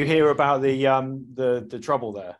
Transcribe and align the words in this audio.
you 0.00 0.06
hear 0.06 0.30
about 0.30 0.62
the 0.62 0.86
um 0.86 1.26
the 1.34 1.66
the 1.68 1.78
trouble 1.78 2.12
there? 2.12 2.36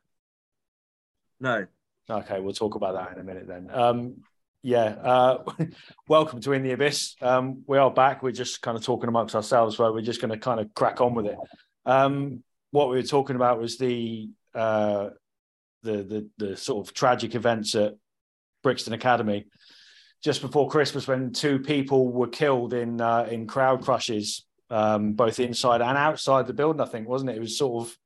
No. 1.38 1.66
Okay, 2.08 2.40
we'll 2.40 2.54
talk 2.54 2.74
about 2.74 2.94
that 2.94 3.12
in 3.12 3.20
a 3.20 3.24
minute 3.24 3.46
then. 3.46 3.68
Um, 3.70 4.16
yeah, 4.62 4.96
uh, 5.02 5.44
welcome 6.08 6.40
to 6.40 6.52
In 6.52 6.62
the 6.62 6.72
Abyss. 6.72 7.14
Um, 7.20 7.62
we 7.66 7.78
are 7.78 7.90
back. 7.90 8.22
We're 8.22 8.32
just 8.32 8.62
kind 8.62 8.76
of 8.76 8.84
talking 8.84 9.08
amongst 9.08 9.36
ourselves, 9.36 9.78
right? 9.78 9.92
We're 9.92 10.00
just 10.00 10.20
going 10.20 10.32
to 10.32 10.38
kind 10.38 10.58
of 10.58 10.74
crack 10.74 11.00
on 11.00 11.14
with 11.14 11.26
it. 11.26 11.36
Um, 11.86 12.42
what 12.72 12.90
we 12.90 12.96
were 12.96 13.02
talking 13.02 13.36
about 13.36 13.60
was 13.60 13.78
the 13.78 14.30
uh, 14.54 15.10
the 15.82 16.02
the 16.02 16.28
the 16.38 16.56
sort 16.56 16.86
of 16.86 16.94
tragic 16.94 17.34
events 17.34 17.74
at 17.74 17.94
Brixton 18.62 18.92
Academy 18.92 19.46
just 20.22 20.42
before 20.42 20.68
Christmas 20.68 21.06
when 21.06 21.32
two 21.32 21.60
people 21.60 22.08
were 22.08 22.28
killed 22.28 22.74
in 22.74 23.00
uh, 23.00 23.28
in 23.30 23.46
crowd 23.46 23.82
crushes, 23.82 24.46
um, 24.70 25.12
both 25.14 25.40
inside 25.40 25.80
and 25.82 25.98
outside 25.98 26.46
the 26.46 26.52
building. 26.54 26.80
I 26.80 26.86
think 26.86 27.08
wasn't 27.08 27.30
it? 27.30 27.36
It 27.36 27.40
was 27.40 27.58
sort 27.58 27.86
of 27.86 27.96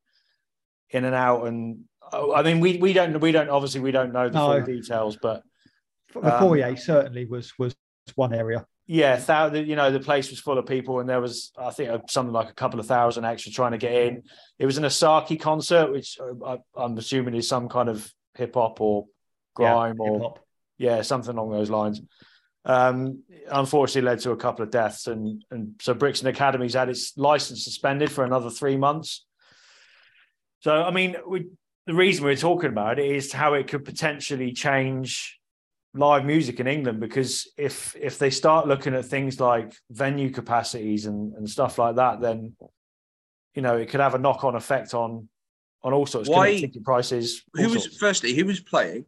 in 0.91 1.05
and 1.05 1.15
out, 1.15 1.47
and 1.47 1.85
oh, 2.13 2.35
I 2.35 2.43
mean, 2.43 2.61
we 2.61 2.79
we 2.79 2.93
don't 2.93 3.19
we 3.21 3.33
don't 3.33 3.49
obviously 3.51 3.81
we 3.81 3.91
don't 3.93 4.13
know 4.13 4.29
the 4.29 4.39
No. 4.39 4.53
full 4.65 4.75
details, 4.75 5.17
but 5.21 5.43
The 6.13 6.35
Um, 6.35 6.41
foyer 6.49 6.77
certainly 6.77 7.25
was 7.27 7.53
was 7.59 7.75
one 8.15 8.33
area. 8.35 8.67
yeah, 8.87 9.17
the- 9.49 9.63
you 9.65 9.77
know, 9.77 9.91
the 9.91 9.99
place 10.01 10.31
was 10.31 10.39
full 10.41 10.59
of 10.59 10.67
people, 10.67 11.01
and 11.01 11.09
there 11.09 11.21
was, 11.21 11.51
I 11.59 11.71
think, 11.71 12.09
something 12.11 12.33
like 12.33 12.51
a 12.51 12.55
couple 12.55 12.79
of 12.79 12.87
thousand 12.87 13.25
extra 13.25 13.51
trying 13.51 13.73
to 13.73 13.79
get 13.79 13.93
in. 13.95 14.23
It 14.59 14.67
was 14.67 14.79
an 14.79 14.85
Asake 14.85 15.41
concert, 15.41 15.91
which 15.91 16.19
uh, 16.21 16.35
I, 16.47 16.59
I'm 16.77 16.97
assuming 16.99 17.35
is 17.35 17.49
some 17.49 17.69
kind 17.69 17.89
of 17.89 18.13
hip 18.35 18.55
hop 18.55 18.81
or 18.81 19.07
grime 19.55 19.97
Yeah, 19.99 20.09
or 20.11 20.35
yeah, 20.79 21.03
something 21.03 21.35
along 21.37 21.51
those 21.51 21.71
lines. 21.71 22.01
Um, 22.67 23.23
unfortunately, 23.51 24.09
led 24.09 24.21
to 24.21 24.31
a 24.31 24.37
couple 24.37 24.63
of 24.63 24.71
deaths, 24.71 25.07
and 25.07 25.45
and 25.51 25.75
so 25.81 25.93
Brixton 25.93 26.29
Academy's 26.29 26.75
had 26.75 26.89
its 26.89 27.17
license 27.17 27.65
suspended 27.65 28.11
for 28.11 28.25
another 28.25 28.51
three 28.51 28.77
months. 28.77 29.25
So, 30.61 30.83
I 30.83 30.91
mean, 30.91 31.17
we, 31.29 31.47
the 31.87 31.95
reason 31.95 32.25
we're 32.25 32.37
talking 32.37 32.71
about 32.71 32.99
it 32.99 33.05
is 33.05 33.31
how 33.33 33.53
it 33.53 33.69
could 33.69 33.85
potentially 33.85 34.53
change 34.53 35.39
live 35.93 36.25
music 36.25 36.59
in 36.59 36.67
England 36.67 36.99
because 37.01 37.49
if 37.57 37.95
if 38.01 38.19
they 38.19 38.31
start 38.31 38.67
looking 38.67 38.95
at 38.95 39.05
things 39.05 39.39
like 39.39 39.75
venue 39.91 40.31
capacities 40.31 41.07
and, 41.07 41.35
and 41.35 41.49
stuff 41.49 41.79
like 41.79 41.97
that, 41.97 42.21
then 42.21 42.57
you 43.55 43.63
know 43.63 43.77
it 43.77 43.91
could 43.91 44.01
have 44.01 44.15
a 44.15 44.19
knock 44.19 44.43
on 44.43 44.55
effect 44.55 44.95
on 44.95 45.29
on 45.83 45.93
all 45.93 46.07
sorts. 46.07 46.29
Why- 46.29 46.59
ticket 46.59 46.83
prices? 46.83 47.43
Who 47.55 47.69
was 47.69 47.85
sorts. 47.85 47.99
firstly? 47.99 48.35
Who 48.35 48.47
was 48.47 48.61
playing? 48.61 49.05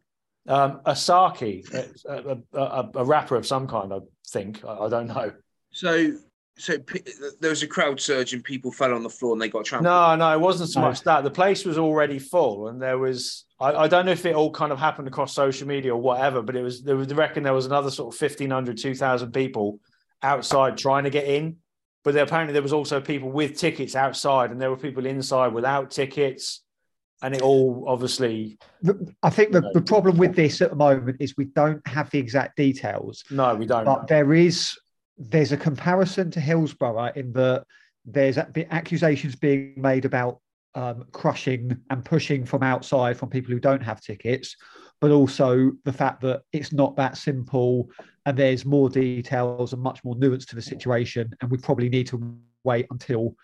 Um, 0.49 0.81
Asake, 0.87 1.73
a, 1.75 2.39
a, 2.55 2.59
a, 2.59 2.91
a 2.97 3.05
rapper 3.05 3.37
of 3.37 3.47
some 3.47 3.67
kind? 3.67 3.93
I 3.93 3.99
think 4.29 4.65
I, 4.65 4.77
I 4.77 4.89
don't 4.89 5.09
know. 5.09 5.33
So, 5.73 6.13
so 6.57 6.79
p- 6.79 7.03
there 7.41 7.51
was 7.51 7.63
a 7.63 7.67
crowd 7.67 8.01
surge 8.01 8.33
and 8.33 8.43
people 8.43 8.71
fell 8.71 8.95
on 8.95 9.03
the 9.03 9.11
floor 9.11 9.33
and 9.33 9.43
they 9.43 9.49
got 9.49 9.65
trampled. 9.65 9.85
No, 9.85 10.17
no, 10.17 10.33
it 10.33 10.41
wasn't 10.41 10.71
so 10.71 10.81
much 10.81 11.03
that. 11.03 11.25
The 11.25 11.31
place 11.31 11.65
was 11.65 11.79
already 11.79 12.19
full, 12.19 12.69
and 12.69 12.81
there 12.81 12.99
was. 12.99 13.45
I, 13.59 13.73
I 13.73 13.89
don't 13.89 14.07
know 14.07 14.13
if 14.13 14.25
it 14.25 14.35
all 14.35 14.51
kind 14.51 14.73
of 14.73 14.79
happened 14.79 15.09
across 15.09 15.35
social 15.35 15.67
media 15.67 15.95
or 15.95 16.01
whatever, 16.01 16.43
but 16.43 16.57
it 16.57 16.63
was. 16.63 16.83
There 16.83 16.97
was. 16.97 17.09
They 17.09 17.15
reckon 17.15 17.43
there 17.43 17.53
was 17.53 17.67
another 17.67 17.91
sort 17.91 18.15
of 18.15 18.21
1,500, 18.21 18.79
2,000 18.79 19.33
people 19.33 19.81
outside 20.23 20.79
trying 20.79 21.05
to 21.05 21.11
get 21.11 21.27
in, 21.27 21.57
but 22.05 22.15
there, 22.15 22.25
apparently 22.25 22.53
there 22.53 22.63
was 22.63 22.73
also 22.73 23.01
people 23.01 23.31
with 23.31 23.59
tickets 23.59 23.95
outside, 23.95 24.51
and 24.51 24.61
there 24.61 24.71
were 24.71 24.77
people 24.77 25.07
inside 25.07 25.53
without 25.53 25.91
tickets, 25.91 26.63
and 27.23 27.35
it 27.35 27.43
all 27.43 27.85
obviously. 27.89 28.59
I 29.23 29.31
think 29.31 29.53
the, 29.53 29.61
No. 29.63 29.71
the 29.73 29.81
problem 29.81 30.17
with 30.19 30.35
this 30.35 30.61
at 30.61 30.71
the 30.71 30.77
moment 30.77 31.17
is 31.21 31.37
we 31.37 31.47
don't 31.47 31.87
have 31.87 32.11
the 32.11 32.19
exact 32.19 32.57
details, 32.57 33.25
No, 33.31 33.55
we 33.55 33.67
don't. 33.67 33.85
but 33.85 34.07
there 34.07 34.35
is 34.35 34.77
there's 35.19 35.53
a 35.53 35.57
comparison 35.57 36.31
to 36.33 36.41
Hillsborough 36.41 37.13
in 37.17 37.33
that 37.33 37.65
there's 38.05 38.37
the 38.37 38.67
accusations 38.71 39.35
being 39.35 39.75
made 39.77 40.05
about 40.05 40.41
um, 40.75 41.07
crushing 41.13 41.75
and 41.89 42.05
pushing 42.05 42.45
from 42.45 42.63
outside 42.63 43.17
from 43.17 43.31
people 43.31 43.51
who 43.53 43.59
don't 43.61 43.83
have 43.83 44.01
tickets, 44.03 44.55
but 45.01 45.11
also 45.11 45.73
the 45.85 45.93
fact 45.93 46.21
that 46.21 46.43
it's 46.53 46.73
not 46.73 46.97
that 46.97 47.17
simple 47.17 47.89
and 48.27 48.37
there's 48.37 48.67
more 48.67 48.91
details 48.91 49.73
and 49.73 49.81
much 49.81 50.05
more 50.05 50.17
nuance 50.17 50.45
to 50.47 50.55
the 50.55 50.61
situation, 50.61 51.33
and 51.41 51.51
we 51.51 51.57
probably 51.57 51.89
need 51.89 52.07
to 52.09 52.37
wait 52.65 52.87
until 52.91 53.35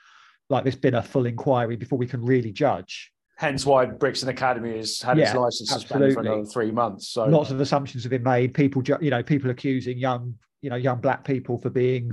like 0.51 0.65
there's 0.65 0.77
been 0.77 0.97
a 0.97 1.03
full 1.03 1.25
inquiry 1.25 1.77
before 1.77 1.99
we 1.99 2.07
can 2.07 2.23
really 2.23 2.53
judge. 2.53 3.12
Hence 3.43 3.67
why 3.67 3.87
Brixton 3.87 4.29
Academy 4.29 4.77
has 4.77 5.01
had 5.03 5.19
its 5.19 5.35
license 5.35 5.69
suspended 5.69 6.15
for 6.15 6.21
absolutely. 6.21 6.39
another 6.39 6.49
three 6.49 6.71
months. 6.71 7.09
So 7.09 7.25
lots 7.25 7.51
of 7.51 7.61
assumptions 7.61 8.05
have 8.05 8.11
been 8.11 8.23
made. 8.23 8.55
People, 8.55 8.85
you 9.01 9.11
know, 9.11 9.21
people 9.21 9.51
accusing 9.51 9.99
young, 9.99 10.37
you 10.61 10.71
know, 10.71 10.77
young 10.77 11.01
black 11.01 11.25
people 11.25 11.59
for 11.59 11.69
being, 11.69 12.13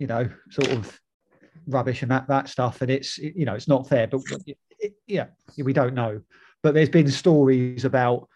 you 0.00 0.08
know, 0.08 0.28
sort 0.50 0.72
of 0.72 1.00
rubbish 1.68 2.02
and 2.02 2.10
that 2.10 2.26
that 2.26 2.48
stuff. 2.48 2.82
And 2.82 2.90
it's, 2.90 3.16
you 3.16 3.44
know, 3.44 3.54
it's 3.54 3.68
not 3.68 3.88
fair. 3.88 4.08
But 4.08 4.22
it, 4.44 4.58
it, 4.80 4.94
yeah, 5.06 5.26
we 5.56 5.72
don't 5.72 5.94
know. 5.94 6.20
But 6.64 6.74
there's 6.74 6.90
been 6.90 7.08
stories 7.12 7.84
about 7.84 8.28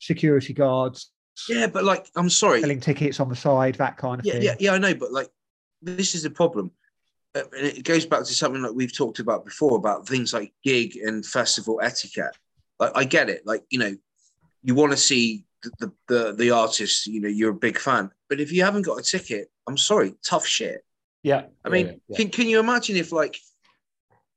security 0.00 0.52
guards 0.52 1.10
Yeah, 1.48 1.66
but 1.66 1.82
like, 1.82 2.06
I'm 2.14 2.30
sorry. 2.30 2.60
selling 2.60 2.78
tickets 2.78 3.18
on 3.18 3.28
the 3.28 3.34
side, 3.34 3.74
that 3.76 3.96
kind 3.96 4.20
of 4.20 4.26
Yeah, 4.26 4.34
thing. 4.34 4.42
yeah, 4.42 4.54
yeah. 4.60 4.72
I 4.74 4.78
know, 4.78 4.94
but 4.94 5.10
like, 5.10 5.28
this 5.80 6.14
is 6.14 6.22
the 6.22 6.30
problem. 6.30 6.70
Uh, 7.34 7.42
and 7.56 7.66
it 7.66 7.84
goes 7.84 8.04
back 8.04 8.20
to 8.20 8.34
something 8.34 8.62
that 8.62 8.74
we've 8.74 8.94
talked 8.94 9.18
about 9.18 9.44
before 9.44 9.76
about 9.76 10.06
things 10.06 10.32
like 10.32 10.52
gig 10.62 10.96
and 10.96 11.24
festival 11.24 11.80
etiquette. 11.82 12.36
Like, 12.78 12.92
I 12.94 13.04
get 13.04 13.30
it. 13.30 13.46
Like, 13.46 13.62
you 13.70 13.78
know, 13.78 13.96
you 14.62 14.74
want 14.74 14.92
to 14.92 14.98
see 14.98 15.44
the, 15.62 15.70
the 15.78 15.92
the 16.08 16.32
the 16.34 16.50
artist. 16.50 17.06
You 17.06 17.20
know, 17.20 17.28
you're 17.28 17.50
a 17.50 17.54
big 17.54 17.78
fan. 17.78 18.10
But 18.28 18.40
if 18.40 18.52
you 18.52 18.64
haven't 18.64 18.82
got 18.82 18.98
a 18.98 19.02
ticket, 19.02 19.50
I'm 19.66 19.78
sorry, 19.78 20.14
tough 20.24 20.46
shit. 20.46 20.84
yeah, 21.22 21.44
I 21.64 21.68
mean, 21.68 21.86
yeah, 21.86 21.92
yeah. 22.08 22.16
can 22.16 22.28
can 22.30 22.48
you 22.48 22.60
imagine 22.60 22.96
if 22.96 23.12
like, 23.12 23.38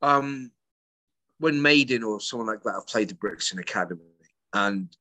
um, 0.02 0.52
when 1.40 1.62
Maiden 1.62 2.04
or 2.04 2.20
someone 2.22 2.48
like 2.48 2.64
that 2.64 2.74
have 2.74 2.88
played 2.88 3.10
the 3.10 3.16
Brixton 3.16 3.60
Academy 3.60 4.04
and 4.54 4.96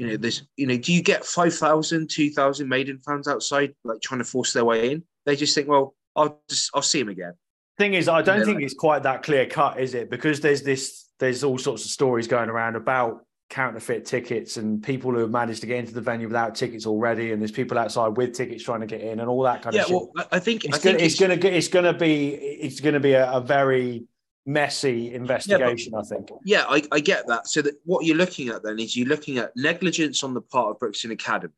you 0.00 0.06
know, 0.06 0.16
there's, 0.16 0.44
you 0.56 0.66
know, 0.66 0.78
do 0.78 0.94
you 0.94 1.02
get 1.02 1.26
5,000, 1.26 2.08
2,000 2.08 2.66
Maiden 2.66 2.98
fans 3.04 3.28
outside, 3.28 3.74
like 3.84 4.00
trying 4.00 4.20
to 4.20 4.24
force 4.24 4.54
their 4.54 4.64
way 4.64 4.92
in? 4.92 5.02
They 5.26 5.36
just 5.36 5.54
think, 5.54 5.68
well, 5.68 5.94
I'll 6.16 6.42
just, 6.48 6.70
I'll 6.74 6.82
see 6.82 7.00
him 7.00 7.08
again. 7.08 7.34
thing 7.78 7.94
is, 7.94 8.08
I 8.08 8.22
don't 8.22 8.44
think 8.44 8.56
like- 8.56 8.64
it's 8.64 8.74
quite 8.74 9.02
that 9.04 9.22
clear 9.22 9.46
cut, 9.46 9.80
is 9.80 9.94
it? 9.94 10.10
Because 10.10 10.40
there's 10.40 10.62
this, 10.62 11.06
there's 11.18 11.44
all 11.44 11.58
sorts 11.58 11.84
of 11.84 11.90
stories 11.90 12.26
going 12.26 12.48
around 12.50 12.76
about 12.76 13.24
counterfeit 13.48 14.04
tickets 14.04 14.58
and 14.58 14.80
people 14.82 15.10
who 15.10 15.18
have 15.18 15.30
managed 15.30 15.60
to 15.60 15.66
get 15.66 15.78
into 15.78 15.92
the 15.92 16.00
venue 16.00 16.28
without 16.28 16.54
tickets 16.54 16.86
already, 16.86 17.32
and 17.32 17.40
there's 17.42 17.50
people 17.50 17.78
outside 17.78 18.16
with 18.16 18.32
tickets 18.32 18.62
trying 18.62 18.80
to 18.80 18.86
get 18.86 19.00
in, 19.00 19.20
and 19.20 19.28
all 19.28 19.42
that 19.42 19.62
kind 19.62 19.74
Yeah, 19.74 19.82
of 19.82 19.88
shit. 19.88 19.96
well, 19.96 20.12
I 20.16 20.36
I 20.36 20.38
think, 20.38 20.64
it's 20.64 20.78
think 20.78 20.96
gonna, 20.98 21.04
it's 21.04 21.18
gonna, 21.18 21.34
it's 21.56 21.68
gonna 21.68 21.92
be, 21.92 22.28
it's 22.34 22.80
gonna 22.80 23.00
be 23.00 23.12
a, 23.14 23.30
a 23.32 23.40
very 23.40 24.04
messy 24.46 25.12
investigation. 25.14 25.94
I 25.94 26.02
think. 26.02 26.30
yeah, 26.44 26.64
I, 26.68 26.82
I 26.92 27.00
get 27.00 27.26
that. 27.26 27.46
So 27.48 27.60
that 27.62 27.74
what 27.84 28.04
you're 28.04 28.16
looking 28.16 28.48
at 28.48 28.62
then 28.62 28.78
is 28.78 28.96
you're 28.96 29.08
looking 29.08 29.38
at 29.38 29.52
negligence 29.56 30.22
on 30.22 30.32
the 30.32 30.40
part 30.40 30.70
of 30.70 30.78
Brixton 30.78 31.10
Academy. 31.10 31.52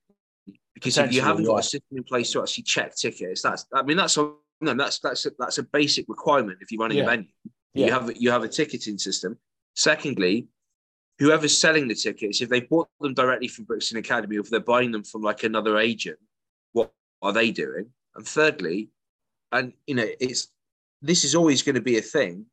Because 0.75 0.99
if 0.99 1.13
you 1.13 1.21
haven't 1.21 1.45
got 1.45 1.53
yeah. 1.53 1.59
a 1.61 1.63
system 1.63 1.99
in 1.99 2.03
place 2.03 2.33
to 2.33 2.43
actually 2.43 2.65
check 2.65 2.97
tickets, 2.97 3.43
that's 3.43 3.67
I 3.73 3.83
mean 3.83 3.97
that's 3.97 4.19
no, 4.63 4.75
that's 4.75 4.99
that's 5.01 5.27
a, 5.27 5.33
that's 5.39 5.59
a 5.59 5.63
basic 5.65 6.07
requirement 6.09 6.59
if 6.61 6.71
you're 6.73 6.81
running 6.81 6.99
Yeah. 6.99 7.05
a 7.05 7.11
venue. 7.11 7.29
Yeah. 7.75 7.87
You 7.87 7.93
have 7.93 8.17
you 8.17 8.31
have 8.31 8.45
a 8.45 8.49
ticketing 8.49 8.99
system. 8.99 9.39
Secondly, 9.75 10.49
whoever's 11.19 11.57
selling 11.57 11.89
the 11.89 11.95
tickets, 11.95 12.41
if 12.41 12.49
they 12.49 12.61
bought 12.61 12.89
them 13.01 13.15
directly 13.15 13.49
from 13.49 13.65
Brixton 13.65 13.99
Academy, 13.99 14.37
or 14.37 14.41
if 14.41 14.51
they're 14.51 14.61
buying 14.61 14.93
them 14.93 15.03
from 15.05 15.23
like 15.23 15.43
another 15.43 15.79
agent, 15.79 16.19
what 16.73 16.93
are 17.23 17.33
they 17.33 17.51
doing? 17.51 17.87
And 18.15 18.27
thirdly, 18.27 18.91
and 19.51 19.73
you 19.87 19.95
know, 19.95 20.07
it's 20.21 20.49
this 21.01 21.25
is 21.25 21.35
always 21.35 21.63
going 21.63 21.75
to 21.75 21.81
be 21.83 21.99
a 21.99 22.03
thing 22.03 22.47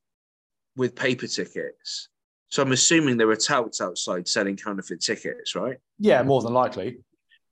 with 0.75 0.95
paper 0.95 1.27
tickets. 1.27 2.09
So 2.47 2.63
I'm 2.63 2.71
assuming 2.71 3.17
there 3.17 3.29
are 3.29 3.35
touts 3.35 3.79
outside 3.81 4.27
selling 4.27 4.57
counterfeit 4.57 5.01
tickets, 5.01 5.53
right? 5.55 5.77
Yeah, 5.99 6.23
more 6.23 6.41
than 6.41 6.53
likely. 6.53 6.99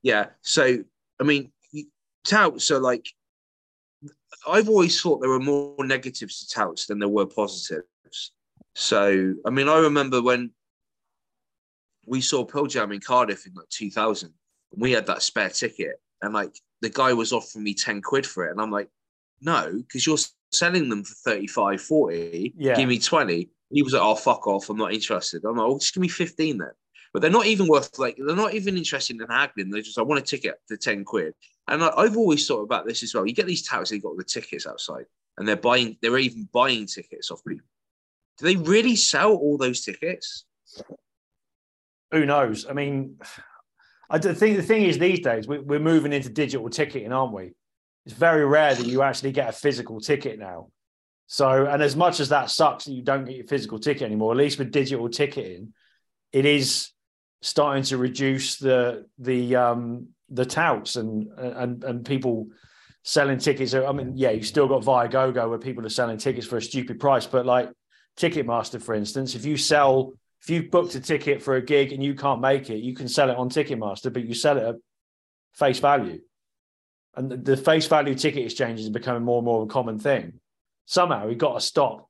Yeah. 0.02 0.26
So 0.42 0.78
I 1.20 1.24
mean, 1.24 1.52
touts 2.24 2.70
are 2.70 2.80
like. 2.80 3.06
I've 4.48 4.68
always 4.68 5.00
thought 5.00 5.20
there 5.20 5.30
were 5.30 5.40
more 5.40 5.74
negatives 5.84 6.40
to 6.40 6.54
touts 6.54 6.86
than 6.86 6.98
there 6.98 7.08
were 7.08 7.26
positives. 7.26 8.32
So 8.74 9.34
I 9.44 9.50
mean, 9.50 9.68
I 9.68 9.78
remember 9.78 10.22
when 10.22 10.50
we 12.06 12.20
saw 12.20 12.44
Pearl 12.44 12.66
Jam 12.66 12.92
in 12.92 13.00
Cardiff 13.00 13.46
in 13.46 13.54
like 13.54 13.68
2000. 13.68 14.32
And 14.72 14.82
we 14.82 14.92
had 14.92 15.06
that 15.06 15.22
spare 15.22 15.48
ticket, 15.48 16.00
and 16.20 16.34
like 16.34 16.54
the 16.82 16.90
guy 16.90 17.12
was 17.14 17.32
offering 17.32 17.64
me 17.64 17.72
10 17.74 18.02
quid 18.02 18.26
for 18.26 18.46
it, 18.46 18.50
and 18.50 18.60
I'm 18.60 18.70
like, 18.70 18.88
no, 19.40 19.72
because 19.72 20.06
you're 20.06 20.18
selling 20.52 20.88
them 20.88 21.04
for 21.04 21.14
35, 21.14 21.80
40. 21.80 22.54
Yeah. 22.56 22.76
Give 22.76 22.88
me 22.88 22.98
20. 22.98 23.48
He 23.70 23.82
was 23.82 23.92
like, 23.92 24.02
oh 24.02 24.14
fuck 24.14 24.46
off, 24.46 24.68
I'm 24.68 24.76
not 24.76 24.92
interested. 24.92 25.44
I'm 25.44 25.56
like, 25.56 25.66
oh, 25.66 25.78
just 25.78 25.94
give 25.94 26.02
me 26.02 26.08
15 26.08 26.58
then. 26.58 26.70
But 27.12 27.22
they're 27.22 27.30
not 27.30 27.46
even 27.46 27.66
worth 27.66 27.98
like 27.98 28.18
they're 28.18 28.36
not 28.36 28.52
even 28.54 28.76
interested 28.76 29.18
in 29.18 29.26
haggling. 29.26 29.70
They're 29.70 29.80
just 29.80 29.98
I 29.98 30.02
want 30.02 30.20
a 30.20 30.24
ticket 30.24 30.56
for 30.66 30.76
10 30.76 31.04
quid. 31.04 31.34
And 31.68 31.82
I, 31.82 31.92
I've 31.96 32.16
always 32.16 32.46
thought 32.46 32.62
about 32.62 32.86
this 32.86 33.02
as 33.02 33.14
well. 33.14 33.26
You 33.26 33.34
get 33.34 33.46
these 33.46 33.66
touts, 33.66 33.90
they've 33.90 34.02
got 34.02 34.16
the 34.16 34.24
tickets 34.24 34.66
outside, 34.66 35.04
and 35.36 35.46
they're 35.46 35.56
buying, 35.56 35.96
they're 36.00 36.18
even 36.18 36.48
buying 36.52 36.86
tickets 36.86 37.30
off 37.30 37.44
people. 37.46 37.66
Do 38.38 38.46
they 38.46 38.56
really 38.56 38.96
sell 38.96 39.34
all 39.34 39.58
those 39.58 39.84
tickets? 39.84 40.44
Who 42.12 42.24
knows? 42.24 42.66
I 42.68 42.72
mean, 42.72 43.18
I 44.08 44.18
think 44.18 44.56
the 44.56 44.62
thing 44.62 44.84
is 44.84 44.98
these 44.98 45.20
days 45.20 45.46
we, 45.46 45.58
we're 45.58 45.78
moving 45.78 46.12
into 46.12 46.30
digital 46.30 46.70
ticketing, 46.70 47.12
aren't 47.12 47.34
we? 47.34 47.52
It's 48.06 48.14
very 48.14 48.46
rare 48.46 48.74
that 48.74 48.86
you 48.86 49.02
actually 49.02 49.32
get 49.32 49.50
a 49.50 49.52
physical 49.52 50.00
ticket 50.00 50.38
now. 50.38 50.68
So, 51.26 51.66
and 51.66 51.82
as 51.82 51.94
much 51.94 52.20
as 52.20 52.30
that 52.30 52.48
sucks 52.48 52.86
that 52.86 52.92
you 52.92 53.02
don't 53.02 53.26
get 53.26 53.36
your 53.36 53.46
physical 53.46 53.78
ticket 53.78 54.04
anymore, 54.04 54.32
at 54.32 54.38
least 54.38 54.58
with 54.58 54.72
digital 54.72 55.10
ticketing, 55.10 55.74
it 56.32 56.46
is 56.46 56.90
starting 57.42 57.82
to 57.84 57.98
reduce 57.98 58.56
the 58.56 59.06
the 59.18 59.54
um 59.56 60.08
the 60.30 60.44
touts 60.44 60.96
and 60.96 61.28
and 61.38 61.84
and 61.84 62.04
people 62.04 62.48
selling 63.02 63.38
tickets. 63.38 63.74
I 63.74 63.92
mean, 63.92 64.12
yeah, 64.16 64.30
you've 64.30 64.46
still 64.46 64.68
got 64.68 64.82
Viagogo 64.82 65.48
where 65.48 65.58
people 65.58 65.84
are 65.86 65.90
selling 65.90 66.18
tickets 66.18 66.46
for 66.46 66.56
a 66.56 66.62
stupid 66.62 67.00
price, 67.00 67.26
but 67.26 67.46
like 67.46 67.70
Ticketmaster, 68.18 68.82
for 68.82 68.94
instance, 68.94 69.34
if 69.34 69.44
you 69.44 69.56
sell 69.56 70.12
if 70.42 70.50
you've 70.50 70.70
booked 70.70 70.94
a 70.94 71.00
ticket 71.00 71.42
for 71.42 71.56
a 71.56 71.62
gig 71.62 71.92
and 71.92 72.02
you 72.02 72.14
can't 72.14 72.40
make 72.40 72.70
it, 72.70 72.78
you 72.78 72.94
can 72.94 73.08
sell 73.08 73.30
it 73.30 73.36
on 73.36 73.48
Ticketmaster, 73.48 74.12
but 74.12 74.24
you 74.24 74.34
sell 74.34 74.56
it 74.56 74.64
at 74.64 74.76
face 75.54 75.80
value. 75.80 76.20
And 77.16 77.44
the 77.44 77.56
face 77.56 77.86
value 77.86 78.14
ticket 78.14 78.44
exchanges 78.44 78.86
are 78.86 78.92
becoming 78.92 79.24
more 79.24 79.38
and 79.38 79.44
more 79.44 79.62
of 79.62 79.68
a 79.68 79.72
common 79.72 79.98
thing. 79.98 80.34
Somehow 80.86 81.26
we've 81.26 81.38
got 81.38 81.54
to 81.54 81.60
stop 81.60 82.08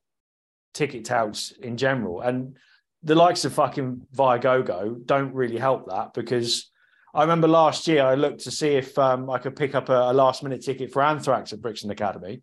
ticket 0.73 1.05
touts 1.05 1.51
in 1.51 1.77
general. 1.77 2.21
And 2.21 2.57
the 3.01 3.15
likes 3.15 3.45
of 3.45 3.53
fucking 3.53 4.01
Viagogo 4.15 5.03
don't 5.05 5.33
really 5.33 5.57
help 5.57 5.89
that 5.89 6.13
because 6.13 6.69
I 7.13 7.21
remember 7.21 7.47
last 7.47 7.87
year 7.87 8.03
I 8.03 8.15
looked 8.15 8.41
to 8.41 8.51
see 8.51 8.69
if 8.69 8.97
um, 8.99 9.29
I 9.29 9.39
could 9.39 9.55
pick 9.55 9.73
up 9.73 9.89
a, 9.89 10.11
a, 10.11 10.13
last 10.13 10.43
minute 10.43 10.61
ticket 10.61 10.91
for 10.91 11.01
Anthrax 11.01 11.51
at 11.53 11.61
Brixton 11.61 11.89
Academy. 11.89 12.41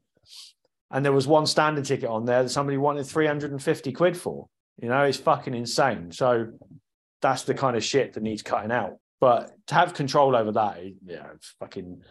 And 0.90 1.04
there 1.04 1.12
was 1.12 1.26
one 1.26 1.46
standing 1.46 1.84
ticket 1.84 2.08
on 2.08 2.24
there 2.24 2.42
that 2.42 2.48
somebody 2.48 2.76
wanted 2.76 3.06
350 3.06 3.92
quid 3.92 4.16
for. 4.16 4.48
You 4.80 4.88
know, 4.88 5.02
it's 5.02 5.18
fucking 5.18 5.54
insane. 5.54 6.12
So 6.12 6.48
that's 7.22 7.42
the 7.42 7.54
kind 7.54 7.76
of 7.76 7.84
shit 7.84 8.12
that 8.12 8.22
needs 8.22 8.42
cutting 8.42 8.72
out. 8.72 8.98
But 9.20 9.52
to 9.68 9.74
have 9.74 9.94
control 9.94 10.36
over 10.36 10.52
that, 10.52 10.78
yeah, 11.04 11.26
fucking. 11.60 12.02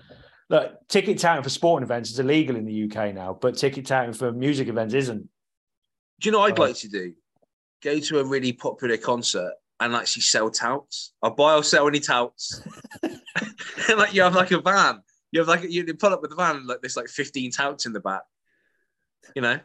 Look, 0.49 0.87
ticket 0.87 1.19
touting 1.19 1.43
for 1.43 1.49
sporting 1.49 1.85
events 1.85 2.11
is 2.11 2.19
illegal 2.19 2.55
in 2.55 2.65
the 2.65 2.83
UK 2.83 3.13
now, 3.13 3.37
but 3.39 3.57
ticket 3.57 3.85
touting 3.85 4.13
for 4.13 4.31
music 4.31 4.67
events 4.67 4.93
isn't. 4.93 5.27
Do 6.19 6.29
you 6.29 6.31
know 6.31 6.39
what 6.39 6.53
I'd 6.53 6.59
like 6.59 6.75
to 6.77 6.89
do? 6.89 7.13
Go 7.83 7.99
to 7.99 8.19
a 8.19 8.23
really 8.23 8.53
popular 8.53 8.97
concert 8.97 9.53
and 9.79 9.95
actually 9.95 10.21
sell 10.21 10.49
touts. 10.49 11.13
I'll 11.21 11.35
buy 11.35 11.55
or 11.55 11.63
sell 11.63 11.87
any 11.87 11.99
touts. 11.99 12.61
and 13.03 13.19
like 13.97 14.13
you 14.13 14.21
have 14.21 14.35
like 14.35 14.51
a 14.51 14.61
van. 14.61 15.01
You 15.31 15.41
have 15.41 15.47
like 15.47 15.63
you 15.69 15.93
pull 15.95 16.13
up 16.13 16.21
with 16.21 16.31
the 16.31 16.37
van 16.37 16.65
like 16.65 16.81
there's 16.81 16.97
like 16.97 17.07
15 17.07 17.51
touts 17.51 17.85
in 17.85 17.93
the 17.93 17.99
back. 17.99 18.21
You 19.35 19.41
know? 19.41 19.59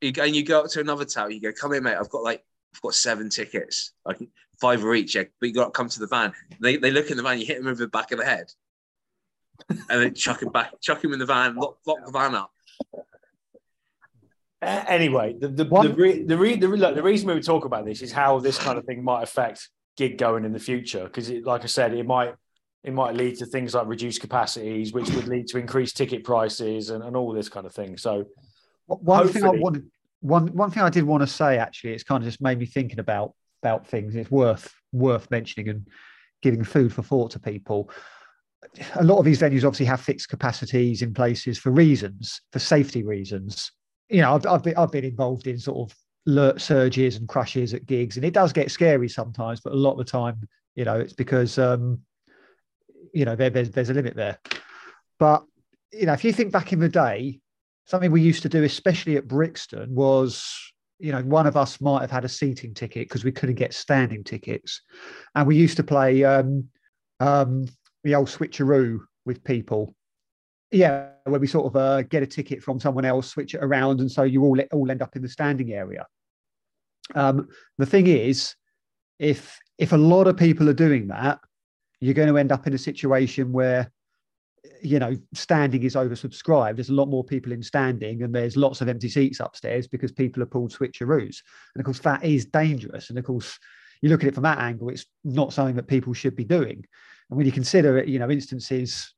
You 0.00 0.12
go 0.12 0.24
and 0.24 0.34
you 0.34 0.44
go 0.44 0.64
up 0.64 0.70
to 0.70 0.80
another 0.80 1.04
tout, 1.04 1.32
you 1.32 1.40
go, 1.40 1.52
come 1.52 1.72
in, 1.72 1.82
mate. 1.82 1.96
I've 1.96 2.08
got 2.08 2.22
like 2.22 2.44
I've 2.74 2.80
got 2.80 2.94
seven 2.94 3.30
tickets, 3.30 3.92
like 4.04 4.18
five 4.60 4.84
or 4.84 4.94
each, 4.94 5.14
yeah, 5.14 5.24
but 5.40 5.48
you 5.48 5.54
got 5.54 5.66
to 5.66 5.70
come 5.70 5.88
to 5.88 6.00
the 6.00 6.06
van. 6.06 6.32
They, 6.60 6.76
they 6.76 6.90
look 6.90 7.10
in 7.10 7.16
the 7.16 7.22
van, 7.22 7.38
you 7.38 7.46
hit 7.46 7.58
them 7.58 7.66
over 7.66 7.82
the 7.82 7.88
back 7.88 8.12
of 8.12 8.18
the 8.18 8.24
head, 8.24 8.52
and 9.68 9.84
then 9.88 10.14
chuck 10.14 10.42
him 10.42 10.50
back, 10.50 10.80
chuck 10.80 11.02
him 11.02 11.12
in 11.12 11.18
the 11.18 11.26
van, 11.26 11.56
lock, 11.56 11.78
lock 11.86 11.98
the 12.04 12.12
van 12.12 12.34
up. 12.34 12.52
Uh, 14.60 14.84
anyway, 14.88 15.34
the 15.38 15.48
the 15.48 15.64
the, 15.64 15.94
re, 15.96 16.22
the, 16.24 16.36
re, 16.36 16.56
the, 16.56 16.66
look, 16.66 16.94
the 16.94 17.02
reason 17.02 17.28
we 17.28 17.40
talk 17.40 17.64
about 17.64 17.84
this 17.84 18.02
is 18.02 18.10
how 18.10 18.40
this 18.40 18.58
kind 18.58 18.76
of 18.76 18.84
thing 18.84 19.04
might 19.04 19.22
affect 19.22 19.68
gig 19.96 20.18
going 20.18 20.44
in 20.44 20.52
the 20.52 20.58
future. 20.58 21.04
Because, 21.04 21.30
like 21.30 21.62
I 21.62 21.66
said, 21.66 21.94
it 21.94 22.06
might 22.06 22.34
it 22.82 22.92
might 22.92 23.14
lead 23.14 23.36
to 23.38 23.46
things 23.46 23.74
like 23.74 23.86
reduced 23.86 24.20
capacities, 24.20 24.92
which 24.92 25.10
would 25.10 25.28
lead 25.28 25.46
to 25.48 25.58
increased 25.58 25.96
ticket 25.96 26.24
prices 26.24 26.90
and, 26.90 27.04
and 27.04 27.16
all 27.16 27.32
this 27.32 27.48
kind 27.48 27.66
of 27.66 27.72
thing. 27.72 27.96
So, 27.96 28.26
one 28.86 29.28
thing 29.28 29.44
I 29.44 29.50
wanted, 29.50 29.86
one 30.20 30.48
one 30.48 30.72
thing 30.72 30.82
I 30.82 30.90
did 30.90 31.04
want 31.04 31.22
to 31.22 31.28
say 31.28 31.58
actually, 31.58 31.92
it's 31.92 32.04
kind 32.04 32.22
of 32.22 32.28
just 32.28 32.40
made 32.40 32.58
me 32.58 32.66
thinking 32.66 32.98
about 32.98 33.34
about 33.62 33.86
things. 33.86 34.16
It's 34.16 34.30
worth 34.30 34.74
worth 34.92 35.30
mentioning 35.30 35.68
and 35.68 35.86
giving 36.42 36.64
food 36.64 36.92
for 36.92 37.02
thought 37.02 37.30
to 37.32 37.38
people. 37.38 37.90
A 38.96 39.04
lot 39.04 39.18
of 39.18 39.24
these 39.24 39.40
venues 39.40 39.58
obviously 39.58 39.86
have 39.86 40.00
fixed 40.00 40.28
capacities 40.28 41.02
in 41.02 41.14
places 41.14 41.58
for 41.58 41.70
reasons, 41.70 42.40
for 42.50 42.58
safety 42.58 43.04
reasons 43.04 43.70
you 44.08 44.22
know, 44.22 44.34
I've, 44.34 44.46
I've 44.46 44.62
been 44.62 44.76
I've 44.76 44.92
been 44.92 45.04
involved 45.04 45.46
in 45.46 45.58
sort 45.58 45.90
of 45.90 45.96
alert 46.26 46.60
surges 46.60 47.16
and 47.16 47.28
crashes 47.28 47.74
at 47.74 47.86
gigs, 47.86 48.16
and 48.16 48.24
it 48.24 48.34
does 48.34 48.52
get 48.52 48.70
scary 48.70 49.08
sometimes. 49.08 49.60
But 49.60 49.72
a 49.72 49.76
lot 49.76 49.92
of 49.92 49.98
the 49.98 50.04
time, 50.04 50.48
you 50.74 50.84
know, 50.84 50.96
it's 50.96 51.12
because 51.12 51.58
um, 51.58 52.00
you 53.12 53.24
know 53.24 53.36
there, 53.36 53.50
there's 53.50 53.70
there's 53.70 53.90
a 53.90 53.94
limit 53.94 54.16
there. 54.16 54.38
But 55.18 55.44
you 55.92 56.06
know, 56.06 56.12
if 56.12 56.24
you 56.24 56.32
think 56.32 56.52
back 56.52 56.72
in 56.72 56.80
the 56.80 56.88
day, 56.88 57.40
something 57.86 58.10
we 58.10 58.22
used 58.22 58.42
to 58.42 58.48
do, 58.48 58.64
especially 58.64 59.16
at 59.16 59.28
Brixton, 59.28 59.94
was 59.94 60.72
you 60.98 61.12
know 61.12 61.22
one 61.22 61.46
of 61.46 61.56
us 61.56 61.80
might 61.80 62.00
have 62.00 62.10
had 62.10 62.24
a 62.24 62.28
seating 62.28 62.74
ticket 62.74 63.08
because 63.08 63.24
we 63.24 63.32
couldn't 63.32 63.56
get 63.56 63.74
standing 63.74 64.24
tickets, 64.24 64.80
and 65.34 65.46
we 65.46 65.56
used 65.56 65.76
to 65.76 65.84
play 65.84 66.24
um, 66.24 66.68
um, 67.20 67.66
the 68.04 68.14
old 68.14 68.28
switcheroo 68.28 69.00
with 69.26 69.44
people 69.44 69.94
yeah, 70.70 71.08
where 71.24 71.40
we 71.40 71.46
sort 71.46 71.66
of 71.66 71.76
uh, 71.76 72.02
get 72.02 72.22
a 72.22 72.26
ticket 72.26 72.62
from 72.62 72.80
someone 72.80 73.04
else, 73.04 73.28
switch 73.28 73.54
it 73.54 73.62
around, 73.62 74.00
and 74.00 74.10
so 74.10 74.22
you 74.22 74.42
all 74.42 74.60
all 74.72 74.90
end 74.90 75.02
up 75.02 75.16
in 75.16 75.22
the 75.22 75.28
standing 75.28 75.72
area. 75.72 76.06
Um, 77.14 77.48
the 77.78 77.86
thing 77.86 78.06
is, 78.06 78.54
if 79.18 79.58
if 79.78 79.92
a 79.92 79.96
lot 79.96 80.26
of 80.26 80.36
people 80.36 80.68
are 80.68 80.74
doing 80.74 81.08
that, 81.08 81.38
you're 82.00 82.14
going 82.14 82.28
to 82.28 82.38
end 82.38 82.52
up 82.52 82.66
in 82.66 82.74
a 82.74 82.78
situation 82.78 83.52
where 83.52 83.90
you 84.82 84.98
know 84.98 85.16
standing 85.32 85.82
is 85.84 85.94
oversubscribed. 85.94 86.76
There's 86.76 86.90
a 86.90 86.94
lot 86.94 87.08
more 87.08 87.24
people 87.24 87.52
in 87.52 87.62
standing, 87.62 88.22
and 88.22 88.34
there's 88.34 88.56
lots 88.56 88.80
of 88.82 88.88
empty 88.88 89.08
seats 89.08 89.40
upstairs 89.40 89.88
because 89.88 90.12
people 90.12 90.42
have 90.42 90.50
pulled 90.50 90.72
switcheroos. 90.72 91.38
And 91.74 91.80
of 91.80 91.84
course, 91.84 92.00
that 92.00 92.24
is 92.24 92.44
dangerous. 92.44 93.08
And 93.08 93.18
of 93.18 93.24
course, 93.24 93.58
you 94.02 94.10
look 94.10 94.22
at 94.22 94.28
it 94.28 94.34
from 94.34 94.44
that 94.44 94.58
angle, 94.58 94.90
it's 94.90 95.06
not 95.24 95.54
something 95.54 95.76
that 95.76 95.88
people 95.88 96.12
should 96.12 96.36
be 96.36 96.44
doing. 96.44 96.84
And 97.30 97.36
when 97.36 97.46
you 97.46 97.52
consider 97.52 97.98
it, 97.98 98.08
you 98.08 98.18
know, 98.18 98.30
instances 98.30 99.14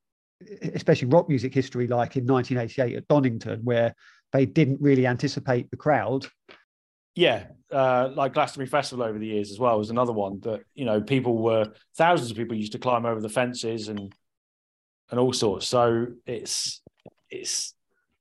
especially 0.75 1.09
rock 1.09 1.29
music 1.29 1.55
history, 1.55 1.87
like 1.87 2.17
in 2.17 2.27
1988 2.27 2.97
at 2.97 3.09
Donington, 3.09 3.61
where 3.65 3.95
they 4.33 4.47
didn't 4.47 4.81
really 4.81 5.07
anticipate 5.07 5.71
the 5.71 5.77
crowd. 5.77 6.27
Yeah, 7.15 7.45
uh, 7.73 8.11
like 8.15 8.35
Glastonbury 8.35 8.69
Festival 8.69 9.05
over 9.05 9.19
the 9.19 9.27
years 9.27 9.51
as 9.51 9.59
well 9.59 9.79
was 9.79 9.91
another 9.91 10.13
one 10.13 10.41
that 10.41 10.63
you 10.75 10.85
know 10.85 11.01
people 11.01 11.39
were 11.39 11.73
thousands 11.97 12.31
of 12.31 12.37
people 12.37 12.57
used 12.57 12.73
to 12.73 12.79
climb 12.79 13.05
over 13.05 13.21
the 13.21 13.29
fences 13.29 13.89
and 13.89 14.15
and 15.11 15.21
all 15.21 15.33
sorts. 15.33 15.69
So 15.69 16.07
it's 16.27 16.81
it's. 17.31 17.75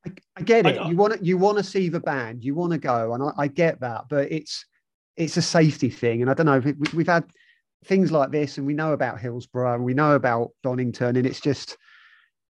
I, 0.05 0.11
I 0.37 0.41
get 0.41 0.65
it. 0.65 0.79
I, 0.79 0.89
you 0.89 0.95
want 0.95 1.13
to 1.13 1.23
you 1.23 1.37
want 1.37 1.57
to 1.57 1.63
see 1.63 1.89
the 1.89 1.99
band. 1.99 2.43
You 2.43 2.55
want 2.55 2.71
to 2.71 2.77
go, 2.77 3.13
and 3.13 3.23
I, 3.23 3.31
I, 3.37 3.47
get 3.47 3.79
that. 3.81 4.05
But 4.09 4.31
it's 4.31 4.65
it's 5.17 5.37
a 5.37 5.41
safety 5.41 5.89
thing, 5.89 6.21
and 6.21 6.31
I 6.31 6.33
don't 6.33 6.45
know. 6.45 6.59
We, 6.59 6.73
we've 6.93 7.07
had 7.07 7.25
things 7.85 8.11
like 8.11 8.31
this, 8.31 8.57
and 8.57 8.65
we 8.65 8.73
know 8.73 8.93
about 8.93 9.19
Hillsborough, 9.19 9.75
and 9.75 9.83
we 9.83 9.93
know 9.93 10.15
about 10.15 10.51
Donington, 10.63 11.15
and 11.15 11.27
it's 11.27 11.41
just 11.41 11.77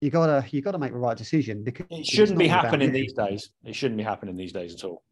you 0.02 0.10
gotta 0.10 0.44
you 0.50 0.62
gotta 0.62 0.80
make 0.80 0.92
the 0.92 0.98
right 0.98 1.16
decision 1.16 1.64
because 1.64 1.86
it 1.92 2.06
shouldn't 2.06 2.40
be 2.40 2.48
happening 2.48 2.92
these 2.92 3.14
days. 3.14 3.52
It 3.64 3.76
shouldn't 3.76 3.98
be 3.98 4.04
happening 4.04 4.36
these 4.36 4.52
days 4.52 4.74
at 4.74 4.84
all. 4.84 5.04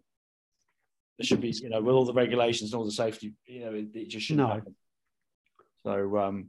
There 1.18 1.26
should 1.26 1.42
be, 1.42 1.50
you 1.50 1.70
know, 1.70 1.82
with 1.82 1.94
all 1.94 2.06
the 2.06 2.14
regulations 2.14 2.74
and 2.74 2.80
all 2.80 2.86
the 2.86 2.92
safety, 2.92 3.34
you 3.46 3.66
know, 3.66 3.74
it, 3.74 3.88
it 3.94 4.10
just 4.10 4.26
shouldn't 4.26 4.48
no. 4.48 4.54
happen. 4.56 4.76
So, 5.84 6.18
um, 6.18 6.48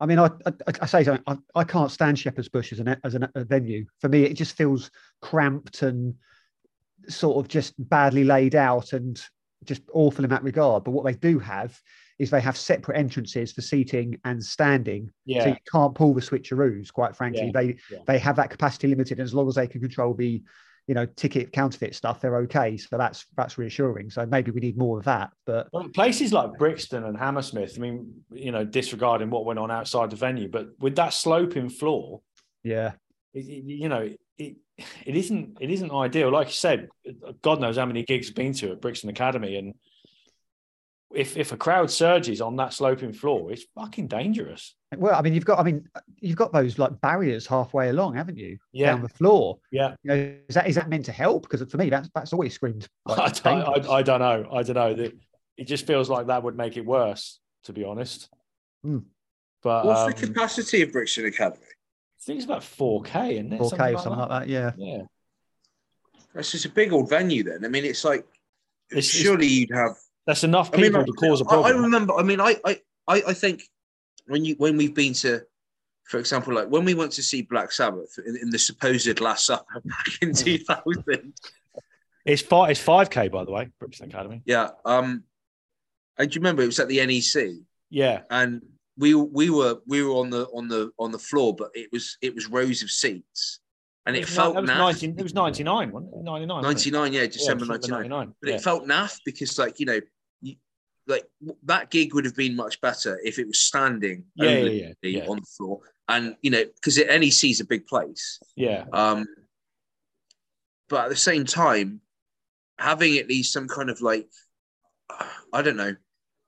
I 0.00 0.06
mean, 0.06 0.18
I, 0.18 0.30
I, 0.46 0.52
I 0.80 0.86
say 0.86 1.04
something. 1.04 1.22
I, 1.26 1.36
I, 1.54 1.64
can't 1.64 1.90
stand 1.90 2.18
Shepherd's 2.18 2.48
Bush 2.48 2.72
as 2.72 2.80
an 2.80 2.96
as 3.04 3.14
an, 3.14 3.28
a 3.34 3.44
venue. 3.44 3.86
For 4.00 4.08
me, 4.08 4.24
it 4.24 4.34
just 4.34 4.56
feels 4.56 4.90
cramped 5.22 5.82
and 5.82 6.14
sort 7.08 7.36
of 7.36 7.48
just 7.48 7.74
badly 7.78 8.24
laid 8.24 8.54
out 8.54 8.92
and 8.94 9.22
just 9.64 9.82
awful 9.92 10.24
in 10.24 10.30
that 10.30 10.42
regard. 10.42 10.84
But 10.84 10.92
what 10.92 11.04
they 11.04 11.14
do 11.14 11.38
have 11.38 11.80
is 12.18 12.30
they 12.30 12.40
have 12.40 12.56
separate 12.56 12.96
entrances 12.96 13.52
for 13.52 13.60
seating 13.60 14.18
and 14.24 14.42
standing. 14.42 15.10
Yeah. 15.24 15.44
So 15.44 15.48
you 15.50 15.56
can't 15.70 15.94
pull 15.94 16.14
the 16.14 16.20
switcheroos, 16.20 16.92
quite 16.92 17.16
frankly. 17.16 17.46
Yeah. 17.46 17.60
They 17.60 17.76
yeah. 17.90 17.98
they 18.06 18.18
have 18.18 18.36
that 18.36 18.50
capacity 18.50 18.88
limited. 18.88 19.18
And 19.18 19.24
as 19.24 19.34
long 19.34 19.48
as 19.48 19.56
they 19.56 19.66
can 19.66 19.80
control 19.80 20.14
the, 20.14 20.42
you 20.86 20.94
know, 20.94 21.04
ticket 21.04 21.52
counterfeit 21.52 21.94
stuff, 21.94 22.20
they're 22.20 22.38
okay. 22.38 22.76
So 22.76 22.96
that's 22.96 23.26
that's 23.36 23.58
reassuring. 23.58 24.10
So 24.10 24.24
maybe 24.24 24.50
we 24.50 24.60
need 24.60 24.78
more 24.78 24.98
of 24.98 25.04
that. 25.04 25.30
But 25.44 25.68
well, 25.72 25.88
places 25.88 26.32
like 26.32 26.56
Brixton 26.58 27.04
and 27.04 27.18
Hammersmith, 27.18 27.74
I 27.76 27.80
mean, 27.80 28.12
you 28.32 28.52
know, 28.52 28.64
disregarding 28.64 29.30
what 29.30 29.44
went 29.44 29.58
on 29.58 29.70
outside 29.70 30.10
the 30.10 30.16
venue, 30.16 30.48
but 30.48 30.68
with 30.78 30.96
that 30.96 31.12
sloping 31.12 31.68
floor, 31.68 32.22
yeah, 32.62 32.92
you 33.34 33.88
know, 33.88 34.10
it 34.38 34.56
it 35.04 35.16
isn't 35.16 35.58
it 35.60 35.70
isn't 35.70 35.90
ideal. 35.90 36.30
Like 36.30 36.48
you 36.48 36.52
said, 36.54 36.88
God 37.42 37.60
knows 37.60 37.76
how 37.76 37.86
many 37.86 38.02
gigs 38.02 38.28
have 38.28 38.36
been 38.36 38.52
to 38.54 38.72
at 38.72 38.80
Brixton 38.80 39.10
Academy 39.10 39.56
and 39.56 39.74
if 41.14 41.36
if 41.36 41.52
a 41.52 41.56
crowd 41.56 41.90
surges 41.90 42.40
on 42.40 42.56
that 42.56 42.72
sloping 42.72 43.12
floor, 43.12 43.52
it's 43.52 43.64
fucking 43.74 44.08
dangerous. 44.08 44.74
Well, 44.96 45.14
I 45.14 45.22
mean, 45.22 45.34
you've 45.34 45.44
got, 45.44 45.58
I 45.58 45.62
mean, 45.62 45.88
you've 46.20 46.36
got 46.36 46.52
those 46.52 46.78
like 46.78 47.00
barriers 47.00 47.46
halfway 47.46 47.88
along, 47.88 48.14
haven't 48.14 48.36
you? 48.36 48.58
Yeah. 48.72 48.92
Down 48.92 49.02
the 49.02 49.08
floor. 49.08 49.58
Yeah. 49.70 49.94
You 50.02 50.08
know, 50.08 50.34
is 50.48 50.54
that 50.54 50.68
is 50.68 50.74
that 50.74 50.88
meant 50.88 51.04
to 51.06 51.12
help? 51.12 51.48
Because 51.48 51.62
for 51.70 51.76
me, 51.76 51.90
that's 51.90 52.08
that's 52.14 52.32
always 52.32 52.54
screamed. 52.54 52.88
Like, 53.04 53.18
I, 53.46 53.50
I, 53.50 53.96
I, 53.96 54.02
don't 54.02 54.20
know. 54.20 54.48
I 54.52 54.62
don't 54.62 54.74
know. 54.74 55.10
It 55.56 55.64
just 55.64 55.86
feels 55.86 56.10
like 56.10 56.26
that 56.26 56.42
would 56.42 56.56
make 56.56 56.76
it 56.76 56.84
worse, 56.84 57.40
to 57.64 57.72
be 57.72 57.84
honest. 57.84 58.28
Mm. 58.84 59.04
But 59.62 59.86
what's 59.86 60.00
um, 60.00 60.06
the 60.10 60.26
capacity 60.26 60.82
of 60.82 60.92
Brixton 60.92 61.26
Academy? 61.26 61.62
I 62.18 62.22
think 62.24 62.36
it's 62.38 62.44
about 62.46 62.64
four 62.64 63.02
K, 63.02 63.34
isn't 63.34 63.52
it? 63.52 63.60
4K, 63.60 63.68
something, 63.68 63.78
like, 63.78 63.98
something 63.98 64.18
that. 64.18 64.28
like 64.28 64.46
that. 64.46 64.48
Yeah. 64.48 64.72
Yeah. 64.76 65.02
That's 66.34 66.50
just 66.52 66.64
a 66.64 66.70
big 66.70 66.92
old 66.92 67.08
venue. 67.08 67.42
Then 67.44 67.64
I 67.64 67.68
mean, 67.68 67.84
it's 67.84 68.04
like 68.04 68.26
it's, 68.90 69.06
surely 69.06 69.46
it's, 69.46 69.54
you'd 69.54 69.70
have 69.74 69.96
that's 70.26 70.44
enough 70.44 70.72
people 70.72 70.96
I 71.00 71.04
mean, 71.04 71.06
to 71.06 71.12
cause 71.12 71.40
a 71.40 71.44
problem. 71.44 71.66
I, 71.66 71.76
I 71.76 71.80
remember. 71.80 72.14
I 72.14 72.22
mean, 72.22 72.40
I, 72.40 72.56
I, 72.64 72.82
I 73.08 73.32
think 73.32 73.62
when 74.26 74.44
you 74.44 74.54
when 74.58 74.76
we've 74.76 74.94
been 74.94 75.12
to, 75.14 75.42
for 76.04 76.18
example, 76.18 76.52
like 76.54 76.68
when 76.68 76.84
we 76.84 76.94
went 76.94 77.12
to 77.12 77.22
see 77.22 77.42
Black 77.42 77.70
Sabbath 77.72 78.18
in, 78.26 78.36
in 78.36 78.50
the 78.50 78.58
supposed 78.58 79.20
Last 79.20 79.46
Supper 79.46 79.80
back 79.84 80.06
in 80.20 80.34
2000, 80.34 81.32
It's 82.24 82.42
five. 82.42 82.70
It's 82.70 82.80
five 82.80 83.08
k 83.08 83.28
by 83.28 83.44
the 83.44 83.52
way. 83.52 83.68
Brixton 83.78 84.10
Academy. 84.10 84.42
Yeah. 84.44 84.70
Um, 84.84 85.22
and 86.18 86.30
do 86.30 86.34
you 86.34 86.40
remember 86.40 86.62
it 86.62 86.66
was 86.66 86.80
at 86.80 86.88
the 86.88 87.04
NEC, 87.06 87.60
Yeah. 87.90 88.22
and 88.30 88.62
we 88.98 89.14
we 89.14 89.50
were 89.50 89.78
we 89.86 90.02
were 90.02 90.14
on 90.14 90.30
the 90.30 90.46
on 90.54 90.68
the 90.68 90.90
on 90.98 91.12
the 91.12 91.18
floor, 91.18 91.54
but 91.54 91.70
it 91.74 91.88
was 91.92 92.16
it 92.22 92.34
was 92.34 92.46
rows 92.48 92.82
of 92.82 92.90
seats, 92.90 93.60
and 94.06 94.16
it, 94.16 94.20
was, 94.20 94.34
felt 94.34 94.56
it 94.56 94.62
was 94.62 94.70
naff. 94.70 94.78
19, 94.78 95.16
It 95.18 95.22
was 95.22 95.34
ninety 95.34 95.64
nine. 95.64 95.90
Wasn't 95.90 96.14
it? 96.14 96.22
Ninety 96.22 96.46
nine. 96.46 96.62
Ninety 96.62 96.90
nine, 96.90 97.12
yeah, 97.12 97.26
December 97.26 97.66
ninety 97.66 98.08
nine. 98.08 98.32
But 98.40 98.50
it 98.50 98.60
felt 98.60 98.86
naff 98.86 99.18
because, 99.24 99.58
like, 99.58 99.78
you 99.80 99.86
know, 99.86 100.00
you, 100.40 100.56
like 101.06 101.24
that 101.64 101.90
gig 101.90 102.14
would 102.14 102.24
have 102.24 102.36
been 102.36 102.56
much 102.56 102.80
better 102.80 103.20
if 103.22 103.38
it 103.38 103.46
was 103.46 103.60
standing 103.60 104.24
Yeah, 104.34 104.58
yeah, 104.58 104.92
yeah, 105.02 105.22
yeah. 105.22 105.26
on 105.28 105.36
the 105.36 105.46
floor, 105.56 105.80
and 106.08 106.36
you 106.40 106.50
know, 106.50 106.64
because 106.64 106.98
it 106.98 107.08
NEC 107.08 107.50
is 107.50 107.60
a 107.60 107.66
big 107.66 107.86
place. 107.86 108.40
Yeah. 108.54 108.84
Um, 108.92 109.26
but 110.88 111.04
at 111.04 111.10
the 111.10 111.16
same 111.16 111.44
time, 111.44 112.00
having 112.78 113.18
at 113.18 113.28
least 113.28 113.52
some 113.52 113.68
kind 113.68 113.90
of 113.90 114.00
like, 114.00 114.28
I 115.52 115.62
don't 115.62 115.76
know, 115.76 115.96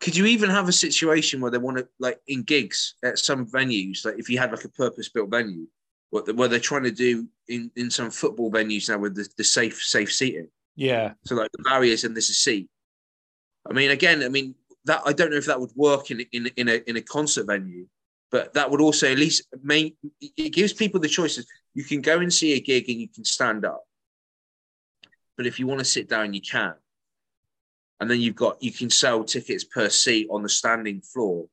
could 0.00 0.16
you 0.16 0.26
even 0.26 0.48
have 0.50 0.68
a 0.68 0.72
situation 0.72 1.40
where 1.40 1.50
they 1.50 1.58
want 1.58 1.78
to 1.78 1.88
like 1.98 2.20
in 2.28 2.42
gigs 2.42 2.94
at 3.04 3.18
some 3.18 3.46
venues, 3.46 4.04
like 4.04 4.18
if 4.18 4.28
you 4.30 4.38
had 4.38 4.52
like 4.52 4.64
a 4.64 4.68
purpose 4.68 5.08
built 5.08 5.30
venue, 5.30 5.66
what 6.10 6.24
the, 6.24 6.34
where 6.34 6.48
they're 6.48 6.60
trying 6.60 6.84
to 6.84 6.90
do 6.92 7.26
in 7.48 7.70
in 7.76 7.90
some 7.90 8.10
football 8.10 8.50
venues 8.50 8.88
now 8.88 8.98
with 8.98 9.14
the, 9.16 9.28
the 9.36 9.44
safe 9.44 9.82
safe 9.82 10.12
seating, 10.12 10.48
Yeah. 10.76 11.14
so 11.24 11.34
like 11.34 11.50
the 11.52 11.62
barriers 11.64 12.04
and 12.04 12.14
there's 12.14 12.30
a 12.30 12.34
seat. 12.34 12.68
I 13.68 13.72
mean, 13.72 13.90
again, 13.90 14.22
I 14.22 14.28
mean 14.28 14.54
that 14.84 15.02
I 15.04 15.12
don't 15.12 15.30
know 15.30 15.36
if 15.36 15.46
that 15.46 15.60
would 15.60 15.72
work 15.74 16.10
in 16.10 16.20
in 16.32 16.46
in 16.56 16.68
a 16.68 16.76
in 16.88 16.96
a 16.96 17.02
concert 17.02 17.46
venue, 17.46 17.86
but 18.30 18.54
that 18.54 18.70
would 18.70 18.80
also 18.80 19.10
at 19.10 19.18
least 19.18 19.42
make 19.62 19.96
it 20.20 20.50
gives 20.52 20.72
people 20.72 21.00
the 21.00 21.08
choices. 21.08 21.46
You 21.74 21.84
can 21.84 22.00
go 22.00 22.18
and 22.20 22.32
see 22.32 22.54
a 22.54 22.60
gig 22.60 22.88
and 22.88 23.00
you 23.00 23.08
can 23.08 23.24
stand 23.24 23.64
up, 23.64 23.82
but 25.36 25.46
if 25.46 25.58
you 25.58 25.66
want 25.66 25.80
to 25.80 25.84
sit 25.84 26.08
down, 26.08 26.34
you 26.34 26.40
can. 26.40 26.74
And 28.00 28.10
then 28.10 28.20
you've 28.20 28.36
got 28.36 28.62
you 28.62 28.72
can 28.72 28.90
sell 28.90 29.24
tickets 29.24 29.64
per 29.64 29.88
seat 29.88 30.28
on 30.30 30.42
the 30.42 30.48
standing 30.48 31.00
floor, 31.00 31.46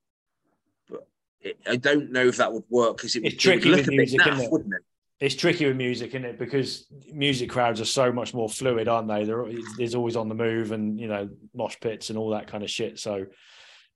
but 0.90 1.08
it, 1.42 1.58
I 1.68 1.76
don't 1.76 2.12
know 2.12 2.28
if 2.28 2.38
that 2.38 2.54
would 2.54 2.64
work 2.70 2.98
because 2.98 3.16
it, 3.16 3.24
would- 3.24 3.34
It's 3.34 3.46
it 3.46 3.50
would 3.50 3.62
tricky 3.62 3.76
with 3.76 3.88
music, 3.90 4.20
isn't 4.22 4.34
naff, 4.34 4.44
it? 4.44 4.52
wouldn't 4.52 4.74
it? 4.74 4.82
It's 5.22 5.36
tricky 5.36 5.66
with 5.66 5.78
music, 5.78 6.10
isn't 6.10 6.26
it? 6.26 6.38
Because 6.38 6.88
music 7.14 7.50
crowds 7.50 7.80
are 7.80 7.86
so 7.86 8.12
much 8.12 8.34
more 8.34 8.50
fluid, 8.50 8.88
aren't 8.90 9.08
they? 9.08 9.24
They're 9.24 9.46
there's 9.78 9.96
always 9.96 10.16
on 10.18 10.28
the 10.30 10.36
move, 10.36 10.72
and 10.72 11.00
you 11.00 11.08
know, 11.08 11.30
mosh 11.54 11.78
pits 11.80 12.10
and 12.10 12.20
all 12.20 12.32
that 12.32 12.48
kind 12.48 12.64
of 12.64 12.70
shit. 12.70 13.00
So 13.00 13.26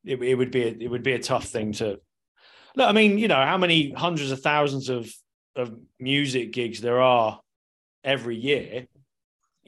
it, 0.06 0.24
it 0.24 0.36
would 0.36 0.50
be 0.50 0.64
a, 0.64 0.68
it 0.80 0.88
would 0.88 1.04
be 1.04 1.14
a 1.14 1.20
tough 1.20 1.46
thing 1.46 1.74
to. 1.74 2.00
Look, 2.76 2.88
I 2.88 2.94
mean, 2.94 3.18
you 3.18 3.28
know, 3.28 3.36
how 3.44 3.58
many 3.58 3.92
hundreds 3.92 4.32
of 4.32 4.42
thousands 4.42 4.90
of 4.90 5.14
of 5.56 5.76
music 6.00 6.52
gigs 6.54 6.80
there 6.82 7.02
are 7.02 7.42
every 8.04 8.38
year. 8.38 8.88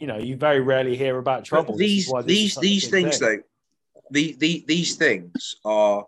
You 0.02 0.08
know, 0.08 0.18
you 0.18 0.36
very 0.36 0.60
rarely 0.62 0.98
hear 0.98 1.20
about 1.20 1.46
trouble. 1.46 1.74
But 1.74 1.78
these 1.78 2.10
why 2.10 2.24
this 2.24 2.32
is 2.32 2.56
these 2.56 2.82
these 2.82 2.90
things 2.90 3.20
thing. 3.20 3.38
though, 3.38 4.02
the, 4.10 4.36
the 4.40 4.66
these 4.68 4.96
things 4.96 5.56
are 5.64 6.08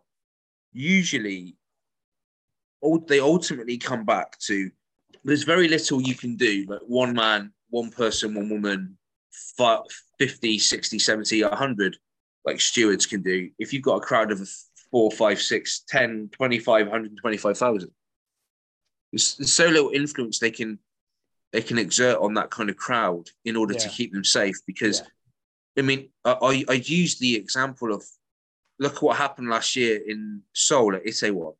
usually 0.73 1.55
they 3.07 3.19
ultimately 3.19 3.77
come 3.77 4.03
back 4.03 4.39
to 4.39 4.71
there's 5.23 5.43
very 5.43 5.67
little 5.67 6.01
you 6.01 6.15
can 6.15 6.35
do 6.35 6.65
like 6.67 6.81
one 6.87 7.13
man 7.13 7.53
one 7.69 7.91
person 7.91 8.33
one 8.33 8.49
woman 8.49 8.97
fi- 9.31 9.79
50 10.17 10.57
60 10.57 10.97
70 10.97 11.43
100 11.43 11.97
like 12.45 12.59
stewards 12.59 13.05
can 13.05 13.21
do 13.21 13.49
if 13.59 13.71
you've 13.71 13.83
got 13.83 13.97
a 13.97 14.01
crowd 14.01 14.31
of 14.31 14.49
4 14.89 15.11
5 15.11 15.39
6 15.39 15.83
10 15.87 16.29
25 16.33 16.87
125000 16.87 17.91
there's, 19.11 19.35
there's 19.35 19.53
so 19.53 19.67
little 19.67 19.91
influence 19.91 20.39
they 20.39 20.51
can 20.51 20.79
they 21.53 21.61
can 21.61 21.77
exert 21.77 22.17
on 22.19 22.33
that 22.33 22.49
kind 22.49 22.69
of 22.69 22.75
crowd 22.75 23.29
in 23.45 23.55
order 23.55 23.73
to 23.75 23.87
keep 23.87 24.11
them 24.11 24.23
safe 24.23 24.55
because 24.67 24.99
Yeah. 25.01 25.07
I 25.75 25.81
mean, 25.81 26.09
I, 26.25 26.31
I, 26.33 26.65
I 26.69 26.73
used 26.73 27.19
the 27.19 27.35
example 27.35 27.93
of 27.93 28.03
look 28.79 29.01
what 29.01 29.17
happened 29.17 29.49
last 29.49 29.75
year 29.75 30.01
in 30.05 30.41
Seoul 30.53 30.95
at 30.95 31.05
Itaewon 31.05 31.55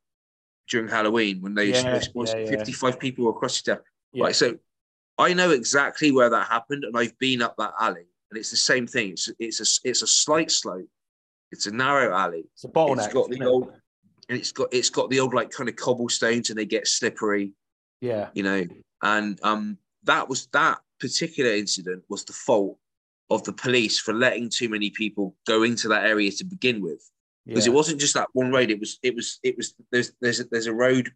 during 0.69 0.87
Halloween 0.87 1.41
when 1.41 1.53
they 1.53 1.65
Yeah, 1.67 1.99
was 2.13 2.33
yeah, 2.33 2.39
yeah. 2.39 2.49
55 2.49 2.99
people 2.99 3.25
were 3.25 3.31
across 3.31 3.61
the 3.61 3.81
Yeah. 4.11 4.25
Right, 4.25 4.35
so 4.35 4.57
I 5.17 5.33
know 5.33 5.51
exactly 5.51 6.11
where 6.11 6.29
that 6.29 6.47
happened, 6.47 6.83
and 6.83 6.97
I've 6.97 7.17
been 7.19 7.41
up 7.41 7.55
that 7.57 7.73
alley, 7.79 8.07
and 8.29 8.37
it's 8.37 8.49
the 8.51 8.57
same 8.57 8.87
thing. 8.87 9.11
It's 9.11 9.29
it's 9.39 9.59
a 9.61 9.87
it's 9.89 10.01
a 10.01 10.07
slight 10.07 10.49
slope, 10.51 10.89
it's 11.51 11.67
a 11.67 11.71
narrow 11.71 12.15
alley, 12.15 12.45
It's 12.53 12.63
a 12.63 12.67
bottleneck. 12.67 13.05
it's 13.05 13.13
got 13.13 13.29
the 13.29 13.41
it? 13.41 13.45
old, 13.47 13.71
and 14.29 14.37
it's 14.39 14.51
got 14.51 14.73
it's 14.73 14.89
got 14.89 15.09
the 15.11 15.19
old 15.19 15.33
like 15.33 15.51
kind 15.51 15.69
of 15.69 15.75
cobblestones, 15.75 16.49
and 16.49 16.57
they 16.57 16.65
get 16.65 16.87
slippery 16.87 17.53
yeah, 18.01 18.29
you 18.33 18.43
know 18.43 18.65
and 19.03 19.39
um 19.43 19.77
that 20.05 20.27
was 20.29 20.47
that 20.53 20.79
particular 20.99 21.51
incident 21.51 22.03
was 22.09 22.23
the 22.23 22.33
fault 22.33 22.77
of 23.29 23.43
the 23.43 23.53
police 23.53 23.99
for 23.99 24.13
letting 24.13 24.49
too 24.49 24.69
many 24.69 24.89
people 24.89 25.35
go 25.47 25.63
into 25.63 25.87
that 25.87 26.05
area 26.05 26.31
to 26.31 26.43
begin 26.43 26.81
with. 26.81 27.09
Because 27.45 27.65
yeah. 27.65 27.73
it 27.73 27.75
wasn't 27.75 27.99
just 27.99 28.13
that 28.13 28.29
one 28.33 28.51
road 28.51 28.71
it 28.71 28.79
was 28.79 28.99
it 29.03 29.15
was 29.15 29.39
it 29.43 29.57
was 29.57 29.75
there's 29.91 30.13
there's 30.21 30.39
a, 30.39 30.45
there's 30.45 30.67
a 30.67 30.73
road 30.73 31.11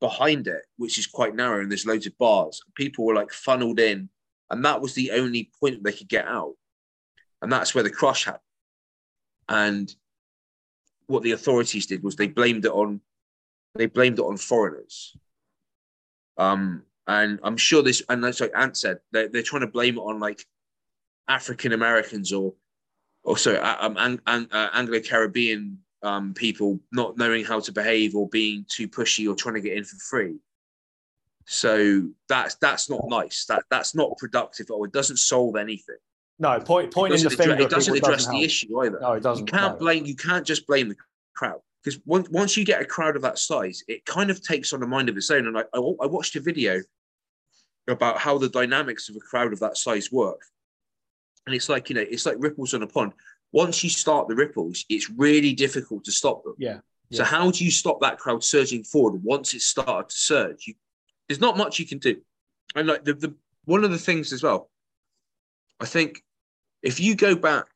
behind 0.00 0.46
it 0.46 0.62
which 0.76 0.98
is 0.98 1.06
quite 1.06 1.34
narrow 1.34 1.60
and 1.60 1.70
there's 1.70 1.86
loads 1.86 2.06
of 2.06 2.16
bars. 2.18 2.60
People 2.74 3.04
were 3.04 3.14
like 3.14 3.30
funneled 3.30 3.80
in 3.80 4.08
and 4.50 4.64
that 4.64 4.80
was 4.80 4.94
the 4.94 5.12
only 5.12 5.50
point 5.60 5.82
they 5.82 5.92
could 5.92 6.08
get 6.08 6.26
out. 6.26 6.54
And 7.40 7.50
that's 7.50 7.74
where 7.74 7.84
the 7.84 7.90
crush 7.90 8.24
happened. 8.24 8.42
And 9.48 9.94
what 11.06 11.22
the 11.22 11.32
authorities 11.32 11.86
did 11.86 12.02
was 12.02 12.16
they 12.16 12.28
blamed 12.28 12.64
it 12.64 12.72
on 12.72 13.00
they 13.74 13.86
blamed 13.86 14.18
it 14.18 14.24
on 14.24 14.36
foreigners. 14.36 15.16
Um, 16.36 16.82
and 17.10 17.40
I'm 17.42 17.56
sure 17.56 17.82
this, 17.82 18.02
and 18.08 18.22
that's 18.22 18.40
like 18.40 18.52
Ant 18.56 18.76
said, 18.76 18.98
they're, 19.10 19.28
they're 19.28 19.42
trying 19.42 19.62
to 19.62 19.66
blame 19.66 19.96
it 19.98 20.02
on 20.02 20.20
like 20.20 20.44
African 21.28 21.72
Americans 21.72 22.32
or, 22.32 22.54
or 23.24 23.36
sorry, 23.36 23.58
um, 23.58 24.20
uh, 24.26 24.68
Anglo 24.72 25.00
Caribbean 25.00 25.78
um, 26.02 26.34
people 26.34 26.78
not 26.92 27.18
knowing 27.18 27.44
how 27.44 27.60
to 27.60 27.72
behave 27.72 28.14
or 28.14 28.28
being 28.28 28.64
too 28.68 28.88
pushy 28.88 29.30
or 29.30 29.34
trying 29.34 29.56
to 29.56 29.60
get 29.60 29.76
in 29.76 29.84
for 29.84 29.96
free. 29.96 30.36
So 31.46 32.08
that's 32.28 32.54
that's 32.56 32.88
not 32.88 33.02
nice. 33.08 33.44
That 33.46 33.64
that's 33.70 33.94
not 33.94 34.16
productive. 34.18 34.70
Or 34.70 34.86
it 34.86 34.92
doesn't 34.92 35.16
solve 35.18 35.56
anything. 35.56 35.96
no 36.38 36.60
point 36.60 36.88
It 36.88 36.94
pointing 36.94 37.18
the 37.18 37.24
doesn't, 37.24 37.38
finger. 37.38 37.62
it 37.62 37.70
doesn't 37.70 37.96
address 37.96 38.26
the 38.28 38.44
issue 38.44 38.80
either. 38.82 39.00
No, 39.00 39.12
it 39.14 39.22
doesn't. 39.22 39.46
You 39.46 39.58
can't 39.58 39.74
no. 39.74 39.78
blame. 39.78 40.04
You 40.06 40.16
can't 40.16 40.46
just 40.46 40.66
blame 40.66 40.88
the 40.88 40.96
crowd 41.34 41.60
because 41.82 42.00
once 42.06 42.28
once 42.30 42.56
you 42.56 42.64
get 42.64 42.80
a 42.80 42.84
crowd 42.84 43.16
of 43.16 43.22
that 43.22 43.38
size, 43.38 43.82
it 43.88 44.04
kind 44.06 44.30
of 44.30 44.42
takes 44.42 44.72
on 44.72 44.82
a 44.82 44.86
mind 44.86 45.08
of 45.08 45.16
its 45.16 45.30
own. 45.30 45.46
And 45.48 45.58
I, 45.58 45.62
I, 45.74 45.78
I 45.78 46.06
watched 46.06 46.36
a 46.36 46.40
video 46.40 46.80
about 47.88 48.18
how 48.18 48.38
the 48.38 48.48
dynamics 48.48 49.08
of 49.08 49.16
a 49.16 49.20
crowd 49.20 49.52
of 49.52 49.60
that 49.60 49.76
size 49.76 50.12
work, 50.12 50.40
and 51.46 51.54
it's 51.54 51.68
like 51.68 51.88
you 51.88 51.94
know, 51.94 52.04
it's 52.08 52.26
like 52.26 52.36
ripples 52.38 52.74
on 52.74 52.82
a 52.82 52.86
pond. 52.86 53.12
Once 53.52 53.82
you 53.82 53.90
start 53.90 54.28
the 54.28 54.34
ripples, 54.34 54.84
it's 54.88 55.10
really 55.10 55.52
difficult 55.52 56.04
to 56.04 56.12
stop 56.12 56.44
them. 56.44 56.54
Yeah. 56.58 56.78
So 57.12 57.24
how 57.24 57.50
do 57.50 57.64
you 57.64 57.72
stop 57.72 58.00
that 58.00 58.18
crowd 58.18 58.44
surging 58.44 58.84
forward 58.84 59.22
once 59.24 59.52
it 59.52 59.62
started 59.62 60.10
to 60.10 60.16
surge? 60.16 60.68
You, 60.68 60.74
there's 61.28 61.40
not 61.40 61.56
much 61.56 61.80
you 61.80 61.86
can 61.86 61.98
do. 61.98 62.20
And 62.76 62.86
like 62.86 63.04
the, 63.04 63.14
the 63.14 63.34
one 63.64 63.84
of 63.84 63.90
the 63.90 63.98
things 63.98 64.32
as 64.32 64.42
well, 64.42 64.70
I 65.80 65.86
think 65.86 66.22
if 66.82 67.00
you 67.00 67.16
go 67.16 67.34
back, 67.34 67.66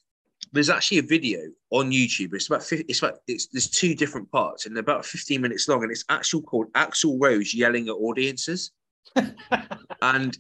there's 0.53 0.71
actually 0.71 0.99
a 0.99 1.03
video 1.03 1.41
on 1.71 1.91
YouTube. 1.91 2.33
It's 2.35 2.47
about 2.47 2.63
50, 2.63 2.85
it's 2.89 3.01
about 3.01 3.19
it's 3.27 3.49
there's 3.49 3.69
two 3.69 3.95
different 3.95 4.31
parts 4.31 4.67
and 4.67 4.77
they're 4.77 4.83
about 4.83 5.05
15 5.05 5.41
minutes 5.41 5.69
long, 5.69 5.83
and 5.83 5.91
it's 5.91 6.05
actual 6.09 6.43
called 6.43 6.73
Axl 6.75 7.21
Rose 7.21 7.55
yelling 7.55 7.89
at 7.89 7.95
audiences. 7.95 8.71
and 10.03 10.37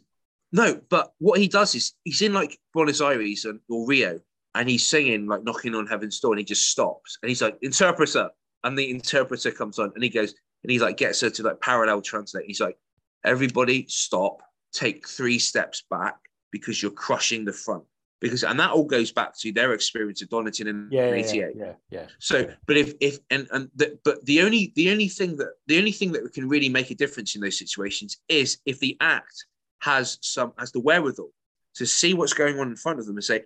no, 0.52 0.80
but 0.88 1.12
what 1.18 1.40
he 1.40 1.49
does 1.49 1.75
is 1.75 1.94
he's 2.04 2.23
in 2.23 2.33
like 2.33 2.59
Buenos 2.73 3.00
Aires 3.00 3.47
or 3.68 3.87
Rio, 3.87 4.21
and 4.54 4.68
he's 4.68 4.87
singing 4.87 5.26
like 5.26 5.42
knocking 5.42 5.75
on 5.75 5.87
heaven's 5.87 6.21
door, 6.21 6.33
and 6.33 6.38
he 6.38 6.44
just 6.44 6.71
stops 6.71 7.18
and 7.23 7.28
he's 7.28 7.42
like 7.42 7.59
interpreter, 7.62 8.30
and 8.62 8.78
the 8.78 8.90
interpreter 8.90 9.50
comes 9.50 9.78
on 9.78 9.92
and 9.94 10.04
he 10.04 10.11
goes 10.11 10.35
and 10.62 10.71
he 10.71 10.78
like 10.78 10.97
gets 10.97 11.21
her 11.21 11.30
to 11.30 11.42
like 11.42 11.61
parallel 11.61 12.02
translate. 12.02 12.47
He's 12.47 12.61
like, 12.61 12.78
everybody 13.25 13.87
stop, 13.88 14.42
take 14.73 15.06
three 15.06 15.38
steps 15.38 15.85
back 15.90 16.16
because 16.50 16.83
you're 16.83 16.90
crushing 16.90 17.44
the 17.44 17.52
front. 17.52 17.85
Because 18.25 18.43
and 18.43 18.59
that 18.59 18.71
all 18.71 18.87
goes 18.87 19.12
back 19.12 19.37
to 19.40 19.52
their 19.52 19.75
experience 19.75 20.23
of 20.23 20.31
Donington 20.31 20.66
in 20.66 20.88
Yeah, 20.90 21.09
yeah, 21.09 21.14
88. 21.14 21.57
yeah, 21.57 21.73
yeah. 21.90 22.07
So, 22.19 22.50
but 22.66 22.78
if 22.78 22.95
if 23.00 23.19
and 23.31 23.47
and 23.52 23.69
the, 23.76 23.99
but 24.02 24.25
the 24.25 24.40
only 24.40 24.73
the 24.76 24.90
only 24.90 25.09
thing 25.09 25.37
that 25.37 25.50
the 25.66 25.78
only 25.78 25.93
thing 25.93 26.12
that 26.12 26.33
can 26.33 26.49
really 26.49 26.71
make 26.71 26.90
a 26.90 26.95
difference 26.95 27.35
in 27.35 27.43
those 27.43 27.59
situations 27.59 28.16
is 28.28 28.59
if 28.64 28.81
the 28.81 28.97
act 29.00 29.45
has 29.81 30.19
some 30.23 30.54
has 30.59 30.73
the 30.73 30.81
wherewithal 30.81 31.31
to 31.75 31.85
see 31.85 32.14
what's 32.14 32.33
going 32.33 32.59
on 32.59 32.69
in 32.69 32.76
front 32.76 32.99
of 32.99 33.04
them 33.07 33.16
and 33.16 33.25
say, 33.25 33.43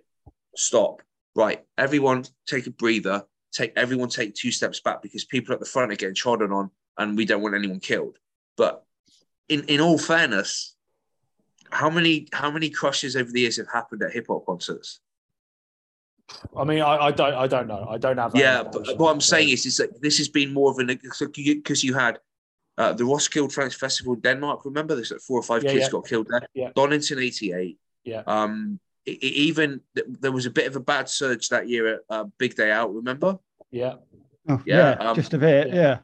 stop, 0.55 1.01
right, 1.35 1.65
everyone 1.77 2.23
take 2.47 2.65
a 2.67 2.71
breather, 2.71 3.25
take 3.51 3.73
everyone 3.75 4.07
take 4.07 4.33
two 4.33 4.51
steps 4.51 4.79
back 4.79 5.01
because 5.01 5.25
people 5.25 5.53
at 5.53 5.59
the 5.59 5.65
front 5.65 5.91
are 5.91 5.95
getting 5.97 6.15
trodden 6.15 6.53
on 6.53 6.71
and 6.97 7.17
we 7.17 7.25
don't 7.25 7.41
want 7.41 7.53
anyone 7.53 7.81
killed. 7.81 8.17
But 8.55 8.85
in 9.49 9.65
in 9.65 9.81
all 9.81 9.97
fairness, 9.97 10.75
how 11.71 11.89
many 11.89 12.27
how 12.33 12.51
many 12.51 12.69
crushes 12.69 13.15
over 13.15 13.31
the 13.31 13.41
years 13.41 13.57
have 13.57 13.71
happened 13.71 14.01
at 14.03 14.11
hip 14.11 14.27
hop 14.27 14.45
concerts? 14.45 14.99
I 16.55 16.63
mean, 16.63 16.81
I, 16.81 17.07
I 17.07 17.11
don't, 17.11 17.33
I 17.33 17.47
don't 17.47 17.67
know. 17.67 17.87
I 17.89 17.97
don't 17.97 18.17
have. 18.17 18.35
Yeah, 18.35 18.61
but 18.63 18.99
what 18.99 19.11
I'm 19.11 19.21
saying 19.21 19.49
is, 19.49 19.65
is 19.65 19.77
that 19.77 19.99
this 20.01 20.19
has 20.19 20.29
been 20.29 20.53
more 20.53 20.69
of 20.69 20.77
an 20.77 20.87
because 20.87 21.83
you 21.83 21.93
had 21.95 22.19
uh, 22.77 22.93
the 22.93 23.03
Roskilde 23.03 23.49
Trance 23.51 23.73
Festival 23.75 24.13
in 24.13 24.19
Denmark. 24.19 24.63
Remember, 24.65 24.95
this? 24.95 25.11
like 25.11 25.21
four 25.21 25.39
or 25.39 25.43
five 25.43 25.63
Yeah, 25.63 25.71
kids 25.71 25.85
yeah. 25.85 25.89
got 25.91 26.07
killed 26.07 26.27
there. 26.29 26.47
Yeah. 26.53 26.69
Donington 26.75 27.17
'88. 27.19 27.79
Yeah. 28.03 28.21
Um, 28.27 28.79
it, 29.05 29.17
it 29.17 29.23
even 29.25 29.81
there 29.95 30.31
was 30.31 30.45
a 30.45 30.51
bit 30.51 30.67
of 30.67 30.75
a 30.75 30.79
bad 30.79 31.09
surge 31.09 31.49
that 31.49 31.67
year 31.67 31.95
at 31.95 31.99
uh, 32.09 32.25
Big 32.37 32.55
Day 32.55 32.71
Out. 32.71 32.93
Remember? 32.93 33.39
Yeah. 33.71 33.95
Oh, 34.47 34.61
Yeah, 34.65 34.95
yeah, 34.99 35.09
um, 35.09 35.15
just 35.15 35.33
a 35.33 35.37
bit. 35.37 35.67
yeah. 35.69 35.73
Yeah. 35.75 35.97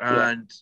Yeah. 0.00 0.28
And 0.30 0.52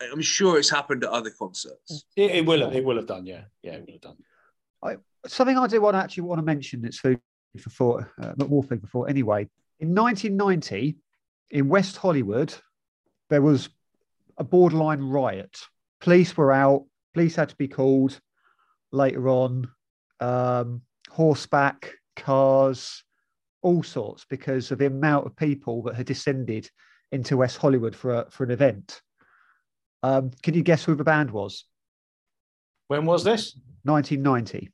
I'm 0.00 0.22
sure 0.22 0.58
it's 0.58 0.70
happened 0.70 1.04
at 1.04 1.10
other 1.10 1.30
concerts. 1.30 2.04
It, 2.16 2.30
it 2.30 2.46
will 2.46 2.60
have. 2.60 2.74
It 2.74 2.84
will 2.84 2.96
have 2.96 3.06
done. 3.06 3.26
Yeah. 3.26 3.44
Yeah. 3.62 3.74
It 3.74 3.86
will 3.86 3.94
have 3.94 4.02
done. 4.02 4.16
Something 5.26 5.58
I 5.58 5.66
do 5.66 5.80
want 5.80 5.94
to 5.94 5.98
actually 5.98 6.22
want 6.22 6.38
to 6.38 6.44
mention 6.44 6.82
that's 6.82 6.98
food 6.98 7.20
for 7.58 7.70
thought, 7.70 8.04
uh, 8.22 8.32
not 8.36 8.48
more 8.48 8.62
food 8.62 8.80
for 8.80 8.86
thought. 8.86 9.10
Anyway, 9.10 9.48
in 9.80 9.94
1990, 9.94 10.96
in 11.50 11.68
West 11.68 11.96
Hollywood, 11.96 12.54
there 13.30 13.42
was 13.42 13.68
a 14.38 14.44
borderline 14.44 15.00
riot. 15.00 15.58
Police 16.00 16.36
were 16.36 16.52
out. 16.52 16.84
Police 17.14 17.36
had 17.36 17.48
to 17.48 17.56
be 17.56 17.68
called 17.68 18.20
later 18.92 19.28
on. 19.28 19.68
Um, 20.20 20.82
horseback, 21.10 21.92
cars, 22.14 23.02
all 23.62 23.82
sorts, 23.82 24.26
because 24.28 24.70
of 24.70 24.78
the 24.78 24.86
amount 24.86 25.26
of 25.26 25.36
people 25.36 25.82
that 25.84 25.96
had 25.96 26.06
descended 26.06 26.70
into 27.12 27.36
West 27.36 27.56
Hollywood 27.56 27.96
for 27.96 28.14
a, 28.14 28.30
for 28.30 28.44
an 28.44 28.50
event. 28.50 29.00
Um, 30.06 30.30
can 30.40 30.54
you 30.54 30.62
guess 30.62 30.84
who 30.84 30.94
the 30.94 31.02
band 31.02 31.32
was? 31.32 31.64
When 32.86 33.06
was 33.06 33.24
this? 33.24 33.58
1990. 33.82 34.70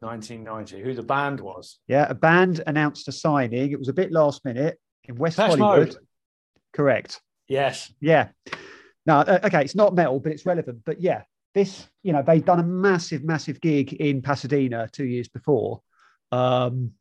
1990. 0.00 0.82
Who 0.82 0.92
the 0.92 1.02
band 1.02 1.40
was? 1.40 1.78
Yeah, 1.88 2.06
a 2.06 2.14
band 2.14 2.62
announced 2.66 3.08
a 3.08 3.12
signing. 3.12 3.72
It 3.72 3.78
was 3.78 3.88
a 3.88 3.94
bit 3.94 4.12
last 4.12 4.44
minute 4.44 4.78
in 5.04 5.16
West 5.16 5.38
Depeche 5.38 5.58
Hollywood. 5.58 5.88
Mode. 5.88 5.96
Correct. 6.74 7.22
Yes. 7.48 7.90
Yeah. 7.98 8.28
No, 9.06 9.20
uh, 9.20 9.38
okay, 9.44 9.62
it's 9.62 9.74
not 9.74 9.94
metal, 9.94 10.20
but 10.20 10.32
it's 10.32 10.44
relevant. 10.44 10.82
But 10.84 11.00
yeah, 11.00 11.22
this, 11.54 11.88
you 12.02 12.12
know, 12.12 12.22
they'd 12.22 12.44
done 12.44 12.60
a 12.60 12.64
massive, 12.64 13.24
massive 13.24 13.58
gig 13.58 13.94
in 13.94 14.20
Pasadena 14.20 14.86
two 14.92 15.06
years 15.06 15.28
before. 15.28 15.80
Um, 16.30 16.92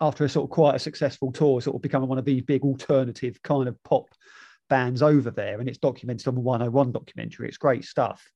after 0.00 0.24
a 0.24 0.30
sort 0.30 0.44
of 0.44 0.50
quite 0.50 0.76
a 0.76 0.78
successful 0.78 1.30
tour, 1.30 1.60
sort 1.60 1.76
of 1.76 1.82
becoming 1.82 2.08
one 2.08 2.18
of 2.18 2.24
these 2.24 2.40
big 2.40 2.62
alternative 2.62 3.38
kind 3.42 3.68
of 3.68 3.76
pop 3.82 4.06
bands 4.70 5.02
over 5.02 5.30
there. 5.30 5.60
And 5.60 5.68
it's 5.68 5.78
documented 5.78 6.28
on 6.28 6.34
the 6.34 6.40
101 6.40 6.92
documentary. 6.92 7.48
It's 7.48 7.58
great 7.58 7.84
stuff. 7.84 8.26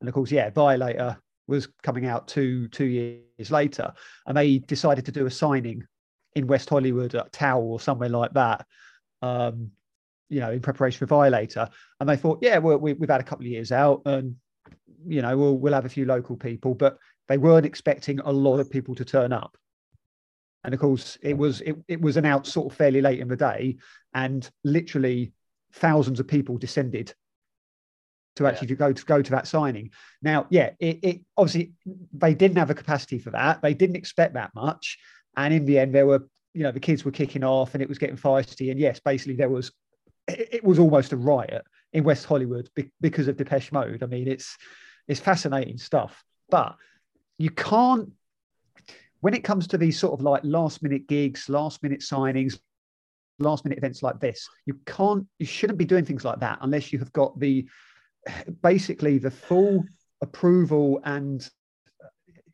And 0.00 0.08
of 0.08 0.14
course, 0.14 0.30
yeah, 0.30 0.50
Violator 0.50 1.16
was 1.46 1.68
coming 1.82 2.06
out 2.06 2.28
two 2.28 2.68
two 2.68 2.84
years 2.84 3.50
later, 3.50 3.92
and 4.26 4.36
they 4.36 4.58
decided 4.58 5.06
to 5.06 5.12
do 5.12 5.24
a 5.24 5.30
signing 5.30 5.86
in 6.34 6.46
West 6.46 6.68
Hollywood 6.68 7.14
at 7.14 7.32
Tower 7.32 7.62
or 7.62 7.80
somewhere 7.80 8.08
like 8.08 8.32
that. 8.34 8.66
Um, 9.22 9.70
you 10.28 10.40
know, 10.40 10.50
in 10.50 10.60
preparation 10.60 10.98
for 10.98 11.06
Violator, 11.06 11.68
and 12.00 12.08
they 12.08 12.16
thought, 12.16 12.40
yeah, 12.42 12.58
well, 12.58 12.78
we, 12.78 12.94
we've 12.94 13.10
had 13.10 13.20
a 13.20 13.24
couple 13.24 13.44
of 13.44 13.50
years 13.50 13.72
out, 13.72 14.02
and 14.04 14.36
you 15.06 15.22
know, 15.22 15.36
we'll 15.36 15.56
we'll 15.56 15.72
have 15.74 15.84
a 15.84 15.90
few 15.90 16.06
local 16.06 16.36
people, 16.36 16.74
but 16.74 16.98
they 17.28 17.38
weren't 17.38 17.66
expecting 17.66 18.20
a 18.20 18.32
lot 18.32 18.58
of 18.58 18.70
people 18.70 18.94
to 18.96 19.04
turn 19.04 19.32
up. 19.32 19.56
And 20.64 20.72
of 20.72 20.80
course, 20.80 21.18
it 21.22 21.36
was 21.36 21.60
it, 21.60 21.76
it 21.88 22.00
was 22.00 22.16
announced 22.16 22.52
sort 22.52 22.72
of 22.72 22.76
fairly 22.76 23.00
late 23.00 23.20
in 23.20 23.28
the 23.28 23.36
day, 23.36 23.76
and 24.14 24.48
literally 24.64 25.32
thousands 25.74 26.20
of 26.20 26.28
people 26.28 26.56
descended 26.56 27.12
to 28.36 28.46
actually 28.46 28.68
to 28.68 28.74
go 28.74 28.92
to 28.92 29.04
go 29.04 29.22
to 29.22 29.30
that 29.30 29.46
signing. 29.46 29.90
Now, 30.22 30.46
yeah, 30.50 30.70
it, 30.80 30.98
it 31.02 31.20
obviously 31.36 31.72
they 32.12 32.34
didn't 32.34 32.58
have 32.58 32.70
a 32.70 32.74
capacity 32.74 33.18
for 33.18 33.30
that. 33.30 33.62
They 33.62 33.74
didn't 33.74 33.96
expect 33.96 34.34
that 34.34 34.54
much, 34.54 34.98
and 35.36 35.54
in 35.54 35.64
the 35.64 35.78
end, 35.78 35.94
there 35.94 36.06
were 36.06 36.26
you 36.52 36.62
know 36.62 36.72
the 36.72 36.80
kids 36.80 37.04
were 37.04 37.10
kicking 37.10 37.44
off 37.44 37.74
and 37.74 37.82
it 37.82 37.88
was 37.88 37.98
getting 37.98 38.16
feisty. 38.16 38.70
And 38.70 38.80
yes, 38.80 39.00
basically 39.00 39.36
there 39.36 39.48
was 39.48 39.72
it, 40.28 40.48
it 40.54 40.64
was 40.64 40.78
almost 40.78 41.12
a 41.12 41.16
riot 41.16 41.64
in 41.92 42.04
West 42.04 42.26
Hollywood 42.26 42.68
be, 42.74 42.90
because 43.00 43.28
of 43.28 43.36
Depeche 43.36 43.72
Mode. 43.72 44.02
I 44.02 44.06
mean, 44.06 44.28
it's 44.28 44.56
it's 45.06 45.20
fascinating 45.20 45.78
stuff, 45.78 46.24
but 46.50 46.76
you 47.38 47.50
can't 47.50 48.10
when 49.20 49.34
it 49.34 49.44
comes 49.44 49.66
to 49.68 49.78
these 49.78 49.98
sort 49.98 50.12
of 50.12 50.22
like 50.22 50.42
last 50.44 50.82
minute 50.82 51.06
gigs, 51.06 51.48
last 51.48 51.82
minute 51.82 52.00
signings, 52.00 52.58
last 53.38 53.64
minute 53.64 53.78
events 53.78 54.02
like 54.02 54.20
this, 54.20 54.48
you 54.66 54.78
can't, 54.86 55.26
you 55.38 55.46
shouldn't 55.46 55.78
be 55.78 55.84
doing 55.84 56.04
things 56.04 56.24
like 56.24 56.40
that 56.40 56.58
unless 56.62 56.92
you 56.92 56.98
have 56.98 57.12
got 57.12 57.38
the 57.38 57.66
basically 58.62 59.18
the 59.18 59.30
full 59.30 59.84
approval 60.22 61.00
and 61.04 61.48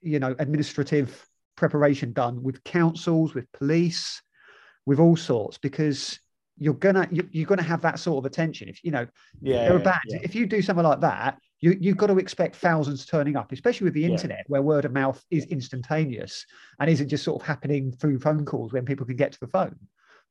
you 0.00 0.18
know 0.18 0.34
administrative 0.38 1.26
preparation 1.56 2.12
done 2.12 2.42
with 2.42 2.64
councils, 2.64 3.34
with 3.34 3.50
police, 3.52 4.22
with 4.86 4.98
all 4.98 5.16
sorts, 5.16 5.58
because 5.58 6.18
you're 6.58 6.74
gonna 6.74 7.06
you, 7.10 7.28
you're 7.30 7.46
gonna 7.46 7.62
have 7.62 7.82
that 7.82 7.98
sort 7.98 8.18
of 8.18 8.26
attention. 8.26 8.68
If 8.68 8.82
you 8.82 8.90
know 8.90 9.06
Yeah. 9.40 9.64
there 9.64 9.74
are 9.74 9.78
yeah, 9.78 9.84
bands. 9.84 10.00
yeah. 10.06 10.18
If 10.22 10.34
you 10.34 10.46
do 10.46 10.62
something 10.62 10.84
like 10.84 11.00
that, 11.00 11.38
you, 11.60 11.76
you've 11.78 11.96
got 11.98 12.06
to 12.06 12.18
expect 12.18 12.56
thousands 12.56 13.04
turning 13.04 13.36
up, 13.36 13.52
especially 13.52 13.84
with 13.84 13.94
the 13.94 14.02
Yeah. 14.02 14.08
internet, 14.08 14.44
where 14.48 14.62
word 14.62 14.86
of 14.86 14.92
mouth 14.92 15.22
is 15.30 15.44
instantaneous 15.46 16.46
and 16.78 16.88
isn't 16.90 17.08
just 17.08 17.24
sort 17.24 17.40
of 17.40 17.46
happening 17.46 17.92
through 17.92 18.18
phone 18.18 18.44
calls 18.46 18.72
when 18.72 18.84
people 18.86 19.06
can 19.06 19.16
get 19.16 19.32
to 19.32 19.40
the 19.40 19.46
phone. 19.48 19.76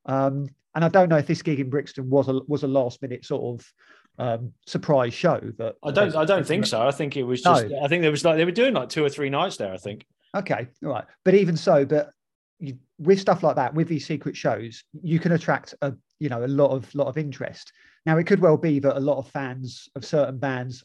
Um, 0.05 0.49
and 0.75 0.85
I 0.85 0.89
don't 0.89 1.09
know 1.09 1.17
if 1.17 1.27
this 1.27 1.41
gig 1.41 1.59
in 1.59 1.69
Brixton 1.69 2.09
was 2.09 2.27
a 2.27 2.39
was 2.47 2.63
a 2.63 2.67
last 2.67 3.01
minute 3.01 3.25
sort 3.25 3.59
of 3.59 3.73
um, 4.17 4.53
surprise 4.65 5.13
show. 5.13 5.39
That 5.57 5.75
I 5.83 5.91
don't. 5.91 6.15
I 6.15 6.25
don't 6.25 6.45
think 6.45 6.65
so. 6.65 6.87
I 6.87 6.91
think 6.91 7.17
it 7.17 7.23
was 7.23 7.43
No. 7.43 7.61
just. 7.61 7.73
I 7.83 7.87
think 7.87 8.01
there 8.01 8.11
was 8.11 8.23
like 8.23 8.37
they 8.37 8.45
were 8.45 8.51
doing 8.51 8.73
like 8.73 8.89
two 8.89 9.03
or 9.03 9.09
three 9.09 9.29
nights 9.29 9.57
there. 9.57 9.73
I 9.73 9.77
think. 9.77 10.05
Okay, 10.35 10.67
all 10.83 10.89
right. 10.91 11.05
But 11.25 11.33
even 11.33 11.57
so, 11.57 11.85
but 11.85 12.11
you, 12.59 12.77
with 12.99 13.19
stuff 13.19 13.41
like 13.41 13.55
that, 13.55 13.73
with 13.73 13.87
these 13.87 14.05
secret 14.05 14.37
shows, 14.37 14.83
you 15.01 15.19
can 15.19 15.31
attract 15.31 15.73
a 15.81 15.93
you 16.19 16.29
know 16.29 16.45
a 16.45 16.47
lot 16.47 16.69
of 16.71 16.93
lot 16.93 17.07
of 17.07 17.17
interest. 17.17 17.71
Now, 18.05 18.17
it 18.17 18.25
could 18.25 18.39
well 18.39 18.57
be 18.57 18.79
that 18.79 18.97
a 18.97 18.99
lot 18.99 19.17
of 19.17 19.27
fans 19.27 19.89
of 19.95 20.05
certain 20.05 20.37
bands 20.37 20.83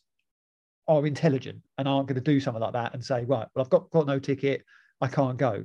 are 0.88 1.07
intelligent 1.07 1.62
and 1.79 1.88
aren't 1.88 2.09
going 2.09 2.16
to 2.16 2.20
do 2.20 2.40
something 2.40 2.61
like 2.61 2.72
that 2.72 2.94
and 2.94 3.05
say, 3.05 3.24
right, 3.24 3.46
well, 3.55 3.64
I've 3.64 3.70
got 3.70 3.90
got 3.90 4.07
no 4.07 4.18
ticket, 4.18 4.64
I 5.00 5.09
can't 5.09 5.37
go. 5.37 5.64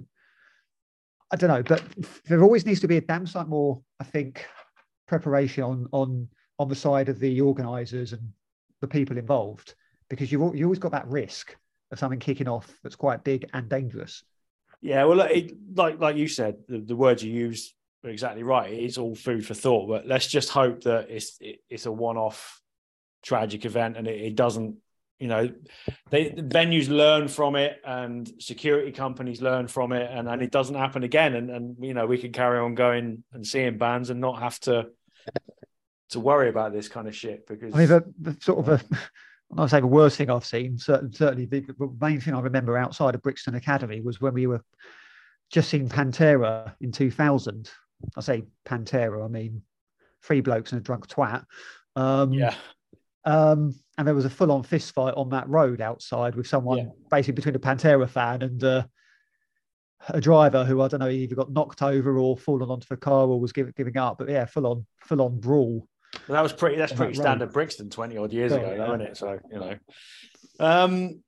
I 1.31 1.35
don't 1.35 1.49
know, 1.49 1.63
but 1.63 1.83
there 2.25 2.43
always 2.43 2.65
needs 2.65 2.79
to 2.81 2.87
be 2.87 2.97
a 2.97 3.01
damn 3.01 3.27
sight 3.27 3.47
more, 3.47 3.81
I 3.99 4.03
think, 4.03 4.45
preparation 5.07 5.63
on 5.63 5.87
on 5.91 6.27
on 6.57 6.69
the 6.69 6.75
side 6.75 7.09
of 7.09 7.19
the 7.19 7.39
organisers 7.41 8.13
and 8.13 8.31
the 8.81 8.87
people 8.87 9.17
involved, 9.17 9.75
because 10.09 10.31
you've 10.31 10.55
you 10.55 10.65
always 10.65 10.79
got 10.79 10.91
that 10.91 11.07
risk 11.07 11.55
of 11.91 11.99
something 11.99 12.19
kicking 12.19 12.47
off 12.47 12.79
that's 12.83 12.95
quite 12.95 13.23
big 13.23 13.49
and 13.53 13.69
dangerous. 13.69 14.23
Yeah. 14.81 15.03
Well, 15.05 15.21
it, 15.21 15.53
like 15.75 15.99
like 15.99 16.15
you 16.15 16.27
said, 16.27 16.57
the, 16.67 16.79
the 16.79 16.95
words 16.95 17.23
you 17.23 17.33
used 17.33 17.73
were 18.03 18.09
exactly 18.09 18.43
right. 18.43 18.71
It 18.71 18.83
is 18.83 18.97
all 18.97 19.15
food 19.15 19.45
for 19.45 19.53
thought. 19.53 19.87
But 19.87 20.07
let's 20.07 20.27
just 20.27 20.49
hope 20.49 20.83
that 20.83 21.09
it's 21.09 21.37
it, 21.41 21.59
it's 21.69 21.85
a 21.85 21.91
one-off 21.91 22.61
tragic 23.23 23.65
event 23.65 23.97
and 23.97 24.07
it, 24.07 24.21
it 24.21 24.35
doesn't. 24.35 24.77
You 25.19 25.27
know, 25.27 25.49
they 26.09 26.29
the 26.29 26.43
venues 26.43 26.87
learn 26.87 27.27
from 27.27 27.55
it 27.55 27.81
and 27.85 28.31
security 28.39 28.91
companies 28.91 29.41
learn 29.41 29.67
from 29.67 29.91
it, 29.91 30.09
and, 30.11 30.29
and 30.29 30.41
it 30.41 30.51
doesn't 30.51 30.75
happen 30.75 31.03
again. 31.03 31.35
And 31.35 31.49
and 31.49 31.75
you 31.79 31.93
know, 31.93 32.05
we 32.05 32.17
can 32.17 32.31
carry 32.31 32.59
on 32.59 32.75
going 32.75 33.23
and 33.33 33.45
seeing 33.45 33.77
bands 33.77 34.09
and 34.09 34.21
not 34.21 34.39
have 34.39 34.59
to 34.61 34.87
to 36.11 36.19
worry 36.19 36.49
about 36.49 36.73
this 36.73 36.87
kind 36.87 37.07
of 37.07 37.15
shit 37.15 37.45
because 37.47 37.73
I 37.73 37.77
mean, 37.77 37.87
the, 37.87 38.13
the 38.19 38.37
sort 38.41 38.59
of 38.59 38.69
a, 38.69 38.95
I'm 39.51 39.57
not 39.57 39.69
saying 39.69 39.81
the 39.81 39.87
worst 39.87 40.17
thing 40.17 40.29
I've 40.29 40.45
seen. 40.45 40.77
Certainly, 40.77 41.15
certainly 41.15 41.45
the, 41.45 41.61
the 41.61 41.95
main 41.99 42.21
thing 42.21 42.33
I 42.33 42.41
remember 42.41 42.77
outside 42.77 43.15
of 43.15 43.21
Brixton 43.21 43.55
Academy 43.55 44.01
was 44.01 44.21
when 44.21 44.33
we 44.33 44.47
were 44.47 44.63
just 45.51 45.69
seeing 45.69 45.89
Pantera 45.89 46.75
in 46.81 46.91
2000. 46.91 47.69
I 48.15 48.21
say 48.21 48.43
Pantera, 48.65 49.23
I 49.23 49.27
mean 49.27 49.63
three 50.23 50.41
blokes 50.41 50.71
and 50.71 50.81
a 50.81 50.83
drunk 50.83 51.07
twat. 51.07 51.45
Um, 51.95 52.33
yeah, 52.33 52.55
Um, 53.25 53.75
and 53.97 54.07
there 54.07 54.15
was 54.15 54.25
a 54.25 54.29
full-on 54.29 54.63
fist 54.63 54.93
fight 54.93 55.13
on 55.15 55.29
that 55.29 55.47
road 55.49 55.81
outside 55.81 56.35
with 56.35 56.47
someone 56.47 56.77
Yeah. 56.77 56.85
basically 57.11 57.33
between 57.33 57.55
a 57.55 57.59
Pantera 57.59 58.09
fan 58.09 58.41
and 58.41 58.63
uh, 58.63 58.83
a 60.07 60.21
driver 60.21 60.63
who 60.63 60.81
I 60.81 60.87
don't 60.87 61.01
know 61.01 61.09
either 61.09 61.35
got 61.35 61.51
knocked 61.51 61.81
over 61.81 62.17
or 62.17 62.37
fallen 62.37 62.69
onto 62.69 62.87
the 62.89 62.95
car 62.97 63.27
or 63.27 63.39
was 63.39 63.51
giving 63.51 63.73
giving 63.75 63.97
up. 63.97 64.17
But 64.19 64.29
yeah, 64.29 64.45
full-on 64.45 64.85
full-on 65.01 65.39
brawl. 65.39 65.87
Well, 66.27 66.35
that 66.35 66.41
was 66.41 66.53
pretty. 66.53 66.77
That's 66.77 66.93
pretty 66.93 67.11
that 67.13 67.19
road. 67.19 67.23
standard 67.23 67.51
Brixton 67.53 67.89
twenty 67.89 68.17
odd 68.17 68.31
years 68.33 68.51
Oh, 68.53 68.57
ago, 68.57 68.73
yeah. 68.75 68.85
isn't 68.87 69.01
it? 69.01 69.17
So 69.17 69.37
you 69.51 69.59
know, 69.59 69.75
um, 70.59 71.23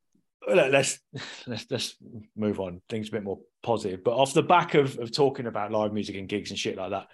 let's 0.48 1.00
let's 1.48 1.66
let's 1.70 1.96
move 2.36 2.60
on. 2.60 2.82
Things 2.90 3.10
a 3.10 3.12
bit 3.12 3.24
more 3.24 3.40
positive. 3.62 4.04
But 4.04 4.16
off 4.16 4.34
the 4.34 4.42
back 4.44 4.74
of 4.74 4.98
of 4.98 5.12
talking 5.12 5.46
about 5.46 5.72
live 5.72 5.94
music 5.94 6.16
and 6.16 6.28
gigs 6.28 6.50
and 6.52 6.58
shit 6.58 6.78
like 6.78 6.92
that, 6.92 7.08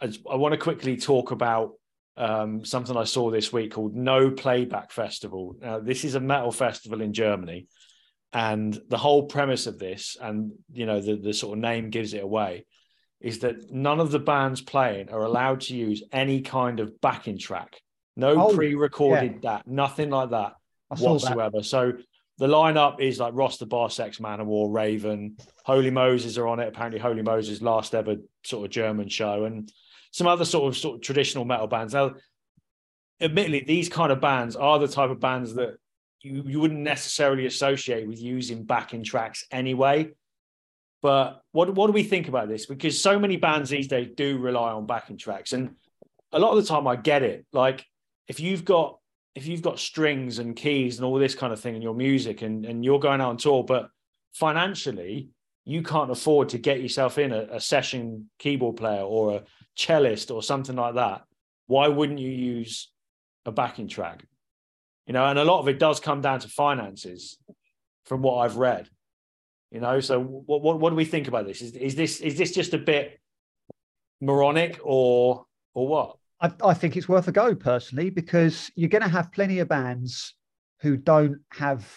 I, 0.00 0.12
I 0.32 0.36
want 0.36 0.52
to 0.52 0.58
quickly 0.58 0.96
talk 0.96 1.32
about 1.32 1.72
um, 2.16 2.64
something 2.64 2.96
I 2.96 3.04
saw 3.04 3.30
this 3.30 3.52
week 3.52 3.72
called 3.72 3.94
No 3.94 4.30
Playback 4.30 4.90
Festival. 4.92 5.56
Now, 5.60 5.80
this 5.80 6.04
is 6.04 6.14
a 6.14 6.20
metal 6.20 6.52
festival 6.52 7.00
in 7.00 7.12
Germany, 7.12 7.66
and 8.32 8.78
the 8.88 8.98
whole 8.98 9.24
premise 9.26 9.66
of 9.66 9.78
this, 9.78 10.16
and 10.20 10.52
you 10.72 10.86
know, 10.86 11.00
the 11.00 11.16
the 11.16 11.32
sort 11.34 11.56
of 11.56 11.62
name 11.62 11.90
gives 11.90 12.14
it 12.14 12.22
away 12.22 12.66
is 13.20 13.38
that 13.38 13.70
none 13.70 14.00
of 14.00 14.10
the 14.10 14.18
bands 14.18 14.60
playing 14.60 15.08
are 15.10 15.22
allowed 15.22 15.60
to 15.60 15.76
use 15.76 16.02
any 16.10 16.40
kind 16.40 16.80
of 16.80 17.00
backing 17.00 17.38
track. 17.38 17.80
No 18.16 18.48
Oh, 18.48 18.54
pre-recorded 18.54 19.42
that, 19.42 19.64
nothing 19.66 20.10
like 20.10 20.30
that 20.30 20.54
I 20.90 20.96
saw 20.96 21.04
that. 21.04 21.12
whatsoever. 21.36 21.62
So 21.62 21.92
the 22.38 22.48
lineup 22.48 23.00
is 23.00 23.20
like 23.20 23.32
Ross 23.34 23.58
the 23.58 23.66
Boss, 23.66 23.94
Sex 23.94 24.18
Manowar, 24.18 24.74
Raven, 24.74 25.36
Holy 25.64 25.90
Moses 25.90 26.36
are 26.36 26.48
on 26.48 26.58
it. 26.58 26.66
Apparently, 26.66 26.98
Holy 26.98 27.22
Moses' 27.22 27.62
last 27.62 27.94
ever 27.94 28.16
sort 28.44 28.64
of 28.66 28.72
German 28.72 29.08
show, 29.08 29.44
and 29.44 29.70
some 30.12 30.26
other 30.26 30.44
sort 30.44 30.68
of 30.68 30.78
sort 30.78 30.96
of 30.96 31.00
traditional 31.00 31.44
metal 31.44 31.66
bands. 31.66 31.94
Now, 31.94 32.14
admittedly, 33.20 33.64
these 33.66 33.88
kind 33.88 34.12
of 34.12 34.20
bands 34.20 34.54
are 34.54 34.78
the 34.78 34.86
type 34.86 35.10
of 35.10 35.18
bands 35.18 35.54
that 35.54 35.78
you, 36.20 36.44
you 36.46 36.60
wouldn't 36.60 36.80
necessarily 36.80 37.46
associate 37.46 38.06
with 38.06 38.20
using 38.20 38.62
backing 38.62 39.02
tracks 39.02 39.44
anyway. 39.50 40.10
But 41.00 41.42
what 41.50 41.74
what 41.74 41.88
do 41.88 41.92
we 41.92 42.04
think 42.04 42.28
about 42.28 42.48
this? 42.48 42.66
Because 42.66 43.00
so 43.00 43.18
many 43.18 43.36
bands 43.36 43.70
these 43.70 43.88
days 43.88 44.10
do 44.16 44.38
rely 44.38 44.70
on 44.70 44.86
backing 44.86 45.18
tracks, 45.18 45.52
and 45.52 45.74
a 46.30 46.38
lot 46.38 46.56
of 46.56 46.62
the 46.62 46.68
time 46.68 46.86
I 46.86 46.94
get 46.94 47.22
it. 47.22 47.44
Like 47.52 47.84
if 48.28 48.38
you've 48.38 48.64
got 48.64 48.98
if 49.34 49.46
you've 49.46 49.62
got 49.62 49.80
strings 49.80 50.38
and 50.38 50.54
keys 50.54 50.98
and 50.98 51.06
all 51.06 51.18
this 51.18 51.34
kind 51.34 51.52
of 51.52 51.60
thing 51.60 51.74
in 51.74 51.82
your 51.82 51.94
music, 51.94 52.42
and 52.42 52.64
and 52.64 52.84
you're 52.84 53.00
going 53.00 53.20
out 53.20 53.30
on 53.30 53.36
tour, 53.38 53.64
but 53.64 53.88
financially 54.34 55.30
you 55.64 55.82
can't 55.82 56.10
afford 56.10 56.48
to 56.50 56.58
get 56.58 56.80
yourself 56.80 57.18
in 57.18 57.32
a, 57.32 57.46
a 57.52 57.60
session 57.60 58.28
keyboard 58.38 58.76
player 58.76 59.02
or 59.02 59.36
a 59.36 59.42
cellist 59.76 60.30
or 60.30 60.42
something 60.42 60.76
like 60.76 60.94
that. 60.94 61.22
Why 61.66 61.88
wouldn't 61.88 62.18
you 62.18 62.30
use 62.30 62.90
a 63.46 63.52
backing 63.52 63.88
track? 63.88 64.24
You 65.06 65.12
know, 65.12 65.26
and 65.26 65.38
a 65.38 65.44
lot 65.44 65.60
of 65.60 65.68
it 65.68 65.78
does 65.78 66.00
come 66.00 66.20
down 66.20 66.40
to 66.40 66.48
finances, 66.48 67.38
from 68.04 68.22
what 68.22 68.38
I've 68.38 68.56
read. 68.56 68.88
You 69.70 69.80
know, 69.80 70.00
so 70.00 70.20
what 70.20 70.62
what, 70.62 70.80
what 70.80 70.90
do 70.90 70.96
we 70.96 71.04
think 71.04 71.28
about 71.28 71.46
this? 71.46 71.62
Is 71.62 71.74
is 71.74 71.94
this 71.94 72.20
is 72.20 72.36
this 72.36 72.52
just 72.52 72.74
a 72.74 72.78
bit 72.78 73.18
moronic 74.20 74.78
or 74.82 75.46
or 75.74 75.88
what? 75.88 76.16
I, 76.40 76.52
I 76.64 76.74
think 76.74 76.96
it's 76.96 77.08
worth 77.08 77.28
a 77.28 77.32
go 77.32 77.54
personally 77.54 78.10
because 78.10 78.70
you're 78.74 78.90
going 78.90 79.02
to 79.02 79.08
have 79.08 79.32
plenty 79.32 79.60
of 79.60 79.68
bands 79.68 80.34
who 80.80 80.96
don't 80.96 81.38
have 81.52 81.88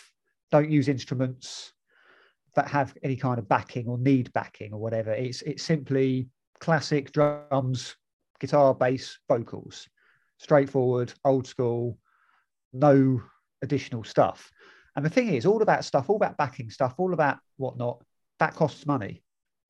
don't 0.51 0.71
use 0.71 0.87
instruments 0.87 1.73
that 2.55 2.69
have 2.69 2.95
any 3.03 3.17
kind 3.17 3.39
of 3.39 3.49
backing 3.49 3.87
or 3.87 3.97
need 3.97 4.31
backing 4.31 4.71
or 4.71 4.79
whatever. 4.79 5.11
It's 5.11 5.41
it's 5.41 5.63
simply 5.63 6.29
classic 6.65 7.11
drums, 7.11 7.95
guitar, 8.39 8.73
bass, 8.73 9.19
vocals, 9.29 9.87
straightforward, 10.39 11.13
old 11.23 11.45
school, 11.45 11.95
no 12.73 13.21
additional 13.61 14.03
stuff. 14.03 14.49
And 14.95 15.05
the 15.05 15.09
thing 15.11 15.27
is, 15.27 15.45
all 15.45 15.61
about 15.61 15.85
stuff, 15.85 16.09
all 16.09 16.15
about 16.15 16.37
backing 16.37 16.71
stuff, 16.71 16.95
all 16.97 17.13
about 17.13 17.37
whatnot, 17.57 18.03
that 18.39 18.55
costs 18.55 18.87
money. 18.87 19.21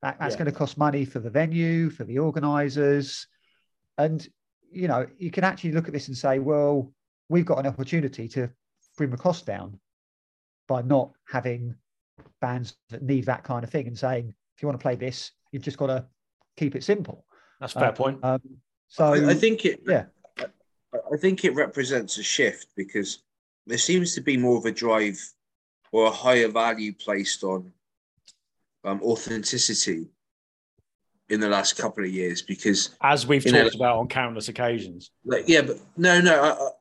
That, 0.04 0.20
that's 0.20 0.36
yeah. 0.36 0.40
going 0.40 0.52
to 0.54 0.58
cost 0.58 0.78
money 0.78 1.04
for 1.04 1.20
the 1.20 1.30
venue, 1.30 1.90
for 1.90 2.06
the 2.06 2.20
organisers. 2.20 3.28
And, 3.98 4.26
you 4.72 4.88
know, 4.88 5.06
you 5.18 5.32
can 5.32 5.44
actually 5.44 5.74
look 5.74 5.88
at 5.88 5.94
this 5.94 6.08
and 6.08 6.16
say, 6.16 6.40
well, 6.40 6.94
we've 7.28 7.46
got 7.46 7.60
an 7.60 7.68
opportunity 7.68 8.30
to 8.30 8.50
bring 8.98 9.10
the 9.10 9.18
cost 9.18 9.46
down 9.46 9.82
by 10.70 10.82
not 10.82 11.12
having 11.28 11.76
bands 12.40 12.78
that 12.90 13.04
need 13.04 13.26
that 13.26 13.44
kind 13.44 13.66
of 13.66 13.70
thing 13.70 13.86
and 13.86 14.00
saying, 14.00 14.34
if 14.56 14.62
you 14.62 14.68
want 14.70 14.80
to 14.80 14.82
play 14.82 14.96
this, 14.96 15.32
you've 15.52 15.62
just 15.62 15.78
got 15.78 15.88
to 15.88 16.06
keep 16.58 16.76
it 16.76 16.84
simple. 16.84 17.26
That's 17.60 17.76
a 17.76 17.80
fair 17.80 17.90
um, 17.90 17.96
point. 17.96 18.24
Um, 18.24 18.42
so 18.88 19.14
I, 19.14 19.30
I, 19.30 19.34
think 19.34 19.66
it, 19.66 19.82
yeah, 19.88 20.06
I 20.40 21.18
think 21.18 21.44
it 21.44 21.56
represents 21.56 22.18
a 22.18 22.24
shift 22.24 22.68
because 22.76 23.24
there 23.66 23.78
seems 23.78 24.14
to 24.16 24.22
be 24.22 24.38
more 24.38 24.58
of 24.58 24.66
a 24.66 24.72
drive 24.72 25.20
or 25.92 26.08
a 26.08 26.12
higher 26.12 26.48
value 26.48 26.94
placed 26.94 27.44
on 27.44 27.72
um, 28.84 29.02
authenticity 29.02 30.08
in 31.30 31.40
the 31.40 31.50
last 31.50 31.78
couple 31.78 32.04
of 32.04 32.12
years 32.12 32.42
because 32.42 32.96
as 33.02 33.26
we've 33.26 33.44
talked 33.44 33.54
know, 33.54 33.68
about 33.74 33.98
on 33.98 34.08
countless 34.08 34.48
occasions 34.48 35.10
like 35.26 35.46
yeah 35.48 35.62
but 35.62 35.80
no 35.98 36.22
no 36.22 36.72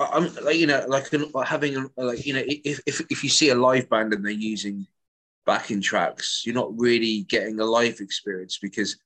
I, 0.00 0.16
am 0.16 0.34
like 0.42 0.56
you 0.56 0.66
know 0.66 0.84
like 0.88 1.08
having 1.46 1.88
like 1.96 2.26
you 2.26 2.34
know 2.34 2.42
if, 2.44 2.80
if 2.86 3.00
if 3.08 3.22
you 3.22 3.30
see 3.30 3.50
a 3.50 3.54
live 3.54 3.88
band 3.88 4.12
and 4.12 4.24
they're 4.24 4.32
using 4.32 4.86
backing 5.46 5.80
tracks 5.80 6.42
you're 6.44 6.54
not 6.54 6.76
really 6.78 7.22
getting 7.22 7.58
a 7.60 7.64
live 7.64 8.00
experience 8.00 8.58
because 8.58 8.98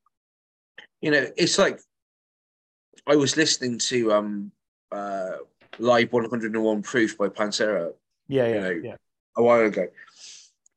you 1.00 1.10
know 1.10 1.26
it's 1.36 1.58
like 1.58 1.80
i 3.06 3.16
was 3.16 3.36
listening 3.36 3.78
to 3.78 4.12
um 4.12 4.50
uh 4.92 5.32
live 5.78 6.12
101 6.12 6.82
proof 6.82 7.18
by 7.18 7.28
Pantera. 7.28 7.92
Yeah, 8.28 8.46
yeah, 8.46 8.54
you 8.54 8.60
know, 8.60 8.70
yeah. 8.70 8.96
A 9.36 9.42
while 9.42 9.60
ago, 9.60 9.86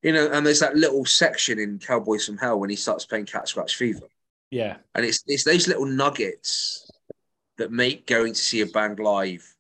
you 0.02 0.12
know, 0.12 0.30
and 0.32 0.46
there's 0.46 0.60
that 0.60 0.76
little 0.76 1.06
section 1.06 1.60
in 1.60 1.80
Cowboys 1.80 2.26
from 2.26 2.38
Hell 2.38 2.60
when 2.60 2.70
he 2.70 2.76
starts 2.76 3.06
playing 3.06 3.26
Cat 3.26 3.48
Scratch 3.48 3.76
Fever. 3.76 4.08
Yeah, 4.50 4.78
and 4.96 5.06
it's 5.06 5.24
it's 5.28 5.44
those 5.44 5.68
little 5.68 5.86
nuggets 5.86 6.90
that 7.58 7.72
make 7.72 8.08
going 8.08 8.34
to 8.34 8.40
see 8.40 8.62
a 8.62 8.66
band 8.66 9.00
live 9.00 9.56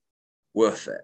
worth 0.54 0.88
it. 0.88 1.02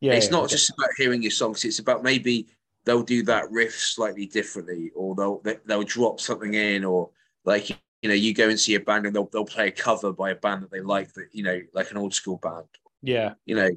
Yeah, 0.00 0.12
it's 0.12 0.26
yeah, 0.26 0.32
not 0.32 0.48
just 0.48 0.70
about 0.70 0.90
hearing 0.96 1.22
your 1.22 1.30
songs; 1.30 1.64
it's 1.64 1.78
about 1.78 2.02
maybe 2.02 2.46
they'll 2.86 3.02
do 3.02 3.22
that 3.24 3.50
riff 3.50 3.74
slightly 3.74 4.24
differently, 4.24 4.90
or 4.94 5.14
they'll 5.14 5.42
they'll 5.66 5.82
drop 5.82 6.20
something 6.20 6.54
in, 6.54 6.84
or 6.84 7.10
like 7.44 7.68
you 7.68 8.08
know, 8.08 8.14
you 8.14 8.32
go 8.32 8.48
and 8.48 8.58
see 8.58 8.74
a 8.76 8.80
band 8.80 9.04
and 9.04 9.14
they'll 9.14 9.28
they'll 9.32 9.44
play 9.44 9.68
a 9.68 9.72
cover 9.72 10.12
by 10.12 10.30
a 10.30 10.34
band 10.36 10.62
that 10.62 10.70
they 10.70 10.80
like, 10.80 11.12
that 11.14 11.28
you 11.32 11.42
know, 11.42 11.60
like 11.74 11.90
an 11.90 11.98
old 11.98 12.14
school 12.14 12.38
band, 12.38 12.66
yeah. 13.02 13.34
You 13.44 13.56
know, 13.56 13.70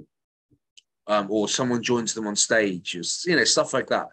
um, 1.08 1.28
or 1.30 1.48
someone 1.48 1.84
joins 1.84 2.14
them 2.14 2.28
on 2.28 2.36
stage, 2.36 2.94
you 3.26 3.36
know, 3.36 3.44
stuff 3.44 3.74
like 3.74 3.88
that. 3.88 4.08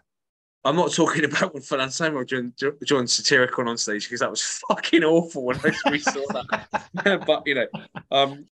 I'm 0.63 0.75
not 0.75 0.91
talking 0.91 1.25
about 1.31 1.53
when 1.53 1.63
Phil 1.63 1.81
Anselmo 1.81 2.23
joined, 2.23 2.53
joined 2.57 3.07
Satyricon 3.07 3.67
on 3.67 3.77
stage 3.77 4.05
because 4.05 4.19
that 4.19 4.29
was 4.29 4.41
fucking 4.69 5.03
awful 5.03 5.45
when 5.45 5.57
I 5.57 5.97
saw 5.97 6.23
that. 6.33 7.23
but 7.27 7.43
you 7.45 7.55
know, 7.55 7.67
um, 8.11 8.45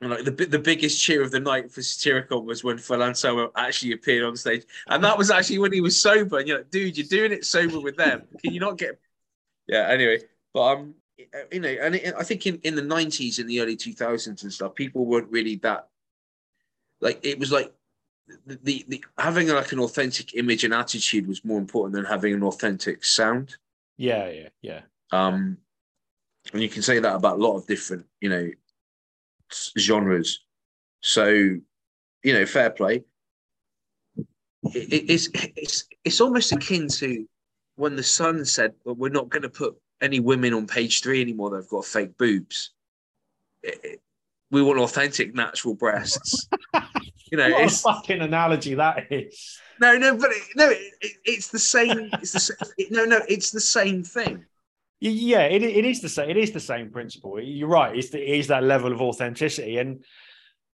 like 0.00 0.24
the 0.24 0.30
the 0.30 0.58
biggest 0.58 1.02
cheer 1.02 1.22
of 1.22 1.30
the 1.30 1.40
night 1.40 1.72
for 1.72 1.80
Satyricon 1.80 2.44
was 2.44 2.62
when 2.62 2.78
Phil 2.78 3.02
actually 3.02 3.92
appeared 3.92 4.24
on 4.24 4.36
stage, 4.36 4.64
and 4.86 5.02
that 5.02 5.18
was 5.18 5.30
actually 5.30 5.58
when 5.58 5.72
he 5.72 5.80
was 5.80 6.00
sober. 6.00 6.38
And 6.38 6.46
you're 6.46 6.58
like, 6.58 6.70
dude, 6.70 6.96
you're 6.96 7.06
doing 7.06 7.32
it 7.32 7.44
sober 7.44 7.80
with 7.80 7.96
them. 7.96 8.22
Can 8.42 8.54
you 8.54 8.60
not 8.60 8.78
get? 8.78 9.00
Yeah. 9.66 9.88
Anyway, 9.88 10.20
but 10.54 10.62
um, 10.62 10.94
you 11.50 11.60
know, 11.60 11.76
and 11.82 11.96
it, 11.96 12.14
I 12.16 12.22
think 12.22 12.46
in 12.46 12.60
in 12.62 12.76
the 12.76 12.82
'90s, 12.82 13.40
in 13.40 13.48
the 13.48 13.60
early 13.60 13.76
2000s 13.76 14.42
and 14.42 14.52
stuff, 14.52 14.74
people 14.74 15.04
weren't 15.04 15.30
really 15.30 15.56
that 15.56 15.88
like 17.00 17.20
it 17.24 17.38
was 17.38 17.52
like 17.52 17.72
the, 18.46 18.58
the, 18.62 18.84
the 18.88 19.04
having 19.18 19.48
like 19.48 19.72
an 19.72 19.80
authentic 19.80 20.34
image 20.34 20.64
and 20.64 20.74
attitude 20.74 21.26
was 21.26 21.44
more 21.44 21.58
important 21.58 21.94
than 21.94 22.04
having 22.04 22.34
an 22.34 22.42
authentic 22.42 23.04
sound. 23.04 23.56
Yeah, 23.96 24.28
yeah, 24.28 24.48
yeah. 24.62 24.80
Um, 25.12 25.58
and 26.52 26.62
you 26.62 26.68
can 26.68 26.82
say 26.82 26.98
that 26.98 27.14
about 27.14 27.38
a 27.38 27.42
lot 27.42 27.56
of 27.56 27.66
different, 27.66 28.06
you 28.20 28.28
know, 28.28 28.50
genres. 29.78 30.44
So, 31.00 31.28
you 31.28 32.32
know, 32.32 32.46
fair 32.46 32.70
play. 32.70 33.04
It, 34.74 34.92
it, 34.92 35.10
it's 35.10 35.28
it's 35.34 35.84
it's 36.04 36.20
almost 36.20 36.52
akin 36.52 36.88
to 36.88 37.26
when 37.76 37.96
the 37.96 38.02
Sun 38.02 38.44
said, 38.44 38.74
well, 38.84 38.96
"We're 38.96 39.08
not 39.10 39.28
going 39.28 39.42
to 39.42 39.48
put 39.48 39.76
any 40.00 40.20
women 40.20 40.52
on 40.52 40.66
page 40.66 41.00
three 41.00 41.20
anymore. 41.20 41.50
They've 41.50 41.68
got 41.68 41.84
fake 41.84 42.18
boobs." 42.18 42.70
It, 43.62 44.00
we 44.50 44.62
want 44.62 44.78
authentic 44.78 45.34
natural 45.34 45.74
breasts. 45.74 46.48
You 47.30 47.38
know, 47.38 47.50
what 47.52 47.64
it's 47.64 47.80
a 47.80 47.92
fucking 47.92 48.20
analogy 48.20 48.74
that 48.74 49.10
is. 49.10 49.58
No, 49.80 49.96
no, 49.96 50.16
but 50.16 50.30
it, 50.30 50.42
no, 50.56 50.70
it, 50.70 50.92
it, 51.00 51.12
it's 51.24 51.48
the 51.48 51.58
same. 51.58 52.10
It's 52.14 52.32
the 52.32 52.40
same, 52.40 52.56
no, 52.90 53.04
no, 53.04 53.20
it's 53.28 53.50
the 53.50 53.60
same 53.60 54.02
thing. 54.02 54.44
Yeah, 55.00 55.42
it, 55.42 55.62
it 55.62 55.84
is 55.84 56.00
the 56.00 56.08
same. 56.08 56.28
It 56.28 56.36
is 56.36 56.50
the 56.50 56.60
same 56.60 56.90
principle. 56.90 57.40
You're 57.40 57.68
right. 57.68 57.96
It's 57.96 58.10
the, 58.10 58.20
it 58.20 58.38
is 58.40 58.48
that 58.48 58.64
level 58.64 58.92
of 58.92 59.00
authenticity, 59.00 59.78
and 59.78 60.04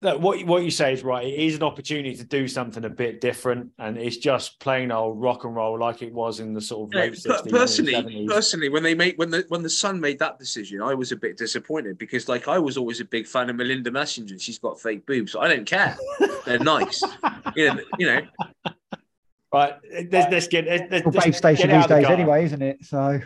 that 0.04 0.22
what 0.22 0.46
what 0.46 0.64
you 0.64 0.72
say 0.72 0.94
is 0.94 1.04
right. 1.04 1.26
It 1.26 1.40
is 1.40 1.56
an 1.56 1.64
opportunity 1.64 2.16
to 2.16 2.24
do 2.24 2.48
something 2.48 2.86
a 2.86 2.90
bit 2.90 3.20
different, 3.20 3.72
and 3.80 3.98
it's 3.98 4.18
just 4.18 4.62
plain 4.62 4.92
old 4.92 5.20
rock 5.20 5.44
and 5.44 5.54
roll 5.54 5.78
like 5.78 6.02
it 6.02 6.14
was 6.14 6.40
in 6.40 6.54
the 6.54 6.62
sort 6.62 6.88
of 6.88 6.94
yeah, 6.94 7.02
late 7.02 7.14
60s, 7.14 7.50
personally. 7.50 8.28
Personally, 8.28 8.70
when 8.70 8.84
they 8.84 8.96
made 8.96 9.18
when 9.18 9.30
the 9.30 9.44
when 9.50 9.62
the 9.62 9.70
Sun 9.70 10.00
made 10.00 10.20
that 10.20 10.40
decision, 10.40 10.82
I 10.82 10.94
was 10.94 11.12
a 11.12 11.18
bit 11.18 11.38
disappointed 11.38 11.98
because 11.98 12.30
like 12.30 12.48
I 12.48 12.60
was 12.60 12.78
always 12.78 13.02
a 13.02 13.06
big 13.06 13.28
fan 13.28 13.50
of 13.50 13.58
Melinda 13.58 13.92
Messenger. 13.92 14.40
She's 14.40 14.60
got 14.60 14.80
fake 14.80 15.06
boobs, 15.06 15.34
so 15.34 15.42
I 15.42 15.50
don't 15.50 15.66
care. 15.66 15.98
They're 16.46 16.60
nice, 16.60 17.04
you 17.58 17.74
know. 17.74 17.82
You 17.98 18.06
know. 18.08 18.22
Right, 19.54 19.76
let's, 20.12 20.32
let's 20.32 20.48
get 20.48 20.66
let's, 20.66 21.06
well, 21.06 21.12
base 21.12 21.38
station 21.38 21.70
these 21.70 21.86
days, 21.86 22.06
anyway, 22.06 22.46
isn't 22.46 22.62
it? 22.62 22.84
So 22.86 23.20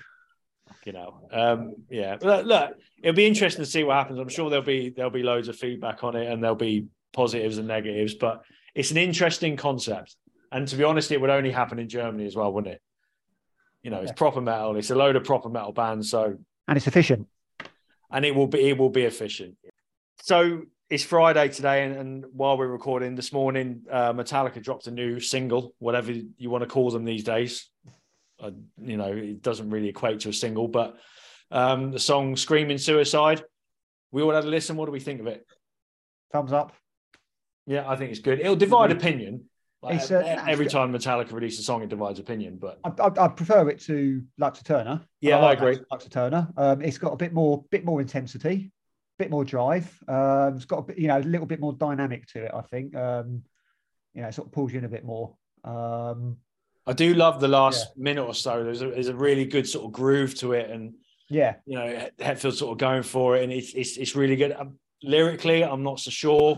you 0.87 0.93
know, 0.93 1.19
um, 1.33 1.75
yeah. 1.89 2.15
Look, 2.21 2.45
look, 2.45 2.77
it'll 3.03 3.13
be 3.13 3.25
interesting 3.25 3.61
to 3.65 3.69
see 3.69 3.83
what 3.83 3.97
happens. 3.97 4.19
I'm 4.19 4.29
sure 4.29 4.49
there'll 4.49 4.63
be 4.63 4.89
there'll 4.89 5.11
be 5.11 5.21
loads 5.21 5.49
of 5.49 5.57
feedback 5.57 6.01
on 6.01 6.15
it, 6.15 6.31
and 6.31 6.41
there'll 6.41 6.55
be 6.55 6.85
positives 7.11 7.57
and 7.57 7.67
negatives. 7.67 8.13
But 8.13 8.43
it's 8.73 8.91
an 8.91 8.95
interesting 8.95 9.57
concept, 9.57 10.15
and 10.49 10.65
to 10.65 10.77
be 10.77 10.85
honest, 10.85 11.11
it 11.11 11.19
would 11.19 11.29
only 11.29 11.51
happen 11.51 11.77
in 11.77 11.89
Germany 11.89 12.25
as 12.25 12.37
well, 12.37 12.53
wouldn't 12.53 12.75
it? 12.75 12.81
You 13.83 13.91
know, 13.91 13.99
it's 13.99 14.13
proper 14.13 14.39
metal. 14.39 14.77
It's 14.77 14.89
a 14.89 14.95
load 14.95 15.17
of 15.17 15.25
proper 15.25 15.49
metal 15.49 15.73
bands, 15.73 16.09
so 16.09 16.37
and 16.69 16.77
it's 16.77 16.87
efficient, 16.87 17.27
and 18.09 18.25
it 18.25 18.33
will 18.33 18.47
be 18.47 18.69
it 18.69 18.77
will 18.77 18.89
be 18.89 19.03
efficient. 19.03 19.57
So 20.21 20.61
it's 20.89 21.03
Friday 21.03 21.49
today, 21.49 21.83
and, 21.83 21.97
and 21.97 22.25
while 22.31 22.57
we're 22.57 22.67
recording 22.67 23.15
this 23.15 23.33
morning, 23.33 23.81
uh, 23.91 24.13
Metallica 24.13 24.63
dropped 24.63 24.87
a 24.87 24.91
new 24.91 25.19
single, 25.19 25.75
whatever 25.79 26.13
you 26.13 26.49
want 26.49 26.61
to 26.61 26.69
call 26.69 26.91
them 26.91 27.03
these 27.03 27.25
days. 27.25 27.69
You 28.41 28.97
know, 28.97 29.11
it 29.11 29.41
doesn't 29.41 29.69
really 29.69 29.89
equate 29.89 30.21
to 30.21 30.29
a 30.29 30.33
single, 30.33 30.67
but 30.67 30.97
um, 31.51 31.91
the 31.91 31.99
song 31.99 32.35
"Screaming 32.35 32.77
Suicide." 32.77 33.43
We 34.11 34.21
all 34.21 34.31
had 34.31 34.45
a 34.45 34.47
listen. 34.47 34.77
What 34.77 34.85
do 34.85 34.91
we 34.91 34.99
think 34.99 35.19
of 35.19 35.27
it? 35.27 35.45
Thumbs 36.31 36.53
up. 36.53 36.73
Yeah, 37.65 37.89
I 37.89 37.95
think 37.97 38.11
it's 38.11 38.21
good. 38.21 38.39
It'll 38.39 38.55
divide 38.55 38.91
opinion. 38.91 39.45
Like, 39.81 40.09
uh, 40.11 40.17
every 40.47 40.67
time 40.67 40.91
Metallica 40.91 41.31
releases 41.33 41.59
a 41.59 41.63
song, 41.63 41.83
it 41.83 41.89
divides 41.89 42.19
opinion. 42.19 42.57
But 42.57 42.79
I, 42.83 42.89
I, 42.89 43.25
I 43.25 43.27
prefer 43.27 43.69
it 43.69 43.79
to 43.81 44.23
Lux 44.37 44.61
Æterna. 44.61 45.03
Yeah, 45.21 45.37
I, 45.37 45.41
like 45.41 45.59
I 45.59 45.61
agree. 45.61 45.85
Lux 45.91 46.07
Æterna. 46.07 46.51
Um, 46.57 46.81
it's 46.81 46.97
got 46.97 47.13
a 47.13 47.17
bit 47.17 47.33
more, 47.33 47.63
bit 47.69 47.85
more 47.85 48.01
intensity, 48.01 48.71
bit 49.19 49.29
more 49.29 49.45
drive. 49.45 49.85
Um, 50.07 50.55
it's 50.55 50.65
got 50.65 50.79
a 50.79 50.81
bit, 50.83 50.97
you 50.97 51.07
know, 51.07 51.17
a 51.17 51.19
little 51.19 51.45
bit 51.45 51.59
more 51.59 51.73
dynamic 51.73 52.27
to 52.27 52.45
it. 52.45 52.51
I 52.53 52.61
think. 52.61 52.95
Um, 52.95 53.43
you 54.13 54.23
know, 54.23 54.29
it 54.29 54.33
sort 54.33 54.47
of 54.47 54.51
pulls 54.51 54.71
you 54.71 54.79
in 54.79 54.85
a 54.85 54.89
bit 54.89 55.05
more. 55.05 55.35
Um, 55.63 56.37
I 56.87 56.93
do 56.93 57.13
love 57.13 57.41
the 57.41 57.49
last 57.49 57.97
minute 57.97 58.23
or 58.23 58.33
so. 58.33 58.63
There's 58.63 58.81
a, 58.81 58.87
there's 58.87 59.09
a 59.09 59.15
really 59.15 59.45
good 59.45 59.67
sort 59.67 59.85
of 59.85 59.91
groove 59.91 60.33
to 60.35 60.53
it, 60.53 60.69
and 60.69 60.93
yeah, 61.29 61.55
you 61.65 61.77
know, 61.77 62.07
Hetfield 62.17 62.53
sort 62.53 62.71
of 62.71 62.77
going 62.77 63.03
for 63.03 63.35
it, 63.35 63.43
and 63.43 63.51
it's 63.51 63.73
it's, 63.73 63.97
it's 63.97 64.15
really 64.15 64.37
good. 64.37 64.53
Um, 64.53 64.79
lyrically, 65.03 65.63
I'm 65.63 65.83
not 65.83 65.99
so 65.99 66.09
sure. 66.11 66.57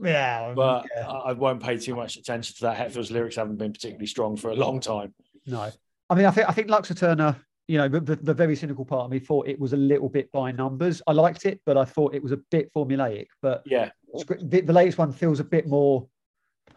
Yeah, 0.00 0.52
but 0.54 0.86
yeah. 0.96 1.08
I, 1.08 1.30
I 1.30 1.32
won't 1.32 1.60
pay 1.60 1.76
too 1.76 1.96
much 1.96 2.16
attention 2.16 2.54
to 2.56 2.62
that. 2.62 2.76
Hetfield's 2.76 3.10
lyrics 3.10 3.34
haven't 3.34 3.56
been 3.56 3.72
particularly 3.72 4.06
strong 4.06 4.36
for 4.36 4.50
a 4.50 4.54
long 4.54 4.78
time. 4.78 5.12
No, 5.44 5.70
I 6.08 6.14
mean, 6.14 6.26
I 6.26 6.30
think 6.30 6.48
I 6.48 6.52
think 6.52 6.70
Lux 6.70 6.90
Æterna. 6.90 7.36
You 7.70 7.76
know, 7.76 7.86
the, 7.86 8.16
the 8.16 8.32
very 8.32 8.56
cynical 8.56 8.86
part 8.86 9.04
of 9.04 9.10
me 9.10 9.18
thought 9.18 9.46
it 9.46 9.60
was 9.60 9.74
a 9.74 9.76
little 9.76 10.08
bit 10.08 10.32
by 10.32 10.52
numbers. 10.52 11.02
I 11.06 11.12
liked 11.12 11.44
it, 11.44 11.60
but 11.66 11.76
I 11.76 11.84
thought 11.84 12.14
it 12.14 12.22
was 12.22 12.32
a 12.32 12.38
bit 12.50 12.72
formulaic. 12.72 13.26
But 13.42 13.62
yeah, 13.66 13.90
the, 14.14 14.62
the 14.62 14.72
latest 14.72 14.96
one 14.96 15.12
feels 15.12 15.38
a 15.38 15.44
bit 15.44 15.66
more. 15.66 16.06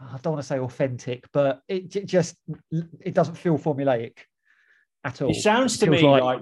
I 0.02 0.18
don't 0.22 0.34
want 0.34 0.44
to 0.44 0.48
say 0.48 0.60
authentic, 0.60 1.26
but 1.32 1.62
it 1.68 1.90
j- 1.90 2.06
just 2.06 2.36
it 3.00 3.14
doesn't 3.14 3.36
feel 3.36 3.58
formulaic 3.58 4.18
at 5.04 5.22
all. 5.22 5.30
It 5.32 5.36
sounds 5.36 5.78
to 5.80 5.86
It 5.88 5.92
me 5.92 6.02
like- 6.02 6.24
like 6.24 6.42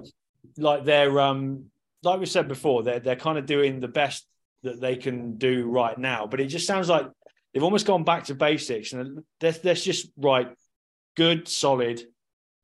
like 0.56 0.84
they're 0.84 1.20
um 1.20 1.66
like 2.02 2.18
we 2.20 2.26
said 2.26 2.48
before, 2.48 2.82
they're 2.82 3.00
they're 3.00 3.16
kind 3.16 3.38
of 3.38 3.46
doing 3.46 3.80
the 3.80 3.88
best 3.88 4.26
that 4.62 4.80
they 4.80 4.96
can 4.96 5.36
do 5.36 5.68
right 5.68 5.96
now. 5.98 6.26
But 6.26 6.40
it 6.40 6.46
just 6.46 6.66
sounds 6.66 6.88
like 6.88 7.06
they've 7.52 7.62
almost 7.62 7.86
gone 7.86 8.04
back 8.04 8.24
to 8.24 8.34
basics 8.34 8.92
and 8.92 9.22
let's 9.42 9.62
let's 9.64 9.84
just 9.84 10.10
write 10.16 10.48
good, 11.16 11.46
solid 11.48 12.02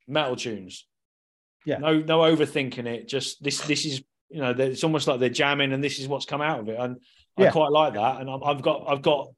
metal 0.08 0.36
tunes. 0.36 0.86
Yeah. 1.64 1.78
No 1.78 1.98
no 1.98 2.20
overthinking 2.20 2.86
it. 2.86 3.08
Just 3.08 3.42
this 3.42 3.60
this 3.62 3.84
is 3.84 4.02
you 4.30 4.40
know 4.40 4.50
it's 4.50 4.84
almost 4.84 5.06
like 5.06 5.20
they're 5.20 5.28
jamming 5.28 5.72
and 5.72 5.82
this 5.84 5.98
is 5.98 6.08
what's 6.08 6.26
come 6.26 6.40
out 6.40 6.60
of 6.60 6.68
it. 6.68 6.78
And 6.78 6.96
I 7.36 7.50
quite 7.50 7.70
like 7.72 7.94
that. 7.94 8.20
And 8.20 8.30
I've 8.30 8.62
got 8.62 8.84
I've 8.88 9.02
got 9.02 9.28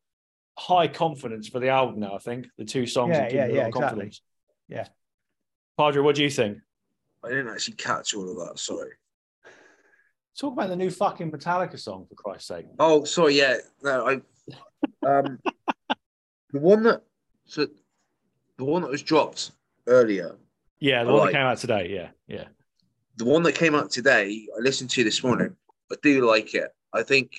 high 0.59 0.89
confidence 0.89 1.49
for 1.49 1.61
the 1.61 1.69
album 1.69 2.01
now. 2.01 2.15
I 2.15 2.19
think 2.19 2.49
the 2.59 2.65
two 2.65 2.87
songs 2.87 3.11
Yeah, 3.17 3.23
have 3.25 3.33
yeah, 3.33 3.47
me 3.47 3.53
a 3.53 3.55
yeah, 3.55 3.61
lot 3.63 3.63
of 3.63 3.69
exactly. 3.69 3.89
confidence. 3.89 4.23
Yeah. 4.69 4.89
Padre, 5.79 6.03
what 6.03 6.17
do 6.17 6.23
you 6.25 6.31
think? 6.31 6.59
I 7.25 7.29
didn't 7.29 7.49
actually 7.49 7.77
catch 7.77 8.15
all 8.15 8.29
of 8.29 8.37
that. 8.49 8.59
Sorry. 8.59 8.91
Talk 10.39 10.53
about 10.53 10.69
the 10.69 10.77
new 10.77 10.91
fucking 10.91 11.31
Metallica 11.33 11.79
song 11.79 12.07
for 12.09 12.15
Christ's 12.15 12.49
sake. 12.49 12.67
Oh, 12.79 13.05
sorry. 13.05 13.35
Yeah. 13.39 13.57
No, 13.83 14.07
I. 14.07 15.07
Um, 15.07 15.39
the 16.53 16.61
one 16.61 16.83
that 16.85 17.03
so 17.45 17.67
the 18.57 18.65
one 18.65 18.83
that 18.83 18.91
was 18.91 19.03
dropped 19.03 19.53
earlier, 19.87 20.37
Yeah, 20.81 21.05
the 21.05 21.11
I 21.11 21.13
one 21.13 21.21
like- 21.23 21.33
that 21.33 21.39
came 21.39 21.47
out 21.47 21.59
today. 21.59 21.89
Yeah, 21.91 22.09
yeah. 22.29 22.45
the 23.17 23.25
one 23.25 23.43
that 23.45 23.55
came 23.55 23.75
out 23.75 23.91
today, 23.91 24.47
I 24.57 24.61
listened 24.61 24.91
to 24.91 25.05
this 25.05 25.23
morning. 25.25 25.57
I 25.91 25.97
do 26.03 26.27
like 26.27 26.55
it. 26.55 26.69
I 26.93 27.03
think. 27.03 27.33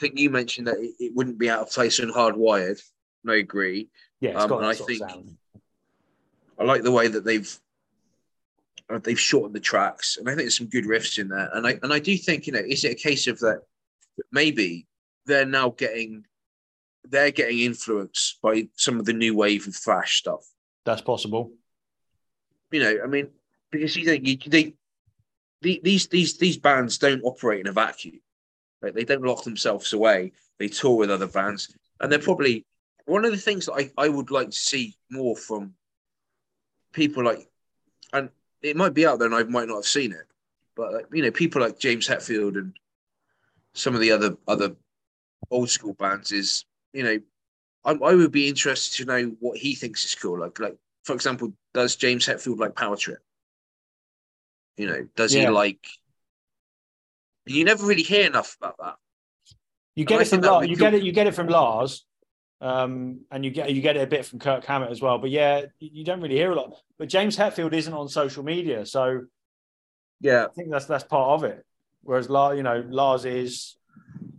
I 0.00 0.02
think 0.02 0.18
you 0.18 0.30
mentioned 0.30 0.66
that 0.66 0.78
it, 0.78 0.94
it 0.98 1.14
wouldn't 1.14 1.38
be 1.38 1.50
out 1.50 1.60
of 1.60 1.70
place 1.70 2.00
on 2.00 2.10
Hardwired. 2.10 2.80
And 3.22 3.32
I 3.32 3.36
agree. 3.36 3.90
Yeah, 4.20 4.30
it's 4.30 4.42
Um, 4.44 4.48
got 4.48 4.58
and 4.58 4.66
I 4.66 4.74
think-. 4.74 5.02
I 6.58 6.64
like 6.64 6.82
the 6.82 6.90
way 6.90 7.08
that 7.08 7.24
they've 7.24 7.54
uh, 8.88 8.98
they've 8.98 9.20
shortened 9.20 9.54
the 9.54 9.60
tracks, 9.60 10.16
and 10.16 10.26
I 10.26 10.32
think 10.32 10.42
there's 10.42 10.56
some 10.56 10.68
good 10.68 10.84
riffs 10.84 11.18
in 11.18 11.28
there. 11.28 11.50
And 11.52 11.66
I 11.66 11.78
and 11.82 11.92
I 11.92 11.98
do 11.98 12.16
think 12.16 12.46
you 12.46 12.54
know, 12.54 12.60
is 12.60 12.84
it 12.84 12.92
a 12.92 12.94
case 12.94 13.26
of 13.26 13.38
that 13.40 13.60
maybe 14.32 14.86
they're 15.26 15.44
now 15.46 15.70
getting 15.70 16.24
they're 17.04 17.30
getting 17.30 17.60
influenced 17.60 18.40
by 18.42 18.68
some 18.76 18.98
of 19.00 19.04
the 19.06 19.12
new 19.12 19.34
wave 19.36 19.66
of 19.68 19.74
thrash 19.74 20.18
stuff. 20.18 20.46
That's 20.86 21.02
possible. 21.02 21.52
You 22.70 22.80
know, 22.80 22.98
I 23.04 23.06
mean, 23.06 23.28
because 23.70 23.96
you 23.96 24.04
think 24.06 24.26
you, 24.26 24.38
they 24.50 24.74
the- 25.60 25.80
these 25.84 26.06
these 26.08 26.38
these 26.38 26.56
bands 26.56 26.96
don't 26.96 27.22
operate 27.22 27.60
in 27.60 27.66
a 27.68 27.72
vacuum. 27.72 28.20
Like 28.82 28.94
they 28.94 29.04
don't 29.04 29.22
lock 29.24 29.44
themselves 29.44 29.92
away. 29.92 30.32
They 30.58 30.68
tour 30.68 30.96
with 30.96 31.10
other 31.10 31.26
bands, 31.26 31.74
and 32.00 32.10
they're 32.10 32.18
probably 32.18 32.64
one 33.06 33.24
of 33.24 33.32
the 33.32 33.38
things 33.38 33.66
that 33.66 33.74
I, 33.74 33.90
I 33.96 34.08
would 34.08 34.30
like 34.30 34.50
to 34.50 34.56
see 34.56 34.96
more 35.10 35.36
from 35.36 35.74
people 36.92 37.24
like, 37.24 37.48
and 38.12 38.30
it 38.62 38.76
might 38.76 38.94
be 38.94 39.06
out 39.06 39.18
there, 39.18 39.26
and 39.26 39.34
I 39.34 39.42
might 39.44 39.68
not 39.68 39.76
have 39.76 39.86
seen 39.86 40.12
it, 40.12 40.26
but 40.76 40.92
like, 40.92 41.06
you 41.12 41.22
know, 41.22 41.30
people 41.30 41.60
like 41.60 41.78
James 41.78 42.08
Hetfield 42.08 42.56
and 42.56 42.74
some 43.74 43.94
of 43.94 44.00
the 44.00 44.10
other 44.12 44.36
other 44.48 44.74
old 45.50 45.70
school 45.70 45.94
bands 45.94 46.32
is 46.32 46.64
you 46.92 47.02
know, 47.02 47.20
I, 47.84 47.92
I 47.92 48.14
would 48.14 48.32
be 48.32 48.48
interested 48.48 48.98
to 48.98 49.04
know 49.04 49.36
what 49.40 49.58
he 49.58 49.74
thinks 49.74 50.04
is 50.04 50.14
cool. 50.14 50.40
Like 50.40 50.58
like 50.58 50.76
for 51.04 51.14
example, 51.14 51.52
does 51.74 51.96
James 51.96 52.26
Hetfield 52.26 52.58
like 52.58 52.74
Power 52.74 52.96
Trip? 52.96 53.20
You 54.76 54.86
know, 54.86 55.08
does 55.16 55.32
he 55.32 55.42
Yeah. 55.42 55.50
Like? 57.46 57.56
You 57.56 57.64
never 57.64 57.86
really 57.86 58.02
hear 58.02 58.26
enough 58.26 58.56
about 58.60 58.76
that. 58.78 58.94
You 59.94 60.04
get 60.04 60.18
I 60.18 60.22
it 60.22 60.28
from 60.28 60.40
Lars. 60.40 60.68
You 60.68 60.76
cool. 60.76 60.90
get 60.90 60.94
it. 60.94 61.02
You 61.02 61.12
get 61.12 61.26
it 61.26 61.34
from 61.34 61.48
Lars, 61.48 62.06
um, 62.60 63.20
and 63.30 63.44
you 63.44 63.50
get 63.50 63.72
you 63.74 63.82
get 63.82 63.96
it 63.96 64.02
a 64.02 64.06
bit 64.06 64.24
from 64.24 64.38
Kirk 64.38 64.64
Hammett 64.64 64.90
as 64.90 65.00
well. 65.02 65.18
But 65.18 65.30
yeah, 65.30 65.66
you 65.78 65.90
you 65.92 66.04
don't 66.04 66.20
really 66.20 66.36
hear 66.36 66.52
a 66.52 66.54
lot. 66.54 66.74
But 66.98 67.08
James 67.08 67.36
Hetfield 67.36 67.72
isn't 67.72 67.92
on 67.92 68.08
social 68.08 68.44
media, 68.44 68.86
so 68.86 69.22
Yeah, 70.20 70.44
I 70.44 70.48
think 70.54 70.70
that's 70.70 70.84
that's 70.84 71.04
part 71.04 71.30
of 71.30 71.44
it. 71.44 71.64
Whereas 72.02 72.30
Lars, 72.30 72.56
you 72.56 72.62
know, 72.62 72.84
Lars 72.88 73.24
is, 73.24 73.76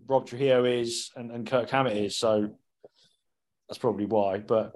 Rob 0.08 0.28
Trujillo 0.28 0.66
is, 0.66 1.12
and, 1.16 1.32
and 1.32 1.46
Kirk 1.46 1.70
Hammett 1.70 1.98
is. 1.98 2.18
So 2.18 2.52
that's 3.68 3.80
probably 3.80 4.06
why. 4.06 4.40
But 4.40 4.74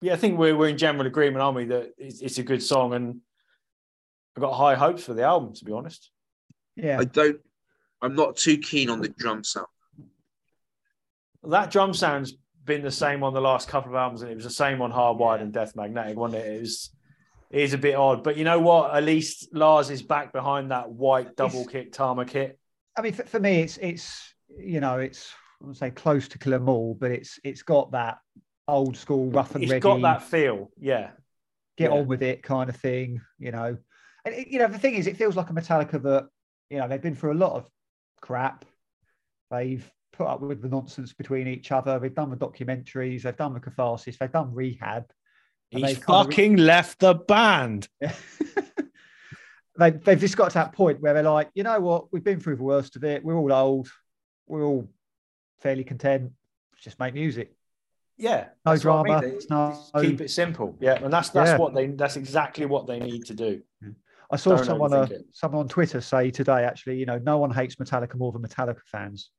yeah, 0.00 0.14
I 0.14 0.16
think 0.16 0.38
we're 0.38 0.56
we're 0.56 0.68
in 0.68 0.78
general 0.78 1.06
agreement, 1.06 1.42
aren't 1.42 1.56
we, 1.56 1.64
that 1.66 1.92
it's, 1.98 2.20
it's 2.20 2.38
a 2.38 2.42
good 2.42 2.62
song, 2.62 2.94
and 2.94 3.20
I've 4.36 4.40
got 4.40 4.54
high 4.54 4.74
hopes 4.74 5.04
for 5.04 5.14
the 5.14 5.22
album. 5.22 5.54
To 5.54 5.64
be 5.64 5.72
honest, 5.72 6.10
Yeah, 6.76 6.98
I 7.00 7.04
don't. 7.04 7.40
I'm 8.02 8.14
not 8.14 8.36
too 8.36 8.58
keen 8.58 8.90
on 8.90 9.00
the 9.00 9.08
drum 9.08 9.44
sound. 9.44 9.66
that 11.44 11.70
drum 11.70 11.94
sound's 11.94 12.34
been 12.64 12.82
the 12.82 12.90
same 12.90 13.22
on 13.22 13.34
the 13.34 13.40
last 13.40 13.68
couple 13.68 13.90
of 13.92 13.96
albums, 13.96 14.22
and 14.22 14.30
it 14.30 14.34
was 14.34 14.44
the 14.44 14.50
same 14.50 14.80
on 14.82 14.90
Hardwired 14.92 15.40
and 15.42 15.52
Death 15.52 15.76
Magnetic, 15.76 16.16
wasn't 16.16 16.42
it? 16.44 16.52
It 16.56 16.60
was. 16.60 16.90
It 17.50 17.60
is 17.60 17.72
a 17.72 17.78
bit 17.78 17.94
odd, 17.94 18.24
but 18.24 18.36
you 18.36 18.42
know 18.42 18.58
what? 18.58 18.92
At 18.94 19.04
least 19.04 19.54
Lars 19.54 19.88
is 19.88 20.02
back 20.02 20.32
behind 20.32 20.72
that 20.72 20.90
white 20.90 21.36
double 21.36 21.60
It's- 21.60 21.70
kick 21.70 21.92
Tama 21.92 22.24
kit. 22.24 22.58
I 22.96 23.02
mean, 23.02 23.12
for, 23.12 23.22
for 23.24 23.38
me, 23.38 23.60
it's 23.60 23.76
it's 23.78 24.34
you 24.58 24.80
know, 24.80 24.98
it's 24.98 25.32
I 25.62 25.66
would 25.66 25.76
say 25.76 25.90
close 25.90 26.26
to 26.28 26.38
Kill 26.38 26.54
'Em 26.54 26.68
All, 26.68 26.94
but 26.94 27.12
it's 27.12 27.38
it's 27.44 27.62
got 27.62 27.92
that 27.92 28.18
old 28.66 28.96
school 28.96 29.30
rough 29.30 29.54
and 29.54 29.62
It's 29.62 29.70
ready, 29.70 29.78
It's 29.78 29.82
got 29.84 30.00
that 30.02 30.22
feel, 30.24 30.70
yeah. 30.80 31.10
get 31.76 31.92
yeah. 31.92 31.98
on 31.98 32.06
with 32.08 32.22
it 32.22 32.42
kind 32.42 32.68
of 32.70 32.76
thing, 32.76 33.20
you 33.38 33.52
know. 33.52 33.76
And 34.24 34.34
it- 34.34 34.48
you 34.48 34.58
know, 34.58 34.66
the 34.68 34.78
thing 34.78 34.94
is, 34.94 35.06
it 35.06 35.16
feels 35.16 35.36
like 35.36 35.50
a 35.50 35.52
Metallica 35.52 36.02
that 36.02 36.28
you 36.74 36.80
know 36.80 36.88
they've 36.88 37.00
been 37.00 37.14
through 37.14 37.34
a 37.34 37.34
lot 37.44 37.52
of 37.52 37.66
crap. 38.20 38.64
They've 39.48 39.88
put 40.12 40.26
up 40.26 40.40
with 40.40 40.60
the 40.60 40.68
nonsense 40.68 41.12
between 41.12 41.46
each 41.46 41.70
other. 41.70 42.00
They've 42.00 42.14
done 42.14 42.30
the 42.30 42.36
documentaries. 42.36 43.22
They've 43.22 43.36
done 43.36 43.54
the 43.54 43.60
catharsis. 43.60 44.16
They've 44.18 44.32
done 44.32 44.52
rehab. 44.52 45.04
He's 45.70 45.82
they've 45.82 45.98
fucking 46.04 46.56
left 46.56 46.98
the 46.98 47.14
band. 47.14 47.88
they, 49.78 49.90
they've 49.90 50.18
just 50.18 50.36
got 50.36 50.50
to 50.50 50.54
that 50.54 50.72
point 50.72 51.00
where 51.00 51.14
they're 51.14 51.22
like, 51.22 51.50
you 51.54 51.62
know 51.62 51.78
what, 51.80 52.12
we've 52.12 52.24
been 52.24 52.40
through 52.40 52.56
the 52.56 52.62
worst 52.64 52.96
of 52.96 53.04
it. 53.04 53.24
We're 53.24 53.36
all 53.36 53.52
old. 53.52 53.88
We're 54.48 54.64
all 54.64 54.88
fairly 55.60 55.84
content. 55.84 56.32
Let's 56.72 56.84
just 56.84 56.98
make 56.98 57.14
music. 57.14 57.54
Yeah, 58.16 58.46
No 58.64 58.72
what 58.72 58.78
I 58.78 58.82
drama, 58.82 59.20
mean. 59.22 59.30
it's 59.30 59.50
no- 59.50 59.80
keep 60.00 60.20
it 60.20 60.30
simple. 60.30 60.76
Yeah, 60.80 60.94
and 61.02 61.12
that's 61.12 61.30
that's 61.30 61.50
Yeah. 61.50 61.56
what 61.58 61.74
they 61.74 61.86
that's 61.88 62.16
exactly 62.16 62.66
what 62.66 62.86
they 62.86 62.98
need 62.98 63.26
to 63.26 63.34
do. 63.34 63.62
Mm. 63.82 63.94
I 64.30 64.36
saw 64.36 64.56
Don't 64.56 64.64
someone 64.64 64.92
uh, 64.92 65.06
someone 65.32 65.62
on 65.62 65.68
Twitter 65.68 66.00
say 66.00 66.30
today, 66.30 66.64
actually, 66.64 66.98
you 66.98 67.06
know, 67.06 67.18
no 67.18 67.38
one 67.38 67.50
hates 67.50 67.76
Metallica 67.76 68.16
more 68.16 68.32
than 68.32 68.42
Metallica 68.42 68.80
fans. 68.86 69.30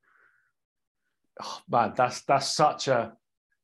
Oh, 1.41 1.59
man, 1.69 1.93
that's 1.95 2.21
that's 2.21 2.49
such 2.49 2.87
a 2.87 3.13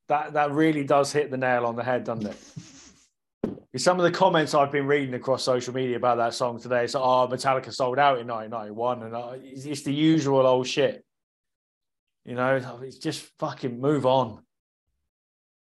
that 0.08 0.34
that 0.34 0.52
really 0.52 0.84
does 0.84 1.12
hit 1.12 1.32
the 1.32 1.38
nail 1.38 1.66
on 1.66 1.76
the 1.76 1.84
head, 1.84 2.04
doesn't 2.04 2.28
it? 2.28 2.38
Some 3.78 3.98
of 3.98 4.04
the 4.04 4.12
comments 4.12 4.54
I've 4.54 4.72
been 4.72 4.86
reading 4.86 5.14
across 5.14 5.44
social 5.44 5.74
media 5.74 5.96
about 5.96 6.18
that 6.18 6.34
song 6.34 6.60
today, 6.60 6.82
like, 6.82 6.96
oh, 6.96 7.30
Metallica 7.32 7.74
sold 7.74 7.98
out 7.98 8.20
in 8.20 8.28
1991, 8.28 9.04
and 9.04 9.16
uh, 9.16 9.32
it's, 9.42 9.64
it's 9.64 9.84
the 9.84 9.94
usual 9.94 10.46
old 10.46 10.68
shit. 10.68 11.06
You 12.26 12.36
know, 12.36 12.80
it's 12.84 12.98
just 12.98 13.22
fucking 13.40 13.80
move 13.80 14.06
on. 14.06 14.44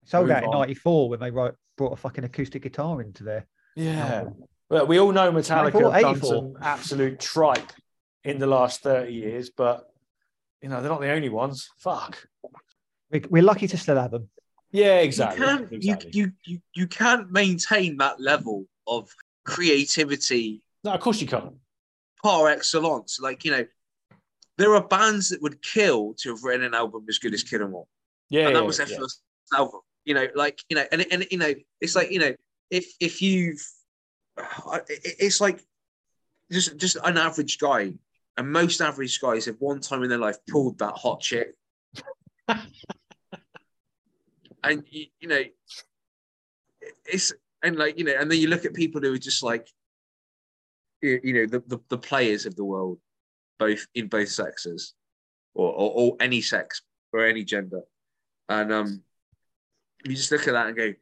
Sold 0.04 0.28
Move 0.28 0.36
out 0.36 0.44
in 0.44 0.50
'94 0.50 1.08
when 1.10 1.20
they 1.20 1.30
wrote, 1.32 1.56
brought 1.76 1.92
a 1.92 1.96
fucking 1.96 2.24
acoustic 2.24 2.62
guitar 2.62 3.02
into 3.02 3.24
there. 3.24 3.46
Yeah. 3.74 4.24
Well, 4.70 4.86
we 4.86 4.98
all 5.00 5.12
know 5.12 5.32
Metallica 5.32 5.92
have 5.92 6.02
done 6.02 6.22
some 6.22 6.56
absolute 6.60 7.20
tripe 7.20 7.72
in 8.24 8.38
the 8.38 8.46
last 8.46 8.82
30 8.82 9.12
years, 9.12 9.50
but 9.50 9.90
you 10.60 10.68
know, 10.68 10.80
they're 10.80 10.90
not 10.90 11.00
the 11.00 11.10
only 11.12 11.28
ones. 11.28 11.70
Fuck. 11.78 12.26
We- 13.10 13.24
We're 13.30 13.42
lucky 13.42 13.66
to 13.68 13.76
still 13.78 13.96
have 13.96 14.10
them. 14.10 14.28
Yeah, 14.70 14.98
exactly. 14.98 15.40
You 15.40 15.46
can't 15.46 15.72
exactly. 15.72 16.10
you, 16.12 16.24
you 16.24 16.32
you 16.44 16.60
you 16.74 16.86
can't 16.86 17.30
maintain 17.30 17.96
that 17.98 18.20
level 18.20 18.66
of 18.86 19.08
creativity 19.44 20.62
no, 20.84 20.92
of 20.92 21.00
course 21.00 21.20
you 21.20 21.26
can't. 21.26 21.54
par 22.22 22.48
excellence. 22.48 23.18
Like 23.20 23.44
you 23.44 23.50
know, 23.50 23.64
there 24.58 24.74
are 24.74 24.86
bands 24.86 25.30
that 25.30 25.40
would 25.42 25.62
kill 25.62 26.14
to 26.18 26.30
have 26.30 26.42
written 26.44 26.64
an 26.66 26.74
album 26.74 27.06
as 27.08 27.18
good 27.18 27.32
as 27.34 27.42
Kill 27.42 27.62
'Em 27.62 27.74
All. 27.74 27.88
Yeah, 28.28 28.46
and 28.48 28.56
that 28.56 28.60
yeah, 28.60 28.66
was 28.66 28.76
their 28.76 28.88
yeah. 28.88 28.98
first 28.98 29.22
album. 29.54 29.80
You 30.04 30.14
know, 30.14 30.26
like 30.34 30.60
you 30.68 30.76
know, 30.76 30.84
and 30.92 31.04
and 31.10 31.26
you 31.30 31.38
know, 31.38 31.52
it's 31.80 31.96
like 31.96 32.10
you 32.10 32.18
know, 32.18 32.34
if 32.70 32.86
if 33.00 33.22
you've, 33.22 33.58
I- 33.58 33.60
it- 33.60 33.77
it's 34.88 35.40
like 35.40 35.60
just 36.50 36.76
just 36.76 36.96
an 37.04 37.16
average 37.18 37.58
guy, 37.58 37.92
and 38.36 38.52
most 38.52 38.80
average 38.80 39.20
guys 39.20 39.46
have 39.46 39.56
one 39.58 39.80
time 39.80 40.02
in 40.02 40.08
their 40.08 40.18
life 40.18 40.36
pulled 40.48 40.78
that 40.78 40.94
hot 40.94 41.20
chick. 41.20 41.54
and 44.64 44.84
you, 44.90 45.06
you 45.20 45.28
know, 45.28 45.42
it's 47.06 47.32
and 47.62 47.76
like 47.76 47.98
you 47.98 48.04
know, 48.04 48.14
and 48.18 48.30
then 48.30 48.38
you 48.38 48.48
look 48.48 48.64
at 48.64 48.74
people 48.74 49.00
who 49.00 49.12
are 49.12 49.18
just 49.18 49.42
like, 49.42 49.68
you, 51.02 51.20
you 51.22 51.32
know, 51.34 51.46
the, 51.46 51.60
the 51.66 51.78
the 51.88 51.98
players 51.98 52.46
of 52.46 52.56
the 52.56 52.64
world, 52.64 52.98
both 53.58 53.86
in 53.94 54.06
both 54.08 54.28
sexes, 54.28 54.94
or, 55.54 55.72
or 55.72 55.92
or 55.94 56.16
any 56.20 56.40
sex 56.40 56.82
or 57.12 57.26
any 57.26 57.44
gender, 57.44 57.82
and 58.48 58.72
um, 58.72 59.02
you 60.04 60.14
just 60.14 60.30
look 60.30 60.46
at 60.46 60.52
that 60.52 60.68
and 60.68 60.76
go, 60.76 60.94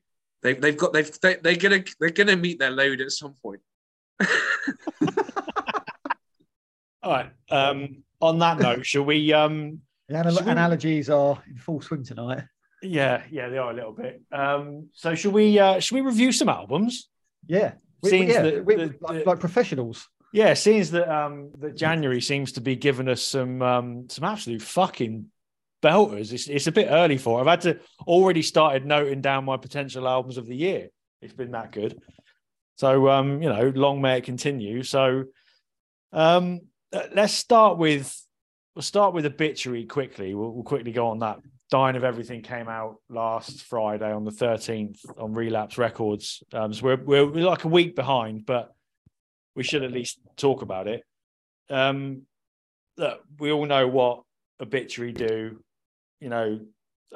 they 0.47 0.55
they've 0.55 0.77
got 0.77 0.93
they've 0.93 1.11
they, 1.21 1.35
they're 1.37 1.57
gonna 1.57 1.83
they're 2.01 2.11
gonna 2.11 2.37
meet 2.37 2.59
their 2.59 2.71
load 2.71 3.01
at 3.01 3.11
some 3.11 3.35
point. 3.43 3.61
All 7.03 7.13
right. 7.13 7.31
Um, 7.51 8.03
on 8.21 8.39
that 8.41 8.59
note, 8.59 8.85
shall 8.87 9.05
we? 9.05 9.33
Um, 9.33 9.81
The 10.09 10.19
anal- 10.19 10.35
Should 10.37 10.47
we- 10.47 10.51
analogies 10.53 11.11
are 11.11 11.43
in 11.49 11.57
full 11.57 11.81
swing 11.81 12.05
tonight. 12.05 12.45
yeah, 12.83 13.23
yeah, 13.31 13.49
they 13.49 13.59
are 13.59 13.71
a 13.71 13.75
little 13.75 13.93
bit. 13.93 14.23
Um, 14.33 14.89
so 14.93 15.15
should 15.15 15.33
we? 15.33 15.59
Uh, 15.59 15.79
should 15.81 15.95
we 15.97 16.01
review 16.01 16.33
some 16.33 16.49
albums? 16.49 17.09
Yeah. 17.47 17.73
We, 18.03 18.07
we- 18.07 18.11
Seems 18.11 18.33
yeah, 18.33 18.43
that- 18.43 18.65
we- 18.65 18.75
that- 18.77 19.03
like, 19.03 19.19
that- 19.19 19.27
like 19.27 19.41
professionals. 19.41 20.09
Yeah, 20.33 20.55
seems 20.55 20.91
that 20.91 21.09
um, 21.09 21.53
that 21.59 21.77
January 21.77 22.21
seems 22.21 22.53
to 22.53 22.61
be 22.61 22.77
giving 22.77 23.09
us 23.09 23.23
some 23.23 23.63
um, 23.63 24.09
some 24.09 24.25
absolute 24.25 24.61
fucking 24.63 25.27
belters. 25.87 26.33
It's, 26.33 26.49
it's 26.49 26.67
a 26.67 26.73
bit 26.73 26.89
early 26.91 27.19
for. 27.19 27.39
it. 27.39 27.43
I've 27.43 27.47
had 27.47 27.61
to 27.63 27.79
already 28.07 28.43
started 28.43 28.85
noting 28.85 29.21
down 29.21 29.45
my 29.45 29.57
potential 29.57 30.09
albums 30.09 30.37
of 30.37 30.47
the 30.47 30.57
year. 30.57 30.89
It's 31.23 31.35
been 31.35 31.53
that 31.53 31.73
good. 31.73 32.01
So 32.77 33.09
um, 33.09 33.43
you 33.43 33.49
know, 33.49 33.73
long 33.75 34.01
may 34.01 34.19
it 34.19 34.25
continue. 34.25 34.83
So 34.83 35.25
um, 36.13 36.61
uh, 36.93 37.03
let's 37.15 37.33
start 37.33 37.79
with 37.79 38.15
we'll 38.75 38.83
start 38.83 39.15
with 39.15 39.27
obituary 39.27 39.85
quickly. 39.85 40.35
We'll, 40.35 40.51
we'll 40.51 40.65
quickly 40.65 40.93
go 40.93 41.09
on 41.09 41.21
that. 41.21 41.39
Dying 41.69 41.97
of 41.97 42.05
Everything 42.05 42.43
came 42.43 42.69
out 42.69 42.97
last 43.09 43.65
Friday 43.65 44.13
on 44.13 44.25
the 44.25 44.31
13th 44.31 44.99
on 45.19 45.33
Relapse 45.33 45.79
Records. 45.79 46.45
Um, 46.53 46.73
so 46.73 46.85
we're, 46.85 46.97
we're 46.97 47.27
we're 47.27 47.45
like 47.45 47.65
a 47.65 47.69
week 47.69 47.97
behind, 47.97 48.47
but 48.47 48.73
we 49.57 49.65
should 49.65 49.83
at 49.83 49.91
least 49.91 50.21
talk 50.37 50.63
about 50.63 50.87
it. 50.87 51.03
Um, 51.69 52.23
look, 52.97 53.21
we 53.41 53.51
all 53.51 53.67
know 53.67 53.89
what 53.89 54.23
obituary 54.61 55.13
do. 55.13 55.61
You 56.21 56.29
know, 56.29 56.61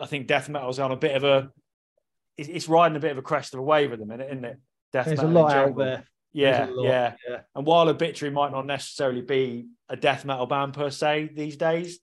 I 0.01 0.07
think 0.07 0.27
death 0.27 0.49
metal's 0.49 0.79
on 0.79 0.93
a 0.93 0.97
bit 0.97 1.17
of 1.17 1.25
a. 1.25 1.51
It's, 2.37 2.49
it's 2.49 2.69
riding 2.69 2.97
a 2.97 3.01
bit 3.01 3.13
of 3.13 3.19
a 3.19 3.23
crest 3.23 3.55
of 3.55 3.61
a 3.61 3.63
wave 3.63 3.93
at 3.93 3.99
the 3.99 4.07
minute, 4.07 4.29
isn't 4.31 4.45
it? 4.45 4.59
Death 4.93 5.07
There's 5.07 5.21
a 5.21 5.29
metal 5.29 5.39
in 5.39 5.45
lot 5.45 5.57
out 5.57 5.77
there. 5.77 6.05
Yeah, 6.33 6.69
lot, 6.71 6.85
yeah. 6.85 7.15
yeah. 7.29 7.41
And 7.55 7.67
while 7.67 7.89
obituary 7.89 8.33
might 8.33 8.53
not 8.53 8.67
necessarily 8.67 9.21
be 9.21 9.67
a 9.89 9.97
death 9.97 10.25
metal 10.25 10.47
band 10.47 10.75
per 10.75 10.91
se 10.91 11.31
these 11.35 11.57
days, 11.57 11.99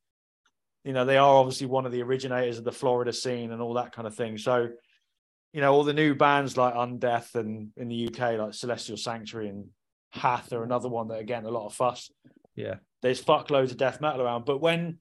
you 0.83 0.93
know, 0.93 1.05
they 1.05 1.17
are 1.17 1.36
obviously 1.36 1.67
one 1.67 1.86
of 1.86 1.91
the 1.91 2.01
originators 2.01 2.57
of 2.57 2.63
the 2.63 2.71
Florida 2.71 3.13
scene 3.13 3.51
and 3.51 3.62
all 3.62 3.73
that 3.75 3.93
kind 3.93 4.07
of 4.07 4.15
thing. 4.15 4.38
So, 4.38 4.69
you 5.53 5.62
know, 5.62 5.73
all 5.73 5.83
the 5.83 5.93
new 5.93 6.15
bands 6.15 6.57
like 6.57 6.73
Undeath 6.73 7.36
and 7.36 7.71
in 7.77 7.88
the 7.88 8.07
UK, 8.07 8.38
like 8.38 8.53
Celestial 8.53 8.97
Sanctuary 8.97 9.49
and 9.49 9.67
Hath 10.12 10.53
are 10.53 10.63
another 10.63 10.89
one 10.89 11.10
that 11.10 11.19
again 11.19 11.45
a 11.45 11.49
lot 11.49 11.65
of 11.65 11.73
fuss. 11.73 12.12
Yeah. 12.55 12.75
There's 13.01 13.23
fuckloads 13.23 13.71
of 13.71 13.77
death 13.77 14.01
metal 14.01 14.21
around. 14.21 14.45
But 14.45 14.60
when 14.60 14.99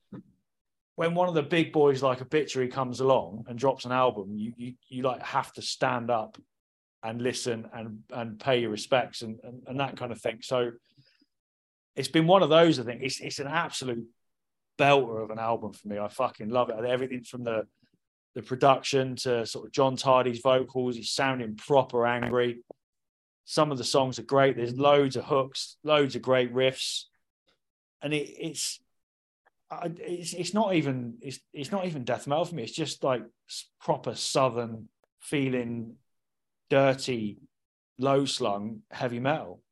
when 0.97 1.15
one 1.15 1.29
of 1.29 1.35
the 1.35 1.43
big 1.43 1.73
boys 1.73 2.03
like 2.03 2.23
Obituary 2.23 2.69
comes 2.69 3.01
along 3.01 3.45
and 3.49 3.59
drops 3.59 3.85
an 3.85 3.93
album, 3.93 4.35
you 4.35 4.53
you 4.57 4.75
you 4.89 5.03
like 5.03 5.23
have 5.23 5.53
to 5.53 5.63
stand 5.63 6.11
up 6.11 6.37
and 7.03 7.23
listen 7.23 7.69
and 7.73 8.01
and 8.11 8.41
pay 8.41 8.61
your 8.61 8.71
respects 8.71 9.23
and, 9.23 9.39
and 9.45 9.63
and 9.67 9.79
that 9.79 9.97
kind 9.97 10.11
of 10.11 10.21
thing. 10.21 10.39
So 10.41 10.73
it's 11.95 12.09
been 12.09 12.27
one 12.27 12.43
of 12.43 12.49
those. 12.49 12.81
I 12.81 12.83
think 12.83 13.03
it's 13.03 13.21
it's 13.21 13.39
an 13.39 13.47
absolute 13.47 14.07
belter 14.79 15.23
of 15.23 15.31
an 15.31 15.39
album 15.39 15.73
for 15.75 15.89
me. 15.89 15.99
I 15.99 16.09
fucking 16.09 16.49
love 16.49 16.71
it. 16.71 16.85
Everything 16.85 17.23
from 17.23 17.45
the 17.45 17.67
the 18.35 18.43
production 18.43 19.17
to 19.17 19.47
sort 19.47 19.67
of 19.67 19.73
John 19.73 19.97
Tardy's 19.97 20.41
vocals. 20.41 20.97
He's 20.97 21.11
sounding 21.11 21.57
proper 21.57 22.07
angry. 22.07 22.61
Some 23.45 23.71
of 23.71 23.79
the 23.79 23.85
songs 23.85 24.19
are 24.19 24.25
great. 24.25 24.57
There's 24.57 24.77
loads 24.77 25.17
of 25.17 25.25
hooks, 25.25 25.77
loads 25.85 26.17
of 26.17 26.23
great 26.23 26.53
riffs, 26.53 27.05
and 28.03 28.13
it, 28.13 28.29
it's 28.39 28.81
I- 29.71 29.93
it's 29.99 30.33
it's 30.33 30.55
not 30.55 30.75
even 30.75 31.19
it's 31.21 31.41
it's 31.53 31.73
not 31.73 31.87
even 31.87 32.05
death 32.05 32.27
metal 32.27 32.45
for 32.45 32.55
me. 32.55 32.63
It's 32.63 32.73
just 32.73 33.03
like 33.03 33.23
proper 33.81 34.15
southern 34.15 34.89
feeling, 35.21 35.97
dirty, 36.71 37.39
low 37.99 38.25
slung 38.25 38.83
heavy 38.91 39.19
metal. 39.21 39.63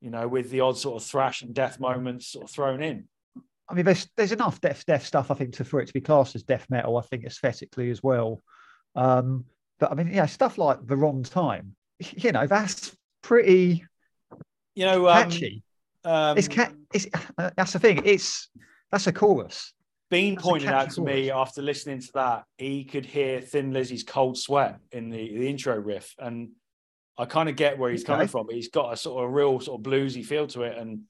You 0.00 0.10
know, 0.10 0.28
with 0.28 0.50
the 0.50 0.60
odd 0.60 0.76
sort 0.76 1.02
of 1.02 1.08
thrash 1.08 1.42
and 1.42 1.54
death 1.54 1.80
moments 1.80 2.28
sort 2.28 2.44
of 2.44 2.50
thrown 2.50 2.82
in. 2.82 3.08
I 3.68 3.74
mean, 3.74 3.84
there's 3.86 4.06
there's 4.16 4.32
enough 4.32 4.60
death 4.60 4.84
death 4.86 5.06
stuff 5.06 5.30
I 5.30 5.34
think 5.34 5.54
to 5.54 5.64
for 5.64 5.80
it 5.80 5.86
to 5.86 5.92
be 5.94 6.00
classed 6.02 6.34
as 6.34 6.42
death 6.42 6.66
metal. 6.68 6.96
I 6.98 7.02
think 7.02 7.24
aesthetically 7.24 7.90
as 7.90 8.02
well. 8.02 8.42
Um, 8.94 9.46
but 9.80 9.90
I 9.90 9.94
mean, 9.94 10.08
yeah, 10.12 10.26
stuff 10.26 10.58
like 10.58 10.86
the 10.86 10.96
wrong 10.96 11.22
time. 11.22 11.74
You 12.16 12.32
know, 12.32 12.46
that's 12.46 12.94
pretty 13.22 13.84
You 14.74 14.84
know, 14.84 15.08
um, 15.08 15.30
catchy. 15.30 15.62
um, 16.04 16.36
it's 16.36 16.48
cat. 16.48 16.74
It's 16.92 17.06
uh, 17.38 17.50
that's 17.56 17.72
the 17.72 17.78
thing. 17.78 18.02
It's 18.04 18.50
that's 18.94 19.08
a 19.08 19.12
chorus. 19.12 19.72
Bean 20.08 20.36
That's 20.36 20.46
pointed 20.46 20.68
out 20.68 20.90
to 20.90 21.00
me 21.00 21.30
after 21.32 21.60
listening 21.62 21.98
to 22.00 22.12
that 22.14 22.44
he 22.58 22.84
could 22.84 23.04
hear 23.04 23.40
Thin 23.40 23.72
Lizzy's 23.72 24.04
"Cold 24.04 24.38
Sweat" 24.38 24.78
in 24.92 25.10
the, 25.10 25.36
the 25.36 25.48
intro 25.48 25.76
riff, 25.76 26.14
and 26.18 26.50
I 27.18 27.24
kind 27.24 27.48
of 27.48 27.56
get 27.56 27.76
where 27.76 27.90
he's 27.90 28.04
coming 28.04 28.28
from. 28.28 28.46
He's 28.48 28.68
got 28.68 28.92
a 28.92 28.96
sort 28.96 29.24
of 29.24 29.32
real 29.32 29.58
sort 29.58 29.80
of 29.80 29.84
bluesy 29.84 30.24
feel 30.24 30.46
to 30.48 30.62
it, 30.62 30.78
and 30.78 31.00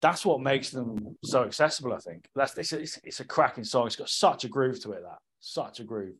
that's 0.00 0.24
what 0.24 0.40
makes 0.40 0.70
them 0.70 1.16
so 1.22 1.44
accessible. 1.44 1.92
I 1.92 1.98
think 1.98 2.26
that's 2.34 2.56
it's, 2.56 2.72
it's, 2.72 2.98
it's 3.04 3.20
a 3.20 3.24
cracking 3.24 3.64
song. 3.64 3.86
It's 3.88 3.96
got 3.96 4.08
such 4.08 4.44
a 4.44 4.48
groove 4.48 4.80
to 4.84 4.92
it. 4.92 5.02
That 5.02 5.18
such 5.40 5.80
a 5.80 5.84
groove. 5.84 6.16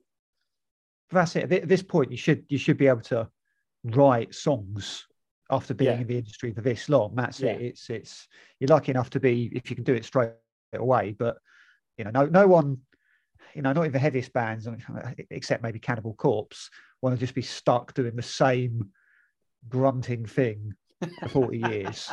That's 1.10 1.36
it. 1.36 1.50
At 1.50 1.68
this 1.68 1.82
point, 1.82 2.10
you 2.10 2.18
should 2.18 2.44
you 2.50 2.58
should 2.58 2.76
be 2.76 2.88
able 2.88 3.00
to 3.02 3.30
write 3.84 4.34
songs 4.34 5.06
after 5.50 5.72
being 5.72 5.92
Yeah. 5.92 6.00
in 6.00 6.06
the 6.06 6.18
industry 6.18 6.52
for 6.52 6.60
this 6.60 6.90
long. 6.90 7.14
That's 7.14 7.40
Yeah. 7.40 7.52
it. 7.52 7.62
It's 7.62 7.88
it's 7.88 8.28
you're 8.60 8.68
lucky 8.68 8.90
enough 8.90 9.08
to 9.10 9.20
be 9.20 9.50
if 9.54 9.70
you 9.70 9.76
can 9.76 9.84
do 9.84 9.94
it 9.94 10.04
straight 10.04 10.32
away. 10.80 11.14
But 11.18 11.36
you 11.98 12.04
know, 12.04 12.10
no 12.10 12.26
no 12.26 12.46
one, 12.46 12.78
you 13.54 13.62
know, 13.62 13.72
not 13.72 13.82
even 13.82 13.92
the 13.92 13.98
heaviest 13.98 14.32
bands, 14.32 14.66
except 15.30 15.62
maybe 15.62 15.78
Cannibal 15.78 16.14
Corpse, 16.14 16.70
want 17.00 17.14
to 17.14 17.20
just 17.20 17.34
be 17.34 17.42
stuck 17.42 17.94
doing 17.94 18.16
the 18.16 18.22
same 18.22 18.90
grunting 19.68 20.24
thing 20.26 20.74
for 21.20 21.28
40 21.28 21.58
years. 21.68 22.10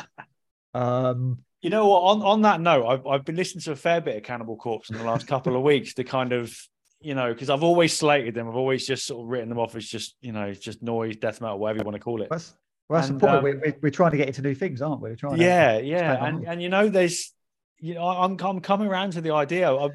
Um, 0.74 1.44
You 1.62 1.70
know 1.70 1.88
what? 1.88 2.00
On 2.02 2.22
on 2.22 2.42
that 2.42 2.60
note, 2.60 2.86
I've 2.86 3.06
I've 3.06 3.24
been 3.24 3.36
listening 3.36 3.62
to 3.62 3.72
a 3.72 3.76
fair 3.76 4.00
bit 4.00 4.16
of 4.16 4.22
Cannibal 4.22 4.56
Corpse 4.56 4.90
in 4.90 4.98
the 4.98 5.04
last 5.04 5.26
couple 5.26 5.56
of 5.56 5.62
weeks 5.62 5.94
to 5.94 6.04
kind 6.04 6.32
of 6.32 6.54
you 7.00 7.14
know 7.14 7.32
because 7.32 7.50
I've 7.50 7.62
always 7.62 7.96
slated 7.96 8.34
them. 8.34 8.48
I've 8.48 8.56
always 8.56 8.86
just 8.86 9.06
sort 9.06 9.22
of 9.24 9.28
written 9.30 9.48
them 9.48 9.58
off 9.58 9.74
as 9.74 9.86
just 9.86 10.16
you 10.20 10.32
know 10.32 10.52
just 10.52 10.82
noise, 10.82 11.16
death 11.16 11.40
metal, 11.40 11.58
whatever 11.58 11.78
you 11.80 11.84
want 11.84 11.96
to 11.96 12.00
call 12.00 12.22
it. 12.22 12.28
that's 12.30 12.54
well, 12.88 13.00
that's 13.00 13.10
And, 13.10 13.20
the 13.20 13.26
point. 13.26 13.38
um, 13.38 13.42
we're, 13.44 13.58
we're, 13.60 13.76
we're 13.82 13.90
trying 13.90 14.10
to 14.12 14.16
get 14.16 14.26
into 14.28 14.42
new 14.42 14.54
things, 14.54 14.82
aren't 14.82 15.00
we? 15.00 15.10
We're 15.10 15.16
trying 15.16 15.36
to 15.38 15.44
yeah 15.44 15.78
yeah 15.78 16.24
and 16.24 16.44
and 16.46 16.62
you 16.62 16.68
know 16.68 16.88
there's 16.88 17.32
you 17.80 17.94
know 17.94 18.06
i'm, 18.06 18.36
I'm 18.40 18.60
coming 18.60 18.88
around 18.88 19.12
to 19.12 19.20
the 19.20 19.32
idea 19.32 19.70
of 19.70 19.92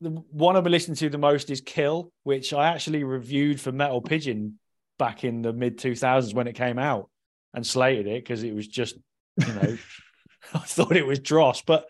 the 0.00 0.10
one 0.30 0.56
i've 0.56 0.64
been 0.64 0.72
listening 0.72 0.96
to 0.96 1.08
the 1.08 1.18
most 1.18 1.50
is 1.50 1.60
kill 1.60 2.12
which 2.24 2.52
i 2.52 2.68
actually 2.68 3.04
reviewed 3.04 3.60
for 3.60 3.72
metal 3.72 4.00
pigeon 4.00 4.58
back 4.98 5.24
in 5.24 5.42
the 5.42 5.52
mid 5.52 5.78
2000s 5.78 6.34
when 6.34 6.46
it 6.46 6.54
came 6.54 6.78
out 6.78 7.08
and 7.54 7.66
slated 7.66 8.06
it 8.06 8.22
because 8.22 8.42
it 8.42 8.54
was 8.54 8.66
just 8.66 8.96
you 9.38 9.54
know 9.54 9.78
i 10.54 10.58
thought 10.58 10.96
it 10.96 11.06
was 11.06 11.20
dross 11.20 11.62
but 11.62 11.86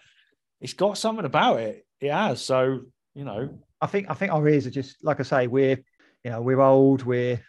it's 0.63 0.75
got 0.75 0.97
something 0.97 1.25
about 1.25 1.61
it. 1.61 1.85
It 2.01 2.11
has. 2.11 2.43
So 2.43 2.81
you 3.15 3.25
know. 3.25 3.59
I 3.81 3.87
think 3.89 4.09
I 4.09 4.15
think 4.15 4.33
our 4.33 4.49
ears 4.49 4.65
are 4.69 4.71
just 4.71 5.05
like 5.05 5.19
I 5.19 5.25
say, 5.25 5.47
we're 5.49 5.77
you 6.25 6.31
know, 6.31 6.41
we're 6.41 6.61
old, 6.61 7.03
we're 7.03 7.45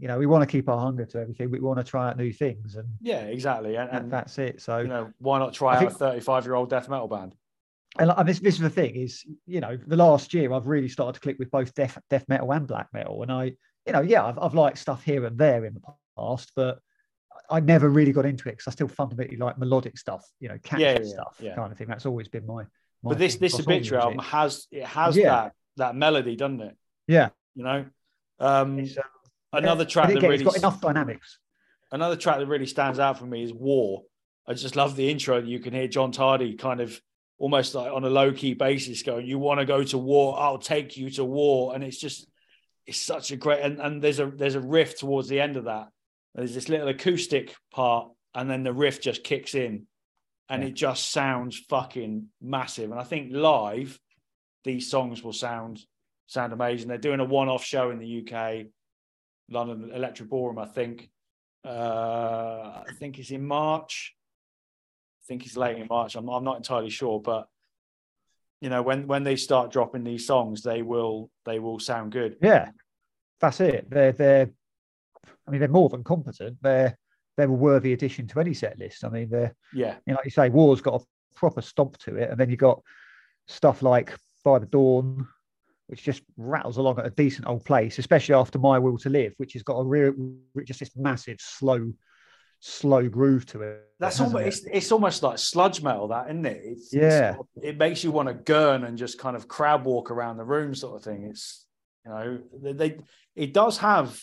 you 0.00 0.08
know, 0.08 0.18
we 0.18 0.26
want 0.26 0.42
to 0.42 0.46
keep 0.46 0.68
our 0.68 0.78
hunger 0.80 1.04
to 1.04 1.18
everything. 1.20 1.50
We 1.50 1.60
want 1.60 1.78
to 1.78 1.84
try 1.84 2.08
out 2.08 2.16
new 2.16 2.32
things 2.32 2.76
and, 2.76 2.88
yeah 3.02 3.20
exactly 3.20 3.76
and, 3.76 3.90
and 3.90 4.10
that's 4.10 4.38
it. 4.38 4.60
So 4.60 4.78
you 4.78 4.88
know 4.88 5.12
why 5.18 5.38
not 5.38 5.52
try 5.52 5.72
I 5.72 5.76
out 5.76 5.80
think- 5.80 5.92
a 5.92 5.94
35 5.94 6.44
year 6.46 6.54
old 6.54 6.70
death 6.70 6.88
metal 6.88 7.06
band 7.08 7.34
and 7.98 8.28
this 8.28 8.38
this 8.38 8.54
is 8.54 8.60
the 8.60 8.70
thing 8.70 8.94
is, 8.94 9.24
you 9.46 9.60
know, 9.60 9.76
the 9.76 9.96
last 9.96 10.32
year 10.32 10.52
I've 10.52 10.68
really 10.68 10.88
started 10.88 11.14
to 11.14 11.20
click 11.20 11.38
with 11.40 11.50
both 11.50 11.74
death 11.74 11.98
death 12.08 12.24
metal 12.28 12.52
and 12.52 12.64
black 12.66 12.86
metal. 12.92 13.20
And 13.22 13.32
I, 13.32 13.44
you 13.86 13.92
know, 13.92 14.00
yeah, 14.00 14.24
I've 14.24 14.38
I've 14.38 14.54
liked 14.54 14.78
stuff 14.78 15.02
here 15.02 15.24
and 15.26 15.36
there 15.36 15.64
in 15.64 15.74
the 15.74 15.82
past, 16.16 16.52
but 16.54 16.78
I 17.50 17.58
never 17.58 17.88
really 17.88 18.12
got 18.12 18.26
into 18.26 18.48
it 18.48 18.52
because 18.52 18.68
I 18.68 18.70
still 18.70 18.86
fundamentally 18.86 19.38
like 19.38 19.58
melodic 19.58 19.98
stuff, 19.98 20.24
you 20.38 20.48
know, 20.48 20.58
catchy 20.62 20.82
Yeah, 20.84 20.98
yeah, 21.00 21.04
stuff 21.08 21.36
yeah. 21.40 21.54
kind 21.56 21.72
of 21.72 21.78
thing. 21.78 21.88
That's 21.88 22.06
always 22.06 22.28
been 22.28 22.46
my, 22.46 22.62
my 23.02 23.10
but 23.10 23.18
this 23.18 23.34
this 23.36 23.58
obituary 23.58 24.00
album 24.04 24.20
has 24.20 24.68
it 24.70 24.84
has 24.84 25.16
that 25.16 25.52
that 25.76 25.96
melody 25.96 26.36
doesn't 26.36 26.60
it 26.60 26.76
Yeah. 27.08 27.30
you 27.56 27.64
know 27.64 27.86
um 28.38 28.78
another 29.52 29.84
track 29.84 30.08
that 30.08 30.18
again, 30.18 30.30
really 30.30 30.44
got 30.44 30.56
enough 30.56 30.80
dynamics. 30.80 31.38
another 31.92 32.16
track 32.16 32.38
that 32.38 32.46
really 32.46 32.66
stands 32.66 32.98
out 32.98 33.18
for 33.18 33.26
me 33.26 33.42
is 33.42 33.52
war. 33.52 34.02
I 34.46 34.54
just 34.54 34.76
love 34.76 34.96
the 34.96 35.10
intro 35.10 35.38
you 35.42 35.60
can 35.60 35.72
hear 35.72 35.86
john 35.86 36.10
tardy 36.12 36.54
kind 36.56 36.80
of 36.80 37.00
almost 37.38 37.74
like 37.74 37.92
on 37.92 38.04
a 38.04 38.10
low-key 38.10 38.54
basis 38.54 39.02
going 39.02 39.26
you 39.26 39.38
want 39.38 39.60
to 39.60 39.66
go 39.66 39.82
to 39.84 39.96
war? 39.98 40.38
I'll 40.38 40.58
take 40.58 40.96
you 40.96 41.08
to 41.10 41.24
war. 41.24 41.74
And 41.74 41.82
it's 41.84 41.98
just 41.98 42.26
it's 42.86 42.98
such 43.00 43.30
a 43.30 43.36
great 43.36 43.60
and, 43.60 43.78
and 43.80 44.02
there's 44.02 44.20
a 44.20 44.26
there's 44.26 44.56
a 44.56 44.60
riff 44.60 44.98
towards 44.98 45.28
the 45.28 45.40
end 45.40 45.56
of 45.56 45.64
that. 45.64 45.88
There's 46.34 46.54
this 46.54 46.68
little 46.68 46.88
acoustic 46.88 47.54
part 47.72 48.10
and 48.34 48.48
then 48.50 48.62
the 48.62 48.72
riff 48.72 49.00
just 49.00 49.24
kicks 49.24 49.54
in 49.54 49.86
and 50.48 50.62
Yeah. 50.62 50.68
it 50.68 50.74
just 50.74 51.10
sounds 51.10 51.58
fucking 51.68 52.26
massive. 52.40 52.90
And 52.90 53.00
i 53.00 53.04
think 53.04 53.32
live 53.32 53.98
these 54.64 54.90
songs 54.90 55.22
will 55.22 55.32
sound 55.32 55.80
sound 56.26 56.52
amazing. 56.52 56.88
They're 56.88 56.98
doing 56.98 57.20
a 57.20 57.24
one-off 57.24 57.64
show 57.64 57.90
in 57.90 57.98
the 57.98 58.18
UK, 58.20 58.66
London 59.50 59.90
Electric 59.92 60.28
Ballroom, 60.28 60.58
I 60.58 60.66
think. 60.66 61.10
Uh, 61.64 62.82
I 62.88 62.92
think 62.98 63.18
it's 63.18 63.30
in 63.30 63.46
March. 63.46 64.14
I 65.22 65.22
think 65.26 65.44
it's 65.44 65.56
late 65.56 65.76
in 65.76 65.86
March. 65.88 66.14
I'm, 66.14 66.28
I'm 66.28 66.44
not 66.44 66.56
entirely 66.56 66.90
sure, 66.90 67.20
but 67.20 67.48
you 68.60 68.68
know, 68.68 68.82
when 68.82 69.06
when 69.06 69.24
they 69.24 69.36
start 69.36 69.72
dropping 69.72 70.04
these 70.04 70.26
songs, 70.26 70.62
they 70.62 70.82
will 70.82 71.30
they 71.44 71.58
will 71.58 71.78
sound 71.78 72.12
good. 72.12 72.36
Yeah, 72.42 72.70
that's 73.40 73.60
it. 73.60 73.88
They're 73.90 74.12
they're. 74.12 74.50
I 75.46 75.50
mean, 75.50 75.60
they're 75.60 75.68
more 75.68 75.88
than 75.88 76.04
competent. 76.04 76.58
They're 76.62 76.96
they're 77.36 77.48
a 77.48 77.52
worthy 77.52 77.92
addition 77.92 78.26
to 78.28 78.40
any 78.40 78.54
set 78.54 78.78
list. 78.78 79.04
I 79.04 79.08
mean, 79.08 79.30
they're 79.30 79.54
Yeah, 79.72 79.96
you 80.06 80.12
know, 80.12 80.16
like 80.16 80.26
you 80.26 80.30
say, 80.30 80.48
War's 80.50 80.80
got 80.80 81.00
a 81.00 81.04
proper 81.34 81.62
stomp 81.62 81.96
to 81.98 82.16
it, 82.16 82.30
and 82.30 82.38
then 82.38 82.50
you 82.50 82.56
got 82.56 82.82
stuff 83.46 83.82
like 83.82 84.14
By 84.44 84.58
the 84.58 84.66
Dawn, 84.66 85.26
which 85.90 86.04
just 86.04 86.22
rattles 86.36 86.76
along 86.76 87.00
at 87.00 87.06
a 87.06 87.10
decent 87.10 87.48
old 87.48 87.64
place, 87.64 87.98
especially 87.98 88.36
after 88.36 88.60
My 88.60 88.78
Will 88.78 88.96
to 88.98 89.08
Live, 89.08 89.34
which 89.38 89.54
has 89.54 89.64
got 89.64 89.74
a 89.74 89.84
real, 89.84 90.14
just 90.64 90.78
this 90.78 90.92
massive 90.94 91.38
slow, 91.40 91.92
slow 92.60 93.08
groove 93.08 93.44
to 93.46 93.62
it. 93.62 93.82
that's 93.98 94.20
almost 94.20 94.36
it? 94.44 94.46
it's, 94.46 94.60
it's 94.72 94.92
almost 94.92 95.24
like 95.24 95.38
sludge 95.38 95.82
metal, 95.82 96.06
that 96.06 96.26
isn't 96.26 96.46
it? 96.46 96.60
It's, 96.64 96.94
Yeah. 96.94 97.34
it's, 97.56 97.64
it 97.64 97.76
makes 97.76 98.04
you 98.04 98.12
want 98.12 98.28
to 98.28 98.34
gurn 98.34 98.84
and 98.84 98.96
just 98.96 99.18
kind 99.18 99.34
of 99.34 99.48
crab 99.48 99.84
walk 99.84 100.12
around 100.12 100.36
the 100.36 100.44
room, 100.44 100.76
sort 100.76 100.96
of 100.96 101.02
thing. 101.02 101.24
It's 101.24 101.66
you 102.06 102.12
know 102.12 102.38
they, 102.62 102.98
it 103.34 103.52
does 103.52 103.76
have 103.78 104.16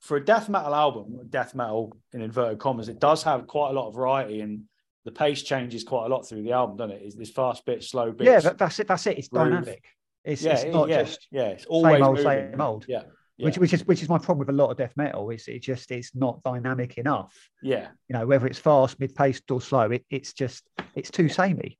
for 0.00 0.16
a 0.16 0.24
death 0.24 0.48
metal 0.48 0.74
album, 0.74 1.28
death 1.30 1.54
metal 1.54 1.96
in 2.12 2.22
inverted 2.22 2.58
commas, 2.58 2.88
it 2.88 2.98
does 2.98 3.22
have 3.22 3.46
quite 3.46 3.70
a 3.70 3.72
lot 3.72 3.86
of 3.86 3.94
variety 3.94 4.40
and 4.40 4.64
the 5.04 5.12
pace 5.12 5.42
changes 5.42 5.84
quite 5.84 6.06
a 6.06 6.08
lot 6.08 6.28
through 6.28 6.42
the 6.42 6.52
album, 6.52 6.76
doesn't 6.76 6.96
it? 6.96 7.02
Is 7.02 7.14
this 7.14 7.30
fast 7.30 7.64
bit, 7.64 7.82
slow 7.84 8.10
bit? 8.12 8.26
yeah, 8.26 8.40
that, 8.40 8.58
that's 8.58 8.78
it. 8.80 8.88
That's 8.88 9.06
it. 9.06 9.18
It's 9.18 9.28
groove. 9.28 9.44
dynamic. 9.50 9.84
It's, 10.24 10.42
yeah, 10.42 10.52
it's 10.52 10.64
not 10.74 10.88
yeah, 10.88 11.02
just 11.02 11.26
yeah. 11.30 11.48
It's 11.48 11.64
always 11.66 11.94
same 11.94 12.02
old, 12.02 12.16
moving. 12.16 12.50
same 12.50 12.60
old. 12.60 12.84
Yeah, 12.88 13.02
which 13.38 13.56
yeah. 13.56 13.60
which 13.60 13.72
is 13.72 13.86
which 13.86 14.02
is 14.02 14.08
my 14.08 14.18
problem 14.18 14.38
with 14.38 14.48
a 14.50 14.52
lot 14.52 14.70
of 14.70 14.76
death 14.76 14.92
metal. 14.96 15.30
Is 15.30 15.48
it 15.48 15.60
just 15.62 15.90
it's 15.90 16.14
not 16.14 16.42
dynamic 16.42 16.98
enough. 16.98 17.34
yeah. 17.62 17.88
You 18.08 18.18
know, 18.18 18.26
whether 18.26 18.46
it's 18.46 18.58
fast, 18.58 18.98
mid 19.00 19.14
paced, 19.14 19.50
or 19.50 19.60
slow, 19.60 19.90
it, 19.90 20.04
it's 20.10 20.32
just 20.32 20.64
it's 20.94 21.10
too 21.10 21.28
samey. 21.28 21.78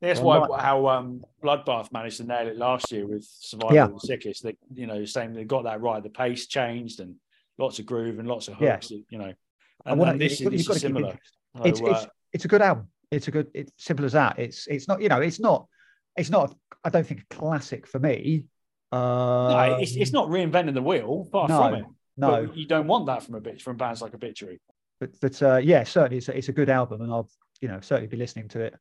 That's 0.00 0.18
Well, 0.20 0.48
why 0.48 0.60
how 0.60 0.88
um, 0.88 1.22
Bloodbath 1.42 1.92
managed 1.92 2.16
to 2.16 2.24
nail 2.24 2.48
it 2.48 2.56
last 2.56 2.90
year 2.90 3.06
with 3.06 3.24
Survival 3.24 3.74
Yeah. 3.76 3.84
of 3.84 3.94
the 3.94 4.00
Sickest. 4.00 4.42
They, 4.42 4.56
you 4.74 4.88
know, 4.88 5.04
saying 5.04 5.32
they 5.32 5.44
got 5.44 5.62
that 5.62 5.80
right. 5.80 6.02
The 6.02 6.10
pace 6.10 6.48
changed 6.48 6.98
and 6.98 7.14
lots 7.56 7.78
of 7.78 7.86
groove 7.86 8.18
and 8.18 8.26
lots 8.26 8.48
of 8.48 8.60
Yeah. 8.60 8.72
hooks. 8.72 8.90
You 8.90 9.04
know, 9.12 9.32
and, 9.86 10.02
and 10.02 10.20
this, 10.20 10.40
you've 10.40 10.50
got- 10.50 10.54
is, 10.54 10.66
you've 10.66 10.68
this 10.68 10.76
is 10.76 10.82
similar. 10.82 11.16
It's 11.64 11.78
So, 11.78 11.86
it's 11.86 12.04
uh, 12.04 12.06
it's 12.32 12.44
a 12.44 12.48
good 12.48 12.62
album. 12.62 12.88
It's 13.12 13.28
a 13.28 13.30
good. 13.30 13.46
It's 13.54 13.70
simple 13.76 14.04
as 14.04 14.12
that. 14.14 14.38
It's 14.40 14.66
it's 14.66 14.88
not 14.88 15.00
you 15.00 15.08
know 15.08 15.20
it's 15.20 15.38
not 15.38 15.68
it's 16.16 16.30
not. 16.30 16.54
I 16.84 16.90
don't 16.90 17.06
think 17.06 17.20
a 17.20 17.34
classic 17.34 17.86
for 17.86 17.98
me. 17.98 18.44
Uh, 18.90 18.96
no, 18.96 19.76
it's, 19.80 19.96
it's 19.96 20.12
not 20.12 20.28
reinventing 20.28 20.74
the 20.74 20.82
wheel. 20.82 21.26
Far 21.32 21.48
no, 21.48 21.62
from 21.62 21.74
it. 21.74 21.84
no, 22.16 22.46
But 22.46 22.56
you 22.56 22.66
don't 22.66 22.86
want 22.86 23.06
that 23.06 23.22
from 23.22 23.34
a 23.36 23.40
bitch 23.40 23.62
from 23.62 23.76
bands 23.76 24.02
like 24.02 24.14
Obituary. 24.14 24.60
but 25.00 25.10
but 25.20 25.42
uh, 25.42 25.56
yeah, 25.56 25.84
certainly 25.84 26.18
it's 26.18 26.28
a, 26.28 26.36
it's 26.36 26.48
a 26.48 26.52
good 26.52 26.68
album, 26.68 27.00
and 27.00 27.10
I'll 27.10 27.30
you 27.60 27.68
know 27.68 27.80
certainly 27.80 28.08
be 28.08 28.16
listening 28.16 28.48
to 28.48 28.60
it. 28.60 28.74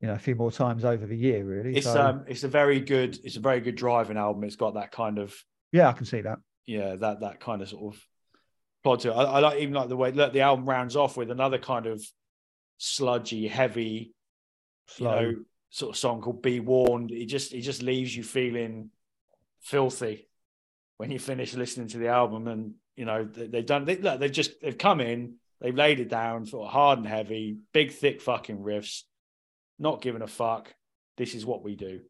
You 0.00 0.08
know, 0.08 0.14
a 0.14 0.18
few 0.18 0.34
more 0.34 0.52
times 0.52 0.84
over 0.84 1.06
the 1.06 1.16
year, 1.16 1.42
really. 1.44 1.76
It's 1.76 1.86
So, 1.86 2.00
um, 2.00 2.24
it's 2.28 2.44
a 2.44 2.48
very 2.48 2.80
good, 2.80 3.18
it's 3.24 3.36
a 3.36 3.40
very 3.40 3.60
good 3.60 3.76
driving 3.76 4.18
album. 4.18 4.44
It's 4.44 4.56
got 4.56 4.74
that 4.74 4.92
kind 4.92 5.18
of 5.18 5.34
yeah, 5.72 5.88
I 5.88 5.92
can 5.92 6.04
see 6.04 6.20
that. 6.20 6.38
yeah, 6.66 6.96
that 6.96 7.20
that 7.20 7.40
kind 7.40 7.62
of 7.62 7.68
sort 7.68 7.94
of 7.94 8.02
plot 8.82 9.00
to 9.00 9.10
it. 9.10 9.14
I, 9.14 9.22
I 9.22 9.38
like 9.40 9.58
even 9.60 9.74
like 9.74 9.88
the 9.88 9.96
way 9.96 10.12
look 10.12 10.32
the 10.32 10.42
album 10.42 10.68
rounds 10.68 10.96
off 10.96 11.16
with 11.16 11.30
another 11.30 11.58
kind 11.58 11.86
of 11.86 12.04
sludgy, 12.78 13.48
heavy, 13.48 14.12
Slow. 14.88 15.20
you 15.20 15.26
know, 15.26 15.38
sort 15.76 15.90
of 15.94 15.98
song 15.98 16.22
called 16.22 16.40
"Be 16.40 16.58
Warned." 16.58 17.10
It 17.10 17.26
just 17.26 17.52
it 17.52 17.60
just 17.60 17.82
leaves 17.82 18.16
you 18.16 18.22
feeling 18.22 18.90
filthy 19.60 20.26
when 20.96 21.10
you 21.10 21.18
finish 21.18 21.52
listening 21.52 21.88
to 21.88 21.98
the 21.98 22.08
album, 22.08 22.48
and 22.48 22.74
you 22.96 23.04
know 23.04 23.24
they, 23.24 23.46
they've 23.46 23.66
done 23.66 23.84
they, 23.84 23.96
look, 23.98 24.18
they've 24.18 24.32
just 24.32 24.58
they've 24.62 24.78
come 24.78 25.02
in, 25.02 25.34
they've 25.60 25.74
laid 25.74 26.00
it 26.00 26.08
down, 26.08 26.46
sort 26.46 26.66
of 26.66 26.72
hard 26.72 26.98
and 26.98 27.06
heavy, 27.06 27.58
big 27.74 27.92
thick 27.92 28.22
fucking 28.22 28.56
riffs, 28.56 29.02
not 29.78 30.00
giving 30.00 30.22
a 30.22 30.26
fuck. 30.26 30.74
This 31.18 31.34
is 31.34 31.44
what 31.44 31.62
we 31.62 31.76
do, 31.76 32.00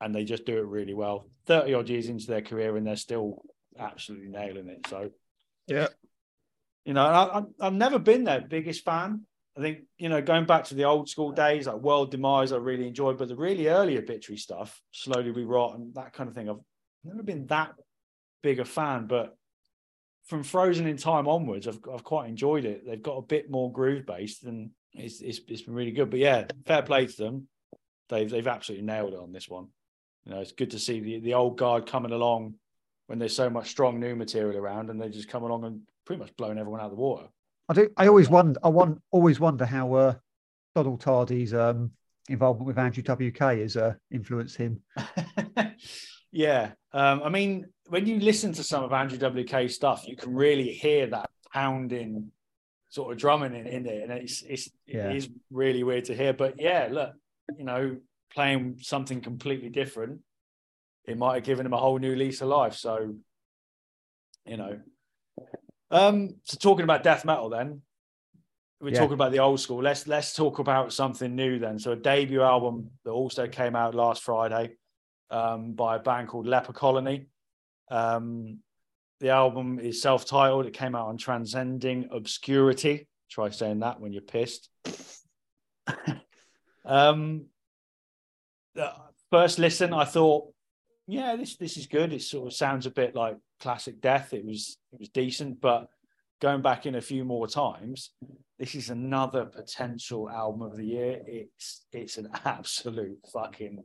and 0.00 0.12
they 0.12 0.24
just 0.24 0.44
do 0.44 0.58
it 0.58 0.66
really 0.66 0.94
well. 0.94 1.28
Thirty 1.46 1.74
odd 1.74 1.88
years 1.88 2.08
into 2.08 2.26
their 2.26 2.42
career, 2.42 2.76
and 2.76 2.84
they're 2.84 2.96
still 2.96 3.42
absolutely 3.78 4.28
nailing 4.30 4.68
it. 4.68 4.84
So 4.88 5.10
Yeah. 5.68 5.88
you 6.84 6.92
know, 6.92 7.06
I, 7.06 7.44
I've 7.64 7.72
never 7.72 8.00
been 8.00 8.24
their 8.24 8.40
biggest 8.40 8.84
fan. 8.84 9.26
I 9.56 9.60
think 9.60 9.80
you 9.98 10.08
know, 10.08 10.22
going 10.22 10.46
back 10.46 10.64
to 10.64 10.74
the 10.74 10.84
old 10.84 11.08
school 11.08 11.32
days, 11.32 11.66
like 11.66 11.76
World 11.76 12.10
Demise, 12.10 12.52
I 12.52 12.56
really 12.56 12.86
enjoyed, 12.86 13.18
but 13.18 13.28
the 13.28 13.36
really 13.36 13.68
early 13.68 13.98
obituary 13.98 14.38
stuff, 14.38 14.80
Slowly 14.92 15.30
We 15.30 15.44
Rot, 15.44 15.76
and 15.76 15.94
that 15.94 16.14
kind 16.14 16.28
of 16.28 16.34
thing, 16.34 16.48
I've 16.48 16.60
never 17.04 17.22
been 17.22 17.46
that 17.48 17.74
big 18.42 18.60
a 18.60 18.64
fan. 18.64 19.06
But 19.06 19.36
from 20.24 20.42
Frozen 20.42 20.86
in 20.86 20.96
Time 20.96 21.28
onwards, 21.28 21.68
I've 21.68 21.80
I've 21.92 22.04
quite 22.04 22.28
enjoyed 22.28 22.64
it. 22.64 22.86
They've 22.86 23.02
got 23.02 23.18
a 23.18 23.22
bit 23.22 23.50
more 23.50 23.70
groove 23.70 24.06
based, 24.06 24.44
and 24.44 24.70
it's 24.94 25.20
it's, 25.20 25.40
it's 25.48 25.62
been 25.62 25.74
really 25.74 25.92
good. 25.92 26.10
But 26.10 26.20
yeah, 26.20 26.46
fair 26.66 26.82
play 26.82 27.06
to 27.06 27.16
them. 27.16 27.48
They've 28.08 28.30
they've 28.30 28.46
absolutely 28.46 28.86
nailed 28.86 29.12
it 29.12 29.20
on 29.20 29.32
this 29.32 29.48
one. 29.48 29.68
You 30.24 30.32
know, 30.32 30.40
it's 30.40 30.52
good 30.52 30.70
to 30.70 30.78
see 30.78 31.00
the 31.00 31.20
the 31.20 31.34
old 31.34 31.58
guard 31.58 31.86
coming 31.86 32.12
along 32.12 32.54
when 33.06 33.18
there's 33.18 33.36
so 33.36 33.50
much 33.50 33.68
strong 33.68 34.00
new 34.00 34.16
material 34.16 34.58
around, 34.58 34.88
and 34.88 34.98
they 34.98 35.10
just 35.10 35.28
come 35.28 35.42
along 35.42 35.64
and 35.64 35.82
pretty 36.06 36.20
much 36.20 36.34
blown 36.36 36.56
everyone 36.56 36.80
out 36.80 36.86
of 36.86 36.92
the 36.92 36.96
water. 36.96 37.26
I 37.68 37.74
do. 37.74 37.90
I 37.96 38.08
always 38.08 38.28
wonder. 38.28 38.58
I 38.62 38.68
want 38.68 39.00
always 39.10 39.40
wonder 39.40 39.64
how 39.64 39.94
uh, 39.94 40.14
Donald 40.74 41.00
Tardy's 41.00 41.54
um, 41.54 41.92
involvement 42.28 42.66
with 42.66 42.78
Andrew 42.78 43.02
WK 43.02 43.38
has 43.38 43.76
uh, 43.76 43.94
influenced 44.10 44.56
him. 44.56 44.80
yeah. 46.32 46.72
Um, 46.92 47.22
I 47.22 47.28
mean, 47.28 47.66
when 47.88 48.06
you 48.06 48.20
listen 48.20 48.52
to 48.54 48.64
some 48.64 48.84
of 48.84 48.92
Andrew 48.92 49.18
WK 49.18 49.70
stuff, 49.70 50.06
you 50.06 50.16
can 50.16 50.34
really 50.34 50.70
hear 50.70 51.06
that 51.08 51.30
pounding 51.52 52.30
sort 52.88 53.12
of 53.12 53.18
drumming 53.18 53.54
in, 53.54 53.66
in 53.66 53.86
it. 53.86 54.02
And 54.02 54.12
it's, 54.12 54.42
it's, 54.42 54.68
Yeah. 54.86 55.08
it 55.10 55.16
is 55.16 55.28
really 55.50 55.82
weird 55.82 56.04
to 56.06 56.14
hear. 56.14 56.32
But 56.32 56.60
yeah, 56.60 56.88
look, 56.90 57.12
you 57.56 57.64
know, 57.64 57.96
playing 58.34 58.78
something 58.80 59.20
completely 59.20 59.70
different, 59.70 60.20
it 61.06 61.16
might 61.18 61.36
have 61.36 61.44
given 61.44 61.66
him 61.66 61.72
a 61.72 61.78
whole 61.78 61.98
new 61.98 62.14
lease 62.14 62.42
of 62.42 62.48
life. 62.48 62.74
So, 62.74 63.14
you 64.46 64.56
know. 64.56 64.80
Um, 65.92 66.36
so 66.44 66.56
talking 66.56 66.84
about 66.84 67.02
death 67.02 67.24
metal 67.24 67.50
then, 67.50 67.82
we're 68.80 68.92
Yeah. 68.92 68.98
talking 68.98 69.14
about 69.14 69.30
the 69.30 69.38
old 69.38 69.60
school. 69.60 69.82
Let's 69.82 70.08
let's 70.08 70.34
talk 70.34 70.58
about 70.58 70.92
something 70.92 71.36
new 71.36 71.58
then. 71.58 71.78
So 71.78 71.92
a 71.92 71.96
debut 71.96 72.42
album 72.42 72.90
that 73.04 73.10
also 73.10 73.46
came 73.46 73.76
out 73.76 73.94
last 73.94 74.22
Friday 74.22 74.76
um, 75.30 75.74
by 75.74 75.96
a 75.96 75.98
band 76.00 76.28
called 76.28 76.46
Leper 76.46 76.72
Colony. 76.72 77.26
Um, 77.90 78.60
the 79.20 79.28
album 79.28 79.78
is 79.78 80.02
self-titled. 80.02 80.66
It 80.66 80.72
came 80.72 80.96
out 80.96 81.08
on 81.08 81.18
Transcending 81.18 82.08
Obscurity. 82.10 83.06
Try 83.30 83.50
saying 83.50 83.80
that 83.80 84.00
when 84.00 84.12
you're 84.12 84.22
pissed. 84.22 84.68
um, 86.84 87.46
first 89.30 89.58
listen, 89.58 89.92
I 89.92 90.04
thought, 90.04 90.51
yeah, 91.12 91.36
this 91.36 91.56
this 91.56 91.76
is 91.76 91.86
good. 91.86 92.12
It 92.12 92.22
sort 92.22 92.46
of 92.46 92.54
sounds 92.54 92.86
a 92.86 92.90
bit 92.90 93.14
like 93.14 93.36
classic 93.60 94.00
Death. 94.00 94.32
It 94.32 94.44
was 94.44 94.78
it 94.92 94.98
was 94.98 95.10
decent, 95.10 95.60
but 95.60 95.88
going 96.40 96.62
back 96.62 96.86
in 96.86 96.94
a 96.94 97.00
few 97.00 97.24
more 97.24 97.46
times, 97.46 98.10
this 98.58 98.74
is 98.74 98.88
another 98.88 99.44
potential 99.44 100.30
album 100.30 100.62
of 100.62 100.76
the 100.76 100.86
year. 100.86 101.20
It's 101.26 101.84
it's 101.92 102.16
an 102.16 102.30
absolute 102.46 103.18
fucking 103.32 103.84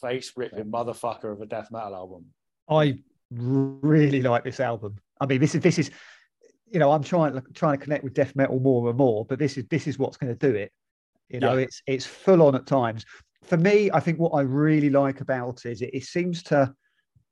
face 0.00 0.32
ripping 0.36 0.70
motherfucker 0.70 1.32
of 1.32 1.40
a 1.40 1.46
death 1.46 1.68
metal 1.70 1.94
album. 1.94 2.26
I 2.68 2.98
really 3.30 4.20
like 4.22 4.42
this 4.42 4.58
album. 4.58 4.96
I 5.20 5.26
mean, 5.26 5.40
this 5.40 5.54
is 5.54 5.60
this 5.60 5.78
is, 5.78 5.92
you 6.72 6.80
know, 6.80 6.90
I'm 6.90 7.04
trying 7.04 7.40
trying 7.54 7.78
to 7.78 7.84
connect 7.84 8.02
with 8.02 8.14
death 8.14 8.34
metal 8.34 8.58
more 8.58 8.88
and 8.88 8.98
more, 8.98 9.24
but 9.24 9.38
this 9.38 9.56
is 9.56 9.64
this 9.70 9.86
is 9.86 9.96
what's 9.96 10.16
going 10.16 10.36
to 10.36 10.50
do 10.50 10.56
it. 10.56 10.72
You 11.28 11.38
know, 11.38 11.54
Yeah. 11.54 11.64
it's 11.64 11.82
it's 11.86 12.06
full 12.06 12.42
on 12.42 12.56
at 12.56 12.66
times. 12.66 13.04
For 13.48 13.56
me, 13.56 13.90
I 13.92 14.00
think 14.00 14.18
what 14.18 14.30
I 14.34 14.42
really 14.42 14.90
like 14.90 15.20
about 15.20 15.64
it 15.64 15.70
is 15.72 15.82
it, 15.82 15.90
it 15.94 16.04
seems 16.04 16.42
to 16.44 16.74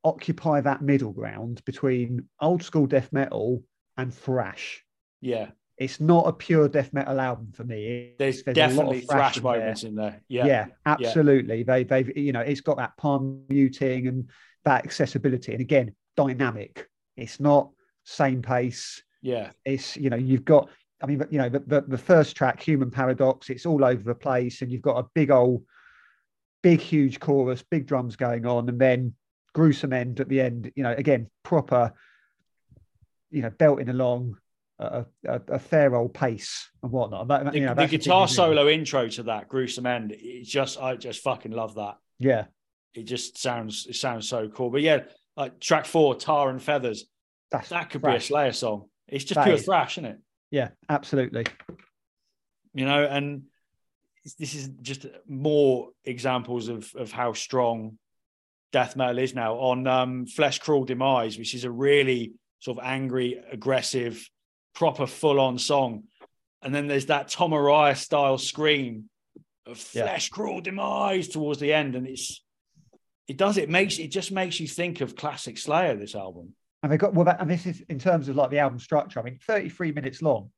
occupy 0.02 0.60
that 0.62 0.80
middle 0.80 1.12
ground 1.12 1.62
between 1.66 2.28
old 2.40 2.62
school 2.62 2.86
death 2.86 3.12
metal 3.12 3.62
and 3.96 4.12
thrash. 4.14 4.82
Yeah, 5.20 5.48
It's 5.76 6.00
not 6.00 6.26
a 6.26 6.32
pure 6.32 6.68
death 6.68 6.92
metal 6.92 7.20
album 7.20 7.52
for 7.52 7.64
me. 7.64 8.14
there's, 8.18 8.42
There's 8.42 8.56
a 8.56 8.82
lot 8.82 8.94
of 8.94 9.00
definitely 9.00 9.00
thrash 9.02 9.36
in 9.36 9.42
there. 9.42 9.52
moments 9.58 9.82
in 9.82 9.94
there. 9.94 10.22
Yeah, 10.28 10.46
Yeah, 10.46 10.66
absolutely. 10.86 11.62
They 11.64 11.84
they've 11.84 12.16
you 12.16 12.32
know 12.32 12.40
it's 12.40 12.60
got 12.62 12.78
that 12.78 12.96
palm 12.96 13.42
muting 13.48 14.06
and 14.06 14.30
that 14.64 14.84
accessibility, 14.84 15.52
and 15.52 15.60
again 15.60 15.94
dynamic. 16.16 16.88
It's 17.16 17.40
not 17.40 17.70
same 18.04 18.40
pace. 18.40 19.02
yeah, 19.20 19.50
It's 19.64 19.96
you 19.96 20.08
know 20.10 20.16
you've 20.16 20.44
got. 20.44 20.70
I 21.02 21.06
mean, 21.06 21.22
you 21.30 21.38
know 21.38 21.50
the, 21.50 21.58
the 21.60 21.80
the 21.82 21.98
first 21.98 22.36
track, 22.36 22.62
Human 22.62 22.90
Paradox. 22.90 23.50
It's 23.50 23.66
all 23.66 23.84
over 23.84 24.02
the 24.02 24.14
place, 24.14 24.62
and 24.62 24.72
you've 24.72 24.80
got 24.82 24.98
a 24.98 25.06
big 25.14 25.30
old, 25.30 25.62
big 26.66 26.80
huge 26.80 27.20
chorus, 27.20 27.62
big 27.70 27.86
drums 27.86 28.16
going 28.16 28.44
on, 28.46 28.68
and 28.68 28.80
then 28.80 29.14
gruesome 29.54 29.92
end 29.92 30.18
at 30.20 30.28
the 30.28 30.40
end. 30.40 30.72
You 30.74 30.82
know, 30.82 30.92
again 30.92 31.28
proper. 31.44 31.92
You 33.30 33.42
know, 33.42 33.50
belting 33.50 33.88
along 33.88 34.36
a, 34.78 35.04
a, 35.26 35.40
a 35.48 35.58
fair 35.58 35.94
old 35.94 36.14
pace 36.14 36.70
and 36.82 36.90
whatnot. 36.92 37.28
That- 37.28 37.52
The, 37.52 37.58
you 37.58 37.66
know, 37.66 37.74
the 37.74 37.86
guitar 37.86 38.26
solo 38.28 38.68
intro 38.68 39.08
to 39.08 39.22
that 39.24 39.48
gruesome 39.48 39.86
end, 39.86 40.14
it's 40.16 40.48
just 40.48 40.80
I 40.80 40.96
just 40.96 41.22
fucking 41.22 41.52
love 41.52 41.74
that. 41.74 41.96
Yeah, 42.18 42.44
it 42.94 43.02
just 43.02 43.38
sounds 43.38 43.86
it 43.88 43.96
sounds 43.96 44.28
so 44.28 44.48
cool. 44.48 44.70
But 44.70 44.82
yeah, 44.82 45.00
like 45.36 45.60
track 45.60 45.86
four, 45.86 46.14
Tar 46.14 46.50
and 46.50 46.62
Feathers, 46.62 47.04
That's 47.50 47.68
that 47.68 47.90
could 47.90 48.00
thrash. 48.00 48.12
be 48.14 48.16
a 48.16 48.20
Slayer 48.26 48.52
song. 48.52 48.88
It's 49.08 49.24
just 49.24 49.34
That 49.36 49.44
pure 49.44 49.56
is. 49.56 49.64
thrash, 49.64 49.98
isn't 49.98 50.10
it? 50.10 50.18
Yeah, 50.50 50.68
absolutely. 50.88 51.44
You 52.74 52.84
know, 52.86 53.04
and 53.04 53.42
this 54.34 54.54
is 54.54 54.68
just 54.82 55.06
more 55.28 55.90
examples 56.04 56.68
of 56.68 56.90
of 56.96 57.12
how 57.12 57.32
strong 57.32 57.98
death 58.72 58.96
metal 58.96 59.18
is 59.18 59.34
now 59.34 59.54
on 59.54 59.86
um 59.86 60.26
Flesh 60.26 60.58
Cruel 60.58 60.84
Demise, 60.84 61.38
which 61.38 61.54
is 61.54 61.64
a 61.64 61.70
really 61.70 62.32
sort 62.60 62.78
of 62.78 62.84
angry, 62.84 63.40
aggressive, 63.50 64.28
proper 64.74 65.06
full-on 65.06 65.58
song. 65.58 66.04
And 66.62 66.74
then 66.74 66.88
there's 66.88 67.06
that 67.06 67.28
Tom 67.28 67.52
Araya 67.52 67.96
style 67.96 68.38
scream 68.38 69.08
of 69.66 69.78
Yeah. 69.92 70.04
Flesh 70.04 70.30
Cruel 70.30 70.60
Demise 70.60 71.28
towards 71.28 71.60
the 71.60 71.72
end, 71.72 71.94
and 71.94 72.06
it's 72.06 72.42
it 73.28 73.36
does 73.36 73.56
it 73.56 73.68
makes 73.68 73.98
it 73.98 74.08
just 74.08 74.32
makes 74.32 74.58
you 74.60 74.66
think 74.66 75.00
of 75.00 75.16
classic 75.16 75.58
Slayer. 75.58 75.96
This 75.96 76.14
album, 76.14 76.54
And 76.82 76.90
they 76.90 76.96
got 76.96 77.14
well, 77.14 77.24
that, 77.26 77.40
and 77.40 77.50
this 77.50 77.66
is 77.66 77.82
in 77.88 77.98
terms 77.98 78.28
of 78.28 78.36
like 78.36 78.50
the 78.50 78.58
album 78.58 78.78
structure. 78.78 79.20
I 79.20 79.22
mean, 79.22 79.38
33 79.46 79.92
minutes 79.92 80.22
long. 80.22 80.50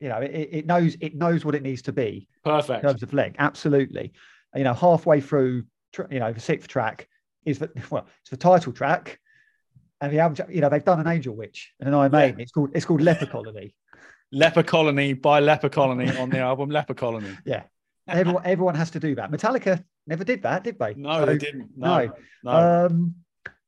You 0.00 0.08
know, 0.08 0.18
it, 0.18 0.48
it 0.52 0.66
knows 0.66 0.96
it 1.00 1.14
knows 1.16 1.44
what 1.44 1.54
it 1.54 1.62
needs 1.62 1.82
to 1.82 1.92
be 1.92 2.28
Perfect. 2.44 2.84
in 2.84 2.88
terms 2.90 3.02
of 3.02 3.12
length. 3.12 3.36
Absolutely. 3.38 4.12
You 4.54 4.64
know, 4.64 4.74
halfway 4.74 5.20
through, 5.20 5.64
you 6.10 6.18
know, 6.20 6.32
the 6.32 6.40
sixth 6.40 6.68
track 6.68 7.08
is 7.44 7.58
the 7.58 7.70
well, 7.90 8.06
it's 8.22 8.30
the 8.30 8.36
title 8.36 8.72
track, 8.72 9.18
and 10.00 10.12
the 10.12 10.20
album. 10.20 10.46
You 10.50 10.60
know, 10.60 10.68
they've 10.68 10.84
done 10.84 11.00
an 11.00 11.06
Angel 11.08 11.34
Witch 11.34 11.72
and 11.80 11.88
an 11.88 11.94
Iron 11.94 12.12
Yeah. 12.12 12.18
Maiden. 12.18 12.40
It's 12.40 12.52
called 12.52 12.70
it's 12.74 12.84
called 12.84 13.00
Leper 13.00 13.26
Colony. 13.26 13.74
Leper 14.32 14.62
Colony 14.62 15.14
by 15.14 15.40
Leper 15.40 15.68
Colony 15.70 16.14
on 16.16 16.30
the 16.30 16.38
album 16.38 16.70
Leper 16.70 16.94
Colony. 16.94 17.36
Yeah, 17.44 17.62
everyone 18.06 18.42
everyone 18.44 18.74
has 18.76 18.90
to 18.92 19.00
do 19.00 19.14
that. 19.16 19.30
Metallica 19.30 19.82
never 20.06 20.22
did 20.22 20.42
that, 20.42 20.64
did 20.64 20.78
they? 20.78 20.94
No, 20.94 21.20
So- 21.20 21.26
they 21.26 21.38
didn't. 21.38 21.70
No, 21.76 22.06
no. 22.06 22.12
no. 22.44 22.86
Um, 22.86 23.14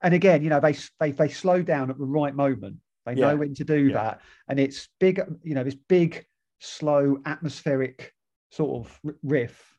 and 0.03 0.15
again, 0.15 0.43
you 0.43 0.51
know, 0.51 0.61
they 0.61 0.77
they 1.01 1.11
they 1.13 1.29
slow 1.29 1.63
down 1.63 1.91
at 1.91 1.99
the 1.99 2.05
right 2.05 2.35
moment. 2.35 2.77
They 3.07 3.15
Yeah. 3.15 3.29
know 3.29 3.37
when 3.37 3.55
to 3.55 3.65
do 3.65 3.89
Yeah. 3.89 3.95
that, 3.95 4.21
and 4.49 4.61
it's 4.61 4.89
big. 4.99 5.21
You 5.43 5.55
know, 5.55 5.65
this 5.65 5.75
big, 5.75 6.27
slow, 6.59 7.21
atmospheric 7.25 8.15
sort 8.51 8.87
of 8.87 9.01
riff. 9.23 9.75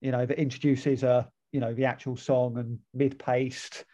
You 0.00 0.12
know, 0.12 0.26
that 0.26 0.38
introduces 0.38 1.02
a 1.02 1.30
you 1.52 1.60
know 1.60 1.74
the 1.74 1.84
actual 1.84 2.16
song 2.16 2.58
and 2.58 2.78
mid-paced, 2.94 3.84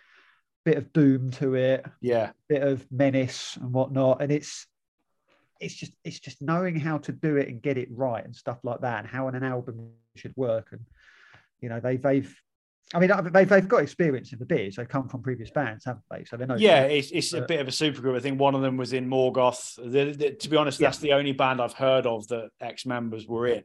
bit 0.64 0.76
of 0.76 0.92
doom 0.92 1.30
to 1.32 1.54
it, 1.54 1.84
yeah, 2.00 2.32
bit 2.48 2.62
of 2.62 2.86
menace 2.90 3.56
and 3.56 3.72
whatnot, 3.72 4.22
and 4.22 4.30
it's 4.30 4.66
it's 5.60 5.74
just 5.74 5.92
it's 6.04 6.20
just 6.20 6.40
knowing 6.40 6.76
how 6.78 6.98
to 6.98 7.10
do 7.12 7.36
it 7.36 7.48
and 7.48 7.60
get 7.60 7.76
it 7.78 7.88
right 7.90 8.24
and 8.24 8.34
stuff 8.36 8.58
like 8.62 8.80
that, 8.82 9.00
and 9.00 9.08
how 9.08 9.28
an 9.28 9.42
album 9.42 9.90
should 10.14 10.34
work. 10.36 10.68
And 10.72 10.84
you 11.60 11.68
know, 11.68 11.80
they 11.80 11.96
they've 11.96 12.32
I 12.94 12.98
mean, 13.00 13.10
they've, 13.32 13.48
they've 13.48 13.68
got 13.68 13.82
experience 13.82 14.32
in 14.32 14.38
the 14.38 14.46
biz. 14.46 14.76
They've 14.76 14.88
come 14.88 15.08
from 15.08 15.22
previous 15.22 15.50
bands, 15.50 15.84
haven't 15.84 16.04
they? 16.10 16.24
So 16.24 16.36
they 16.38 16.46
know. 16.46 16.56
yeah. 16.56 16.82
It's 16.84 17.10
it's 17.10 17.32
a 17.34 17.42
Uh, 17.42 17.46
bit 17.46 17.60
of 17.60 17.68
a 17.68 17.70
supergroup. 17.70 18.16
I 18.16 18.20
think 18.20 18.40
one 18.40 18.54
of 18.54 18.62
them 18.62 18.76
was 18.78 18.92
in 18.94 19.08
Morgoth. 19.08 19.76
The, 19.76 20.12
the, 20.12 20.30
to 20.34 20.48
be 20.48 20.56
honest, 20.56 20.80
Yeah. 20.80 20.86
that's 20.88 20.98
the 20.98 21.12
only 21.12 21.32
band 21.32 21.60
I've 21.60 21.74
heard 21.74 22.06
of 22.06 22.26
that 22.28 22.50
ex 22.60 22.86
members 22.86 23.26
were 23.26 23.46
in. 23.46 23.64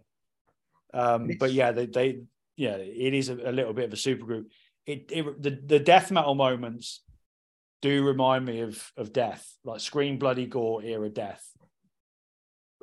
Um, 0.93 1.29
but 1.39 1.51
yeah, 1.53 1.71
they, 1.71 1.85
they 1.85 2.19
yeah, 2.57 2.75
it 2.75 3.13
is 3.13 3.29
a, 3.29 3.35
a 3.49 3.51
little 3.53 3.73
bit 3.73 3.85
of 3.85 3.93
a 3.93 3.95
supergroup. 3.95 4.45
It, 4.85 5.09
it 5.11 5.41
the 5.41 5.51
the 5.51 5.79
death 5.79 6.11
metal 6.11 6.35
moments 6.35 7.01
do 7.81 8.05
remind 8.05 8.45
me 8.45 8.59
of 8.61 8.91
of 8.97 9.13
death, 9.13 9.57
like 9.63 9.79
Scream 9.79 10.17
Bloody 10.19 10.45
Gore 10.45 10.83
era 10.83 11.09
death, 11.09 11.45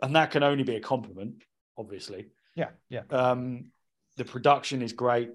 and 0.03 0.16
that 0.16 0.30
can 0.30 0.43
only 0.43 0.64
be 0.64 0.76
a 0.76 0.80
compliment, 0.80 1.45
obviously. 1.76 2.28
Yeah, 2.57 2.70
yeah, 2.88 3.03
Um, 3.11 3.66
the 4.16 4.24
production 4.24 4.82
is 4.82 4.93
great. 4.93 5.30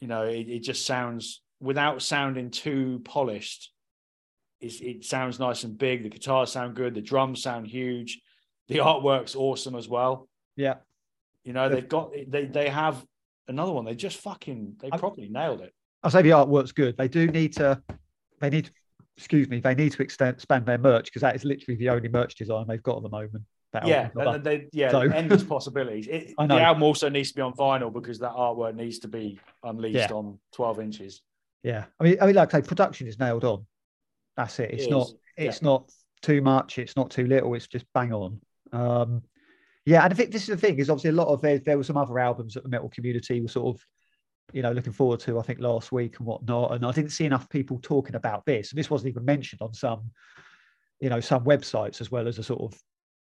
You 0.00 0.08
know, 0.08 0.22
it, 0.22 0.48
it 0.48 0.60
just 0.60 0.86
sounds 0.86 1.42
without 1.60 2.02
sounding 2.02 2.50
too 2.50 3.00
polished. 3.04 3.72
It's, 4.60 4.80
it 4.80 5.04
sounds 5.04 5.38
nice 5.38 5.64
and 5.64 5.76
big. 5.76 6.02
The 6.02 6.08
guitars 6.08 6.52
sound 6.52 6.76
good. 6.76 6.94
The 6.94 7.02
drums 7.02 7.42
sound 7.42 7.66
huge. 7.66 8.20
The 8.68 8.76
artwork's 8.78 9.36
awesome 9.36 9.74
as 9.74 9.88
well. 9.88 10.28
yeah. 10.56 10.76
You 11.44 11.52
know, 11.52 11.68
they've 11.68 11.88
got 11.88 12.10
they 12.26 12.46
they 12.46 12.68
have 12.68 13.04
another 13.46 13.70
one. 13.70 13.84
They 13.84 13.94
just 13.94 14.16
fucking 14.18 14.78
they 14.80 14.90
probably 14.90 15.28
nailed 15.28 15.60
it. 15.60 15.72
I'll 16.02 16.10
say 16.10 16.22
the 16.22 16.30
artwork's 16.30 16.72
good. 16.72 16.96
They 16.96 17.06
do 17.06 17.28
need 17.28 17.52
to. 17.54 17.80
They 18.40 18.50
need. 18.50 18.70
Excuse 19.16 19.48
me. 19.48 19.60
They 19.60 19.74
need 19.76 19.92
to 19.92 20.02
extend, 20.02 20.34
expand 20.34 20.66
their 20.66 20.76
merch 20.76 21.04
because 21.04 21.22
that 21.22 21.36
is 21.36 21.44
literally 21.44 21.78
the 21.78 21.88
only 21.88 22.08
merch 22.08 22.34
design 22.34 22.66
they've 22.68 22.82
got 22.82 22.96
at 22.96 23.04
the 23.04 23.08
moment. 23.08 23.44
Yeah, 23.84 24.08
and 24.14 24.42
they, 24.42 24.68
yeah, 24.72 24.90
So- 24.90 25.00
endless 25.00 25.42
possibilities. 25.54 26.06
It, 26.06 26.34
the 26.38 26.60
album 26.60 26.82
also 26.82 27.08
needs 27.08 27.30
to 27.30 27.34
be 27.34 27.42
on 27.42 27.52
vinyl 27.52 27.92
because 27.92 28.18
that 28.20 28.32
artwork 28.32 28.74
needs 28.74 29.00
to 29.00 29.08
be 29.08 29.38
unleashed 29.62 29.96
Yeah. 30.10 30.12
on 30.12 30.38
12 30.52 30.80
inches. 30.80 31.20
Yeah, 31.62 31.84
I 32.00 32.04
mean, 32.04 32.16
I 32.20 32.26
mean, 32.26 32.36
like 32.36 32.54
I 32.54 32.60
say, 32.60 32.66
production 32.66 33.06
is 33.06 33.18
nailed 33.18 33.44
on. 33.44 33.66
That's 34.36 34.58
it. 34.60 34.70
It's 34.70 34.84
It 34.84 34.90
not. 34.90 35.08
is, 35.08 35.14
It's 35.36 35.62
not 35.62 35.90
too 36.22 36.40
much. 36.40 36.78
It's 36.78 36.96
not 36.96 37.10
too 37.10 37.26
little. 37.26 37.54
It's 37.54 37.66
just 37.66 37.84
bang 37.92 38.12
on. 38.12 38.40
Um, 38.72 39.22
yeah, 39.84 40.04
and 40.04 40.12
I 40.12 40.16
think 40.16 40.30
this 40.32 40.42
is 40.42 40.48
the 40.48 40.56
thing. 40.56 40.78
Is 40.78 40.88
obviously 40.90 41.10
a 41.10 41.14
lot 41.14 41.28
of 41.28 41.40
there. 41.42 41.58
There 41.58 41.76
were 41.76 41.84
some 41.84 41.96
other 41.96 42.18
albums 42.18 42.54
that 42.54 42.62
the 42.62 42.68
metal 42.68 42.88
community 42.88 43.40
was 43.40 43.52
sort 43.52 43.76
of, 43.76 43.84
you 44.52 44.62
know, 44.62 44.72
looking 44.72 44.92
forward 44.92 45.20
to. 45.20 45.38
I 45.38 45.42
think 45.42 45.60
last 45.60 45.92
week 45.92 46.18
and 46.18 46.26
whatnot. 46.26 46.72
And 46.72 46.84
I 46.86 46.92
didn't 46.92 47.10
see 47.12 47.24
enough 47.24 47.48
people 47.50 47.78
talking 47.82 48.14
about 48.14 48.44
this. 48.46 48.70
And 48.70 48.78
this 48.78 48.90
wasn't 48.90 49.10
even 49.10 49.24
mentioned 49.24 49.60
on 49.62 49.74
some, 49.74 50.10
you 51.00 51.08
know, 51.10 51.20
some 51.20 51.44
websites 51.44 52.00
as 52.00 52.10
well 52.10 52.26
as 52.28 52.38
a 52.38 52.42
sort 52.42 52.60
of 52.62 52.80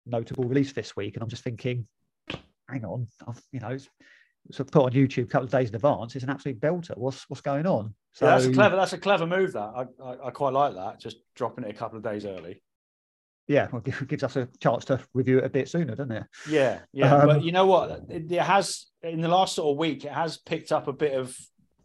notable 0.06 0.44
release 0.46 0.74
this 0.74 0.96
week. 0.96 1.16
And 1.16 1.24
I'm 1.24 1.30
just 1.30 1.44
thinking, 1.44 1.88
hang 2.70 2.86
on, 2.86 3.08
I've, 3.28 3.42
you 3.52 3.60
know, 3.60 3.70
it's, 3.70 3.90
it's 4.50 4.58
put 4.58 4.76
on 4.76 4.92
YouTube 4.92 5.24
a 5.26 5.28
couple 5.28 5.46
of 5.46 5.52
days 5.52 5.70
in 5.70 5.76
advance. 5.76 6.16
It's 6.16 6.24
an 6.24 6.30
absolute 6.32 6.60
belter. 6.60 6.98
What's 6.98 7.30
what's 7.30 7.42
going 7.42 7.68
on? 7.68 7.94
So 8.14 8.26
that's 8.26 8.46
a 8.46 8.52
clever. 8.52 8.76
That's 8.76 8.94
a 8.94 8.98
clever 8.98 9.28
move. 9.28 9.54
That 9.54 9.60
I, 9.76 9.86
I, 10.04 10.28
I 10.28 10.32
quite 10.32 10.54
like 10.54 10.74
that. 10.76 11.00
Just 11.00 11.18
dropping 11.36 11.64
it 11.64 11.70
a 11.70 11.78
couple 11.78 11.98
of 11.98 12.04
days 12.04 12.26
early. 12.26 12.62
yeah, 13.48 13.68
well, 13.72 13.84
it 13.86 14.08
gives 14.08 14.24
us 14.24 14.36
a 14.38 14.48
chance 14.60 14.86
to 14.86 15.00
review 15.14 15.38
it 15.40 15.44
a 15.46 15.50
bit 15.50 15.70
sooner, 15.70 15.94
doesn't 15.96 16.12
it? 16.12 16.24
Yeah, 16.50 16.80
yeah. 16.92 17.14
Um, 17.16 17.28
but 17.28 17.44
you 17.44 17.52
know 17.52 17.68
what? 17.68 18.02
It, 18.10 18.32
it 18.32 18.42
has 18.42 18.88
in 19.04 19.22
the 19.22 19.28
last 19.28 19.56
sort 19.56 19.72
of 19.74 19.78
week. 19.78 20.06
It 20.06 20.12
has 20.12 20.38
picked 20.38 20.72
up 20.72 20.88
a 20.88 20.94
bit 20.94 21.14
of 21.14 21.36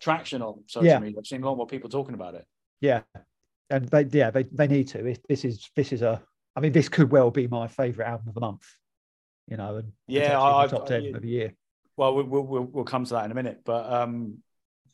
traction 0.00 0.40
on 0.42 0.62
social 0.66 0.86
Yeah. 0.86 0.98
media. 0.98 1.18
I've 1.18 1.26
seen 1.26 1.42
a 1.42 1.46
lot 1.46 1.56
more 1.56 1.66
people 1.66 1.90
talking 1.90 2.14
about 2.14 2.34
it. 2.34 2.46
Yeah, 2.80 3.02
and 3.70 3.86
they 3.88 4.04
yeah 4.12 4.30
they, 4.30 4.44
they 4.44 4.66
need 4.66 4.88
to. 4.88 5.04
It- 5.06 5.24
This 5.28 5.44
is 5.44 5.68
this 5.76 5.92
is 5.92 6.00
a. 6.02 6.22
I 6.56 6.60
mean, 6.60 6.72
this 6.72 6.88
could 6.88 7.10
well 7.12 7.30
be 7.30 7.46
my 7.46 7.68
favorite 7.68 8.06
album 8.06 8.28
of 8.28 8.34
the 8.34 8.40
month. 8.40 8.64
You 9.46 9.56
know, 9.56 9.76
and 9.76 9.92
Yeah, 10.08 10.22
potentially 10.22 10.50
the 10.52 10.56
I- 10.56 10.66
top 10.66 10.82
I- 10.82 10.86
ten 10.88 11.02
yeah. 11.04 11.16
of 11.16 11.22
the 11.22 11.28
year. 11.28 11.54
Well, 11.96 12.14
we- 12.16 12.22
we'll, 12.24 12.42
we'll 12.42 12.64
we'll 12.64 12.84
come 12.84 13.04
to 13.04 13.14
that 13.14 13.24
in 13.26 13.30
a 13.30 13.34
minute. 13.34 13.60
But 13.64 13.92
um, 13.92 14.38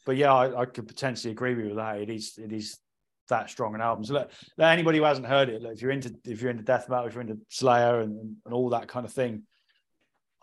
but 0.04 0.16
yeah, 0.16 0.32
I, 0.34 0.62
I 0.62 0.64
could 0.66 0.86
potentially 0.88 1.32
agree 1.32 1.54
with 1.54 1.66
you 1.66 1.74
that. 1.76 2.00
It 2.00 2.10
is 2.10 2.36
it 2.38 2.52
is 2.52 2.78
that 3.28 3.48
strong 3.48 3.74
an 3.74 3.80
album. 3.80 4.04
So 4.04 4.14
look, 4.14 4.30
look, 4.58 4.66
anybody 4.66 4.98
who 4.98 5.04
hasn't 5.04 5.26
heard 5.26 5.48
it, 5.48 5.62
look, 5.62 5.72
if 5.72 5.80
you're 5.80 5.90
into 5.92 6.14
if 6.26 6.42
you're 6.42 6.50
into 6.50 6.64
death 6.64 6.88
metal, 6.88 7.06
if 7.06 7.14
you're 7.14 7.22
into 7.22 7.38
Slayer 7.48 8.00
and, 8.00 8.36
and 8.44 8.52
all 8.54 8.68
that 8.70 8.88
kind 8.88 9.06
of 9.06 9.12
thing, 9.12 9.44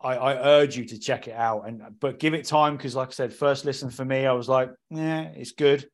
I, 0.02 0.16
I 0.16 0.36
urge 0.58 0.76
you 0.78 0.86
to 0.86 0.98
check 1.00 1.28
it 1.28 1.36
out. 1.36 1.68
And 1.68 1.82
but 2.00 2.18
give 2.20 2.34
it 2.34 2.46
time 2.46 2.78
because, 2.78 2.96
like 2.96 3.10
I 3.10 3.12
said, 3.12 3.34
first 3.34 3.64
listen 3.66 3.90
for 3.90 4.04
me, 4.06 4.26
I 4.26 4.32
was 4.32 4.50
like, 4.50 4.72
yeah, 4.90 5.24
it's 5.36 5.52
good, 5.52 5.88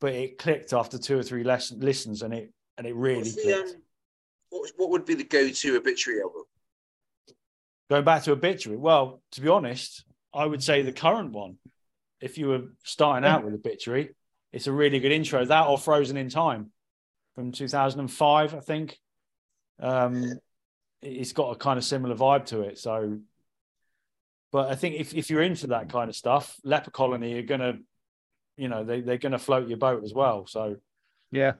but 0.00 0.12
it 0.12 0.38
clicked 0.38 0.72
after 0.72 0.98
two 0.98 1.18
or 1.18 1.22
three 1.22 1.42
less, 1.42 1.72
listens, 1.72 2.22
and 2.22 2.32
it 2.32 2.52
and 2.78 2.86
it 2.86 2.94
really 2.94 3.18
What's 3.22 3.34
the, 3.34 3.42
clicked. 3.42 3.70
um, 3.70 3.82
what, 4.50 4.70
what 4.76 4.90
would 4.90 5.04
be 5.04 5.14
the 5.14 5.24
go-to 5.24 5.76
obituary 5.76 6.20
album? 6.22 6.42
Going 7.88 8.04
back 8.04 8.22
to 8.24 8.32
obituary, 8.32 8.78
well, 8.78 9.20
to 9.32 9.40
be 9.40 9.48
honest, 9.48 10.04
I 10.32 10.46
would 10.46 10.62
say 10.62 10.82
the 10.82 10.92
current 10.92 11.32
one. 11.32 11.56
If 12.20 12.36
you 12.38 12.48
were 12.48 12.62
starting 12.84 13.28
out 13.28 13.44
with 13.44 13.54
obituary, 13.54 14.14
it's 14.52 14.66
a 14.66 14.72
really 14.72 15.00
good 15.00 15.10
intro. 15.12 15.44
That 15.44 15.66
or 15.66 15.78
Frozen 15.78 16.16
in 16.16 16.28
Time 16.28 16.70
from 17.34 17.50
2005, 17.52 18.54
I 18.54 18.60
think. 18.60 18.98
Um, 19.80 20.22
it- 20.24 20.38
it's 21.02 21.32
got 21.32 21.50
a 21.52 21.56
kind 21.56 21.78
of 21.78 21.84
similar 21.84 22.14
vibe 22.14 22.44
to 22.46 22.60
it. 22.60 22.76
So, 22.78 23.20
but 24.52 24.68
I 24.68 24.74
think 24.74 24.96
if, 24.96 25.14
if 25.14 25.30
you're 25.30 25.40
into 25.42 25.68
that 25.68 25.88
kind 25.88 26.10
of 26.10 26.14
stuff, 26.14 26.56
Leper 26.62 26.90
Colony 26.90 27.38
are 27.38 27.42
gonna, 27.42 27.78
you 28.58 28.68
know, 28.68 28.84
they 28.84 29.00
they're 29.00 29.16
gonna 29.16 29.38
float 29.38 29.66
your 29.66 29.78
boat 29.78 30.04
as 30.04 30.12
well. 30.12 30.46
So 30.46 30.76
Yeah, 31.30 31.52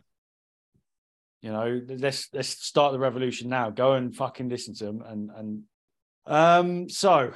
you 1.42 1.52
know, 1.52 1.80
let's 1.88 2.28
let's 2.32 2.48
start 2.48 2.92
the 2.92 2.98
revolution 2.98 3.48
now. 3.48 3.70
Go 3.70 3.94
and 3.94 4.14
fucking 4.14 4.48
listen 4.48 4.74
to 4.74 4.84
them 4.84 5.02
and 5.06 5.30
and 5.36 5.62
um 6.26 6.88
so 6.88 7.32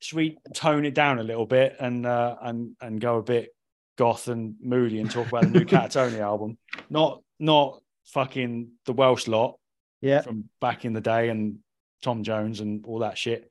should 0.00 0.16
we 0.16 0.38
tone 0.54 0.84
it 0.84 0.94
down 0.94 1.18
a 1.18 1.22
little 1.22 1.46
bit 1.46 1.76
and 1.78 2.04
uh 2.04 2.36
and 2.42 2.76
and 2.80 3.00
go 3.00 3.18
a 3.18 3.22
bit 3.22 3.50
goth 3.96 4.28
and 4.28 4.54
moody 4.60 5.00
and 5.00 5.10
talk 5.10 5.28
about 5.28 5.44
the 5.44 5.50
new 5.50 5.64
Katatonia 5.64 6.20
album? 6.20 6.58
Not 6.90 7.22
not 7.38 7.80
fucking 8.06 8.72
the 8.86 8.92
Welsh 8.92 9.28
lot 9.28 9.58
yeah, 10.00 10.22
from 10.22 10.48
back 10.60 10.84
in 10.84 10.92
the 10.92 11.00
day 11.00 11.28
and 11.28 11.58
Tom 12.02 12.24
Jones 12.24 12.60
and 12.60 12.84
all 12.86 13.00
that 13.00 13.18
shit. 13.18 13.50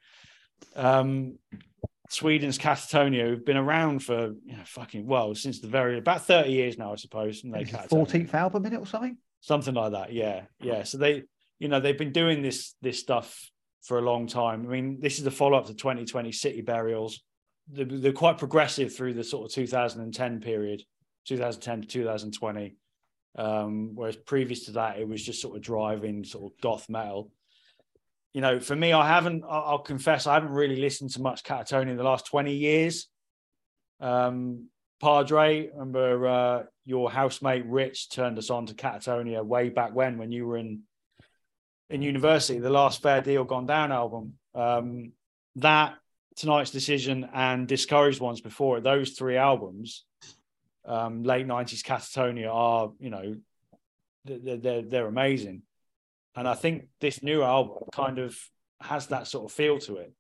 Um 0.76 1.40
Sweden's 2.10 2.58
Katatonia, 2.58 3.28
who've 3.28 3.46
been 3.46 3.58
around 3.58 4.00
for 4.00 4.34
you 4.46 4.54
know, 4.54 4.64
fucking 4.66 5.06
well 5.06 5.36
since 5.36 5.60
the 5.60 5.68
very 5.68 5.98
about 5.98 6.26
30 6.26 6.52
years 6.52 6.78
now, 6.78 6.94
I 6.94 6.96
suppose. 6.96 7.44
and 7.44 7.54
they 7.54 7.66
fourteenth 7.90 8.34
album 8.34 8.66
in 8.66 8.74
it 8.74 8.80
or 8.80 8.86
something. 8.86 9.18
Something 9.42 9.74
like 9.74 9.92
that 9.92 10.14
yeah 10.14 10.42
yeah 10.62 10.84
so 10.84 10.98
they 10.98 11.24
you 11.60 11.68
know 11.68 11.80
they've 11.80 11.98
been 11.98 12.12
doing 12.12 12.42
this 12.42 12.76
this 12.82 13.00
stuff 13.00 13.50
for 13.84 14.00
a 14.00 14.02
long 14.02 14.28
time 14.28 14.66
i 14.66 14.70
mean 14.70 15.00
this 15.00 15.18
is 15.18 15.24
the 15.24 15.32
follow-up 15.32 15.66
to 15.66 15.74
2020 15.74 16.32
city 16.32 16.62
burials 16.62 17.22
they're, 17.70 17.86
they're 17.86 18.14
quite 18.14 18.38
progressive 18.38 18.96
through 18.96 19.14
the 19.14 19.24
sort 19.24 19.46
of 19.46 19.54
2010 19.54 20.40
period, 20.42 20.84
2010 21.26 21.82
to 21.82 21.88
2020. 21.88 22.76
Um, 23.38 23.92
whereas 23.94 24.16
previous 24.16 24.66
to 24.66 24.72
that, 24.74 25.00
it 25.00 25.08
was 25.08 25.24
just 25.24 25.42
sort 25.42 25.56
of 25.56 25.62
driving 25.62 26.24
sort 26.24 26.52
of 26.52 26.62
goth 26.62 26.90
metal. 26.90 27.32
You 28.34 28.42
know, 28.42 28.60
for 28.60 28.76
me, 28.76 28.94
I 28.94 29.08
haven't. 29.08 29.44
I'll, 29.48 29.80
confess, 29.80 30.28
I 30.28 30.36
haven't 30.36 30.52
really 30.52 30.76
listened 30.76 31.12
to 31.12 31.22
much 31.22 31.44
Katatonia 31.44 31.90
in 31.90 31.98
the 31.98 32.04
last 32.04 32.26
20 32.28 32.54
years. 32.54 33.08
Um, 34.00 34.68
Padre, 35.02 35.70
remember 35.74 36.28
uh, 36.28 36.64
your 36.88 37.12
housemate 37.12 37.66
Rich 37.66 38.12
turned 38.12 38.38
us 38.38 38.50
on 38.50 38.66
to 38.68 38.74
Katatonia 38.74 39.44
way 39.44 39.68
back 39.68 39.94
when, 39.94 40.18
when 40.18 40.32
you 40.32 40.48
were 40.48 40.56
in 40.56 40.84
in 41.90 42.02
university. 42.02 42.60
The 42.60 42.70
last 42.70 43.02
Fair 43.02 43.22
Deal 43.22 43.44
Gone 43.44 43.66
Down 43.66 43.92
album. 43.92 44.36
Um, 44.56 45.12
that 45.58 45.96
tonight's 46.38 46.72
decision 46.72 47.28
and 47.34 47.68
discouraged 47.68 48.22
ones 48.22 48.40
before 48.40 48.78
it. 48.78 48.86
Those 48.86 49.12
three 49.12 49.36
albums, 49.36 50.06
um, 50.86 51.24
late 51.24 51.46
nineties 51.46 51.84
Katatonia 51.84 52.50
are 52.50 52.92
you 53.00 53.10
know 53.10 53.36
they're, 54.24 54.56
they're 54.58 54.82
they're 54.82 55.08
amazing, 55.08 55.64
and 56.38 56.48
I 56.48 56.54
think 56.54 56.88
this 57.02 57.22
new 57.22 57.44
album 57.44 57.84
kind 57.92 58.18
of 58.18 58.38
has 58.80 59.08
that 59.08 59.28
sort 59.28 59.44
of 59.44 59.52
feel 59.52 59.78
to 59.80 59.98
it, 59.98 60.14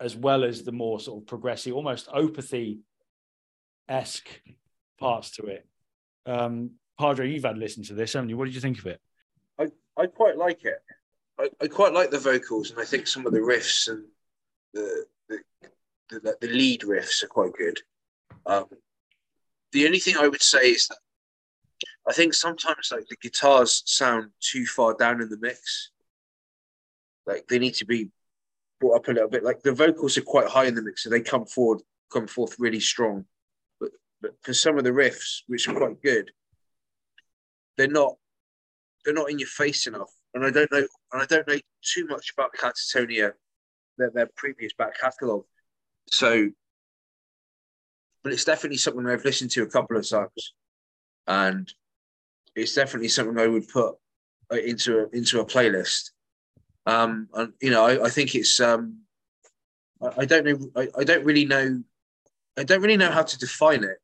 as 0.00 0.16
well 0.16 0.44
as 0.44 0.62
the 0.62 0.72
more 0.72 0.98
sort 0.98 1.22
of 1.22 1.26
progressive, 1.26 1.74
almost 1.74 2.08
opathy 2.08 2.78
esque 3.86 4.40
parts 4.98 5.30
to 5.32 5.46
it. 5.46 5.66
Um, 6.26 6.72
Padre, 6.98 7.30
you've 7.30 7.44
had 7.44 7.58
listened 7.58 7.86
to 7.86 7.94
this, 7.94 8.12
haven't 8.12 8.28
you? 8.28 8.36
What 8.36 8.46
did 8.46 8.54
you 8.54 8.60
think 8.60 8.78
of 8.78 8.86
it? 8.86 9.00
I, 9.58 9.68
I 9.96 10.06
quite 10.06 10.36
like 10.36 10.64
it. 10.64 10.78
I, 11.38 11.48
I 11.60 11.68
quite 11.68 11.92
like 11.92 12.10
the 12.10 12.18
vocals, 12.18 12.70
and 12.70 12.80
I 12.80 12.84
think 12.84 13.06
some 13.06 13.26
of 13.26 13.32
the 13.32 13.38
riffs 13.38 13.88
and 13.88 14.04
the 14.74 15.06
the, 15.28 15.38
the, 16.10 16.36
the 16.40 16.48
lead 16.48 16.82
riffs 16.82 17.22
are 17.22 17.28
quite 17.28 17.52
good. 17.52 17.80
Um, 18.46 18.64
the 19.72 19.86
only 19.86 19.98
thing 19.98 20.16
I 20.16 20.28
would 20.28 20.42
say 20.42 20.70
is 20.70 20.86
that 20.88 20.98
I 22.08 22.12
think 22.12 22.34
sometimes 22.34 22.90
like 22.90 23.06
the 23.08 23.16
guitars 23.16 23.82
sound 23.84 24.30
too 24.40 24.66
far 24.66 24.94
down 24.94 25.20
in 25.20 25.28
the 25.28 25.38
mix. 25.38 25.90
Like 27.26 27.46
they 27.48 27.58
need 27.58 27.74
to 27.74 27.84
be 27.84 28.10
brought 28.80 28.96
up 28.96 29.08
a 29.08 29.12
little 29.12 29.28
bit. 29.28 29.44
Like 29.44 29.62
the 29.62 29.72
vocals 29.72 30.16
are 30.16 30.22
quite 30.22 30.48
high 30.48 30.64
in 30.64 30.74
the 30.74 30.82
mix, 30.82 31.04
so 31.04 31.10
they 31.10 31.20
come 31.20 31.44
forward, 31.44 31.82
come 32.10 32.26
forth 32.26 32.56
really 32.58 32.80
strong. 32.80 33.26
But 34.20 34.32
for 34.42 34.52
some 34.52 34.78
of 34.78 34.84
the 34.84 34.90
riffs, 34.90 35.42
which 35.46 35.68
are 35.68 35.74
quite 35.74 36.02
good, 36.02 36.30
they're 37.76 37.88
not 37.88 38.16
they're 39.04 39.14
not 39.14 39.30
in 39.30 39.38
your 39.38 39.48
face 39.48 39.86
enough. 39.86 40.12
And 40.34 40.44
I 40.44 40.50
don't 40.50 40.70
know 40.72 40.86
and 41.12 41.22
I 41.22 41.26
don't 41.26 41.46
know 41.46 41.58
too 41.82 42.06
much 42.06 42.32
about 42.36 42.54
Katatonia, 42.54 43.32
their, 43.96 44.10
their 44.10 44.28
previous 44.36 44.72
back 44.74 44.98
catalogue. 44.98 45.44
So 46.10 46.50
but 48.22 48.32
it's 48.32 48.44
definitely 48.44 48.78
something 48.78 49.06
I've 49.06 49.24
listened 49.24 49.50
to 49.52 49.62
a 49.62 49.66
couple 49.68 49.96
of 49.96 50.08
times. 50.08 50.54
And 51.26 51.72
it's 52.54 52.74
definitely 52.74 53.08
something 53.08 53.38
I 53.38 53.46
would 53.46 53.68
put 53.68 53.94
uh, 54.52 54.56
into 54.56 55.00
a, 55.00 55.16
into 55.16 55.40
a 55.40 55.46
playlist. 55.46 56.10
Um, 56.86 57.28
and 57.34 57.52
you 57.60 57.70
know, 57.70 57.84
I, 57.84 58.06
I 58.06 58.08
think 58.10 58.34
it's 58.34 58.60
um, 58.60 58.98
I, 60.02 60.08
I 60.18 60.24
don't 60.24 60.44
know, 60.44 60.58
I, 60.76 60.88
I 60.98 61.04
don't 61.04 61.24
really 61.24 61.44
know, 61.44 61.82
I 62.56 62.64
don't 62.64 62.80
really 62.80 62.96
know 62.96 63.10
how 63.10 63.22
to 63.22 63.38
define 63.38 63.84
it, 63.84 63.98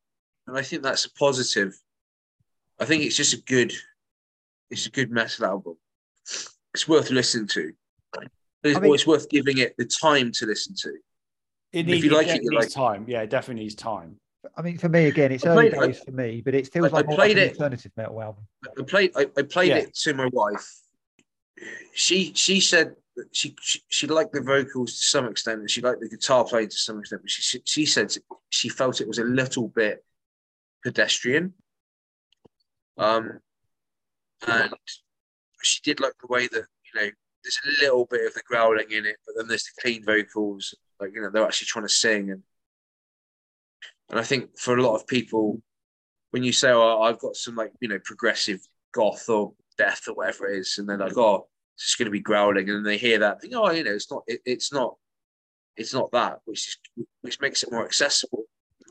and 0.46 0.56
I 0.56 0.62
think 0.62 0.82
that's 0.82 1.04
a 1.04 1.12
positive. 1.12 1.74
I 2.80 2.84
think 2.84 3.02
it's 3.04 3.16
just 3.16 3.32
a 3.34 3.40
good, 3.42 3.72
it's 4.70 4.86
a 4.86 4.90
good 4.90 5.10
metal 5.10 5.46
album. 5.46 5.76
It's 6.74 6.88
worth 6.88 7.10
listening 7.10 7.46
to. 7.48 7.72
It's, 8.64 8.76
I 8.76 8.80
mean- 8.80 8.94
it's 8.94 9.06
worth 9.06 9.28
giving 9.28 9.58
it 9.58 9.74
the 9.76 9.84
time 9.86 10.32
to 10.32 10.46
listen 10.46 10.74
to. 10.78 10.88
It 11.72 11.80
If 11.80 11.86
needs, 11.86 12.04
you 12.04 12.10
like 12.12 12.28
it 12.28 12.36
it, 12.36 12.42
you 12.44 12.50
needs 12.50 12.64
like 12.64 12.70
time. 12.72 13.04
Yeah, 13.08 13.22
it 13.22 13.30
definitely 13.30 13.64
needs 13.64 13.74
time. 13.74 14.16
I 14.56 14.62
mean, 14.62 14.78
for 14.78 14.88
me 14.88 15.06
again, 15.06 15.32
it's 15.32 15.44
I 15.44 15.48
early 15.50 15.70
played- 15.70 15.92
days 15.94 16.00
for 16.04 16.12
me, 16.12 16.40
but 16.44 16.54
it 16.54 16.68
feels 16.72 16.86
I- 16.86 16.88
I 16.88 16.92
like 16.92 17.06
more 17.06 17.16
played 17.16 17.36
like 17.36 17.46
an 17.46 17.50
it- 17.50 17.52
alternative 17.60 17.92
metal 17.96 18.22
album. 18.22 18.46
I 18.78 18.82
played 18.82 19.12
I, 19.16 19.26
I 19.36 19.42
played 19.42 19.68
Yeah. 19.68 19.76
it 19.78 19.94
to 19.94 20.14
my 20.14 20.26
wife. 20.32 20.68
She 21.92 22.32
she 22.34 22.60
said 22.60 22.94
that 23.16 23.26
she, 23.32 23.54
she 23.60 23.80
she 23.88 24.06
liked 24.06 24.32
the 24.32 24.40
vocals 24.40 24.92
to 24.98 25.02
some 25.04 25.26
extent 25.26 25.60
and 25.60 25.70
she 25.70 25.80
liked 25.80 26.00
the 26.00 26.08
guitar 26.08 26.44
playing 26.44 26.68
to 26.68 26.76
some 26.76 26.98
extent, 26.98 27.22
but 27.22 27.30
she 27.30 27.42
she- 27.42 27.62
she 27.64 27.86
said 27.86 28.12
she 28.50 28.68
felt 28.68 29.00
it 29.00 29.08
was 29.08 29.18
a 29.18 29.24
little 29.24 29.68
bit 29.68 30.03
pedestrian. 30.84 31.54
Um, 32.96 33.40
and 34.46 34.72
she 35.62 35.80
did 35.82 36.00
like 36.00 36.12
the 36.20 36.28
way 36.28 36.46
that 36.46 36.64
you 36.94 37.00
know 37.00 37.10
there's 37.42 37.60
a 37.66 37.82
little 37.82 38.06
bit 38.06 38.26
of 38.26 38.34
the 38.34 38.42
growling 38.46 38.90
in 38.90 39.06
it, 39.06 39.16
but 39.26 39.34
then 39.36 39.48
there's 39.48 39.64
the 39.64 39.80
clean 39.82 40.04
vocals, 40.04 40.74
like 41.00 41.10
you 41.14 41.20
know 41.20 41.30
they're 41.30 41.44
actually 41.44 41.66
trying 41.66 41.86
to 41.86 41.92
sing 41.92 42.30
and 42.30 42.42
and 44.10 44.18
I 44.18 44.22
think 44.22 44.58
for 44.58 44.76
a 44.76 44.82
lot 44.82 44.96
of 44.96 45.06
people, 45.06 45.60
when 46.30 46.42
you 46.42 46.52
say, 46.52 46.70
"Oh, 46.70 47.02
I've 47.02 47.18
got 47.18 47.36
some 47.36 47.56
like 47.56 47.72
you 47.80 47.88
know 47.88 47.98
progressive 48.04 48.60
goth 48.92 49.28
or 49.28 49.54
death 49.78 50.02
or 50.08 50.14
whatever 50.14 50.46
it 50.48 50.58
is," 50.58 50.76
and 50.78 50.88
they're 50.88 50.98
like, 50.98 51.16
"Oh, 51.16 51.48
it's 51.76 51.86
just 51.86 51.98
going 51.98 52.06
to 52.06 52.10
be 52.12 52.20
growling," 52.20 52.68
and 52.68 52.84
they 52.84 52.98
hear 52.98 53.18
that, 53.20 53.40
think, 53.40 53.54
"Oh, 53.56 53.70
you 53.70 53.84
know, 53.84 53.92
it's 53.92 54.10
not, 54.10 54.22
it, 54.26 54.40
it's 54.44 54.72
not, 54.72 54.96
it's 55.76 55.94
not 55.94 56.12
that," 56.12 56.40
which 56.44 56.68
is 56.68 56.78
which 57.22 57.40
makes 57.40 57.62
it 57.62 57.72
more 57.72 57.84
accessible. 57.84 58.44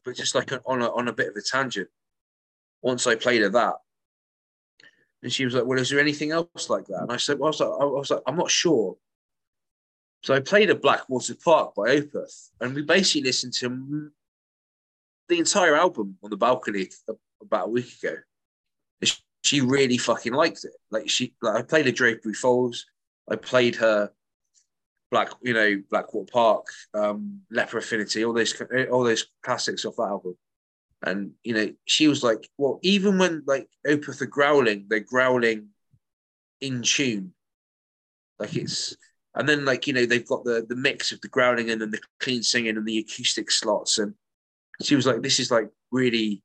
But 0.06 0.16
just 0.16 0.36
like 0.36 0.51
on 0.66 0.82
a 0.82 0.91
on 0.91 1.08
a 1.08 1.14
bit 1.14 1.30
of 1.30 1.36
a 1.36 1.41
tangent, 1.41 1.89
once 2.82 3.08
I 3.08 3.16
played 3.16 3.41
her 3.41 3.49
that, 3.49 3.76
and 5.22 5.32
she 5.32 5.45
was 5.45 5.54
like, 5.54 5.66
"Well, 5.66 5.80
is 5.80 5.89
there 5.89 5.99
anything 5.99 6.32
else 6.32 6.70
like 6.70 6.86
that?" 6.88 7.01
And 7.01 7.12
I 7.12 7.18
said, 7.18 7.39
"Well, 7.39 7.47
I 7.47 7.51
was 7.51 7.60
like, 7.60 7.70
I 7.70 7.86
was 7.86 8.10
like 8.12 8.22
I'm 8.28 8.36
not 8.36 8.51
sure." 8.51 8.97
So 10.24 10.34
I 10.34 10.39
played 10.39 10.70
a 10.70 10.76
Blackwater 10.76 11.36
Park 11.36 11.76
by 11.76 11.97
Opeth, 11.97 12.49
and 12.62 12.74
we 12.74 12.82
basically 12.82 13.24
listened 13.24 13.54
to 13.56 14.12
the 15.28 15.39
entire 15.39 15.76
album 15.76 16.18
on 16.24 16.30
the 16.30 16.38
balcony 16.38 16.89
about 17.41 17.68
a 17.68 17.72
week 17.72 18.01
ago. 18.01 18.16
And 19.01 19.18
She 19.43 19.62
really 19.62 19.97
fucking 19.97 20.34
liked 20.34 20.64
it. 20.64 20.74
Like 20.91 21.10
she, 21.10 21.34
like 21.41 21.56
I 21.56 21.62
played 21.62 21.86
her 21.86 21.91
Drapery 21.91 22.34
Falls, 22.34 22.86
I 23.30 23.36
played 23.36 23.76
her 23.76 24.12
Black, 25.14 25.30
you 25.43 25.53
know, 25.53 25.82
Blackwater 25.91 26.32
Park, 26.34 26.66
um, 26.95 27.41
Leper 27.51 27.78
Affinity, 27.78 28.26
all 28.26 28.34
those, 28.34 28.59
all 28.91 29.03
those 29.03 29.28
classics 29.43 29.86
off 29.86 29.95
that 29.97 30.03
album. 30.16 30.36
And 31.05 31.34
you 31.43 31.53
know, 31.53 31.72
she 31.86 32.07
was 32.07 32.24
like, 32.24 32.49
"Well, 32.57 32.80
even 32.82 33.20
when 33.20 33.43
like 33.45 33.68
Opeth 33.86 34.22
are 34.22 34.26
growling, 34.26 34.88
they're 34.89 35.01
growling 35.01 35.70
in 36.61 36.82
tune, 36.82 37.34
like 38.39 38.55
it's." 38.55 38.95
And 39.36 39.47
then, 39.49 39.66
like 39.66 39.86
you 39.86 39.93
know, 39.93 40.05
they've 40.07 40.28
got 40.34 40.45
the 40.45 40.66
the 40.68 40.76
mix 40.76 41.11
of 41.11 41.20
the 41.22 41.28
growling 41.28 41.70
and 41.70 41.80
then 41.82 41.91
the 41.91 41.99
clean 42.20 42.41
singing 42.41 42.76
and 42.78 42.88
the 42.88 42.99
acoustic 42.99 43.51
slots, 43.51 43.97
and 43.99 44.14
she 44.82 44.95
was 44.95 45.05
like, 45.05 45.22
"This 45.22 45.39
is 45.39 45.51
like 45.51 45.70
really." 45.91 46.41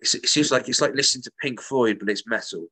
It 0.00 0.28
seems 0.28 0.50
like 0.50 0.66
it's 0.68 0.80
like 0.80 0.94
listening 0.94 1.22
to 1.24 1.32
Pink 1.42 1.60
Floyd, 1.60 1.98
but 2.00 2.08
it's 2.08 2.26
metal, 2.26 2.66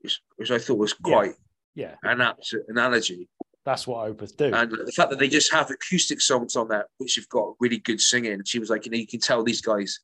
which, 0.00 0.20
which 0.36 0.50
I 0.50 0.58
thought 0.58 0.78
was 0.78 0.94
Yeah. 1.06 1.14
quite 1.14 1.34
Yeah, 1.76 1.94
an 2.02 2.20
apt 2.20 2.52
analogy. 2.66 3.28
That's 3.64 3.86
what 3.86 4.08
Opeth 4.08 4.36
do. 4.36 4.52
And 4.52 4.70
the 4.70 4.92
fact 4.92 5.10
that 5.10 5.18
they 5.18 5.28
just 5.28 5.52
have 5.52 5.70
acoustic 5.70 6.20
songs 6.20 6.56
on 6.56 6.68
there, 6.68 6.86
which 6.98 7.14
have 7.16 7.28
got 7.28 7.54
really 7.60 7.78
good 7.78 8.00
singing. 8.00 8.32
And 8.32 8.48
she 8.48 8.58
was 8.58 8.70
like, 8.70 8.84
you 8.84 8.90
know, 8.90 8.98
you 8.98 9.06
can 9.06 9.20
tell 9.20 9.42
these 9.42 9.60
guys 9.60 10.00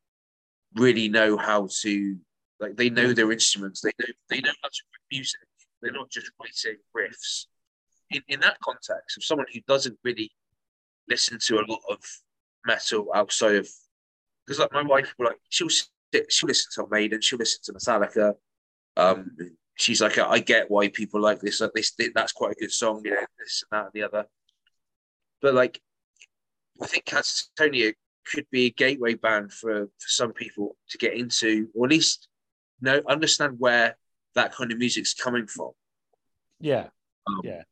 really 0.75 1.09
know 1.09 1.37
how 1.37 1.69
to, 1.81 2.17
like, 2.61 2.77
they 2.77 2.91
know 2.91 3.13
their 3.13 3.33
instruments. 3.33 3.81
They 3.81 3.91
know 3.99 4.13
they 4.31 4.41
know 4.41 4.53
how 4.63 4.69
to 4.69 4.83
write 4.93 5.11
music. 5.11 5.41
They're 5.83 5.93
not 5.93 6.11
just 6.11 6.31
writing 6.41 6.79
riffs. 6.97 7.47
In, 8.11 8.23
in 8.29 8.41
that 8.41 8.59
context, 8.61 9.17
of 9.17 9.25
someone 9.25 9.47
who 9.53 9.61
doesn't 9.67 9.99
really 10.03 10.31
listen 11.09 11.39
to 11.47 11.57
a 11.57 11.67
lot 11.69 11.81
of 11.91 11.99
metal 12.65 13.09
outside 13.15 13.57
of, 13.57 13.69
because 14.47 14.59
like 14.59 14.73
my 14.73 14.83
wife 14.83 15.15
like 15.19 15.37
she'll 15.51 15.69
she'll 15.69 16.47
listen 16.47 16.71
to 16.75 16.91
Maiden, 16.91 17.21
she'll 17.21 17.39
listen 17.39 17.61
to 17.65 17.73
Metallica. 17.73 18.35
Um, 18.97 19.37
she's 19.79 20.03
like, 20.03 20.19
I 20.19 20.41
get 20.41 20.71
why 20.71 20.89
people 20.89 21.21
like 21.21 21.41
this. 21.41 21.61
Like 21.61 21.73
this, 21.73 21.95
that's 22.15 22.33
quite 22.33 22.53
a 22.53 22.61
good 22.61 22.73
song. 22.73 23.01
You 23.05 23.13
know, 23.13 23.27
this 23.39 23.65
and 23.71 23.79
that 23.79 23.85
and 23.87 23.93
the 23.95 24.03
other. 24.03 24.27
But 25.41 25.55
like, 25.55 25.81
I 26.83 26.87
think 26.87 27.05
Katatonia 27.07 27.95
could 28.27 28.47
be 28.51 28.67
a 28.67 28.71
gateway 28.71 29.15
band 29.15 29.53
for, 29.53 29.87
for 29.87 30.09
some 30.09 30.33
people 30.33 30.77
to 30.91 30.99
get 30.99 31.15
into, 31.15 31.69
or 31.75 31.87
at 31.87 31.91
least 31.91 32.29
know 32.81 33.01
understand 33.09 33.55
where 33.59 33.97
that 34.35 34.53
kind 34.53 34.71
of 34.71 34.79
music's 34.79 35.15
coming 35.15 35.47
from. 35.47 35.71
yeah, 36.61 36.89
Um, 37.27 37.41
Yeah. 37.45 37.63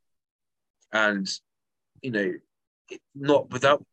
and 0.93 1.29
you 2.03 2.11
know, 2.11 2.33
not 3.15 3.51
without 3.51 3.85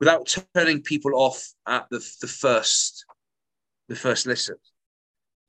without 0.00 0.36
turning 0.54 0.82
people 0.82 1.14
off 1.14 1.46
at 1.66 1.88
the 1.90 1.98
the 2.20 2.26
first 2.28 3.04
the 3.88 3.96
first 3.96 4.26
listen. 4.26 4.56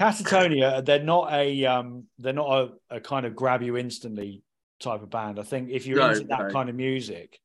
Katatonia, 0.02 0.84
they're 0.84 1.04
not 1.04 1.32
a 1.32 1.66
um, 1.66 2.06
they're 2.18 2.34
not 2.34 2.49
a, 2.89 2.95
a 2.95 2.99
kind 2.99 3.26
of 3.26 3.36
grab 3.36 3.62
you 3.62 3.78
instantly 3.78 4.41
type 4.80 5.04
of 5.04 5.10
band. 5.12 5.39
I 5.39 5.43
think 5.43 5.70
if 5.70 5.86
you're 5.86 5.99
No, 5.99 6.10
into 6.10 6.24
that 6.26 6.47
no. 6.47 6.49
kind 6.49 6.70
of 6.70 6.76
music, 6.76 7.39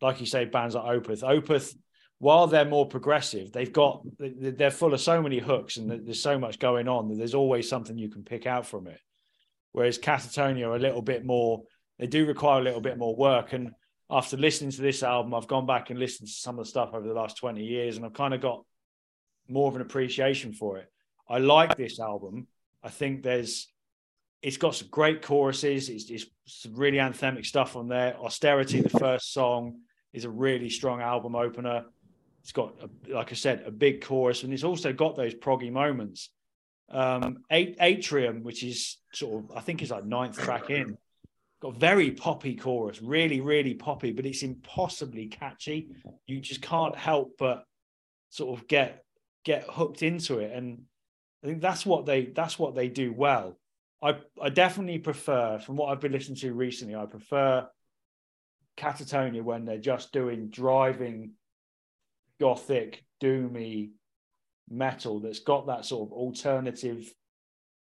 like 0.00 0.20
you 0.20 0.26
say, 0.26 0.44
bands 0.44 0.74
like 0.76 0.84
Opeth, 0.84 1.22
Opeth, 1.22 1.74
while 2.18 2.46
they're 2.46 2.64
more 2.64 2.86
progressive, 2.86 3.50
they've 3.52 3.72
got 3.72 4.02
they- 4.18 4.50
they're 4.50 4.70
full 4.70 4.94
of 4.94 5.00
so 5.00 5.20
many 5.20 5.38
hooks 5.38 5.76
and 5.78 5.90
there's 6.06 6.22
so 6.22 6.38
much 6.38 6.58
going 6.58 6.86
on 6.88 7.08
that 7.08 7.16
there's 7.18 7.34
always 7.34 7.68
something 7.68 7.98
you 7.98 8.08
can 8.08 8.22
pick 8.22 8.46
out 8.46 8.66
from 8.66 8.86
it. 8.86 9.00
Whereas 9.72 9.98
Katatonia 9.98 10.68
are 10.68 10.76
a 10.76 10.78
little 10.78 11.02
bit 11.02 11.24
more, 11.24 11.64
they 11.98 12.06
do 12.06 12.24
require 12.24 12.60
a 12.60 12.64
little 12.64 12.80
bit 12.80 12.96
more 12.96 13.14
work. 13.16 13.52
And 13.52 13.72
after 14.08 14.36
listening 14.36 14.70
to 14.70 14.80
this 14.80 15.02
album, 15.02 15.34
I've 15.34 15.48
gone 15.48 15.66
back 15.66 15.90
and 15.90 15.98
listened 15.98 16.28
to 16.28 16.34
some 16.34 16.58
of 16.58 16.64
the 16.64 16.70
stuff 16.70 16.90
over 16.94 17.06
the 17.06 17.12
last 17.12 17.36
20 17.36 17.62
years, 17.62 17.96
and 17.96 18.06
I've 18.06 18.14
kind 18.14 18.32
of 18.32 18.40
got 18.40 18.64
more 19.48 19.68
of 19.68 19.74
an 19.74 19.82
appreciation 19.82 20.52
for 20.54 20.78
it. 20.78 20.90
I 21.28 21.38
like 21.38 21.76
this 21.76 21.98
album. 22.00 22.46
I 22.82 22.88
think 22.88 23.22
there's 23.22 23.68
it's 24.42 24.58
got 24.58 24.74
some 24.74 24.88
great 24.90 25.22
choruses. 25.22 25.88
It's, 25.88 26.08
it's 26.10 26.26
some 26.46 26.74
really 26.74 26.98
anthemic 26.98 27.46
stuff 27.46 27.74
on 27.74 27.88
there. 27.88 28.16
Austerity, 28.16 28.80
the 28.80 28.90
first 28.90 29.32
song, 29.32 29.80
is 30.12 30.24
a 30.24 30.30
really 30.30 30.70
strong 30.70 31.00
album 31.00 31.34
opener. 31.34 31.84
It's 32.42 32.52
got, 32.52 32.74
a, 32.80 33.12
like 33.12 33.32
I 33.32 33.34
said, 33.34 33.64
a 33.66 33.72
big 33.72 34.04
chorus, 34.04 34.44
and 34.44 34.52
it's 34.52 34.62
also 34.62 34.92
got 34.92 35.16
those 35.16 35.34
proggy 35.34 35.72
moments. 35.72 36.30
Um, 36.88 37.38
Atrium, 37.50 38.44
which 38.44 38.62
is 38.62 38.98
sort 39.12 39.42
of, 39.42 39.56
I 39.56 39.60
think, 39.60 39.82
is 39.82 39.90
like 39.90 40.04
ninth 40.04 40.38
track 40.38 40.70
in, 40.70 40.96
got 41.60 41.74
very 41.74 42.12
poppy 42.12 42.54
chorus, 42.54 43.02
really, 43.02 43.40
really 43.40 43.74
poppy, 43.74 44.12
but 44.12 44.26
it's 44.26 44.44
impossibly 44.44 45.26
catchy. 45.26 45.88
You 46.26 46.40
just 46.40 46.62
can't 46.62 46.94
help 46.94 47.32
but 47.38 47.64
sort 48.30 48.56
of 48.56 48.68
get 48.68 49.02
get 49.44 49.64
hooked 49.68 50.02
into 50.04 50.38
it, 50.38 50.52
and 50.52 50.82
I 51.46 51.48
think 51.48 51.62
that's 51.62 51.86
what 51.86 52.06
they 52.06 52.24
that's 52.24 52.58
what 52.58 52.74
they 52.74 52.88
do 52.88 53.12
well. 53.12 53.56
I 54.02 54.16
I 54.42 54.48
definitely 54.48 54.98
prefer, 54.98 55.60
from 55.60 55.76
what 55.76 55.92
I've 55.92 56.00
been 56.00 56.10
listening 56.10 56.38
to 56.38 56.52
recently, 56.52 56.96
I 56.96 57.06
prefer 57.06 57.68
Katatonia 58.76 59.42
when 59.42 59.64
they're 59.64 59.78
just 59.78 60.12
doing 60.12 60.48
driving 60.48 61.34
gothic 62.40 63.04
doomy 63.22 63.90
metal 64.68 65.20
that's 65.20 65.38
got 65.38 65.68
that 65.68 65.84
sort 65.84 66.08
of 66.08 66.12
alternative 66.12 67.14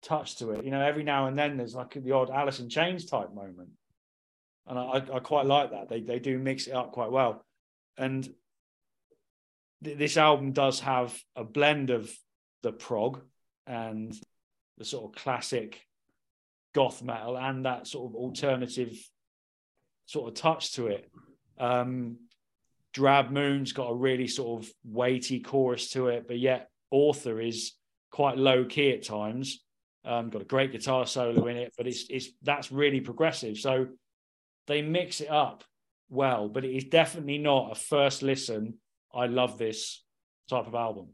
touch 0.04 0.38
to 0.38 0.52
it. 0.52 0.64
You 0.64 0.72
know, 0.72 0.82
every 0.82 1.04
now 1.04 1.28
and 1.28 1.38
then 1.38 1.58
there's 1.58 1.76
like 1.76 2.02
the 2.02 2.14
odd 2.14 2.30
Alice 2.30 2.62
in 2.62 2.70
Chains 2.70 3.08
type 3.08 3.34
moment, 3.34 3.72
and 4.68 4.80
I, 4.80 5.04
I 5.16 5.20
quite 5.20 5.46
like 5.46 5.72
that. 5.72 5.90
They 5.90 6.00
they 6.00 6.20
do 6.20 6.40
mix 6.40 6.68
it 6.68 6.74
up 6.74 6.94
quite 6.94 7.12
well, 7.12 7.44
and 7.98 8.24
th- 9.84 9.98
this 9.98 10.16
album 10.16 10.54
does 10.54 10.80
have 10.80 11.14
a 11.36 11.44
blend 11.44 11.90
of 11.90 12.10
the 12.64 12.72
prog 12.72 13.20
and 13.70 14.14
the 14.78 14.84
sort 14.84 15.06
of 15.06 15.22
classic 15.22 15.80
goth 16.74 17.02
metal 17.02 17.38
and 17.38 17.66
that 17.66 17.88
sort 17.88 18.12
of 18.12 18.16
alternative 18.16 18.98
sort 20.06 20.28
of 20.28 20.36
touch 20.36 20.74
to 20.74 20.88
it. 20.88 21.10
Um, 21.60 22.18
Drab 22.94 23.30
Moon's 23.30 23.72
got 23.72 23.92
a 23.92 23.96
really 23.96 24.28
sort 24.28 24.64
of 24.64 24.72
weighty 24.84 25.40
chorus 25.40 25.92
to 25.92 26.08
it, 26.08 26.28
but 26.28 26.40
yet 26.40 26.70
Author 26.92 27.40
is 27.40 27.74
quite 28.12 28.38
low 28.38 28.66
key 28.66 28.92
at 28.92 29.04
times. 29.04 29.64
Um, 30.04 30.32
got 30.32 30.42
a 30.42 30.46
great 30.46 30.72
guitar 30.72 31.06
solo 31.06 31.46
in 31.48 31.58
it, 31.58 31.74
but 31.78 31.86
it's 31.86 32.06
it's 32.10 32.30
that's 32.42 32.72
really 32.72 33.02
progressive. 33.02 33.58
So 33.58 33.88
they 34.66 34.82
mix 34.82 35.22
it 35.22 35.30
up 35.30 35.64
well, 36.10 36.50
but 36.50 36.66
it 36.66 36.76
is 36.76 36.86
definitely 36.86 37.38
not 37.38 37.72
a 37.72 37.76
first 37.76 38.24
listen. 38.24 38.76
I 39.14 39.28
love 39.28 39.58
this 39.60 40.04
type 40.50 40.66
of 40.66 40.74
album. 40.74 41.10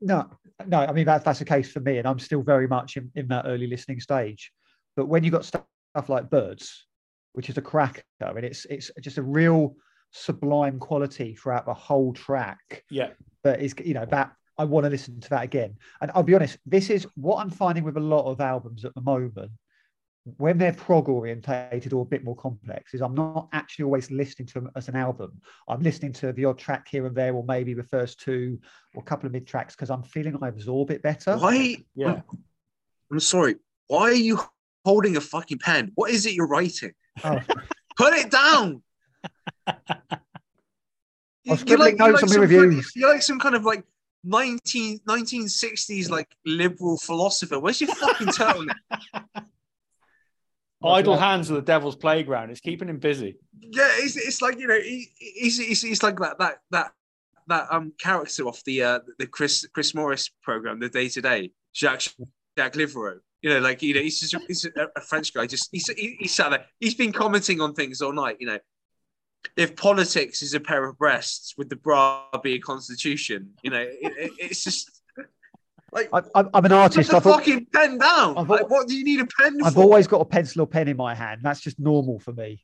No, 0.00 0.30
no, 0.66 0.80
I 0.80 0.92
mean 0.92 1.06
that's 1.06 1.24
that's 1.24 1.38
the 1.38 1.44
case 1.44 1.70
for 1.70 1.80
me, 1.80 1.98
and 1.98 2.06
I'm 2.06 2.18
still 2.18 2.42
very 2.42 2.66
much 2.66 2.96
in, 2.96 3.10
in 3.14 3.28
that 3.28 3.44
early 3.46 3.66
listening 3.66 4.00
stage. 4.00 4.52
But 4.96 5.06
when 5.06 5.24
you 5.24 5.30
got 5.30 5.44
stuff 5.44 5.64
like 6.08 6.30
Birds, 6.30 6.86
which 7.32 7.48
is 7.48 7.58
a 7.58 7.62
cracker, 7.62 8.02
I 8.22 8.32
mean 8.32 8.44
it's 8.44 8.64
it's 8.66 8.90
just 9.00 9.18
a 9.18 9.22
real 9.22 9.76
sublime 10.12 10.78
quality 10.78 11.34
throughout 11.34 11.66
the 11.66 11.74
whole 11.74 12.12
track. 12.12 12.84
Yeah. 12.90 13.10
But 13.42 13.60
it's 13.60 13.74
you 13.84 13.94
know 13.94 14.06
that 14.06 14.32
I 14.58 14.64
want 14.64 14.84
to 14.84 14.90
listen 14.90 15.20
to 15.20 15.30
that 15.30 15.44
again. 15.44 15.76
And 16.00 16.10
I'll 16.14 16.22
be 16.22 16.34
honest, 16.34 16.58
this 16.66 16.90
is 16.90 17.06
what 17.14 17.38
I'm 17.38 17.50
finding 17.50 17.84
with 17.84 17.96
a 17.96 18.00
lot 18.00 18.30
of 18.30 18.40
albums 18.40 18.84
at 18.84 18.94
the 18.94 19.00
moment. 19.00 19.52
When 20.36 20.58
they're 20.58 20.74
prog 20.74 21.08
orientated 21.08 21.92
or 21.92 22.02
a 22.02 22.06
bit 22.06 22.24
more 22.24 22.36
complex, 22.36 22.92
is 22.94 23.00
I'm 23.00 23.14
not 23.14 23.48
actually 23.52 23.84
always 23.84 24.10
listening 24.10 24.46
to 24.48 24.54
them 24.54 24.70
as 24.76 24.88
an 24.88 24.96
album. 24.96 25.40
I'm 25.66 25.80
listening 25.82 26.12
to 26.14 26.32
the 26.32 26.44
odd 26.44 26.58
track 26.58 26.88
here 26.88 27.06
and 27.06 27.16
there, 27.16 27.34
or 27.34 27.44
maybe 27.44 27.72
the 27.72 27.84
first 27.84 28.20
two 28.20 28.58
or 28.94 29.02
a 29.02 29.04
couple 29.04 29.26
of 29.26 29.32
mid 29.32 29.46
tracks 29.46 29.74
because 29.74 29.90
I'm 29.90 30.02
feeling 30.02 30.36
I 30.42 30.48
absorb 30.48 30.90
it 30.90 31.02
better. 31.02 31.36
Why? 31.38 31.78
Yeah. 31.94 32.22
I'm, 32.30 32.38
I'm 33.10 33.20
sorry. 33.20 33.56
Why 33.86 34.02
are 34.02 34.12
you 34.12 34.40
holding 34.84 35.16
a 35.16 35.20
fucking 35.20 35.58
pen? 35.58 35.92
What 35.94 36.10
is 36.10 36.26
it 36.26 36.34
you're 36.34 36.46
writing? 36.46 36.92
Oh. 37.24 37.40
Put 37.96 38.14
it 38.14 38.30
down. 38.30 38.82
I 41.50 41.54
was 41.54 41.60
scribbling 41.60 41.96
notes 41.96 42.22
on 42.22 42.28
my 42.28 42.34
some 42.34 42.40
reviews. 42.42 42.74
Kind, 42.74 42.92
you're 42.94 43.12
like 43.12 43.22
some 43.22 43.40
kind 43.40 43.54
of 43.54 43.64
like 43.64 43.84
19, 44.24 45.00
1960s 45.00 46.10
like 46.10 46.28
liberal 46.44 46.98
philosopher. 46.98 47.58
Where's 47.58 47.80
your 47.80 47.94
fucking 47.94 48.26
turtleneck? 48.28 48.74
Idle 50.82 51.16
hands 51.16 51.50
are 51.50 51.54
the 51.54 51.62
devil's 51.62 51.96
playground. 51.96 52.50
It's 52.50 52.60
keeping 52.60 52.88
him 52.88 52.98
busy. 52.98 53.36
yeah, 53.60 53.88
it's, 53.96 54.16
it's 54.16 54.40
like 54.40 54.58
you 54.58 54.66
know, 54.66 54.80
he, 54.80 55.08
he's, 55.18 55.58
he's, 55.58 55.82
he's 55.82 56.02
like 56.02 56.18
that 56.18 56.38
that 56.38 56.58
that 56.70 56.92
that 57.48 57.66
um 57.70 57.92
character 57.98 58.44
off 58.44 58.62
the 58.64 58.82
uh 58.82 59.00
the 59.18 59.26
Chris 59.26 59.66
Chris 59.74 59.94
Morris 59.94 60.30
program, 60.42 60.80
the 60.80 60.88
Day 60.88 61.08
Today, 61.08 61.52
Jacques 61.74 62.14
Jacques 62.58 62.74
Liverot. 62.74 63.18
You 63.42 63.50
know, 63.50 63.58
like 63.60 63.82
you 63.82 63.94
know, 63.94 64.00
he's 64.00 64.20
just 64.20 64.36
he's 64.46 64.64
a, 64.64 64.88
a 64.96 65.00
French 65.00 65.34
guy. 65.34 65.46
Just 65.46 65.68
he's 65.72 65.88
he, 65.88 66.16
he's 66.18 66.34
sat 66.34 66.50
there. 66.50 66.66
He's 66.78 66.94
been 66.94 67.12
commenting 67.12 67.60
on 67.60 67.74
things 67.74 68.00
all 68.02 68.12
night. 68.12 68.36
You 68.38 68.46
know, 68.46 68.58
if 69.56 69.76
politics 69.76 70.42
is 70.42 70.54
a 70.54 70.60
pair 70.60 70.84
of 70.84 70.98
breasts, 70.98 71.54
would 71.56 71.70
the 71.70 71.76
bra 71.76 72.24
be 72.42 72.54
a 72.54 72.60
constitution? 72.60 73.50
You 73.62 73.70
know, 73.70 73.80
it, 73.80 73.98
it, 74.02 74.32
it's 74.38 74.64
just 74.64 74.99
like 75.92 76.08
I, 76.12 76.22
I'm 76.34 76.50
I'm 76.54 76.64
an 76.64 76.72
artist. 76.72 77.10
put 77.10 77.16
I've, 77.16 77.22
the 77.24 77.30
al- 77.30 77.38
fucking 77.38 77.66
pen 77.72 77.98
down. 77.98 78.38
I've 78.38 78.48
Like, 78.48 78.68
what 78.70 78.86
do 78.88 78.94
you 78.96 79.04
need 79.04 79.20
a 79.20 79.26
pen 79.40 79.58
I've 79.64 79.74
for? 79.74 79.82
always 79.82 80.06
got 80.06 80.20
a 80.20 80.24
pencil 80.24 80.62
or 80.62 80.66
pen 80.66 80.88
in 80.88 80.96
my 80.96 81.14
hand. 81.14 81.40
That's 81.42 81.60
just 81.60 81.78
normal 81.80 82.18
for 82.20 82.32
me. 82.32 82.62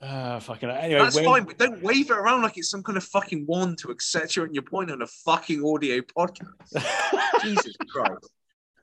Uh, 0.00 0.38
fucking 0.38 0.70
anyway. 0.70 1.00
That's 1.00 1.16
we're- 1.16 1.26
fine, 1.26 1.44
but 1.44 1.58
don't 1.58 1.82
wave 1.82 2.10
it 2.10 2.16
around 2.16 2.42
like 2.42 2.56
it's 2.56 2.70
some 2.70 2.82
kind 2.84 2.96
of 2.96 3.02
fucking 3.04 3.46
wand 3.46 3.78
to 3.78 3.90
accentuate 3.90 4.52
your 4.54 4.62
point 4.62 4.90
on 4.92 5.02
a 5.02 5.06
fucking 5.06 5.62
audio 5.64 6.00
podcast. 6.00 6.42
Jesus 7.42 7.74
Christ. 7.90 8.30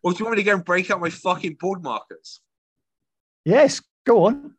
Or 0.03 0.11
do 0.11 0.19
you 0.19 0.25
want 0.25 0.37
me 0.37 0.43
to 0.43 0.45
go 0.45 0.55
and 0.55 0.65
break 0.65 0.91
out 0.91 0.99
my 0.99 1.09
fucking 1.09 1.55
board 1.59 1.81
markers? 1.81 2.41
Yes, 3.45 3.81
go 4.05 4.25
on. 4.25 4.55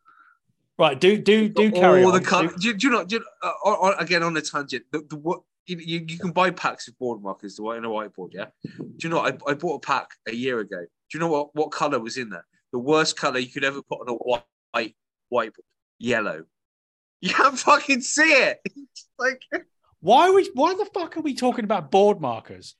right, 0.79 0.99
do 0.99 1.17
do 1.19 1.47
do 1.47 1.71
carry 1.71 2.03
All 2.03 2.11
on. 2.13 2.19
the 2.21 2.25
col- 2.27 2.41
Do- 2.47 2.55
do, 2.57 2.67
you- 2.69 2.73
do 2.73 2.87
you 2.87 2.93
not? 2.93 3.07
Do 3.07 3.23
uh, 3.43 3.47
on- 3.63 3.93
on- 3.93 3.99
again, 4.03 4.23
on 4.23 4.35
a 4.35 4.41
tangent, 4.41 4.85
the, 4.91 5.03
the 5.07 5.15
what 5.15 5.41
you, 5.67 5.77
you, 5.77 6.05
you 6.07 6.17
can 6.17 6.31
buy 6.31 6.49
packs 6.51 6.87
of 6.87 6.97
board 6.97 7.21
markers, 7.21 7.55
the 7.55 7.63
white 7.63 7.77
and 7.77 7.85
a 7.85 7.89
whiteboard. 7.89 8.29
Yeah. 8.31 8.45
Do 8.63 8.87
you 9.03 9.09
know? 9.09 9.19
I, 9.19 9.33
I 9.47 9.53
bought 9.53 9.75
a 9.75 9.85
pack 9.85 10.09
a 10.27 10.33
year 10.33 10.59
ago. 10.59 10.79
Do 10.79 11.17
you 11.17 11.19
know 11.19 11.27
what 11.27 11.55
what 11.55 11.71
color 11.71 11.99
was 11.99 12.17
in 12.17 12.29
there? 12.29 12.45
The 12.71 12.79
worst 12.79 13.17
color 13.17 13.39
you 13.39 13.49
could 13.49 13.63
ever 13.63 13.81
put 13.81 14.01
on 14.01 14.09
a 14.09 14.13
white 14.13 14.43
white 14.71 14.95
whiteboard. 15.31 15.61
Yellow. 15.99 16.43
You 17.19 17.33
can't 17.33 17.57
fucking 17.57 18.01
see 18.01 18.31
it. 18.31 18.59
Like 19.19 19.41
why 19.99 20.29
are 20.29 20.33
we? 20.33 20.49
Why 20.53 20.75
the 20.75 20.85
fuck 20.85 21.17
are 21.17 21.21
we 21.21 21.33
talking 21.33 21.63
about 21.63 21.89
board 21.89 22.21
markers? 22.21 22.75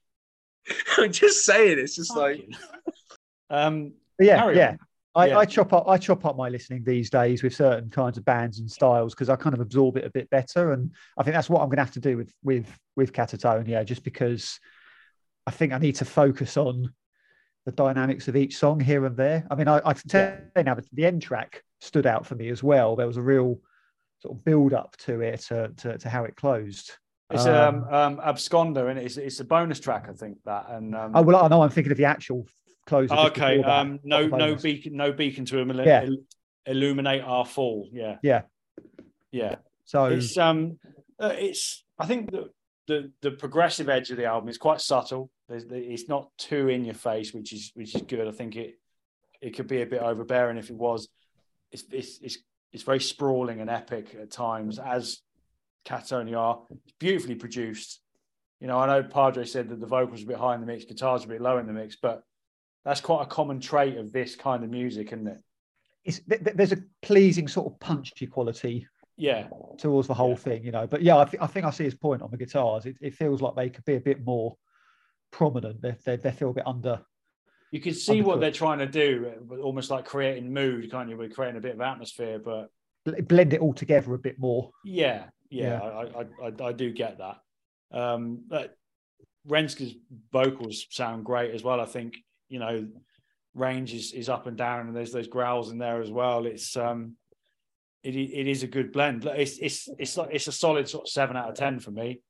I'm 0.98 1.12
just 1.12 1.46
saying. 1.46 1.80
It's 1.80 1.96
just 1.96 2.16
like. 2.16 2.48
Um, 3.50 3.94
yeah, 4.20 4.38
Carry 4.38 4.58
yeah. 4.58 4.76
I, 5.18 5.28
Yeah. 5.28 5.40
I 5.40 5.46
chop 5.46 5.74
up 5.74 5.88
I 5.88 5.98
chop 5.98 6.26
up 6.26 6.38
my 6.38 6.48
listening 6.48 6.84
these 6.84 7.10
days 7.10 7.42
with 7.42 7.56
certain 7.56 7.90
kinds 7.90 8.18
of 8.18 8.24
bands 8.24 8.60
and 8.60 8.70
styles 8.70 9.16
because 9.16 9.30
I 9.30 9.36
kind 9.36 9.56
of 9.56 9.60
absorb 9.60 9.98
it 9.98 10.06
a 10.06 10.12
bit 10.12 10.30
better. 10.30 10.74
And 10.74 10.94
I 11.18 11.24
think 11.24 11.34
that's 11.34 11.50
what 11.50 11.62
I'm 11.62 11.70
gonna 11.70 11.82
have 11.82 11.94
to 11.94 12.00
do 12.00 12.18
with 12.18 12.32
with 12.44 12.68
with 12.96 13.14
Katatonia, 13.14 13.84
just 13.84 14.04
because 14.04 14.60
I 15.48 15.52
think 15.52 15.74
I 15.74 15.80
need 15.80 15.96
to 15.96 16.06
focus 16.06 16.56
on 16.56 16.94
the 17.66 17.72
dynamics 17.72 18.28
of 18.28 18.36
each 18.36 18.58
song 18.58 18.80
here 18.80 19.06
and 19.06 19.18
there. 19.18 19.46
I 19.50 19.56
mean, 19.56 19.68
I, 19.68 19.82
I 19.84 19.94
can 19.94 20.08
tell 20.08 20.38
you 20.56 20.64
now 20.64 20.76
that 20.76 20.86
the 20.94 21.06
end 21.06 21.22
track 21.22 21.64
stood 21.82 22.06
out 22.06 22.26
for 22.26 22.36
me 22.36 22.50
as 22.50 22.62
well. 22.62 22.96
There 22.96 23.08
was 23.08 23.18
a 23.18 23.22
real 23.22 23.60
sort 24.20 24.38
of 24.38 24.46
build 24.46 24.74
up 24.74 24.96
to 24.98 25.22
it 25.22 25.42
to, 25.42 25.70
to, 25.78 25.98
to 25.98 26.10
how 26.10 26.24
it 26.26 26.36
closed. 26.36 26.92
it's 27.32 27.46
um, 27.46 27.84
um 27.90 28.18
absconder 28.18 28.90
and 28.90 29.00
it's 29.00 29.18
it's 29.18 29.40
a 29.40 29.44
bonus 29.44 29.80
track, 29.80 30.08
I 30.10 30.14
think 30.14 30.38
that. 30.46 30.70
And 30.70 30.96
um, 30.96 31.12
oh 31.16 31.24
well, 31.24 31.44
I 31.44 31.48
know 31.48 31.62
I'm 31.64 31.70
thinking 31.70 31.92
of 31.92 31.98
the 31.98 32.06
actual 32.06 32.46
close. 32.88 33.12
okay, 33.12 33.62
um, 33.62 34.00
no 34.04 34.26
no 34.28 34.56
beacon, 34.56 34.96
no 34.96 35.12
beacon 35.12 35.46
to 35.46 35.58
Yeah. 35.86 36.04
il- 36.04 36.24
illuminate 36.66 37.22
our 37.22 37.46
fall. 37.46 37.88
Yeah, 37.92 38.18
Yeah. 38.24 38.42
yeah. 39.32 39.56
So 39.86 40.06
It's 40.06 40.38
um, 40.38 40.80
uh, 41.20 41.34
it's 41.38 41.84
I 42.00 42.06
think 42.08 42.32
the, 42.32 42.50
the 42.88 43.12
the 43.22 43.32
progressive 43.32 43.90
edge 43.90 44.10
of 44.12 44.18
the 44.18 44.26
album 44.26 44.50
is 44.50 44.58
quite 44.58 44.82
subtle. 44.82 45.30
There's, 45.48 45.64
it's 45.70 46.10
not 46.10 46.30
too 46.38 46.68
in 46.68 46.84
your 46.84 46.96
face, 46.96 47.34
which 47.34 47.54
is 47.54 47.72
which 47.76 47.96
is 47.96 48.02
good. 48.02 48.28
I 48.28 48.32
think 48.32 48.56
it 48.56 48.76
it 49.42 49.52
could 49.56 49.68
be 49.68 49.82
a 49.82 49.86
bit 49.86 50.02
overbearing 50.02 50.58
if 50.58 50.70
it 50.70 50.76
was. 50.76 51.08
It's 51.72 51.84
it's 51.92 52.20
it's, 52.22 52.38
it's 52.74 52.84
very 52.84 53.00
sprawling 53.00 53.62
and 53.62 53.70
epic 53.70 54.16
at 54.20 54.32
times, 54.32 54.80
as 54.80 55.20
Cats 55.86 56.12
only 56.12 56.34
are. 56.36 56.64
It's 56.70 56.96
beautifully 57.00 57.36
produced. 57.36 58.02
You 58.60 58.68
know, 58.68 58.78
I 58.80 58.88
know 58.88 59.04
Padre 59.04 59.46
said 59.46 59.70
that 59.70 59.80
the 59.80 59.88
vocals 59.88 60.22
are 60.22 60.26
a 60.26 60.28
bit 60.28 60.38
high 60.38 60.56
in 60.56 60.62
the 60.62 60.68
mix, 60.68 60.84
guitars 60.84 61.24
are 61.24 61.28
a 61.28 61.30
bit 61.30 61.42
low 61.42 61.60
in 61.60 61.68
the 61.68 61.74
mix, 61.74 61.96
but 62.02 62.24
that's 62.88 63.02
quite 63.02 63.24
a 63.24 63.26
common 63.26 63.60
trait 63.60 63.98
of 63.98 64.14
this 64.14 64.36
kind 64.38 64.64
of 64.64 64.70
music, 64.70 65.08
isn't 65.08 65.28
it? 65.28 65.40
it's, 66.06 66.20
th- 66.20 66.42
th- 66.42 66.56
there's 66.56 66.72
a 66.72 66.78
pleasing 67.02 67.50
sort 67.50 67.68
of 67.68 67.78
punchy 67.82 68.26
quality 68.28 68.88
Yeah, 69.18 69.48
towards 69.78 70.08
the 70.08 70.14
whole 70.14 70.30
Yeah. 70.30 70.36
thing, 70.36 70.64
you 70.64 70.72
know. 70.72 70.88
But 70.88 71.02
yeah, 71.02 71.18
I, 71.18 71.26
th- 71.26 71.42
I 71.44 71.48
think 71.48 71.66
I 71.66 71.70
see 71.72 71.84
his 71.84 71.96
point 71.96 72.22
on 72.22 72.32
the 72.32 72.38
guitars. 72.38 72.86
It, 72.86 72.96
it 73.02 73.14
feels 73.14 73.42
like 73.42 73.56
they 73.56 73.70
could 73.70 73.84
be 73.84 73.96
a 73.96 74.00
bit 74.00 74.24
more 74.26 74.56
prominent. 75.32 75.82
They, 75.82 75.96
they, 76.06 76.16
they 76.16 76.32
feel 76.32 76.52
a 76.52 76.54
bit 76.54 76.66
under. 76.66 77.02
you 77.72 77.82
can 77.82 77.94
see 77.94 78.22
what 78.22 78.40
they're 78.40 78.52
trying 78.52 78.80
to 78.80 78.86
do, 78.88 79.34
almost 79.62 79.92
like 79.92 80.06
creating 80.06 80.54
mood, 80.54 80.90
can't 80.90 81.10
you? 81.10 81.18
We're 81.18 81.28
creating 81.30 81.58
a 81.58 81.62
bit 81.62 81.76
of 81.76 81.82
atmosphere, 81.82 82.40
but 82.40 82.70
blend 83.28 83.52
it 83.54 83.60
all 83.60 83.74
together 83.74 84.14
a 84.14 84.18
bit 84.20 84.40
more. 84.40 84.72
Yeah, 84.86 85.26
yeah, 85.50 85.82
I, 85.82 86.22
I, 86.22 86.26
I, 86.48 86.68
I 86.70 86.72
do 86.72 86.94
get 86.94 87.18
that. 87.18 87.38
Um, 87.92 88.44
but 88.48 88.78
Renkse's 89.46 89.94
vocals 90.32 90.86
sound 90.90 91.26
great 91.26 91.54
as 91.54 91.64
well. 91.64 91.82
I 91.82 91.86
think 91.86 92.16
you 92.50 92.60
know, 92.60 92.88
range 93.54 93.94
is, 93.94 94.14
is 94.14 94.30
up 94.30 94.48
and 94.48 94.58
down, 94.58 94.88
and 94.88 94.96
there's 94.96 95.12
those 95.12 95.28
growls 95.28 95.72
in 95.72 95.78
there 95.78 96.02
as 96.02 96.12
well. 96.12 96.46
It's 96.46 96.76
um, 96.78 97.16
it 98.04 98.16
it 98.16 98.48
is 98.48 98.64
a 98.64 98.68
good 98.68 98.92
blend. 98.92 99.26
It's 99.26 99.58
it's 99.58 99.90
it's 99.98 100.18
like 100.18 100.30
it's 100.32 100.48
a 100.48 100.52
solid 100.52 100.88
sort 100.88 101.06
of 101.06 101.10
seven 101.10 101.36
out 101.36 101.50
of 101.50 101.56
ten 101.56 101.80
for 101.80 101.92
me. 101.92 102.22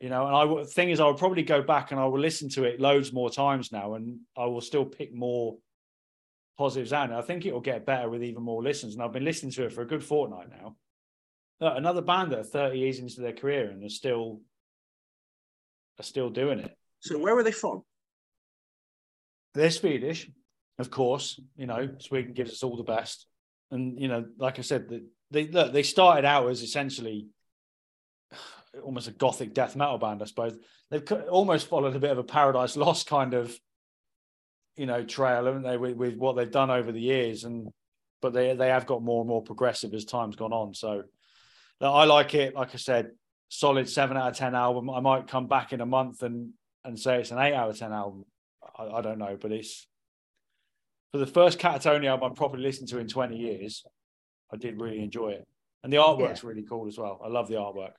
You 0.00 0.10
know, 0.10 0.26
and 0.26 0.36
I 0.36 0.64
thing 0.64 0.90
is, 0.90 1.00
I 1.00 1.06
would 1.06 1.16
probably 1.16 1.42
go 1.42 1.60
back 1.60 1.90
and 1.90 2.00
I 2.00 2.06
will 2.06 2.20
listen 2.20 2.48
to 2.50 2.64
it 2.64 2.80
loads 2.80 3.12
more 3.12 3.30
times 3.30 3.72
now, 3.72 3.94
and 3.94 4.20
I 4.36 4.46
will 4.46 4.60
still 4.60 4.84
pick 4.84 5.12
more 5.12 5.58
positives 6.56 6.92
out. 6.92 7.08
And 7.08 7.18
I 7.18 7.22
think 7.22 7.46
it 7.46 7.52
will 7.52 7.60
get 7.60 7.86
better 7.86 8.08
with 8.08 8.22
even 8.22 8.42
more 8.42 8.62
listens. 8.62 8.94
And 8.94 9.02
I've 9.02 9.12
been 9.12 9.24
listening 9.24 9.52
to 9.52 9.64
it 9.64 9.72
for 9.72 9.82
a 9.82 9.86
good 9.86 10.04
fortnight 10.04 10.50
now. 10.50 10.76
Look, 11.60 11.76
another 11.76 12.02
band 12.02 12.32
that 12.32 12.40
are 12.40 12.44
30 12.44 12.78
years 12.78 12.98
into 13.00 13.20
their 13.20 13.32
career 13.32 13.70
and 13.70 13.84
are 13.84 13.88
still 13.88 14.40
are 15.98 16.04
still 16.04 16.30
doing 16.30 16.60
it. 16.60 16.76
So 17.00 17.18
where 17.18 17.36
are 17.36 17.42
they 17.42 17.52
from? 17.52 17.82
They're 19.54 19.70
Swedish, 19.70 20.30
of 20.78 20.90
course. 20.90 21.40
You 21.56 21.66
know, 21.66 21.88
Sweden 21.98 22.32
gives 22.32 22.52
us 22.52 22.62
all 22.62 22.76
the 22.76 22.82
best. 22.82 23.26
And 23.70 24.00
you 24.00 24.08
know, 24.08 24.24
like 24.38 24.58
I 24.58 24.62
said, 24.62 25.00
they 25.30 25.48
look, 25.48 25.72
they 25.72 25.82
started 25.82 26.24
out 26.24 26.48
as 26.48 26.62
essentially 26.62 27.26
almost 28.82 29.08
a 29.08 29.12
gothic 29.12 29.54
death 29.54 29.76
metal 29.76 29.98
band, 29.98 30.22
I 30.22 30.26
suppose. 30.26 30.56
They've 30.90 31.12
almost 31.30 31.68
followed 31.68 31.96
a 31.96 32.00
bit 32.00 32.10
of 32.10 32.18
a 32.18 32.24
Paradise 32.24 32.76
Lost 32.76 33.06
kind 33.06 33.34
of, 33.34 33.58
you 34.76 34.86
know, 34.86 35.04
trail, 35.04 35.44
haven't 35.44 35.62
they, 35.62 35.76
with, 35.76 35.96
with 35.96 36.16
what 36.16 36.36
they've 36.36 36.50
done 36.50 36.70
over 36.70 36.92
the 36.92 37.00
years? 37.00 37.44
And 37.44 37.68
but 38.20 38.32
they 38.32 38.54
they 38.54 38.68
have 38.68 38.86
got 38.86 39.02
more 39.02 39.20
and 39.20 39.28
more 39.28 39.42
progressive 39.42 39.94
as 39.94 40.04
time's 40.04 40.36
gone 40.36 40.52
on. 40.52 40.74
So 40.74 41.04
I 41.80 42.04
like 42.04 42.34
it. 42.34 42.54
Like 42.54 42.74
I 42.74 42.78
said, 42.78 43.10
solid 43.48 43.88
seven 43.88 44.16
out 44.16 44.30
of 44.30 44.36
ten 44.36 44.54
album. 44.54 44.90
I 44.90 45.00
might 45.00 45.28
come 45.28 45.46
back 45.46 45.72
in 45.72 45.80
a 45.80 45.86
month 45.86 46.22
and 46.22 46.52
and 46.84 46.98
say 46.98 47.20
it's 47.20 47.30
an 47.30 47.38
eight 47.38 47.54
out 47.54 47.70
of 47.70 47.78
ten 47.78 47.92
album. 47.92 48.24
I, 48.78 48.84
I 48.84 49.02
don't 49.02 49.18
know, 49.18 49.36
but 49.40 49.52
it's 49.52 49.86
for 51.12 51.18
the 51.18 51.26
first 51.26 51.58
Katatonia 51.58 52.08
album 52.08 52.32
I 52.32 52.34
probably 52.34 52.60
listened 52.60 52.88
to 52.88 52.98
in 52.98 53.08
twenty 53.08 53.36
years. 53.36 53.84
I 54.52 54.56
did 54.56 54.80
really 54.80 55.02
enjoy 55.02 55.30
it, 55.30 55.46
and 55.82 55.92
the 55.92 55.98
artwork's 55.98 56.42
yeah. 56.42 56.48
really 56.48 56.62
cool 56.62 56.86
as 56.86 56.98
well. 56.98 57.20
I 57.22 57.28
love 57.28 57.48
the 57.48 57.54
artwork. 57.54 57.92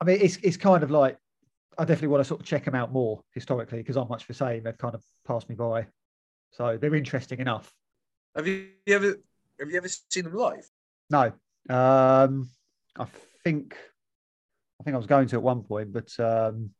I 0.00 0.04
mean, 0.04 0.18
it's 0.20 0.36
it's 0.36 0.56
kind 0.56 0.82
of 0.82 0.90
like 0.90 1.18
I 1.78 1.84
definitely 1.84 2.08
want 2.08 2.20
to 2.20 2.28
sort 2.28 2.40
of 2.40 2.46
check 2.46 2.64
them 2.64 2.74
out 2.74 2.92
more 2.92 3.22
historically 3.32 3.78
because 3.78 3.96
I'm 3.96 4.08
much 4.08 4.26
the 4.26 4.34
same. 4.34 4.62
They've 4.62 4.78
kind 4.78 4.94
of 4.94 5.02
passed 5.26 5.48
me 5.48 5.54
by, 5.54 5.86
so 6.52 6.78
they're 6.80 6.94
interesting 6.94 7.40
enough. 7.40 7.72
Have 8.36 8.46
you 8.46 8.68
ever 8.88 9.16
have 9.58 9.70
you 9.70 9.76
ever 9.76 9.88
seen 9.88 10.24
them 10.24 10.34
live? 10.34 10.66
No, 11.10 11.32
um, 11.68 12.48
I 12.98 13.06
think 13.44 13.76
I 14.80 14.84
think 14.84 14.94
I 14.94 14.98
was 14.98 15.06
going 15.06 15.28
to 15.28 15.36
at 15.36 15.42
one 15.42 15.62
point, 15.62 15.92
but 15.92 16.18
um, 16.18 16.70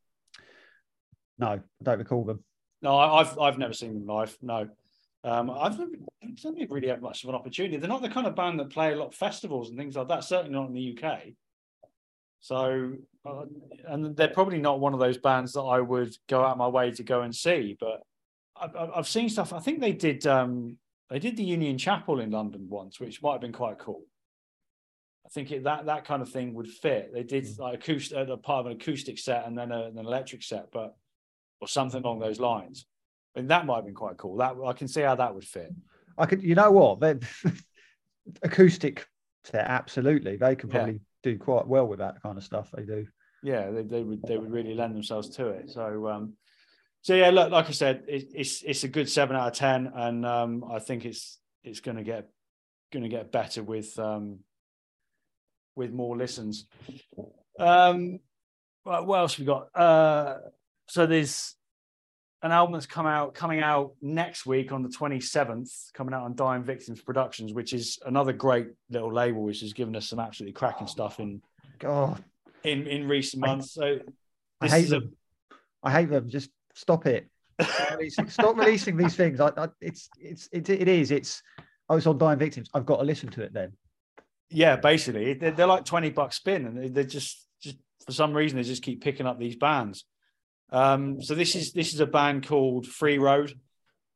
no, 1.38 1.48
I 1.48 1.60
don't 1.82 1.98
recall 1.98 2.24
them. 2.24 2.44
No, 2.84 2.98
I've 2.98 3.38
I've 3.38 3.56
never 3.56 3.72
seen 3.72 3.94
them 3.94 4.06
live. 4.06 4.36
No, 4.42 4.68
um, 5.24 5.50
I've 5.50 5.78
never, 5.78 6.74
really 6.74 6.88
had 6.88 7.00
much 7.00 7.24
of 7.24 7.30
an 7.30 7.34
opportunity. 7.34 7.78
They're 7.78 7.88
not 7.88 8.02
the 8.02 8.10
kind 8.10 8.26
of 8.26 8.36
band 8.36 8.60
that 8.60 8.68
play 8.68 8.92
a 8.92 8.96
lot 8.96 9.08
of 9.08 9.14
festivals 9.14 9.70
and 9.70 9.78
things 9.78 9.96
like 9.96 10.08
that. 10.08 10.22
Certainly 10.22 10.52
not 10.52 10.68
in 10.68 10.74
the 10.74 10.98
UK. 10.98 11.20
So, 12.40 12.92
uh, 13.24 13.44
and 13.86 14.14
they're 14.14 14.28
probably 14.28 14.58
not 14.58 14.80
one 14.80 14.92
of 14.92 15.00
those 15.00 15.16
bands 15.16 15.54
that 15.54 15.62
I 15.62 15.80
would 15.80 16.14
go 16.28 16.44
out 16.44 16.58
my 16.58 16.68
way 16.68 16.90
to 16.90 17.02
go 17.02 17.22
and 17.22 17.34
see. 17.34 17.74
But 17.80 18.02
I've, 18.54 18.90
I've 18.96 19.08
seen 19.08 19.30
stuff. 19.30 19.54
I 19.54 19.60
think 19.60 19.80
they 19.80 19.92
did. 19.92 20.26
Um, 20.26 20.76
they 21.08 21.18
did 21.18 21.38
the 21.38 21.44
Union 21.44 21.78
Chapel 21.78 22.20
in 22.20 22.32
London 22.32 22.66
once, 22.68 23.00
which 23.00 23.22
might 23.22 23.32
have 23.32 23.40
been 23.40 23.52
quite 23.52 23.78
cool. 23.78 24.02
I 25.24 25.30
think 25.30 25.50
it, 25.52 25.64
that 25.64 25.86
that 25.86 26.04
kind 26.04 26.20
of 26.20 26.28
thing 26.28 26.52
would 26.52 26.68
fit. 26.68 27.14
They 27.14 27.22
did 27.22 27.44
mm. 27.44 27.60
like 27.60 27.76
acoustic, 27.76 28.28
a 28.28 28.36
part 28.36 28.60
of 28.60 28.66
an 28.66 28.72
acoustic 28.72 29.18
set 29.18 29.46
and 29.46 29.56
then 29.56 29.72
a, 29.72 29.84
an 29.84 29.96
electric 29.96 30.42
set, 30.42 30.66
but 30.70 30.94
or 31.64 31.68
something 31.68 32.02
along 32.02 32.20
those 32.20 32.40
lines. 32.40 32.86
And 33.34 33.50
that 33.50 33.66
might 33.66 33.76
have 33.76 33.84
been 33.84 33.94
quite 33.94 34.16
cool. 34.16 34.36
That 34.36 34.56
I 34.64 34.72
can 34.72 34.88
see 34.88 35.00
how 35.00 35.16
that 35.16 35.34
would 35.34 35.44
fit. 35.44 35.72
I 36.16 36.26
could, 36.26 36.42
you 36.42 36.54
know 36.54 36.70
what, 36.70 37.00
acoustic 38.42 39.06
set, 39.44 39.66
absolutely. 39.66 40.36
They 40.36 40.54
could 40.54 40.70
probably 40.70 40.92
yeah 40.92 40.98
do 41.24 41.38
quite 41.38 41.66
well 41.66 41.88
with 41.88 41.98
that 41.98 42.22
kind 42.22 42.38
of 42.38 42.44
stuff. 42.44 42.70
They 42.72 42.84
do. 42.84 43.06
Yeah, 43.42 43.70
they, 43.70 43.82
they 43.82 44.02
would 44.02 44.22
they 44.22 44.38
would 44.38 44.52
really 44.52 44.74
lend 44.74 44.94
themselves 44.94 45.30
to 45.30 45.48
it. 45.48 45.70
So 45.70 46.08
um, 46.08 46.34
so 47.02 47.14
yeah, 47.14 47.30
look, 47.30 47.50
like 47.50 47.68
I 47.68 47.72
said, 47.72 48.04
it, 48.06 48.30
it's 48.34 48.62
it's 48.62 48.84
a 48.84 48.88
good 48.88 49.08
seven 49.08 49.34
out 49.34 49.48
of 49.48 49.54
ten, 49.54 49.90
and 49.92 50.24
um, 50.24 50.64
I 50.70 50.78
think 50.78 51.04
it's 51.04 51.40
it's 51.64 51.80
going 51.80 51.96
to 51.96 52.04
get 52.04 52.28
going 52.92 53.02
to 53.02 53.08
get 53.08 53.32
better 53.32 53.62
with 53.62 53.98
um, 53.98 54.38
with 55.74 55.92
more 55.92 56.16
listens. 56.16 56.66
Um, 57.58 58.20
what 58.84 59.18
else 59.18 59.38
we 59.38 59.46
got? 59.46 59.68
Uh, 59.74 60.36
so 60.88 61.06
there's 61.06 61.54
an 62.42 62.52
album 62.52 62.74
that's 62.74 62.86
come 62.86 63.06
out 63.06 63.34
coming 63.34 63.60
out 63.60 63.92
next 64.02 64.44
week 64.44 64.70
on 64.70 64.82
the 64.82 64.88
27th, 64.90 65.92
coming 65.94 66.12
out 66.12 66.24
on 66.24 66.34
Dying 66.34 66.62
Victims 66.62 67.00
Productions, 67.00 67.54
which 67.54 67.72
is 67.72 67.98
another 68.04 68.34
great 68.34 68.68
little 68.90 69.12
label, 69.12 69.42
which 69.42 69.60
has 69.60 69.72
given 69.72 69.96
us 69.96 70.08
some 70.08 70.20
absolutely 70.20 70.52
cracking 70.52 70.86
stuff 70.86 71.20
in 71.20 71.40
God 71.78 72.22
in 72.62 72.86
in 72.86 73.08
recent 73.08 73.40
months. 73.40 73.72
So 73.72 73.98
I 74.60 74.68
hate 74.68 74.90
them. 74.90 75.12
A... 75.82 75.88
I 75.88 75.92
hate 75.92 76.10
them. 76.10 76.28
Just 76.28 76.50
stop 76.74 77.06
it. 77.06 77.28
Stop 77.60 77.90
releasing, 77.98 78.28
stop 78.28 78.56
releasing 78.56 78.96
these 78.96 79.16
things. 79.16 79.40
I, 79.40 79.50
I, 79.56 79.68
it's 79.80 80.08
it's 80.20 80.48
it, 80.52 80.68
it 80.68 80.88
is. 80.88 81.10
It's 81.10 81.42
oh, 81.88 81.96
it's 81.96 82.06
on 82.06 82.18
Dying 82.18 82.38
Victims. 82.38 82.68
I've 82.74 82.86
got 82.86 82.96
to 82.98 83.04
listen 83.04 83.30
to 83.30 83.42
it 83.42 83.52
then. 83.52 83.72
Yeah, 84.50 84.76
basically, 84.76 85.34
they're, 85.34 85.52
they're 85.52 85.66
like 85.66 85.84
twenty 85.84 86.10
bucks 86.10 86.36
spin, 86.36 86.66
and 86.66 86.94
they're 86.94 87.04
just 87.04 87.46
just 87.62 87.76
for 88.04 88.12
some 88.12 88.34
reason 88.34 88.58
they 88.58 88.64
just 88.64 88.82
keep 88.82 89.02
picking 89.02 89.26
up 89.26 89.38
these 89.38 89.56
bands. 89.56 90.04
Um, 90.70 91.22
so 91.22 91.34
this 91.34 91.54
is 91.54 91.72
this 91.72 91.94
is 91.94 92.00
a 92.00 92.06
band 92.06 92.46
called 92.46 92.86
Freeroad. 92.86 93.52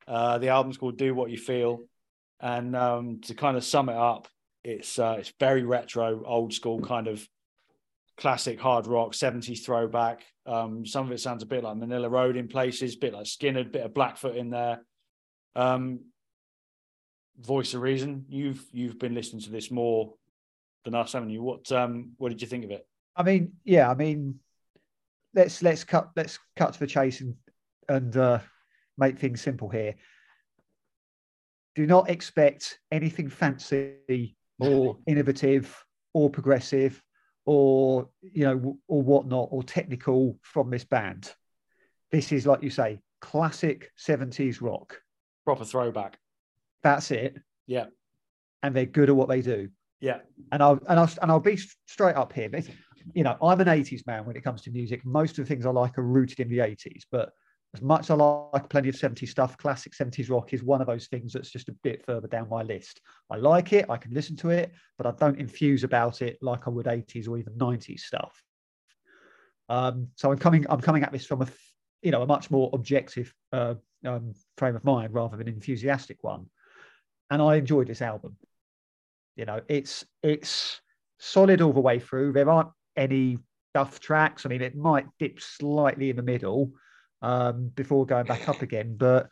Uh, 0.07 0.39
the 0.39 0.49
album's 0.49 0.79
called 0.79 0.97
Do 0.97 1.15
What 1.15 1.31
You 1.31 1.39
Feel, 1.39 1.81
and 2.41 2.75
um, 2.75 3.21
to 3.23 3.35
kind 3.35 3.57
of 3.57 3.65
sum 3.65 3.89
it 3.89 3.97
up, 3.97 4.29
it's 4.65 4.99
uh, 4.99 5.17
it's 5.19 5.33
very 5.39 5.63
retro, 5.63 6.23
old 6.25 6.53
school 6.53 6.81
kind 6.81 7.07
of 7.07 7.27
classic 8.17 8.61
hard 8.61 8.87
rock, 8.87 9.13
70s 9.13 9.65
throwback. 9.65 10.23
Um, 10.45 10.85
some 10.85 11.07
of 11.07 11.13
it 11.13 11.21
sounds 11.21 11.43
a 11.43 11.47
bit 11.47 11.63
like 11.63 11.77
Manilla 11.77 12.11
Road 12.11 12.37
in 12.37 12.49
places, 12.49 12.95
a 12.95 12.99
bit 12.99 13.13
like 13.13 13.27
Skynyrd, 13.27 13.73
bit 13.73 13.85
of 13.85 13.95
Blackfoot 13.95 14.37
in 14.37 14.51
there. 14.51 14.81
Um, 15.55 16.01
Voice 17.39 17.75
of 17.75 17.83
Reason, 17.83 18.25
you've 18.29 18.65
you've 18.73 18.99
been 18.99 19.15
listening 19.15 19.43
to 19.43 19.51
this 19.51 19.71
more 19.71 20.15
than 20.85 20.95
us, 20.95 21.13
haven't 21.13 21.31
you? 21.31 21.43
What 21.43 21.71
um, 21.71 22.13
what 22.19 22.31
did 22.31 22.43
you 22.43 22.49
think 22.49 22.65
of 22.65 22.71
it? 22.71 22.87
I 23.15 23.23
mean, 23.23 23.53
yeah, 23.65 23.91
I 23.91 23.95
mean, 23.95 24.41
let's 25.35 25.62
let's 25.62 25.85
cut 25.85 26.11
let's 26.16 26.39
cut 26.57 26.74
to 26.74 26.81
the 26.81 26.87
chase 26.87 27.20
and 27.20 27.35
and 27.89 28.16
uh, 28.16 28.39
make 28.97 29.18
things 29.18 29.41
simple 29.41 29.68
here. 29.68 29.95
Do 31.74 31.87
not 31.87 32.11
expect 32.11 32.79
anything 32.91 33.29
fancy 33.29 34.37
or 34.59 34.99
innovative 35.07 35.85
or 36.12 36.29
progressive 36.29 37.01
or 37.47 38.09
you 38.20 38.45
know 38.45 38.79
or 38.89 39.03
whatnot 39.03 39.49
or 39.51 39.62
technical 39.62 40.39
from 40.43 40.70
this 40.70 40.85
band. 40.85 41.33
This 42.11 42.33
is 42.33 42.47
like 42.47 42.62
you 42.62 42.70
say, 42.70 43.01
classic 43.20 43.91
70s 43.99 44.61
rock. 44.61 45.01
Proper 45.45 45.64
throwback. 45.64 46.18
That's 46.83 47.11
it. 47.11 47.37
Yeah. 47.66 47.87
And 48.62 48.74
they're 48.74 48.87
good 48.87 49.09
at 49.09 49.16
what 49.16 49.29
they 49.29 49.43
do. 49.43 49.68
Yeah. 50.01 50.18
And 50.53 50.62
I'll 50.62 50.81
and 50.89 50.99
I'll 50.99 51.11
and 51.22 51.31
I'll 51.31 51.41
be 51.41 51.59
straight 51.87 52.16
up 52.16 52.33
here 52.33 52.49
you 53.15 53.25
know, 53.25 53.37
I'm 53.43 53.61
an 53.61 53.69
80s 53.69 54.07
man 54.07 54.25
when 54.25 54.37
it 54.37 54.45
comes 54.45 54.63
to 54.63 54.71
music. 54.71 55.05
Most 55.05 55.39
of 55.39 55.45
the 55.45 55.49
things 55.49 55.67
I 55.67 55.71
like 55.71 55.99
are 55.99 56.03
rooted 56.03 56.41
in 56.41 56.49
the 56.49 56.59
80s, 56.59 57.03
but 57.11 57.33
as 57.75 57.83
much 57.83 58.05
as 58.05 58.11
I 58.11 58.15
like 58.15 58.69
plenty 58.71 58.89
of 58.89 58.95
70s 58.95 59.29
stuff, 59.29 59.57
classic 59.59 59.93
70s 59.93 60.31
rock 60.31 60.55
is 60.55 60.63
one 60.63 60.81
of 60.81 60.87
those 60.87 61.07
things 61.07 61.33
that's 61.33 61.51
just 61.51 61.69
a 61.69 61.77
bit 61.83 62.05
further 62.05 62.27
down 62.27 62.49
my 62.49 62.63
list. 62.63 63.01
I 63.31 63.37
like 63.37 63.73
it, 63.73 63.87
I 63.91 63.99
can 63.99 64.13
listen 64.15 64.37
to 64.37 64.51
it, 64.51 64.73
but 64.97 65.07
I 65.07 65.13
don't 65.13 65.39
infuse 65.39 65.85
about 65.85 66.23
it 66.23 66.39
like 66.41 66.67
I 66.67 66.71
would 66.71 66.87
80s 66.87 67.29
or 67.29 67.37
even 67.37 67.53
90s 67.55 68.01
stuff. 68.01 68.43
Um, 69.69 70.09
so 70.17 70.33
I'm 70.33 70.39
coming, 70.39 70.65
I'm 70.71 70.81
coming 70.81 71.03
at 71.03 71.13
this 71.13 71.27
from 71.27 71.43
a, 71.43 71.49
you 72.03 72.11
know, 72.11 72.23
a 72.23 72.27
much 72.27 72.51
more 72.51 72.71
objective 72.73 73.35
uh, 73.53 73.75
um, 74.07 74.33
frame 74.57 74.77
of 74.77 74.85
mind 74.85 75.13
rather 75.13 75.37
than 75.37 75.49
an 75.49 75.55
enthusiastic 75.55 76.25
one. 76.25 76.47
And 77.31 77.43
I 77.43 77.57
enjoyed 77.57 77.89
this 77.89 78.01
album. 78.01 78.37
You 79.37 79.45
know, 79.45 79.61
it's 79.69 80.05
it's 80.23 80.81
solid 81.19 81.61
all 81.61 81.73
the 81.73 81.81
way 81.81 82.01
through. 82.01 82.33
There 82.33 82.49
aren't 82.49 82.71
any 82.99 83.39
duff 83.75 84.01
tracks. 84.01 84.45
I 84.45 84.49
mean, 84.49 84.61
it 84.63 84.77
might 84.77 85.07
dip 85.19 85.41
slightly 85.41 86.11
in 86.11 86.17
the 86.17 86.23
middle 86.23 86.73
um, 87.23 87.69
before 87.75 88.05
going 88.05 88.27
back 88.27 88.49
up 88.49 88.61
again. 88.63 88.97
But 88.97 89.29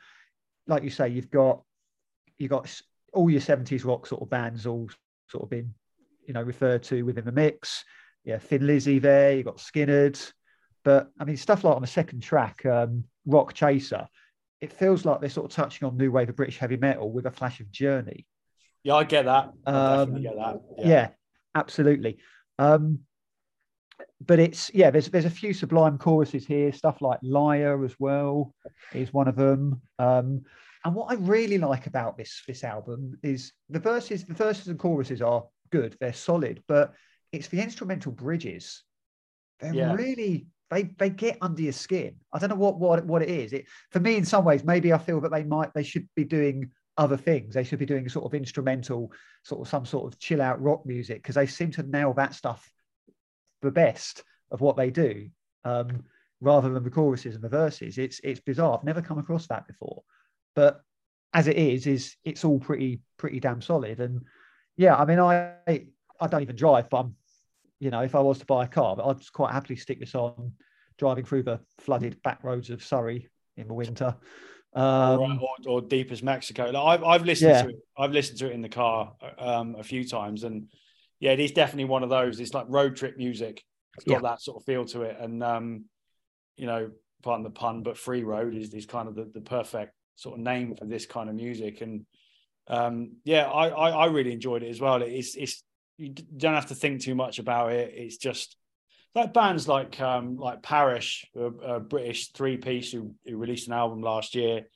like 0.67 0.83
you 0.85 0.91
say, 0.91 1.09
you've 1.09 1.31
got 1.31 1.63
you've 2.39 2.51
got 2.51 2.73
all 3.13 3.31
your 3.31 3.41
70s 3.41 3.85
rock 3.85 4.07
sort 4.07 4.23
of 4.23 4.31
bands 4.31 4.67
all 4.67 4.89
sort 5.29 5.43
of 5.45 5.51
been, 5.51 5.75
you 6.27 6.35
know, 6.35 6.43
referred 6.43 6.83
to 6.85 7.03
within 7.03 7.25
the 7.25 7.33
mix. 7.33 7.85
Yeah, 8.25 8.39
Thin 8.39 8.67
Lizzy 8.67 8.99
there, 8.99 9.35
you've 9.35 9.47
got 9.47 9.57
Skynyrd. 9.59 10.33
But 10.85 11.11
I 11.19 11.25
mean, 11.25 11.37
stuff 11.37 11.65
like 11.65 11.75
on 11.75 11.83
the 11.83 11.89
second 11.89 12.23
track, 12.23 12.65
um, 12.67 13.05
Rock 13.25 13.55
Chaser, 13.55 14.07
it 14.61 14.73
feels 14.73 15.05
like 15.05 15.21
they're 15.21 15.31
sort 15.31 15.51
of 15.51 15.57
touching 15.57 15.87
on 15.87 15.97
new 15.97 16.11
wave 16.13 16.29
of 16.29 16.37
British 16.37 16.59
heavy 16.59 16.77
metal 16.77 17.11
with 17.11 17.27
a 17.27 17.31
flash 17.31 17.61
of 17.61 17.71
Journey. 17.71 18.27
Yeah, 18.85 18.95
I 18.95 19.05
get 19.05 19.25
that. 19.25 19.53
I 19.67 19.71
Um, 19.73 19.99
definitely 19.99 20.23
get 20.23 20.37
that. 20.37 20.61
Yeah, 20.79 21.09
absolutely. 21.55 22.19
Um, 22.59 23.01
but 24.27 24.39
it's 24.39 24.71
yeah, 24.75 24.91
there's 24.91 25.09
there's 25.09 25.25
a 25.25 25.31
few 25.31 25.53
sublime 25.53 25.99
choruses 25.99 26.47
here. 26.47 26.73
Stuff 26.73 27.01
like 27.01 27.19
"Liar" 27.23 27.85
as 27.85 27.95
well 27.99 28.55
is 28.95 29.13
one 29.13 29.29
of 29.29 29.37
them. 29.37 29.81
Um, 29.99 30.43
and 30.85 30.95
what 30.95 31.11
I 31.11 31.15
really 31.15 31.59
like 31.59 31.87
about 31.87 32.17
this 32.17 32.43
this 32.47 32.65
album 32.65 33.19
is 33.23 33.53
the 33.69 33.81
verses. 33.81 34.25
The 34.25 34.35
verses 34.35 34.69
and 34.69 34.79
choruses 34.79 35.23
are 35.23 35.45
good. 35.71 35.97
They're 36.01 36.13
solid, 36.13 36.63
but 36.69 36.95
it's 37.33 37.49
the 37.49 37.61
instrumental 37.61 38.13
bridges. 38.13 38.85
They're 39.61 39.75
Yeah. 39.75 39.95
really 39.95 40.47
they 40.71 40.85
they 40.99 41.11
get 41.11 41.39
under 41.41 41.63
your 41.63 41.73
skin. 41.73 42.17
I 42.33 42.39
don't 42.39 42.51
know 42.51 42.57
what 42.57 42.79
what 42.79 43.05
what 43.05 43.23
it 43.23 43.31
is. 43.31 43.53
It 43.53 43.67
for 43.91 44.01
me 44.01 44.17
in 44.17 44.25
some 44.25 44.45
ways 44.45 44.65
maybe 44.65 44.93
I 44.93 44.99
feel 44.99 45.21
that 45.21 45.31
they 45.33 45.45
might 45.45 45.73
they 45.75 45.83
should 45.83 46.09
be 46.15 46.25
doing 46.25 46.71
other 46.97 47.17
things. 47.17 47.55
They 47.55 47.65
should 47.65 47.79
be 47.79 47.87
doing 47.87 48.09
sort 48.09 48.25
of 48.25 48.35
instrumental, 48.35 49.13
sort 49.45 49.61
of 49.61 49.69
some 49.69 49.85
sort 49.85 50.13
of 50.13 50.19
chill 50.19 50.41
out 50.41 50.61
rock 50.63 50.87
music 50.87 51.19
because 51.23 51.35
they 51.35 51.47
seem 51.47 51.71
to 51.73 51.83
nail 51.83 52.15
that 52.15 52.35
stuff 52.35 52.71
the 53.63 53.71
best 53.71 54.25
of 54.51 54.61
what 54.61 54.77
they 54.77 54.91
do, 54.91 55.29
um, 55.65 56.05
rather 56.41 56.69
than 56.69 56.85
the 56.85 56.91
choruses 56.91 57.35
and 57.35 57.45
the 57.45 57.49
verses. 57.49 57.99
It's 57.99 58.21
it's 58.23 58.41
bizarre. 58.41 58.77
I've 58.77 58.85
never 58.85 59.03
come 59.03 59.19
across 59.19 59.47
that 59.49 59.67
before, 59.67 60.03
but 60.55 60.81
as 61.33 61.49
it 61.49 61.57
is, 61.57 61.87
is 61.87 62.17
it's 62.25 62.45
all 62.45 62.59
pretty 62.59 63.01
pretty 63.17 63.41
damn 63.41 63.61
solid. 63.61 64.01
And 64.01 64.23
yeah, 64.77 64.97
I 64.97 65.05
mean, 65.05 65.19
I 65.19 65.55
I 65.69 66.27
don't 66.29 66.43
even 66.43 66.57
drive, 66.57 66.89
but 66.91 66.99
I'm, 66.99 67.15
you 67.81 67.91
know, 67.91 68.01
if 68.01 68.15
I 68.15 68.21
was 68.21 68.39
to 68.39 68.47
buy 68.47 68.65
a 68.65 68.69
car, 68.69 68.97
but 68.97 69.07
I'd 69.07 69.19
just 69.19 69.33
quite 69.33 69.53
happily 69.53 69.77
stick 69.77 70.01
this 70.01 70.15
on, 70.15 70.53
driving 70.99 71.25
through 71.25 71.43
the 71.43 71.61
flooded 71.79 72.23
back 72.23 72.43
roads 72.43 72.71
of 72.71 72.83
Surrey 72.83 73.29
in 73.57 73.69
the 73.69 73.75
winter. 73.75 74.17
Um, 74.75 75.21
or, 75.21 75.39
or, 75.41 75.57
or 75.67 75.81
deep 75.83 76.13
as 76.13 76.23
Mexico. 76.23 76.71
Like 76.71 77.01
I've, 77.01 77.05
I've 77.05 77.25
listened 77.25 77.51
Yeah. 77.51 77.63
to 77.63 77.69
it. 77.71 77.77
I've 77.97 78.13
listened 78.13 78.39
to 78.41 78.47
it 78.47 78.53
in 78.53 78.61
the 78.61 78.69
car 78.69 79.15
um, 79.39 79.75
a 79.79 79.83
few 79.83 80.07
times, 80.07 80.45
and 80.45 80.69
yeah, 81.21 81.33
it 81.33 81.41
is 81.41 81.53
definitely 81.53 81.87
one 81.87 82.03
of 82.03 82.11
those. 82.11 82.41
It's 82.41 82.55
like 82.55 82.67
road 82.69 82.97
trip 82.97 83.17
music. 83.17 83.63
It's 83.97 84.05
got 84.05 84.23
that 84.23 84.43
sort 84.43 84.59
of 84.59 84.65
feel 84.65 84.85
to 84.87 85.03
it, 85.03 85.17
and 85.19 85.43
um, 85.43 85.85
you 86.57 86.67
know, 86.67 86.91
pardon 87.23 87.45
the 87.45 87.51
pun, 87.51 87.83
but 87.83 87.97
Freeroad 87.97 88.57
is 88.57 88.75
is 88.75 88.87
kind 88.87 89.09
of 89.09 89.15
the, 89.15 89.31
the 89.33 89.41
perfect 89.41 89.93
sort 90.17 90.39
of 90.39 90.45
name 90.45 90.75
for 90.77 90.85
this 90.85 91.07
kind 91.07 91.29
of 91.29 91.35
music. 91.35 91.81
And 91.81 92.05
um, 92.69 93.17
yeah, 93.25 93.45
I, 93.45 93.69
I 93.69 93.91
I 93.91 94.07
really 94.07 94.33
enjoyed 94.33 94.63
it 94.63 94.69
as 94.69 94.81
well. 94.81 95.01
It's 95.03 95.35
it's 95.35 95.63
you 95.97 96.11
don't 96.11 96.55
have 96.55 96.67
to 96.67 96.75
think 96.75 97.03
too 97.03 97.15
much 97.15 97.39
about 97.39 97.73
it. 97.73 97.95
It's 97.95 98.19
just 98.19 98.57
like 99.15 99.33
bands 99.33 99.67
like 99.67 99.99
um 100.01 100.37
like 100.37 100.63
Parish, 100.63 101.25
a, 101.35 101.45
a 101.45 101.81
British 101.81 102.33
three 102.33 102.59
piece 102.59 102.93
who, 102.93 103.15
who 103.25 103.39
released 103.39 103.69
an 103.69 103.73
album 103.73 104.03
last 104.03 104.35
year. 104.35 104.67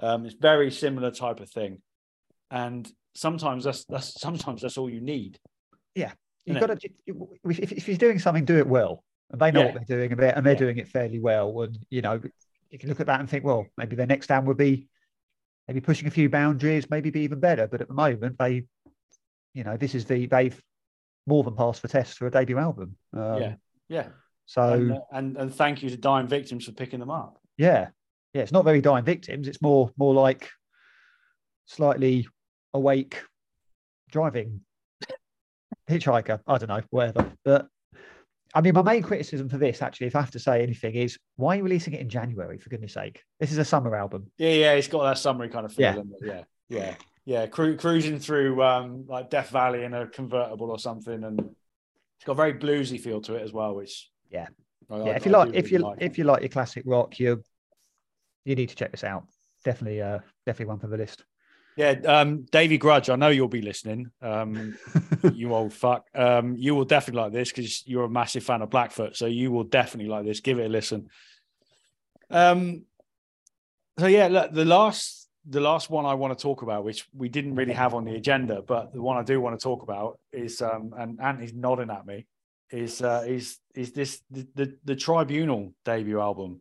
Um, 0.00 0.24
it's 0.24 0.34
very 0.34 0.70
similar 0.70 1.10
type 1.10 1.40
of 1.40 1.50
thing, 1.50 1.82
and 2.50 2.90
sometimes 3.14 3.64
that's 3.64 3.84
that's 3.84 4.18
sometimes 4.20 4.62
that's 4.62 4.78
all 4.78 4.88
you 4.88 5.02
need. 5.02 5.38
You've 5.94 6.60
got 6.60 6.78
to 6.78 6.90
if, 7.44 7.72
if 7.72 7.88
you're 7.88 7.96
doing 7.96 8.18
something, 8.18 8.44
do 8.44 8.58
it 8.58 8.66
well, 8.66 9.04
and 9.30 9.40
they 9.40 9.50
know 9.52 9.60
Yeah. 9.60 9.66
what 9.66 9.74
they're 9.74 9.96
doing, 9.98 10.12
and 10.12 10.20
they're, 10.20 10.36
and 10.36 10.44
they're 10.44 10.54
Yeah. 10.54 10.58
doing 10.58 10.78
it 10.78 10.88
fairly 10.88 11.20
well. 11.20 11.62
And 11.62 11.78
you 11.90 12.02
know, 12.02 12.20
you 12.70 12.78
can 12.78 12.88
look 12.88 13.00
at 13.00 13.06
that 13.06 13.20
and 13.20 13.28
think, 13.30 13.44
well, 13.44 13.66
maybe 13.76 13.96
their 13.96 14.06
next 14.06 14.30
album 14.30 14.48
would 14.48 14.56
be 14.56 14.88
maybe 15.68 15.80
pushing 15.80 16.08
a 16.08 16.10
few 16.10 16.28
boundaries, 16.28 16.90
maybe 16.90 17.10
be 17.10 17.20
even 17.20 17.38
better. 17.40 17.66
But 17.68 17.80
at 17.80 17.88
the 17.88 17.94
moment, 17.94 18.36
they, 18.38 18.64
you 19.54 19.64
know, 19.64 19.76
this 19.76 19.94
is 19.94 20.04
the 20.04 20.26
they've 20.26 20.60
more 21.26 21.44
than 21.44 21.54
passed 21.54 21.82
the 21.82 21.88
test 21.88 22.18
for 22.18 22.26
a 22.26 22.30
debut 22.30 22.58
album. 22.58 22.96
Um, 23.12 23.40
Yeah. 23.40 23.54
Yeah, 23.88 24.08
So 24.46 24.72
and, 24.72 24.92
uh, 24.92 25.00
and 25.12 25.36
and 25.36 25.54
thank 25.54 25.82
you 25.82 25.90
to 25.90 25.96
Dying 25.98 26.26
Victims 26.26 26.64
for 26.64 26.72
picking 26.72 26.98
them 26.98 27.10
up. 27.10 27.38
yeah, 27.58 27.88
yeah, 28.32 28.40
it's 28.42 28.52
not 28.52 28.64
very 28.64 28.80
dying 28.80 29.04
victims. 29.04 29.46
It's 29.46 29.60
more 29.60 29.90
more 29.98 30.14
like 30.14 30.48
slightly 31.66 32.26
awake 32.74 33.22
driving 34.10 34.62
hitchhiker. 35.92 36.40
I 36.46 36.58
don't 36.58 36.68
know, 36.68 36.80
whatever. 36.90 37.32
But 37.44 37.68
I 38.54 38.60
mean, 38.60 38.74
my 38.74 38.82
main 38.82 39.02
criticism 39.02 39.48
for 39.48 39.56
this, 39.58 39.80
actually, 39.80 40.08
if 40.08 40.16
I 40.16 40.20
have 40.20 40.30
to 40.32 40.38
say 40.38 40.62
anything, 40.62 40.94
is 40.94 41.18
why 41.36 41.54
are 41.54 41.56
you 41.58 41.62
releasing 41.64 41.94
it 41.94 42.00
in 42.00 42.08
January? 42.08 42.58
For 42.58 42.68
goodness' 42.70 42.94
sake, 42.94 43.22
this 43.40 43.50
is 43.52 43.58
a 43.58 43.64
summer 43.64 43.96
album. 43.96 44.30
Yeah, 44.38 44.50
yeah, 44.50 44.72
it's 44.72 44.88
got 44.88 45.04
that 45.04 45.18
summary 45.18 45.48
kind 45.48 45.64
of 45.64 45.72
feel. 45.72 46.04
Yeah. 46.20 46.22
yeah, 46.22 46.42
yeah, 46.68 46.94
yeah. 47.24 47.46
Cru- 47.46 47.76
cruising 47.76 48.18
through 48.18 48.62
um, 48.62 49.06
like 49.08 49.30
Death 49.30 49.50
Valley 49.50 49.84
in 49.84 49.94
a 49.94 50.06
convertible 50.06 50.70
or 50.70 50.78
something, 50.78 51.24
and 51.24 51.38
it's 51.40 52.24
got 52.26 52.32
a 52.32 52.36
very 52.36 52.54
bluesy 52.54 53.00
feel 53.00 53.20
to 53.22 53.36
it 53.36 53.42
as 53.42 53.52
well. 53.52 53.74
Which 53.74 54.10
Yeah. 54.30 54.48
I- 54.90 54.98
yeah, 54.98 55.04
I- 55.04 55.16
if 55.16 55.24
you 55.26 55.32
like, 55.32 55.48
if 55.48 55.54
really 55.54 55.70
you 55.72 55.78
like. 55.78 55.98
if 56.02 56.18
you 56.18 56.24
like 56.24 56.42
your 56.42 56.48
classic 56.50 56.82
rock, 56.86 57.18
you 57.18 57.42
you 58.44 58.54
need 58.54 58.68
to 58.68 58.74
check 58.76 58.90
this 58.90 59.04
out. 59.04 59.24
Definitely, 59.64 60.02
uh, 60.02 60.18
definitely 60.44 60.66
one 60.66 60.78
for 60.80 60.88
the 60.88 60.96
list. 60.98 61.24
Yeah, 61.76 61.92
um, 62.06 62.42
Davey 62.50 62.76
Grudge, 62.76 63.08
I 63.08 63.16
know 63.16 63.28
you'll 63.28 63.48
be 63.48 63.62
listening. 63.62 64.10
Um, 64.20 64.76
you 65.32 65.54
old 65.54 65.72
fuck. 65.72 66.06
Um, 66.14 66.54
you 66.56 66.74
will 66.74 66.84
definitely 66.84 67.22
like 67.22 67.32
this 67.32 67.50
because 67.50 67.86
you're 67.86 68.04
a 68.04 68.10
massive 68.10 68.44
fan 68.44 68.62
of 68.62 68.70
Blackfoot, 68.70 69.16
so 69.16 69.26
you 69.26 69.50
will 69.50 69.64
definitely 69.64 70.10
like 70.10 70.24
this. 70.24 70.40
Give 70.40 70.58
it 70.58 70.66
a 70.66 70.68
listen. 70.68 71.08
Um, 72.30 72.82
so 73.98 74.06
yeah, 74.06 74.28
look, 74.28 74.52
the 74.52 74.64
last 74.64 75.28
the 75.48 75.60
last 75.60 75.90
one 75.90 76.04
I 76.04 76.14
want 76.14 76.36
to 76.38 76.42
talk 76.42 76.62
about, 76.62 76.84
which 76.84 77.06
we 77.14 77.28
didn't 77.28 77.54
really 77.54 77.72
have 77.72 77.94
on 77.94 78.04
the 78.04 78.14
agenda, 78.14 78.62
but 78.62 78.92
the 78.92 79.02
one 79.02 79.16
I 79.16 79.22
do 79.22 79.40
want 79.40 79.58
to 79.58 79.62
talk 79.62 79.82
about 79.82 80.20
is, 80.32 80.62
um, 80.62 80.94
and 80.96 81.20
Anthony's 81.20 81.54
nodding 81.54 81.90
at 81.90 82.06
me, 82.06 82.26
is 82.70 83.00
uh, 83.00 83.24
is 83.26 83.58
is 83.74 83.92
this 83.92 84.20
the, 84.30 84.46
the 84.54 84.76
the 84.84 84.96
Tribunal 84.96 85.72
debut 85.84 86.20
album. 86.20 86.60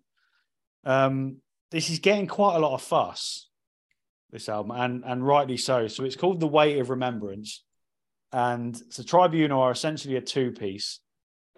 Um, 0.85 1.37
this 1.69 1.89
is 1.89 1.99
getting 1.99 2.27
quite 2.27 2.55
a 2.55 2.59
lot 2.59 2.73
of 2.73 2.81
fuss 2.81 3.47
this 4.31 4.49
album, 4.49 4.71
and 4.71 5.03
and 5.05 5.25
rightly 5.25 5.57
so. 5.57 5.87
So 5.87 6.03
it's 6.03 6.15
called 6.15 6.39
The 6.39 6.47
Weight 6.47 6.79
of 6.79 6.89
Remembrance, 6.89 7.63
and 8.31 8.79
so 8.89 9.03
Tribunal 9.03 9.61
are 9.61 9.71
essentially 9.71 10.15
a 10.15 10.21
two 10.21 10.51
piece. 10.51 10.99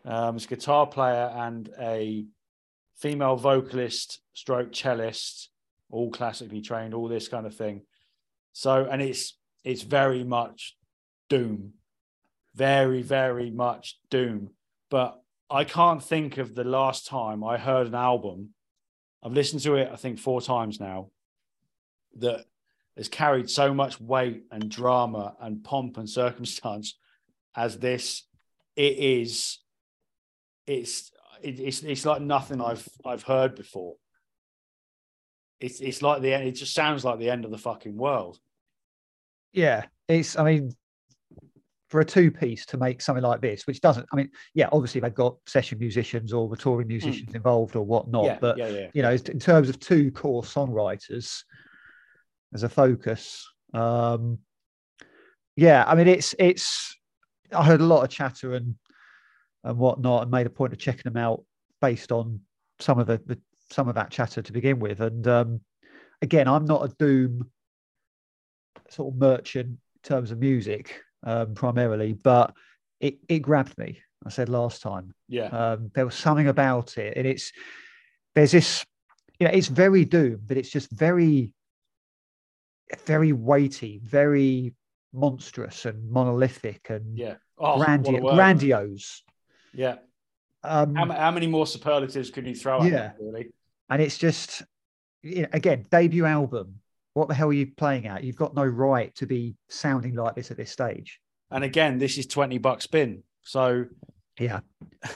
Um, 0.05 0.35
it's 0.35 0.45
a 0.45 0.49
guitar 0.49 0.87
player 0.87 1.31
and 1.33 1.69
a 1.79 2.25
female 2.97 3.35
vocalist, 3.35 4.19
stroke 4.33 4.71
cellist, 4.71 5.49
all 5.89 6.11
classically 6.11 6.61
trained, 6.61 6.93
all 6.93 7.07
this 7.07 7.27
kind 7.27 7.45
of 7.45 7.55
thing. 7.55 7.81
So 8.53 8.87
and 8.89 9.01
it's 9.01 9.37
it's 9.63 9.83
very 9.83 10.23
much 10.23 10.75
doom, 11.29 11.73
very 12.55 13.01
very 13.01 13.49
much 13.51 13.97
doom. 14.09 14.49
But 14.89 15.19
I 15.49 15.63
can't 15.63 16.03
think 16.03 16.37
of 16.37 16.55
the 16.55 16.63
last 16.63 17.07
time 17.07 17.43
I 17.43 17.57
heard 17.57 17.87
an 17.87 17.95
album. 17.95 18.49
I've 19.23 19.33
listened 19.33 19.61
to 19.61 19.75
it, 19.75 19.89
I 19.91 19.95
think, 19.95 20.19
four 20.19 20.41
times 20.41 20.79
now. 20.79 21.09
That 22.17 22.45
has 22.97 23.07
carried 23.07 23.49
so 23.49 23.73
much 23.73 23.99
weight 23.99 24.43
and 24.51 24.69
drama 24.69 25.35
and 25.41 25.63
pomp 25.63 25.97
and 25.97 26.09
circumstance 26.09 26.97
as 27.55 27.77
this. 27.77 28.23
It 28.75 28.97
is. 28.97 29.59
It's 30.67 31.11
it, 31.41 31.59
it's 31.59 31.83
it's 31.83 32.05
like 32.05 32.21
nothing 32.21 32.61
I've 32.61 32.87
I've 33.05 33.23
heard 33.23 33.55
before. 33.55 33.95
It's 35.59 35.79
it's 35.79 36.01
like 36.01 36.21
the 36.21 36.33
end. 36.33 36.47
It 36.47 36.53
just 36.53 36.73
sounds 36.73 37.05
like 37.05 37.19
the 37.19 37.29
end 37.29 37.45
of 37.45 37.51
the 37.51 37.57
fucking 37.57 37.95
world. 37.97 38.37
Yeah, 39.51 39.85
it's. 40.07 40.37
I 40.37 40.43
mean, 40.43 40.71
for 41.89 41.99
a 41.99 42.05
two 42.05 42.31
piece 42.31 42.65
to 42.67 42.77
make 42.77 43.01
something 43.01 43.23
like 43.23 43.41
this, 43.41 43.67
which 43.67 43.81
doesn't. 43.81 44.07
I 44.11 44.15
mean, 44.15 44.29
yeah, 44.53 44.69
obviously 44.71 45.01
they've 45.01 45.13
got 45.13 45.37
session 45.45 45.77
musicians 45.79 46.33
or 46.33 46.49
the 46.49 46.57
touring 46.57 46.87
musicians 46.87 47.35
involved 47.35 47.75
or 47.75 47.85
whatnot, 47.85 48.23
Hmm. 48.23 48.27
yeah, 48.27 48.37
but 48.41 48.57
yeah, 48.57 48.67
yeah. 48.69 48.87
you 48.93 49.01
know, 49.03 49.11
in 49.11 49.39
terms 49.39 49.69
of 49.69 49.79
two 49.79 50.11
core 50.11 50.41
songwriters 50.41 51.43
as 52.53 52.63
a 52.63 52.69
focus, 52.69 53.47
um, 53.73 54.39
yeah, 55.55 55.83
I 55.87 55.95
mean, 55.95 56.07
it's 56.07 56.33
it's. 56.39 56.95
I 57.51 57.63
heard 57.63 57.81
a 57.81 57.85
lot 57.85 58.03
of 58.03 58.09
chatter 58.09 58.53
and 58.53 58.75
and 59.63 59.77
whatnot, 59.77 60.23
and 60.23 60.31
made 60.31 60.47
a 60.47 60.51
point 60.51 60.73
of 60.73 60.79
checking 60.79 61.11
them 61.11 61.17
out 61.17 61.43
based 61.81 62.11
on 62.11 62.39
some 62.79 62.99
of 62.99 63.07
the, 63.07 63.21
the 63.25 63.39
some 63.71 63.87
of 63.87 63.95
that 63.95 64.11
chatter 64.11 64.41
to 64.41 64.53
begin 64.53 64.79
with. 64.79 65.01
And 65.01 65.27
um, 65.27 65.61
again, 66.21 66.47
I'm 66.47 66.65
not 66.65 66.85
a 66.85 66.95
doom 66.97 67.49
sort 68.89 69.13
of 69.13 69.19
merchant 69.19 69.67
in 69.67 69.77
terms 70.03 70.31
of 70.31 70.39
music 70.39 71.01
um, 71.23 71.53
primarily, 71.53 72.13
but 72.13 72.53
it 72.99 73.17
it 73.29 73.39
grabbed 73.39 73.77
me. 73.77 74.01
I 74.25 74.29
said 74.29 74.47
last 74.47 74.81
time 74.81 75.13
yeah. 75.27 75.47
um, 75.47 75.91
there 75.93 76.05
was 76.05 76.15
something 76.15 76.47
about 76.47 76.97
it, 76.97 77.17
and 77.17 77.27
it's 77.27 77.51
there's 78.35 78.51
this, 78.51 78.85
you 79.39 79.47
know, 79.47 79.53
it's 79.53 79.67
very 79.67 80.05
doom, 80.05 80.41
but 80.45 80.57
it's 80.57 80.69
just 80.69 80.89
very, 80.91 81.53
very 83.05 83.33
weighty, 83.33 83.99
very 84.03 84.73
monstrous 85.13 85.85
and 85.85 86.09
monolithic 86.09 86.89
and 86.89 87.17
yeah. 87.17 87.35
Oh, 87.57 87.77
grandi- 87.83 88.19
grandiose. 88.19 89.23
Yeah. 89.73 89.97
Um, 90.63 90.95
How, 90.95 91.11
how 91.11 91.31
many 91.31 91.47
more 91.47 91.67
superlatives 91.67 92.29
could 92.31 92.47
you 92.47 92.55
throw 92.55 92.81
at 92.81 92.91
Yeah. 92.91 93.11
really? 93.19 93.49
and 93.89 94.01
it's 94.01 94.17
just, 94.17 94.63
you 95.21 95.43
know, 95.43 95.49
again, 95.53 95.85
debut 95.91 96.25
album. 96.25 96.79
What 97.13 97.27
the 97.27 97.35
hell 97.35 97.49
are 97.49 97.53
you 97.53 97.67
playing 97.77 98.07
at? 98.07 98.23
You've 98.23 98.37
got 98.37 98.55
no 98.55 98.65
right 98.65 99.13
to 99.15 99.27
be 99.27 99.55
sounding 99.69 100.15
like 100.15 100.35
this 100.35 100.49
at 100.49 100.57
this 100.57 100.71
stage. 100.71 101.19
And 101.51 101.63
again, 101.63 101.99
this 101.99 102.17
is 102.17 102.25
20 102.25 102.57
bucks 102.57 102.85
spin. 102.85 103.21
So 103.43 103.85
Yeah, 104.39 104.61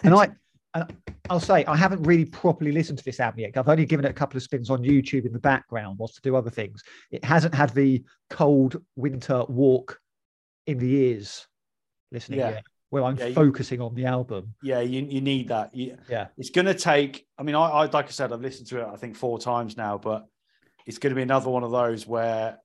and 0.04 0.14
I, 0.14 0.30
Uh, 0.74 0.86
I'll 1.30 1.40
say 1.40 1.66
I 1.66 1.76
haven't 1.76 2.04
really 2.04 2.26
properly 2.26 2.72
listened 2.72 2.98
to 3.00 3.04
this 3.04 3.20
album 3.20 3.42
yet. 3.42 3.58
I've 3.58 3.68
only 3.68 3.86
given 3.86 4.06
it 4.06 4.10
a 4.10 4.14
couple 4.14 4.38
of 4.38 4.44
spins 4.44 4.70
on 4.70 4.84
YouTube 4.84 5.26
in 5.26 5.34
the 5.34 5.40
background, 5.40 5.98
whilst 5.98 6.16
to 6.16 6.22
do 6.22 6.36
other 6.36 6.50
things. 6.50 6.84
It 7.12 7.24
hasn't 7.24 7.54
had 7.54 7.72
the 7.74 8.04
cold 8.30 8.82
winter 8.96 9.44
walk 9.46 10.00
in 10.68 10.78
the 10.78 10.90
ears 10.94 11.48
listening. 12.12 12.40
Yeah. 12.40 12.50
Yeah. 12.52 12.62
Where 12.90 13.04
I'm 13.04 13.18
Yeah, 13.18 13.26
you- 13.28 13.34
focusing 13.34 13.82
on 13.82 13.96
the 13.96 14.06
album. 14.06 14.54
Yeah, 14.64 14.80
you, 14.80 15.06
you 15.10 15.20
need 15.20 15.50
that. 15.50 15.76
You, 15.76 15.98
Yeah. 16.10 16.28
it's 16.38 16.50
going 16.52 16.68
to 16.68 16.74
take. 16.74 17.26
I 17.38 17.44
mean, 17.44 17.56
I, 17.56 17.68
I 17.68 17.86
like 17.88 18.06
I 18.06 18.10
said, 18.12 18.32
I've 18.32 18.42
listened 18.42 18.68
to 18.70 18.82
it. 18.82 18.88
I 18.88 18.96
think 18.96 19.16
four 19.18 19.40
times 19.40 19.76
now, 19.76 19.98
but 19.98 20.26
it's 20.86 20.98
going 20.98 21.12
to 21.12 21.16
be 21.16 21.22
another 21.22 21.50
one 21.50 21.64
of 21.64 21.72
those 21.72 22.08
where 22.08 22.60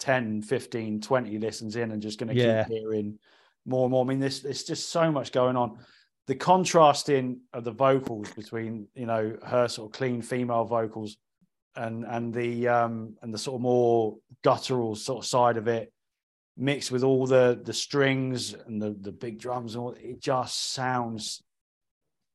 10, 0.00 0.42
15, 0.42 1.00
20 1.00 1.38
listens 1.38 1.76
in 1.76 1.92
and 1.92 2.02
just 2.02 2.18
going 2.18 2.34
to 2.34 2.40
Yeah. 2.40 2.64
keep 2.64 2.72
hearing 2.78 3.20
more 3.64 3.84
and 3.84 3.92
more. 3.92 4.04
I 4.04 4.08
mean, 4.08 4.18
there's 4.18 4.42
there's 4.42 4.64
just 4.64 4.88
so 4.88 5.12
much 5.12 5.30
going 5.30 5.56
on. 5.56 5.78
The 6.26 6.34
contrasting 6.34 7.40
of 7.52 7.64
the 7.64 7.72
vocals 7.72 8.30
between 8.32 8.86
you 8.94 9.06
know 9.06 9.36
her 9.44 9.68
sort 9.68 9.90
of 9.90 9.98
clean 9.98 10.22
female 10.22 10.64
vocals 10.64 11.16
and 11.74 12.04
and 12.04 12.32
the 12.32 12.68
um 12.68 13.16
and 13.22 13.32
the 13.32 13.38
sort 13.38 13.56
of 13.56 13.62
more 13.62 14.18
guttural 14.44 14.94
sort 14.94 15.24
of 15.24 15.28
side 15.28 15.56
of 15.56 15.68
it 15.68 15.92
mixed 16.56 16.90
with 16.92 17.02
all 17.02 17.26
the 17.26 17.60
the 17.64 17.72
strings 17.72 18.54
and 18.54 18.80
the 18.80 18.90
the 19.00 19.12
big 19.12 19.38
drums 19.38 19.74
and 19.74 19.82
all 19.82 19.96
it 19.98 20.20
just 20.20 20.72
sounds 20.72 21.42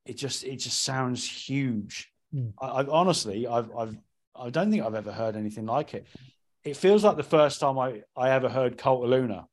it 0.05 0.17
just 0.17 0.43
it 0.43 0.57
just 0.57 0.81
sounds 0.81 1.29
huge. 1.29 2.11
Mm. 2.33 2.53
I, 2.61 2.83
honestly 2.83 3.47
i've 3.47 3.73
i've 3.73 3.97
i 4.35 4.49
don't 4.49 4.69
think 4.69 4.83
i've 4.83 4.95
ever 4.95 5.13
heard 5.13 5.35
anything 5.35 5.65
like 5.65 5.93
it. 5.93 6.07
It 6.63 6.75
feels 6.75 7.05
like 7.05 7.15
the 7.15 7.23
first 7.23 7.61
time 7.61 7.79
i 7.79 8.01
i 8.17 8.31
ever 8.31 8.49
heard 8.49 8.77
cult 8.77 9.03
of 9.03 9.09
luna. 9.09 9.47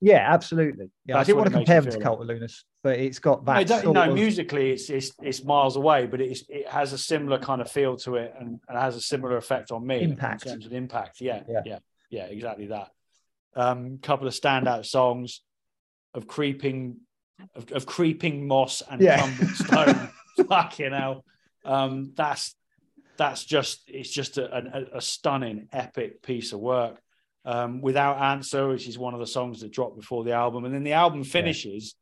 Yeah, 0.00 0.32
absolutely. 0.32 0.90
Yeah, 1.06 1.16
That's 1.16 1.26
I 1.28 1.32
didn't 1.32 1.38
want 1.38 1.50
to 1.50 1.56
compare 1.56 1.80
them 1.80 1.92
to 1.92 1.98
Cult 1.98 2.20
of 2.20 2.26
Lunas, 2.26 2.64
but 2.82 2.98
it's 2.98 3.18
got 3.18 3.44
no, 3.46 3.52
that. 3.54 3.66
don't- 3.66 3.82
sort 3.82 3.94
no 3.94 4.02
of- 4.08 4.14
musically 4.14 4.70
it's, 4.72 4.90
it's 4.90 5.12
it's 5.22 5.44
miles 5.44 5.76
away 5.76 6.06
but 6.06 6.20
it's 6.20 6.44
it 6.48 6.68
has 6.68 6.92
a 6.92 6.98
similar 6.98 7.38
kind 7.38 7.60
of 7.60 7.70
feel 7.70 7.96
to 7.96 8.16
it 8.16 8.34
and, 8.38 8.60
and 8.68 8.78
has 8.78 8.96
a 8.96 9.00
similar 9.00 9.36
effect 9.36 9.70
on 9.70 9.86
me 9.86 10.02
Impact. 10.02 10.44
in 10.46 10.52
terms 10.52 10.66
of 10.66 10.72
impact 10.72 11.20
yeah 11.20 11.42
Yeah. 11.48 11.62
yeah 11.64 11.78
yeah 12.10 12.24
exactly 12.24 12.66
that 12.66 12.88
um 13.54 13.98
couple 13.98 14.26
of 14.26 14.34
standout 14.34 14.86
songs 14.86 15.42
of 16.14 16.26
creeping 16.26 16.96
of, 17.54 17.70
of 17.72 17.86
creeping 17.86 18.46
moss 18.46 18.82
and 18.90 19.00
Yeah. 19.00 19.22
stone 19.54 20.08
fucking 20.48 20.92
hell 20.92 21.24
um 21.64 22.12
that's 22.16 22.54
that's 23.16 23.44
just 23.44 23.82
it's 23.88 24.10
just 24.10 24.38
a, 24.38 24.56
a, 24.56 24.96
a 24.98 25.00
stunning 25.00 25.68
epic 25.72 26.22
piece 26.22 26.52
of 26.52 26.60
work 26.60 26.98
um 27.44 27.80
without 27.80 28.18
answer 28.20 28.68
which 28.68 28.88
is 28.88 28.98
one 28.98 29.14
of 29.14 29.20
the 29.20 29.26
songs 29.26 29.60
that 29.60 29.70
dropped 29.72 29.96
before 29.96 30.24
the 30.24 30.32
album 30.32 30.64
and 30.64 30.74
then 30.74 30.82
the 30.84 30.92
album 30.92 31.22
finishes 31.24 31.94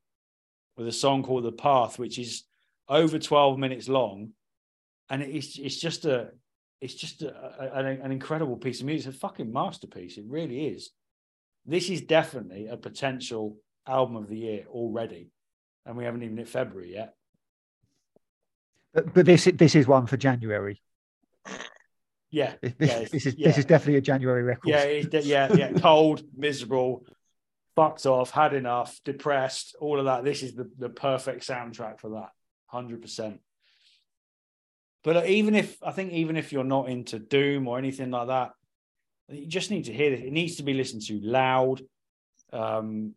with 0.81 0.89
a 0.89 0.93
song 0.93 1.22
called 1.22 1.45
the 1.45 1.53
path 1.53 1.99
which 1.99 2.18
is 2.18 2.45
over 2.89 3.18
12 3.18 3.59
minutes 3.59 3.87
long 3.87 4.31
and 5.11 5.20
it's 5.22 5.59
it's 5.59 5.76
just 5.78 6.07
a 6.07 6.31
it's 6.81 6.95
just 6.95 7.20
a, 7.20 7.28
a- 7.31 7.85
an, 8.03 8.11
incredible 8.11 8.57
piece 8.57 8.81
of 8.81 8.87
music 8.87 9.09
it's 9.09 9.16
a 9.16 9.20
fucking 9.20 9.53
masterpiece 9.53 10.16
it 10.16 10.24
really 10.26 10.68
is 10.68 10.89
this 11.66 11.91
is 11.91 12.01
definitely 12.01 12.66
a 12.68 12.78
potential 12.78 13.59
album 13.87 14.16
of 14.16 14.26
the 14.28 14.39
year 14.39 14.64
already 14.70 15.31
and 15.85 15.99
we 15.99 16.05
haven't 16.05 16.22
even 16.22 16.39
hit 16.39 16.49
february 16.49 16.95
yet 16.95 17.14
But, 18.95 19.12
but 19.12 19.26
this 19.26 19.45
this 19.55 19.74
is 19.74 19.87
one 19.87 20.07
for 20.07 20.16
January. 20.16 20.81
yeah 22.31 22.55
This, 22.62 22.72
Yeah, 22.81 23.05
this 23.12 23.26
is 23.26 23.35
yeah. 23.37 23.49
this 23.49 23.59
is 23.59 23.66
definitely 23.66 23.97
a 23.97 24.01
January 24.12 24.43
record. 24.43 24.68
Yeah, 24.70 25.03
de- 25.03 25.22
yeah, 25.35 25.53
yeah. 25.55 25.72
Cold, 25.89 26.22
miserable, 26.35 27.05
fucked 27.76 28.06
off, 28.06 28.30
had 28.30 28.52
enough, 28.54 29.00
depressed, 29.04 29.76
all 29.80 29.98
of 29.98 30.04
that. 30.06 30.24
This 30.24 30.42
is 30.42 30.54
the, 30.54 30.70
the 30.78 30.88
perfect 30.88 31.46
soundtrack 31.46 32.00
for 32.00 32.10
that, 32.10 32.30
hundred 32.66 33.02
percent. 33.02 33.40
But 35.02 35.16
uh, 35.18 35.22
even 35.26 35.54
if 35.54 35.76
I 35.82 35.92
think 35.92 36.12
even 36.12 36.36
if 36.36 36.52
you're 36.52 36.64
not 36.64 36.88
into 36.88 37.18
doom 37.18 37.68
or 37.68 37.78
anything 37.78 38.10
like 38.10 38.28
that, 38.28 38.50
you 39.28 39.46
just 39.46 39.70
need 39.70 39.84
to 39.86 39.92
hear 39.92 40.12
it. 40.12 40.20
It 40.20 40.32
needs 40.32 40.56
to 40.56 40.62
be 40.62 40.74
listened 40.74 41.02
to 41.06 41.20
loud, 41.20 41.80
um, 42.52 43.14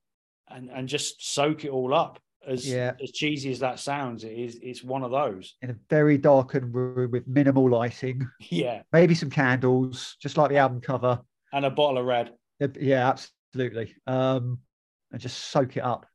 and 0.49 0.69
and 0.69 0.87
just 0.87 1.33
soak 1.33 1.65
it 1.65 1.71
all 1.71 1.93
up. 1.93 2.19
As 2.45 2.69
Yeah. 2.69 2.91
as 3.01 3.11
cheesy 3.11 3.51
as 3.51 3.59
that 3.59 3.79
sounds, 3.79 4.23
it 4.25 4.33
is. 4.33 4.59
It's 4.61 4.83
one 4.83 5.03
of 5.03 5.11
those. 5.11 5.55
In 5.61 5.69
a 5.69 5.75
very 5.89 6.17
darkened 6.17 6.73
room 6.75 7.11
with 7.11 7.25
minimal 7.27 7.69
lighting, 7.69 8.27
Yeah, 8.39 8.81
maybe 8.91 9.15
some 9.15 9.29
candles, 9.29 10.17
just 10.21 10.37
like 10.37 10.49
the 10.49 10.57
album 10.57 10.81
cover. 10.81 11.21
and 11.53 11.65
a 11.65 11.69
bottle 11.69 11.97
of 11.99 12.05
red. 12.05 12.33
Yeah, 12.59 12.67
Yeah, 12.79 13.15
absolutely. 13.53 13.95
Um, 14.07 14.59
and 15.11 15.21
just 15.21 15.37
soak 15.51 15.77
it 15.77 15.83
up. 15.83 16.05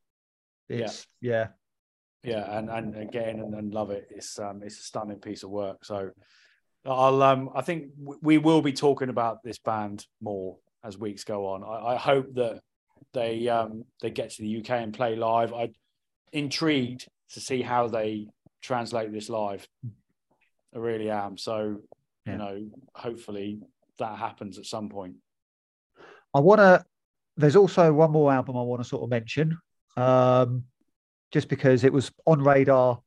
Yeah. 0.67 0.77
It's 0.79 1.07
yeah. 1.21 1.47
yeah 2.23 2.57
and 2.57 2.69
and 2.69 2.95
again 2.95 3.39
and, 3.39 3.55
and 3.55 3.73
love 3.73 3.89
it 3.89 4.07
it's 4.11 4.37
um 4.37 4.61
it's 4.63 4.77
a 4.79 4.83
stunning 4.83 5.17
piece 5.17 5.41
of 5.41 5.49
work 5.49 5.83
so 5.83 6.11
i'll 6.85 7.23
um 7.23 7.49
i 7.55 7.61
think 7.61 7.85
w- 7.97 8.19
we 8.21 8.37
will 8.37 8.61
be 8.61 8.71
talking 8.73 9.09
about 9.09 9.41
this 9.41 9.57
band 9.57 10.05
more 10.21 10.57
as 10.83 10.95
weeks 10.95 11.23
go 11.23 11.47
on 11.47 11.63
i, 11.63 11.93
I 11.93 11.95
hope 11.95 12.35
that 12.35 12.61
they 13.13 13.47
um 13.47 13.83
they 14.01 14.11
get 14.11 14.29
to 14.31 14.43
the 14.43 14.59
uk 14.59 14.69
and 14.69 14.93
play 14.93 15.15
live 15.15 15.53
i 15.53 15.69
intrigued 16.33 17.07
to 17.31 17.39
see 17.39 17.63
how 17.63 17.87
they 17.87 18.27
translate 18.61 19.11
this 19.11 19.27
live 19.29 19.67
i 20.75 20.77
really 20.77 21.09
am 21.09 21.35
so 21.35 21.77
Yeah. 22.27 22.31
you 22.33 22.37
know 22.37 22.69
hopefully 22.93 23.61
that 23.97 24.19
happens 24.19 24.59
at 24.59 24.65
some 24.65 24.87
point 24.89 25.15
I 26.35 26.41
want 26.41 26.59
to. 26.59 26.85
There's 27.39 27.55
also 27.55 27.91
one 27.93 28.11
more 28.11 28.31
album 28.31 28.57
I 28.57 28.61
want 28.61 28.81
to 28.81 28.87
sort 28.87 29.03
of 29.03 29.09
mention, 29.09 29.57
um, 29.97 30.65
just 31.31 31.47
because 31.47 31.83
it 31.83 31.93
was 31.93 32.11
on 32.25 32.41
radar 32.41 33.01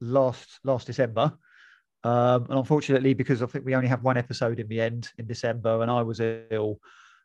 last 0.00 0.58
last 0.64 0.86
December, 0.86 1.32
um, 2.02 2.46
and 2.48 2.58
unfortunately, 2.58 3.14
because 3.14 3.42
I 3.42 3.46
think 3.46 3.64
we 3.64 3.74
only 3.74 3.88
have 3.88 4.02
one 4.02 4.16
episode 4.16 4.58
in 4.58 4.68
the 4.68 4.80
end 4.80 5.10
in 5.18 5.26
December, 5.26 5.82
and 5.82 5.90
I 5.90 6.02
was 6.02 6.20
ill, 6.20 6.78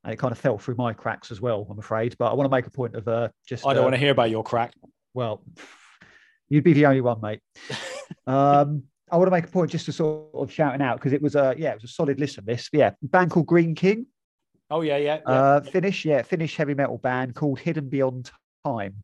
and 0.03 0.14
it 0.14 0.18
kind 0.18 0.32
of 0.32 0.38
fell 0.38 0.57
through 0.57 0.76
my 0.76 0.93
cracks 0.93 1.32
as 1.32 1.41
well. 1.41 1.66
I'm 1.70 1.80
afraid, 1.80 2.16
but 2.20 2.32
I 2.32 2.34
want 2.34 2.45
to 2.49 2.55
make 2.55 2.68
a 2.68 2.72
point 2.72 2.95
of 2.95 3.07
uh, 3.07 3.30
just. 3.47 3.66
i 3.66 3.74
don't 3.74 3.82
uh, 3.82 3.86
want 3.86 3.95
to 3.95 3.99
hear 3.99 4.12
about 4.12 4.30
your 4.30 4.43
crack 4.43 4.74
well, 5.14 5.44
you'd 6.48 6.64
be 6.64 6.73
the 6.73 6.86
only 6.86 7.02
one, 7.02 7.19
mate. 7.22 7.41
um, 8.27 8.84
I 9.11 9.18
want 9.18 9.27
to 9.27 9.31
make 9.31 9.45
a 9.45 9.49
point 9.49 9.72
just 9.72 9.86
to 9.88 9.91
sort 9.91 10.30
of 10.34 10.52
shouting 10.52 10.81
out 10.81 10.98
because 10.98 11.14
it 11.14 11.22
was 11.22 11.36
a 11.36 11.56
yeah, 11.57 11.72
it 11.72 11.76
was 11.76 11.86
a 11.86 11.94
solid 11.94 12.19
listen. 12.19 12.45
This 12.45 12.69
yeah, 12.72 12.91
band 13.02 13.31
called 13.31 13.48
Green 13.48 13.76
King. 13.76 14.06
Oh 14.70 14.82
yeah 14.82 14.98
yeah, 14.98 15.20
yeah. 15.28 15.32
Uh, 15.32 15.62
Finnish, 15.62 16.06
yeah, 16.06 16.22
Finnish 16.22 16.56
heavy 16.56 16.74
metal 16.74 16.98
band 16.98 17.36
called 17.36 17.60
Hidden 17.60 17.90
Beyond 17.90 18.32
Time. 18.66 19.04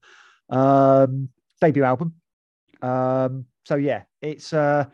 Um, 0.50 1.30
debut 1.62 1.84
album. 1.84 2.16
Um, 2.82 3.46
so 3.66 3.76
yeah, 3.76 4.04
it's 4.22 4.54
uh, 4.54 4.86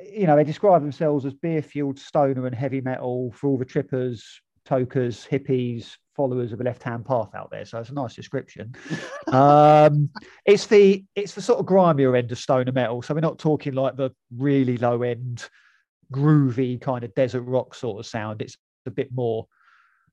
you 0.00 0.26
know, 0.26 0.36
they 0.36 0.44
describe 0.44 0.82
themselves 0.82 1.24
as 1.24 1.34
beer 1.34 1.62
fueled 1.62 1.98
stoner 1.98 2.46
and 2.46 2.54
heavy 2.54 2.80
metal 2.80 3.32
for 3.32 3.48
all 3.48 3.58
the 3.58 3.64
trippers, 3.64 4.40
tokers, 4.64 5.26
hippies, 5.30 5.96
followers 6.14 6.52
of 6.52 6.58
the 6.58 6.64
left 6.64 6.82
hand 6.82 7.04
path 7.04 7.34
out 7.34 7.50
there. 7.50 7.64
So 7.64 7.78
it's 7.78 7.90
a 7.90 7.94
nice 7.94 8.14
description. 8.14 8.74
um, 9.28 10.10
it's 10.44 10.66
the 10.66 11.04
it's 11.14 11.34
the 11.34 11.42
sort 11.42 11.60
of 11.60 11.66
grimier 11.66 12.16
end 12.16 12.32
of 12.32 12.38
stoner 12.38 12.72
metal. 12.72 13.02
So 13.02 13.14
we're 13.14 13.20
not 13.20 13.38
talking 13.38 13.74
like 13.74 13.96
the 13.96 14.10
really 14.36 14.76
low 14.76 15.02
end, 15.02 15.48
groovy 16.12 16.80
kind 16.80 17.04
of 17.04 17.14
desert 17.14 17.42
rock 17.42 17.74
sort 17.74 17.98
of 17.98 18.06
sound. 18.06 18.42
It's 18.42 18.56
a 18.86 18.90
bit 18.90 19.08
more 19.12 19.46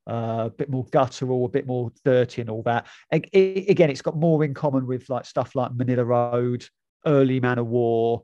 uh, 0.08 0.44
a 0.48 0.50
bit 0.50 0.70
more 0.70 0.86
guttural, 0.92 1.46
a 1.46 1.50
bit 1.50 1.66
more 1.68 1.92
dirty, 2.04 2.42
and 2.42 2.50
all 2.50 2.64
that. 2.64 2.88
Ag- 3.12 3.30
i- 3.34 3.66
again, 3.70 3.90
it's 3.90 4.02
got 4.02 4.18
more 4.18 4.44
in 4.44 4.54
common 4.54 4.86
with 4.88 5.10
like 5.10 5.26
stuff 5.26 5.56
like 5.56 5.72
Manilla 5.72 6.06
Road, 6.06 6.66
early 7.06 7.40
Manowar, 7.40 8.24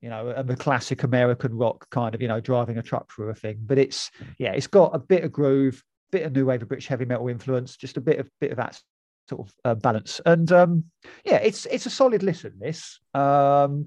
you 0.00 0.08
know, 0.08 0.28
and 0.28 0.48
the 0.48 0.56
classic 0.56 1.02
American 1.02 1.54
rock 1.56 1.88
kind 1.90 2.14
of, 2.14 2.22
you 2.22 2.28
know, 2.28 2.40
driving 2.40 2.78
a 2.78 2.82
truck 2.82 3.12
through 3.12 3.30
a 3.30 3.34
thing. 3.34 3.58
But 3.60 3.78
it's 3.78 4.10
yeah, 4.38 4.52
it's 4.52 4.66
got 4.68 4.94
a 4.94 4.98
bit 4.98 5.24
of 5.24 5.32
groove, 5.32 5.82
bit 6.12 6.22
of 6.24 6.32
new 6.32 6.46
wave 6.46 6.62
of 6.62 6.68
British 6.68 6.86
heavy 6.86 7.04
metal 7.04 7.28
influence, 7.28 7.76
just 7.76 7.96
a 7.96 8.00
bit 8.00 8.18
of 8.20 8.30
bit 8.40 8.50
of 8.52 8.56
that 8.58 8.80
sort 9.28 9.46
of 9.48 9.54
uh, 9.64 9.74
balance. 9.74 10.20
And 10.24 10.50
um, 10.52 10.84
yeah, 11.24 11.36
it's 11.36 11.66
it's 11.66 11.86
a 11.86 11.90
solid 11.90 12.22
listen. 12.22 12.54
This. 12.58 13.00
Um, 13.14 13.86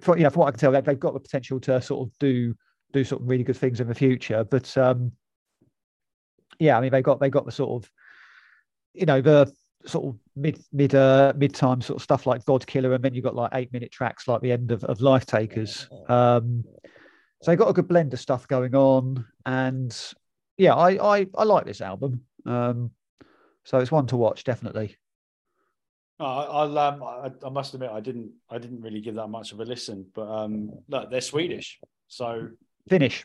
for 0.00 0.16
you 0.16 0.22
know, 0.24 0.30
from 0.30 0.40
what 0.40 0.46
I 0.48 0.50
can 0.52 0.60
tell, 0.60 0.72
they- 0.72 0.80
they've 0.80 0.98
got 0.98 1.14
the 1.14 1.20
potential 1.20 1.60
to 1.60 1.80
sort 1.80 2.08
of 2.08 2.18
do 2.18 2.54
do 2.92 3.04
sort 3.04 3.22
of 3.22 3.28
really 3.28 3.44
good 3.44 3.56
things 3.56 3.80
in 3.80 3.86
the 3.88 3.94
future. 3.94 4.44
But 4.44 4.76
um, 4.76 5.12
yeah, 6.60 6.78
I 6.78 6.80
mean, 6.80 6.92
they 6.92 7.02
got 7.02 7.18
they 7.18 7.30
got 7.30 7.46
the 7.46 7.52
sort 7.52 7.82
of, 7.82 7.90
you 8.94 9.06
know, 9.06 9.20
the 9.20 9.52
sort 9.86 10.06
of 10.06 10.20
mid 10.36 10.62
mid 10.72 10.94
uh 10.94 11.32
mid 11.36 11.54
time 11.54 11.80
sort 11.80 11.96
of 11.96 12.02
stuff 12.02 12.26
like 12.26 12.44
God 12.44 12.66
Killer, 12.66 12.92
and 12.92 13.02
then 13.02 13.14
you 13.14 13.22
got 13.22 13.34
like 13.34 13.50
eight 13.54 13.72
minute 13.72 13.90
tracks 13.90 14.28
like 14.28 14.42
the 14.42 14.52
end 14.52 14.70
of, 14.70 14.84
of 14.84 15.00
Life 15.00 15.26
Takers. 15.26 15.88
Um, 16.08 16.64
so 17.42 17.50
they 17.50 17.56
got 17.56 17.70
a 17.70 17.72
good 17.72 17.88
blend 17.88 18.12
of 18.12 18.20
stuff 18.20 18.46
going 18.46 18.74
on, 18.74 19.26
and 19.46 19.96
yeah, 20.58 20.74
I 20.74 21.18
I, 21.18 21.26
I 21.36 21.44
like 21.44 21.64
this 21.64 21.80
album. 21.80 22.22
Um, 22.44 22.90
so 23.64 23.78
it's 23.78 23.90
one 23.90 24.06
to 24.08 24.16
watch 24.16 24.44
definitely. 24.44 24.96
I- 26.18 26.24
I'll. 26.24 26.78
Um, 26.78 27.02
I, 27.02 27.30
I 27.46 27.48
must 27.48 27.72
admit, 27.72 27.90
I 27.90 28.00
didn't. 28.00 28.32
I 28.50 28.58
didn't 28.58 28.82
really 28.82 29.00
give 29.00 29.14
that 29.14 29.28
much 29.28 29.52
of 29.52 29.60
a 29.60 29.64
listen. 29.64 30.06
But 30.14 30.28
um, 30.28 30.70
look, 30.88 31.10
they're 31.10 31.22
Swedish, 31.22 31.80
so 32.08 32.48
Finish. 32.88 33.24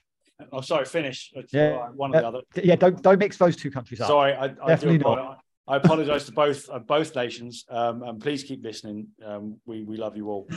Oh, 0.51 0.61
sorry, 0.61 0.85
Finnish. 0.85 1.33
Yeah. 1.51 1.89
one 1.95 2.15
or 2.15 2.21
the 2.21 2.27
other. 2.27 2.39
Yeah, 2.55 2.75
don't 2.75 3.01
don't 3.01 3.19
mix 3.19 3.37
those 3.37 3.55
two 3.55 3.71
countries 3.71 4.01
up. 4.01 4.07
Sorry, 4.07 4.33
I, 4.33 4.45
I 4.45 4.47
do. 4.47 4.55
Definitely 4.67 4.97
not. 4.99 5.17
apologize. 5.17 5.41
I 5.67 5.77
apologise 5.77 6.25
to 6.25 6.31
both 6.31 6.69
uh, 6.69 6.79
both 6.79 7.15
nations, 7.15 7.65
um, 7.69 8.03
and 8.03 8.21
please 8.21 8.43
keep 8.43 8.63
listening. 8.63 9.07
Um, 9.25 9.57
we 9.65 9.83
we 9.83 9.97
love 9.97 10.15
you 10.15 10.29
all. 10.29 10.47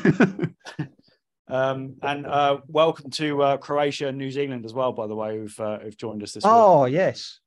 um, 1.48 1.94
and 2.02 2.26
uh, 2.26 2.58
welcome 2.66 3.10
to 3.12 3.42
uh, 3.42 3.56
Croatia 3.56 4.08
and 4.08 4.18
New 4.18 4.30
Zealand 4.30 4.66
as 4.66 4.74
well, 4.74 4.92
by 4.92 5.06
the 5.06 5.14
way, 5.14 5.38
who've 5.38 5.60
uh, 5.60 5.78
who've 5.78 5.96
joined 5.96 6.22
us 6.22 6.32
this 6.32 6.44
week. 6.44 6.52
Oh 6.52 6.84
yes, 6.84 7.40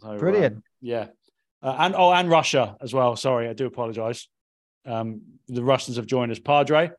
So, 0.00 0.16
brilliant. 0.16 0.62
yeah. 0.80 1.08
Uh, 1.60 1.74
and 1.80 1.94
oh, 1.96 2.12
and 2.12 2.30
Russia 2.30 2.76
as 2.80 2.94
well. 2.94 3.16
Sorry, 3.16 3.48
I 3.48 3.52
do 3.52 3.66
apologize. 3.66 4.28
Um, 4.86 5.22
the 5.48 5.64
Russians 5.64 5.96
have 5.96 6.06
joined 6.06 6.30
us. 6.30 6.38
Padre, 6.38 6.92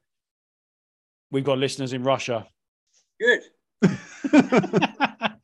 we've 1.31 1.45
got 1.45 1.59
listeners 1.59 1.93
in 1.93 2.03
Russia. 2.03 2.45
Good. 3.21 3.41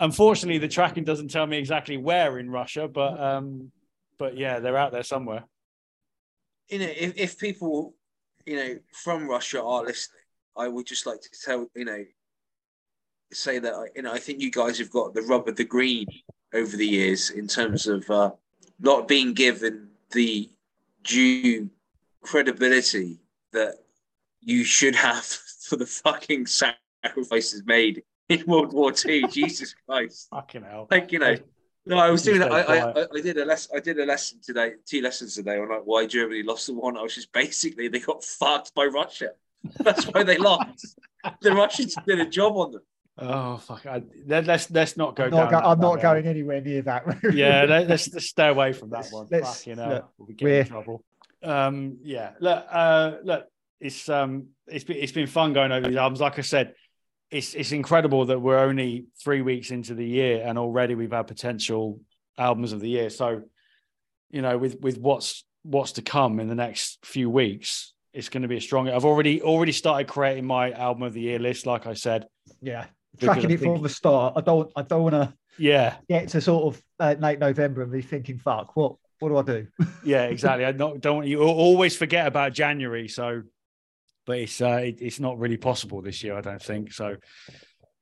Unfortunately, 0.00 0.58
the 0.58 0.68
tracking 0.68 1.04
doesn't 1.04 1.28
tell 1.28 1.46
me 1.46 1.58
exactly 1.58 1.96
where 1.96 2.38
in 2.38 2.50
Russia, 2.50 2.86
but 2.86 3.20
um, 3.20 3.72
but 4.18 4.36
yeah, 4.36 4.60
they're 4.60 4.76
out 4.76 4.92
there 4.92 5.02
somewhere. 5.02 5.44
You 6.68 6.80
know, 6.80 6.92
if, 6.96 7.16
if 7.16 7.38
people, 7.38 7.94
you 8.44 8.56
know, 8.56 8.78
from 8.92 9.28
Russia 9.28 9.62
are 9.62 9.84
listening, 9.84 10.22
I 10.56 10.68
would 10.68 10.86
just 10.86 11.06
like 11.06 11.20
to 11.22 11.28
tell, 11.44 11.66
you 11.74 11.84
know, 11.84 12.04
say 13.32 13.58
that, 13.58 13.90
you 13.94 14.02
know, 14.02 14.12
I 14.12 14.18
think 14.18 14.40
you 14.40 14.50
guys 14.50 14.78
have 14.78 14.90
got 14.90 15.14
the 15.14 15.22
rub 15.22 15.48
of 15.48 15.56
the 15.56 15.64
green 15.64 16.06
over 16.52 16.76
the 16.76 16.86
years 16.86 17.30
in 17.30 17.46
terms 17.46 17.86
of 17.86 18.08
uh, 18.10 18.32
not 18.78 19.08
being 19.08 19.32
given 19.32 19.88
the 20.12 20.50
due 21.04 21.70
credibility 22.22 23.18
that 23.52 23.76
you 24.40 24.64
should 24.64 24.94
have 24.94 25.24
for 25.60 25.76
the 25.76 25.86
fucking 25.86 26.46
sacrifices 27.04 27.62
made 27.66 28.02
in 28.28 28.44
World 28.46 28.72
War 28.72 28.92
II. 29.04 29.26
Jesus 29.30 29.74
Christ! 29.86 30.28
Fucking 30.30 30.62
hell! 30.62 30.86
Like 30.90 31.12
you 31.12 31.18
know, 31.18 31.36
no, 31.86 31.98
I 31.98 32.10
was 32.10 32.22
doing 32.22 32.40
that. 32.40 32.52
I, 32.52 32.60
I, 32.60 33.02
I 33.02 33.20
did 33.22 33.38
a 33.38 33.44
lesson. 33.44 33.76
I 33.76 33.80
did 33.80 33.98
a 33.98 34.04
lesson 34.04 34.40
today, 34.42 34.72
two 34.84 35.00
lessons 35.00 35.34
today 35.34 35.58
on 35.58 35.70
like 35.70 35.82
why 35.84 36.06
Germany 36.06 36.42
lost 36.42 36.66
the 36.66 36.74
war. 36.74 36.96
I 36.96 37.02
was 37.02 37.14
just 37.14 37.32
basically 37.32 37.88
they 37.88 38.00
got 38.00 38.22
fucked 38.22 38.74
by 38.74 38.84
Russia. 38.84 39.30
That's 39.80 40.04
why 40.04 40.22
they 40.22 40.36
lost. 40.36 40.98
the 41.40 41.52
Russians 41.52 41.96
did 42.06 42.20
a 42.20 42.26
job 42.26 42.56
on 42.56 42.72
them. 42.72 42.82
Oh 43.16 43.56
fuck! 43.56 43.86
I, 43.86 44.02
let's 44.26 44.70
let's 44.70 44.96
not 44.96 45.16
go. 45.16 45.24
I'm 45.24 45.30
not, 45.30 45.50
down 45.50 45.62
go, 45.62 45.68
I'm 45.68 45.80
not 45.80 46.02
going 46.02 46.26
anywhere 46.26 46.60
near 46.60 46.82
that. 46.82 47.04
yeah, 47.32 47.64
let's, 47.64 48.12
let's 48.12 48.26
stay 48.26 48.48
away 48.48 48.72
from 48.72 48.90
that 48.90 49.08
one. 49.10 49.26
Let's, 49.30 49.66
you 49.66 49.74
know, 49.74 49.88
look, 49.88 50.08
we'll 50.18 50.28
be 50.28 50.34
getting 50.34 50.58
in 50.58 50.66
trouble. 50.66 51.02
Um, 51.42 51.98
yeah, 52.02 52.32
look, 52.38 52.66
uh, 52.70 53.12
look, 53.24 53.46
it's 53.80 54.08
um, 54.08 54.48
it's 54.66 54.84
been 54.84 54.98
it's 54.98 55.12
been 55.12 55.26
fun 55.26 55.52
going 55.52 55.72
over 55.72 55.88
these 55.88 55.96
albums. 55.96 56.20
Like 56.20 56.38
I 56.38 56.42
said, 56.42 56.74
it's 57.30 57.54
it's 57.54 57.72
incredible 57.72 58.26
that 58.26 58.40
we're 58.40 58.58
only 58.58 59.06
three 59.22 59.42
weeks 59.42 59.70
into 59.70 59.94
the 59.94 60.06
year 60.06 60.42
and 60.44 60.58
already 60.58 60.94
we've 60.94 61.12
had 61.12 61.26
potential 61.26 62.00
albums 62.38 62.72
of 62.72 62.80
the 62.80 62.88
year. 62.88 63.10
So, 63.10 63.42
you 64.30 64.42
know, 64.42 64.56
with 64.56 64.80
with 64.80 64.98
what's 64.98 65.44
what's 65.62 65.92
to 65.92 66.02
come 66.02 66.40
in 66.40 66.48
the 66.48 66.54
next 66.54 66.98
few 67.04 67.28
weeks, 67.28 67.92
it's 68.12 68.28
going 68.28 68.42
to 68.42 68.48
be 68.48 68.56
a 68.56 68.60
strong. 68.60 68.88
I've 68.88 69.04
already 69.04 69.42
already 69.42 69.72
started 69.72 70.08
creating 70.08 70.46
my 70.46 70.72
album 70.72 71.02
of 71.02 71.12
the 71.12 71.20
year 71.20 71.38
list. 71.38 71.66
Like 71.66 71.86
I 71.86 71.94
said, 71.94 72.26
yeah, 72.62 72.86
tracking 73.20 73.50
it 73.50 73.60
think, 73.60 73.74
from 73.74 73.82
the 73.82 73.88
start. 73.88 74.34
I 74.36 74.40
don't 74.40 74.70
I 74.74 74.82
don't 74.82 75.02
want 75.02 75.14
to 75.14 75.34
yeah 75.58 75.96
get 76.08 76.28
to 76.28 76.40
sort 76.40 76.74
of 76.74 76.82
uh, 77.00 77.14
late 77.18 77.38
November 77.38 77.82
and 77.82 77.92
be 77.92 78.02
thinking, 78.02 78.38
fuck, 78.38 78.74
what 78.76 78.94
what 79.18 79.28
do 79.28 79.36
I 79.36 79.42
do? 79.42 79.66
yeah, 80.04 80.24
exactly. 80.24 80.64
I 80.64 80.72
not, 80.72 81.00
don't 81.00 81.26
you 81.26 81.42
always 81.42 81.96
forget 81.96 82.26
about 82.26 82.52
January. 82.52 83.08
So, 83.08 83.42
but 84.28 84.38
it's 84.40 84.60
uh, 84.60 84.82
it, 84.84 84.98
it's 85.00 85.18
not 85.18 85.38
really 85.38 85.56
possible 85.56 86.02
this 86.02 86.22
year. 86.22 86.36
I 86.36 86.42
don't 86.42 86.62
think 86.62 86.92
so. 86.92 87.16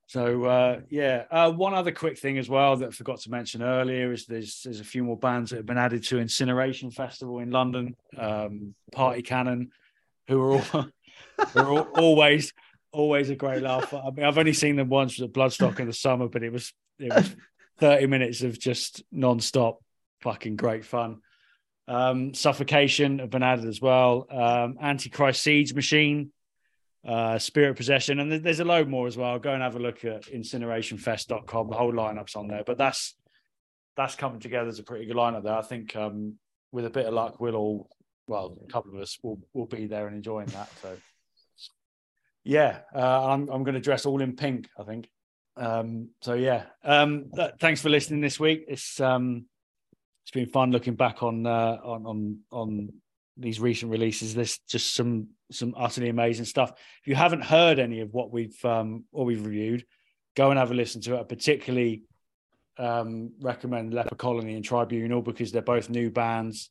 So 0.08 0.44
uh, 0.44 0.80
yeah, 0.90 1.22
uh, 1.30 1.52
one 1.52 1.72
other 1.72 1.92
quick 1.92 2.18
thing 2.18 2.36
as 2.36 2.48
well 2.48 2.76
that 2.76 2.88
I 2.88 2.90
forgot 2.90 3.20
to 3.20 3.30
mention 3.30 3.62
earlier 3.62 4.12
is 4.12 4.26
there's 4.26 4.62
there's 4.64 4.80
a 4.80 4.84
few 4.84 5.04
more 5.04 5.16
bands 5.16 5.50
that 5.50 5.58
have 5.58 5.66
been 5.66 5.78
added 5.78 6.02
to 6.06 6.18
Incineration 6.18 6.90
Festival 6.90 7.38
in 7.38 7.52
London. 7.52 7.94
Um, 8.18 8.74
Party 8.90 9.22
Cannon, 9.22 9.70
who 10.26 10.42
are 10.42 10.52
all, 10.54 10.86
are 11.54 11.70
all, 11.70 11.88
always 11.96 12.52
always 12.90 13.30
a 13.30 13.36
great 13.36 13.62
laugh. 13.62 13.94
I 13.94 14.10
mean, 14.10 14.26
I've 14.26 14.38
only 14.38 14.52
seen 14.52 14.74
them 14.74 14.88
once 14.88 15.20
at 15.20 15.32
Bloodstock 15.32 15.78
in 15.78 15.86
the 15.86 15.92
summer, 15.92 16.26
but 16.26 16.42
it 16.42 16.52
was 16.52 16.72
it 16.98 17.14
was 17.14 17.36
30 17.78 18.08
minutes 18.08 18.42
of 18.42 18.58
just 18.58 19.04
non-stop 19.12 19.80
fucking 20.22 20.56
great 20.56 20.84
fun. 20.84 21.20
Um, 21.88 22.34
Suffocation 22.34 23.20
have 23.20 23.30
been 23.30 23.42
added 23.42 23.66
as 23.66 23.80
well. 23.80 24.26
Um, 24.30 24.76
Antichrist 24.80 25.42
Siege 25.42 25.74
Machine, 25.74 26.32
uh, 27.06 27.38
Spirit 27.38 27.76
Possession, 27.76 28.18
and 28.18 28.32
there's 28.44 28.60
a 28.60 28.64
load 28.64 28.88
more 28.88 29.06
as 29.06 29.16
well. 29.16 29.38
Go 29.38 29.52
and 29.52 29.62
have 29.62 29.76
a 29.76 29.80
look 29.80 30.04
at 30.04 30.24
incinerationfest.com. 30.24 31.68
The 31.68 31.76
whole 31.76 31.92
lineup's 31.92 32.34
on 32.34 32.48
there, 32.48 32.64
but 32.66 32.78
that's 32.78 33.14
that's 33.96 34.16
coming 34.16 34.40
together 34.40 34.68
as 34.68 34.78
a 34.78 34.82
pretty 34.82 35.06
good 35.06 35.16
lineup 35.16 35.44
there. 35.44 35.56
I 35.56 35.62
think 35.62 35.94
um, 35.96 36.34
with 36.72 36.84
a 36.84 36.90
bit 36.90 37.06
of 37.06 37.14
luck, 37.14 37.40
we'll 37.40 37.56
all, 37.56 37.88
well, 38.26 38.58
a 38.62 38.70
couple 38.70 38.94
of 38.94 39.00
us 39.00 39.18
will 39.22 39.40
will 39.54 39.66
be 39.66 39.86
there 39.86 40.08
and 40.08 40.16
enjoying 40.16 40.48
that. 40.48 40.70
So 40.82 40.96
yeah, 42.42 42.80
uh, 42.94 43.28
I'm 43.28 43.48
I'm 43.48 43.62
going 43.62 43.74
to 43.74 43.80
dress 43.80 44.06
all 44.06 44.20
in 44.20 44.34
pink. 44.34 44.68
I 44.78 44.82
think. 44.82 45.08
Um, 45.56 46.10
so 46.20 46.34
yeah, 46.34 46.64
um, 46.84 47.30
th- 47.34 47.52
thanks 47.60 47.80
for 47.80 47.88
listening 47.88 48.20
this 48.20 48.38
week. 48.38 48.64
It's 48.68 49.00
um, 49.00 49.46
it's 50.26 50.32
been 50.32 50.48
fun 50.48 50.72
looking 50.72 50.96
back 50.96 51.22
on 51.22 51.46
uh, 51.46 51.78
on 51.84 52.04
on 52.04 52.38
on 52.50 52.92
these 53.36 53.60
recent 53.60 53.92
releases. 53.92 54.34
There's 54.34 54.58
just 54.68 54.92
some 54.92 55.28
some 55.52 55.72
utterly 55.78 56.08
amazing 56.08 56.46
stuff. 56.46 56.72
If 57.00 57.06
you 57.06 57.14
haven't 57.14 57.44
heard 57.44 57.78
any 57.78 58.00
of 58.00 58.12
what 58.12 58.32
we've 58.32 58.64
um, 58.64 59.04
what 59.12 59.24
we've 59.24 59.46
reviewed, 59.46 59.86
go 60.34 60.50
and 60.50 60.58
have 60.58 60.72
a 60.72 60.74
listen 60.74 61.00
to 61.02 61.14
it. 61.14 61.20
I 61.20 61.22
particularly 61.22 62.02
um, 62.76 63.34
recommend 63.40 63.94
Leper 63.94 64.16
Colony 64.16 64.56
and 64.56 64.64
Tribunal 64.64 65.22
because 65.22 65.52
they're 65.52 65.62
both 65.62 65.90
new 65.90 66.10
bands, 66.10 66.70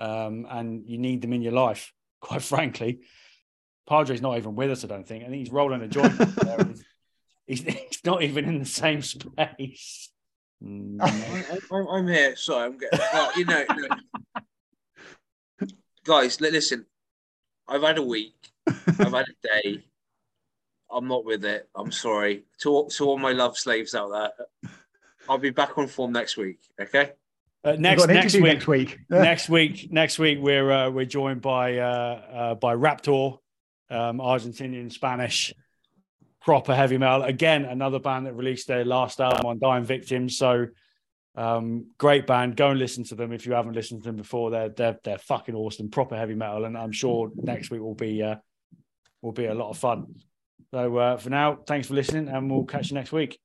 um, 0.00 0.44
and 0.50 0.82
you 0.84 0.98
need 0.98 1.22
them 1.22 1.32
in 1.32 1.42
your 1.42 1.52
life. 1.52 1.92
Quite 2.20 2.42
frankly, 2.42 3.02
Padre's 3.86 4.20
not 4.20 4.38
even 4.38 4.56
with 4.56 4.72
us, 4.72 4.82
I 4.82 4.88
don't 4.88 5.06
think. 5.06 5.22
I 5.22 5.28
think 5.28 5.38
he's 5.38 5.52
rolling 5.52 5.82
a 5.82 5.86
joint. 5.86 6.20
he's, 7.46 7.62
he's, 7.62 8.00
not 8.04 8.24
even 8.24 8.46
in 8.46 8.58
the 8.58 8.64
same 8.64 9.02
space. 9.02 10.10
Mm. 10.62 11.00
I, 11.00 11.98
am 11.98 12.08
here. 12.08 12.36
Sorry, 12.36 12.64
I'm 12.64 12.78
getting. 12.78 12.98
Well, 13.12 13.38
you 13.38 13.44
know, 13.44 13.64
guys, 16.04 16.40
listen. 16.40 16.86
I've 17.68 17.82
had 17.82 17.98
a 17.98 18.02
week. 18.02 18.34
I've 18.66 19.12
had 19.12 19.26
a 19.28 19.62
day. 19.62 19.84
I'm 20.90 21.06
not 21.06 21.24
with 21.24 21.44
it. 21.44 21.68
I'm 21.74 21.92
sorry 21.92 22.44
to 22.60 22.70
all, 22.70 22.88
to 22.88 23.04
all 23.04 23.18
my 23.18 23.32
love 23.32 23.58
slaves 23.58 23.94
out 23.94 24.10
there. 24.10 24.72
I'll 25.28 25.38
be 25.38 25.50
back 25.50 25.76
on 25.76 25.86
form 25.86 26.12
next 26.12 26.36
week. 26.36 26.60
Okay. 26.80 27.12
Uh, 27.62 27.72
next 27.78 28.06
next 28.06 28.34
week, 28.34 28.44
next 28.44 28.66
week, 28.66 28.98
next 29.10 29.48
week, 29.48 29.92
next 29.92 30.18
week, 30.18 30.38
we're 30.40 30.70
uh, 30.70 30.90
we're 30.90 31.04
joined 31.04 31.42
by 31.42 31.78
uh, 31.78 31.84
uh 31.84 32.54
by 32.54 32.74
Raptore, 32.74 33.38
um, 33.90 34.18
Argentinian 34.18 34.90
Spanish 34.90 35.52
proper 36.48 36.74
heavy 36.74 36.96
metal. 36.96 37.24
Again, 37.24 37.66
another 37.66 37.98
band 37.98 38.24
that 38.24 38.32
released 38.32 38.68
their 38.68 38.82
last 38.82 39.20
album 39.20 39.44
on 39.44 39.58
Dying 39.58 39.84
Victims. 39.84 40.38
So 40.38 40.68
um, 41.34 41.88
great 41.98 42.26
band. 42.26 42.56
Go 42.56 42.70
and 42.70 42.78
listen 42.78 43.04
to 43.04 43.14
them 43.14 43.32
if 43.32 43.44
you 43.44 43.52
haven't 43.52 43.74
listened 43.74 44.00
to 44.00 44.08
them 44.08 44.16
before. 44.16 44.50
They're 44.50 44.70
they're 44.70 44.98
they're 45.04 45.18
fucking 45.18 45.54
awesome, 45.54 45.90
proper 45.90 46.16
heavy 46.16 46.34
metal, 46.34 46.64
and 46.64 46.74
I'm 46.74 46.90
sure 46.90 47.30
next 47.36 47.70
week 47.70 47.82
will 47.82 47.94
be 47.94 48.22
uh, 48.22 48.36
will 49.20 49.32
be 49.32 49.44
a 49.44 49.52
lot 49.52 49.68
of 49.68 49.76
fun. 49.76 50.06
So 50.70 50.96
uh, 50.96 51.18
for 51.18 51.28
now, 51.28 51.56
thanks 51.66 51.88
for 51.88 51.92
listening, 51.92 52.28
and 52.28 52.50
we'll 52.50 52.64
catch 52.64 52.88
you 52.88 52.94
next 52.94 53.12
week. 53.12 53.38